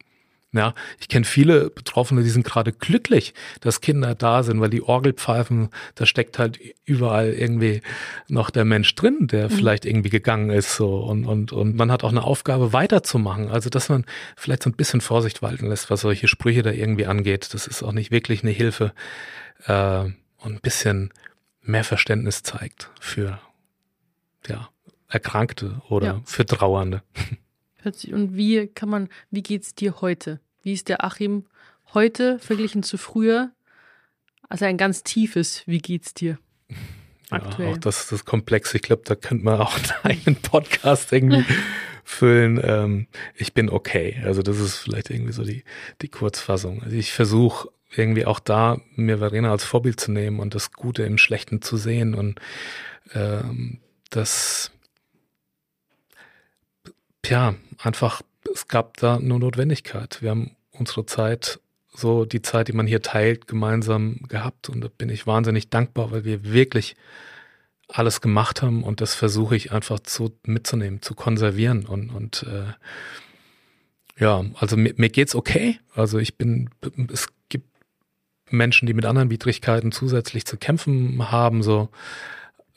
Ja, 0.55 0.75
ich 0.99 1.07
kenne 1.07 1.25
viele 1.25 1.71
Betroffene, 1.71 2.21
die 2.21 2.29
sind 2.29 2.45
gerade 2.45 2.71
glücklich, 2.71 3.33
dass 3.61 3.81
Kinder 3.81 4.13
da 4.13 4.43
sind, 4.43 4.61
weil 4.61 4.69
die 4.69 4.83
Orgelpfeifen, 4.83 5.69
da 5.95 6.05
steckt 6.05 6.37
halt 6.37 6.59
überall 6.85 7.33
irgendwie 7.33 7.81
noch 8.27 8.51
der 8.51 8.63
Mensch 8.63 8.93
drin, 8.93 9.25
der 9.25 9.49
mhm. 9.49 9.53
vielleicht 9.55 9.83
irgendwie 9.83 10.11
gegangen 10.11 10.51
ist 10.51 10.75
so 10.75 10.97
und 10.97 11.25
und 11.25 11.51
und 11.51 11.75
man 11.75 11.91
hat 11.91 12.03
auch 12.03 12.11
eine 12.11 12.23
Aufgabe 12.23 12.71
weiterzumachen. 12.71 13.49
Also 13.49 13.71
dass 13.71 13.89
man 13.89 14.05
vielleicht 14.37 14.61
so 14.61 14.69
ein 14.69 14.75
bisschen 14.75 15.01
Vorsicht 15.01 15.41
walten 15.41 15.69
lässt, 15.69 15.89
was 15.89 16.01
solche 16.01 16.27
Sprüche 16.27 16.61
da 16.61 16.69
irgendwie 16.69 17.07
angeht. 17.07 17.51
Das 17.55 17.65
ist 17.65 17.81
auch 17.81 17.91
nicht 17.91 18.11
wirklich 18.11 18.43
eine 18.43 18.51
Hilfe 18.51 18.93
äh, 19.65 20.03
und 20.03 20.55
ein 20.55 20.61
bisschen 20.61 21.13
mehr 21.61 21.83
Verständnis 21.83 22.43
zeigt 22.43 22.89
für 22.99 23.39
ja 24.47 24.69
Erkrankte 25.07 25.81
oder 25.89 26.07
ja. 26.07 26.21
für 26.25 26.45
Trauernde. 26.45 27.03
Und 27.83 28.35
wie 28.35 28.67
kann 28.67 28.89
man, 28.89 29.09
wie 29.29 29.43
geht's 29.43 29.75
dir 29.75 30.01
heute? 30.01 30.39
Wie 30.63 30.73
ist 30.73 30.89
der 30.89 31.03
Achim 31.03 31.45
heute 31.93 32.39
verglichen 32.39 32.81
zu 32.81 32.97
früher? 32.97 33.51
Also 34.49 34.65
ein 34.65 34.77
ganz 34.77 35.03
tiefes, 35.03 35.63
wie 35.65 35.79
geht's 35.79 36.13
dir? 36.13 36.39
Aktuell. 37.29 37.69
Ja, 37.69 37.73
auch 37.73 37.77
das, 37.77 38.07
das 38.07 38.25
Komplex. 38.25 38.73
Ich 38.73 38.81
glaube, 38.81 39.03
da 39.05 39.15
könnte 39.15 39.45
man 39.45 39.59
auch 39.59 39.77
einen 40.03 40.35
Podcast 40.37 41.11
irgendwie 41.11 41.45
füllen. 42.03 42.59
Ähm, 42.63 43.07
ich 43.35 43.53
bin 43.53 43.69
okay. 43.69 44.21
Also 44.25 44.41
das 44.41 44.59
ist 44.59 44.77
vielleicht 44.77 45.09
irgendwie 45.09 45.33
so 45.33 45.43
die, 45.43 45.63
die 46.01 46.09
Kurzfassung. 46.09 46.81
Also 46.83 46.95
ich 46.95 47.11
versuche 47.11 47.69
irgendwie 47.95 48.25
auch 48.25 48.39
da 48.39 48.79
mir 48.95 49.19
Verena 49.19 49.51
als 49.51 49.63
Vorbild 49.63 49.99
zu 49.99 50.11
nehmen 50.11 50.39
und 50.39 50.55
das 50.55 50.71
Gute 50.71 51.03
im 51.03 51.17
Schlechten 51.17 51.61
zu 51.61 51.77
sehen 51.77 52.15
und 52.15 52.39
ähm, 53.13 53.79
das 54.09 54.71
ja 57.25 57.55
einfach 57.77 58.21
es 58.51 58.67
gab 58.67 58.97
da 58.97 59.19
nur 59.19 59.39
Notwendigkeit. 59.39 60.21
Wir 60.21 60.31
haben 60.31 60.51
unsere 60.71 61.05
Zeit, 61.05 61.59
so 61.93 62.25
die 62.25 62.41
Zeit, 62.41 62.67
die 62.67 62.73
man 62.73 62.87
hier 62.87 63.01
teilt, 63.01 63.47
gemeinsam 63.47 64.21
gehabt. 64.27 64.69
Und 64.69 64.81
da 64.81 64.89
bin 64.95 65.09
ich 65.09 65.27
wahnsinnig 65.27 65.69
dankbar, 65.69 66.11
weil 66.11 66.25
wir 66.25 66.43
wirklich 66.43 66.95
alles 67.87 68.21
gemacht 68.21 68.61
haben 68.61 68.83
und 68.83 69.01
das 69.01 69.13
versuche 69.13 69.55
ich 69.55 69.71
einfach 69.71 69.99
zu, 69.99 70.35
mitzunehmen, 70.45 71.01
zu 71.01 71.13
konservieren 71.13 71.85
und, 71.85 72.09
und 72.09 72.43
äh, 72.43 72.73
ja, 74.17 74.45
also 74.55 74.77
mir, 74.77 74.93
mir 74.97 75.09
geht's 75.09 75.35
okay. 75.35 75.79
Also 75.93 76.17
ich 76.17 76.37
bin, 76.37 76.69
es 77.11 77.27
Menschen, 78.49 78.85
die 78.85 78.93
mit 78.93 79.05
anderen 79.05 79.29
Widrigkeiten 79.29 79.91
zusätzlich 79.91 80.45
zu 80.45 80.57
kämpfen 80.57 81.31
haben, 81.31 81.63
so 81.63 81.89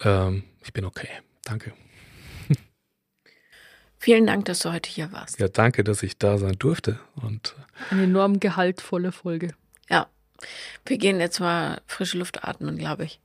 ähm, 0.01 0.44
ich 0.62 0.72
bin 0.72 0.84
okay. 0.84 1.09
Danke. 1.44 1.72
Vielen 3.98 4.26
Dank, 4.26 4.44
dass 4.47 4.60
du 4.60 4.72
heute 4.72 4.90
hier 4.90 5.12
warst. 5.12 5.38
Ja, 5.38 5.48
danke, 5.48 5.84
dass 5.84 6.02
ich 6.02 6.18
da 6.18 6.38
sein 6.38 6.56
durfte. 6.59 6.98
Und 7.14 7.55
äh, 7.90 7.94
Eine 7.94 8.05
enorm 8.05 8.40
gehaltvolle 8.40 9.12
Folge. 9.12 9.55
Ja. 9.88 10.09
Wir 10.84 10.98
gehen 10.98 11.20
jetzt 11.20 11.40
mal 11.40 11.80
frische 11.86 12.18
Luft 12.18 12.44
atmen, 12.44 12.76
glaube 12.78 13.05
ich. 13.05 13.20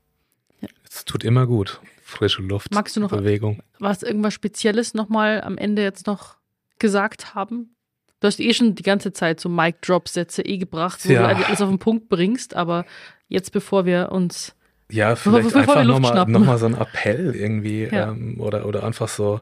Es 0.87 1.05
tut 1.05 1.23
immer 1.23 1.47
gut. 1.47 1.81
Frische 2.03 2.41
Luft. 2.41 2.73
Magst 2.73 2.95
du 2.95 2.99
noch 2.99 3.09
Bewegung. 3.09 3.63
was 3.79 4.03
irgendwas 4.03 4.33
Spezielles 4.33 4.93
nochmal 4.93 5.41
am 5.41 5.57
Ende 5.57 5.81
jetzt 5.81 6.07
noch 6.07 6.35
gesagt 6.79 7.33
haben? 7.33 7.75
Du 8.21 8.27
hast 8.27 8.39
eh 8.39 8.53
schon 8.53 8.75
die 8.75 8.83
ganze 8.83 9.11
Zeit 9.13 9.39
so 9.39 9.49
Mic-Drop-Sätze 9.49 10.43
eh 10.43 10.57
gebracht, 10.57 11.01
wo 11.03 11.11
ja. 11.11 11.33
du 11.33 11.45
alles 11.45 11.59
auf 11.59 11.69
den 11.69 11.79
Punkt 11.79 12.07
bringst, 12.07 12.55
aber 12.55 12.85
jetzt, 13.27 13.51
bevor 13.51 13.85
wir 13.85 14.11
uns. 14.11 14.55
Ja, 14.91 15.15
vielleicht 15.15 15.45
bevor, 15.45 15.61
bevor 15.61 15.75
einfach 15.77 15.85
nochmal 15.85 16.25
noch 16.27 16.39
mal 16.45 16.57
so 16.59 16.67
ein 16.67 16.75
Appell 16.75 17.35
irgendwie 17.35 17.89
ja. 17.91 18.11
ähm, 18.11 18.39
oder, 18.39 18.67
oder 18.67 18.83
einfach 18.83 19.07
so 19.07 19.39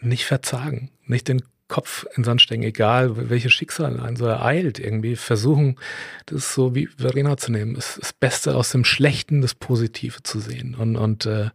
nicht 0.00 0.26
verzagen, 0.26 0.90
nicht 1.06 1.28
den 1.28 1.42
Kopf 1.68 2.06
in 2.14 2.24
Sand 2.24 2.42
stecken, 2.42 2.62
egal 2.62 3.30
welches 3.30 3.52
Schicksal 3.52 3.98
einen 4.00 4.16
so 4.16 4.26
ereilt, 4.26 4.78
irgendwie 4.78 5.16
versuchen, 5.16 5.76
das 6.26 6.54
so 6.54 6.74
wie 6.74 6.88
Verena 6.88 7.38
zu 7.38 7.52
nehmen, 7.52 7.74
das, 7.74 7.98
das 8.00 8.12
Beste 8.12 8.54
aus 8.54 8.70
dem 8.70 8.84
Schlechten, 8.84 9.40
das 9.40 9.54
Positive 9.54 10.22
zu 10.22 10.40
sehen 10.40 10.74
und, 10.74 10.96
und 10.96 11.24
äh, 11.24 11.50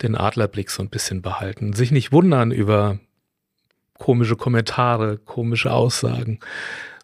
den 0.00 0.16
Adlerblick 0.16 0.70
so 0.70 0.82
ein 0.82 0.90
bisschen 0.90 1.22
behalten. 1.22 1.72
Sich 1.72 1.92
nicht 1.92 2.10
wundern 2.10 2.50
über 2.50 2.98
komische 4.02 4.34
Kommentare, 4.34 5.16
komische 5.16 5.72
Aussagen, 5.72 6.40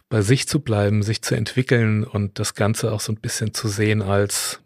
bei 0.09 0.21
sich 0.21 0.49
zu 0.49 0.59
bleiben, 0.59 1.05
sich 1.05 1.23
zu 1.23 1.37
entwickeln 1.37 2.03
und 2.03 2.41
das 2.41 2.57
Ganze 2.57 2.91
auch 2.93 2.99
so 2.99 3.13
ein 3.13 3.21
bisschen 3.21 3.55
zu 3.55 3.69
sehen 3.69 4.03
als 4.03 4.61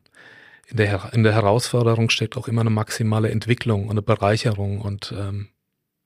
in 0.67 0.79
der, 0.79 1.13
in 1.13 1.25
der 1.25 1.35
Herausforderung 1.35 2.09
steckt 2.09 2.39
auch 2.39 2.49
immer 2.49 2.63
eine 2.63 2.71
maximale 2.71 3.31
Entwicklung 3.31 3.85
und 3.85 3.91
eine 3.91 4.01
Bereicherung 4.01 4.81
und 4.81 5.13
ähm, 5.15 5.49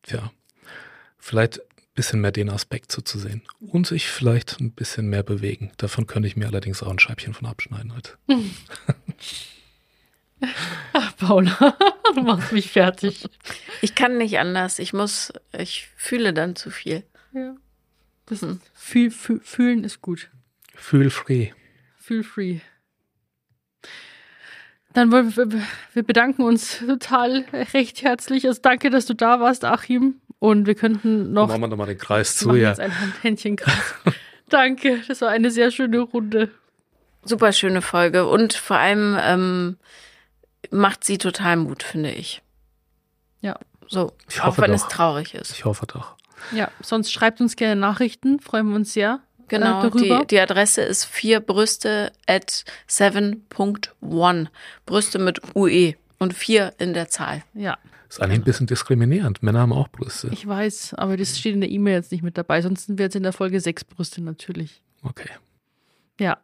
ja, 0.08 0.32
vielleicht 1.16 1.60
ein 1.60 1.94
bisschen 1.94 2.20
mehr 2.20 2.32
den 2.32 2.50
Aspekt 2.50 2.90
so 2.90 3.02
zu 3.02 3.20
sehen 3.20 3.42
und 3.60 3.86
sich 3.86 4.08
vielleicht 4.08 4.58
ein 4.58 4.72
bisschen 4.72 5.06
mehr 5.06 5.22
bewegen. 5.22 5.70
Davon 5.76 6.08
könnte 6.08 6.26
ich 6.26 6.34
mir 6.34 6.48
allerdings 6.48 6.82
auch 6.82 6.90
ein 6.90 6.98
Scheibchen 6.98 7.34
von 7.34 7.46
abschneiden 7.46 7.94
heute. 7.94 8.14
Ach, 10.92 11.16
Paula, 11.16 11.76
du 12.14 12.22
machst 12.22 12.52
mich 12.52 12.70
fertig. 12.70 13.28
Ich 13.80 13.94
kann 13.94 14.18
nicht 14.18 14.38
anders. 14.38 14.78
Ich 14.78 14.92
muss, 14.92 15.32
ich 15.52 15.88
fühle 15.96 16.32
dann 16.32 16.56
zu 16.56 16.70
viel. 16.70 17.04
Ja. 17.32 17.56
Das 18.26 18.42
hm. 18.42 18.60
fühl, 18.74 19.10
fühl, 19.10 19.40
fühlen 19.40 19.84
ist 19.84 20.02
gut. 20.02 20.30
Feel 20.74 21.10
free. 21.10 21.50
Feel 21.98 22.22
free. 22.22 22.60
Dann 24.92 25.12
wollen 25.12 25.36
wir, 25.36 25.48
wir 25.92 26.02
bedanken 26.02 26.42
uns 26.42 26.78
total 26.78 27.44
recht 27.74 28.02
herzlich. 28.02 28.46
Also 28.46 28.60
danke, 28.62 28.90
dass 28.90 29.06
du 29.06 29.14
da 29.14 29.40
warst, 29.40 29.64
Achim. 29.64 30.20
Und 30.38 30.66
wir 30.66 30.74
könnten 30.74 31.32
noch. 31.32 31.48
Machen 31.48 31.60
wir 31.60 31.68
nochmal 31.68 31.86
den 31.86 31.98
Kreis 31.98 32.36
zu, 32.36 32.54
ja. 32.54 32.70
Jetzt 32.70 32.80
ein 32.80 32.92
Händchenkreis. 33.22 33.94
danke, 34.48 35.02
das 35.06 35.20
war 35.20 35.28
eine 35.28 35.50
sehr 35.50 35.70
schöne 35.70 36.00
Runde. 36.00 36.50
Super 37.24 37.52
schöne 37.52 37.82
Folge 37.82 38.26
und 38.26 38.54
vor 38.54 38.76
allem 38.76 39.18
ähm, 39.20 39.76
macht 40.70 41.04
sie 41.04 41.18
total 41.18 41.56
Mut, 41.56 41.82
finde 41.82 42.10
ich. 42.10 42.42
Ja. 43.40 43.58
So, 43.88 44.12
auch 44.40 44.58
wenn 44.58 44.72
doch. 44.72 44.76
es 44.76 44.88
traurig 44.88 45.34
ist. 45.34 45.52
Ich 45.52 45.64
hoffe 45.64 45.86
doch. 45.86 46.16
Ja, 46.52 46.70
sonst 46.82 47.12
schreibt 47.12 47.40
uns 47.40 47.56
gerne 47.56 47.80
Nachrichten, 47.80 48.40
freuen 48.40 48.68
wir 48.68 48.76
uns 48.76 48.92
sehr. 48.92 49.20
Genau, 49.48 49.84
äh, 49.86 49.90
die, 49.90 50.26
die 50.28 50.40
Adresse 50.40 50.82
ist 50.82 51.04
vier 51.04 51.40
Brüste 51.40 52.12
at 52.26 52.64
7.1. 52.88 54.48
Brüste 54.86 55.18
mit 55.18 55.40
UE 55.54 55.94
und 56.18 56.34
vier 56.34 56.74
in 56.78 56.94
der 56.94 57.08
Zahl. 57.08 57.44
Ja. 57.54 57.78
Ist 58.08 58.20
eigentlich 58.20 58.40
ein 58.40 58.44
bisschen 58.44 58.66
diskriminierend. 58.66 59.42
Männer 59.42 59.60
haben 59.60 59.72
auch 59.72 59.88
Brüste. 59.88 60.28
Ich 60.32 60.46
weiß, 60.46 60.94
aber 60.94 61.16
das 61.16 61.38
steht 61.38 61.54
in 61.54 61.60
der 61.60 61.70
E-Mail 61.70 61.94
jetzt 61.94 62.12
nicht 62.12 62.22
mit 62.22 62.38
dabei. 62.38 62.62
Sonst 62.62 62.86
sind 62.86 62.98
wir 62.98 63.06
jetzt 63.06 63.16
in 63.16 63.22
der 63.22 63.32
Folge 63.32 63.60
sechs 63.60 63.84
Brüste 63.84 64.20
natürlich. 64.22 64.82
Okay. 65.02 65.28
Ja. 66.18 66.38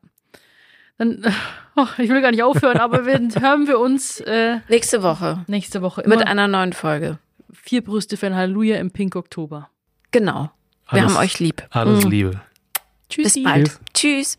Dann, 0.98 1.24
oh, 1.76 1.86
ich 1.98 2.08
will 2.10 2.20
gar 2.20 2.30
nicht 2.30 2.42
aufhören, 2.42 2.78
aber 2.78 3.06
wir, 3.06 3.18
hören 3.40 3.66
wir 3.66 3.78
uns 3.78 4.20
äh, 4.20 4.58
nächste 4.68 5.02
Woche. 5.02 5.44
Nächste 5.46 5.82
Woche. 5.82 6.02
Mit 6.06 6.26
einer 6.26 6.48
neuen 6.48 6.72
Folge. 6.72 7.18
Vier 7.52 7.82
Brüste 7.82 8.16
für 8.16 8.26
ein 8.26 8.34
Halleluja 8.34 8.76
im 8.76 8.90
Pink 8.90 9.16
Oktober. 9.16 9.68
Genau. 10.10 10.50
Wir 10.90 11.02
alles, 11.02 11.14
haben 11.14 11.24
euch 11.24 11.38
lieb. 11.38 11.62
Alles 11.70 12.04
mhm. 12.04 12.10
Liebe. 12.10 12.40
Tschüssi. 13.08 13.42
Bis 13.42 13.52
bald. 13.52 13.80
Tschüss. 13.94 14.38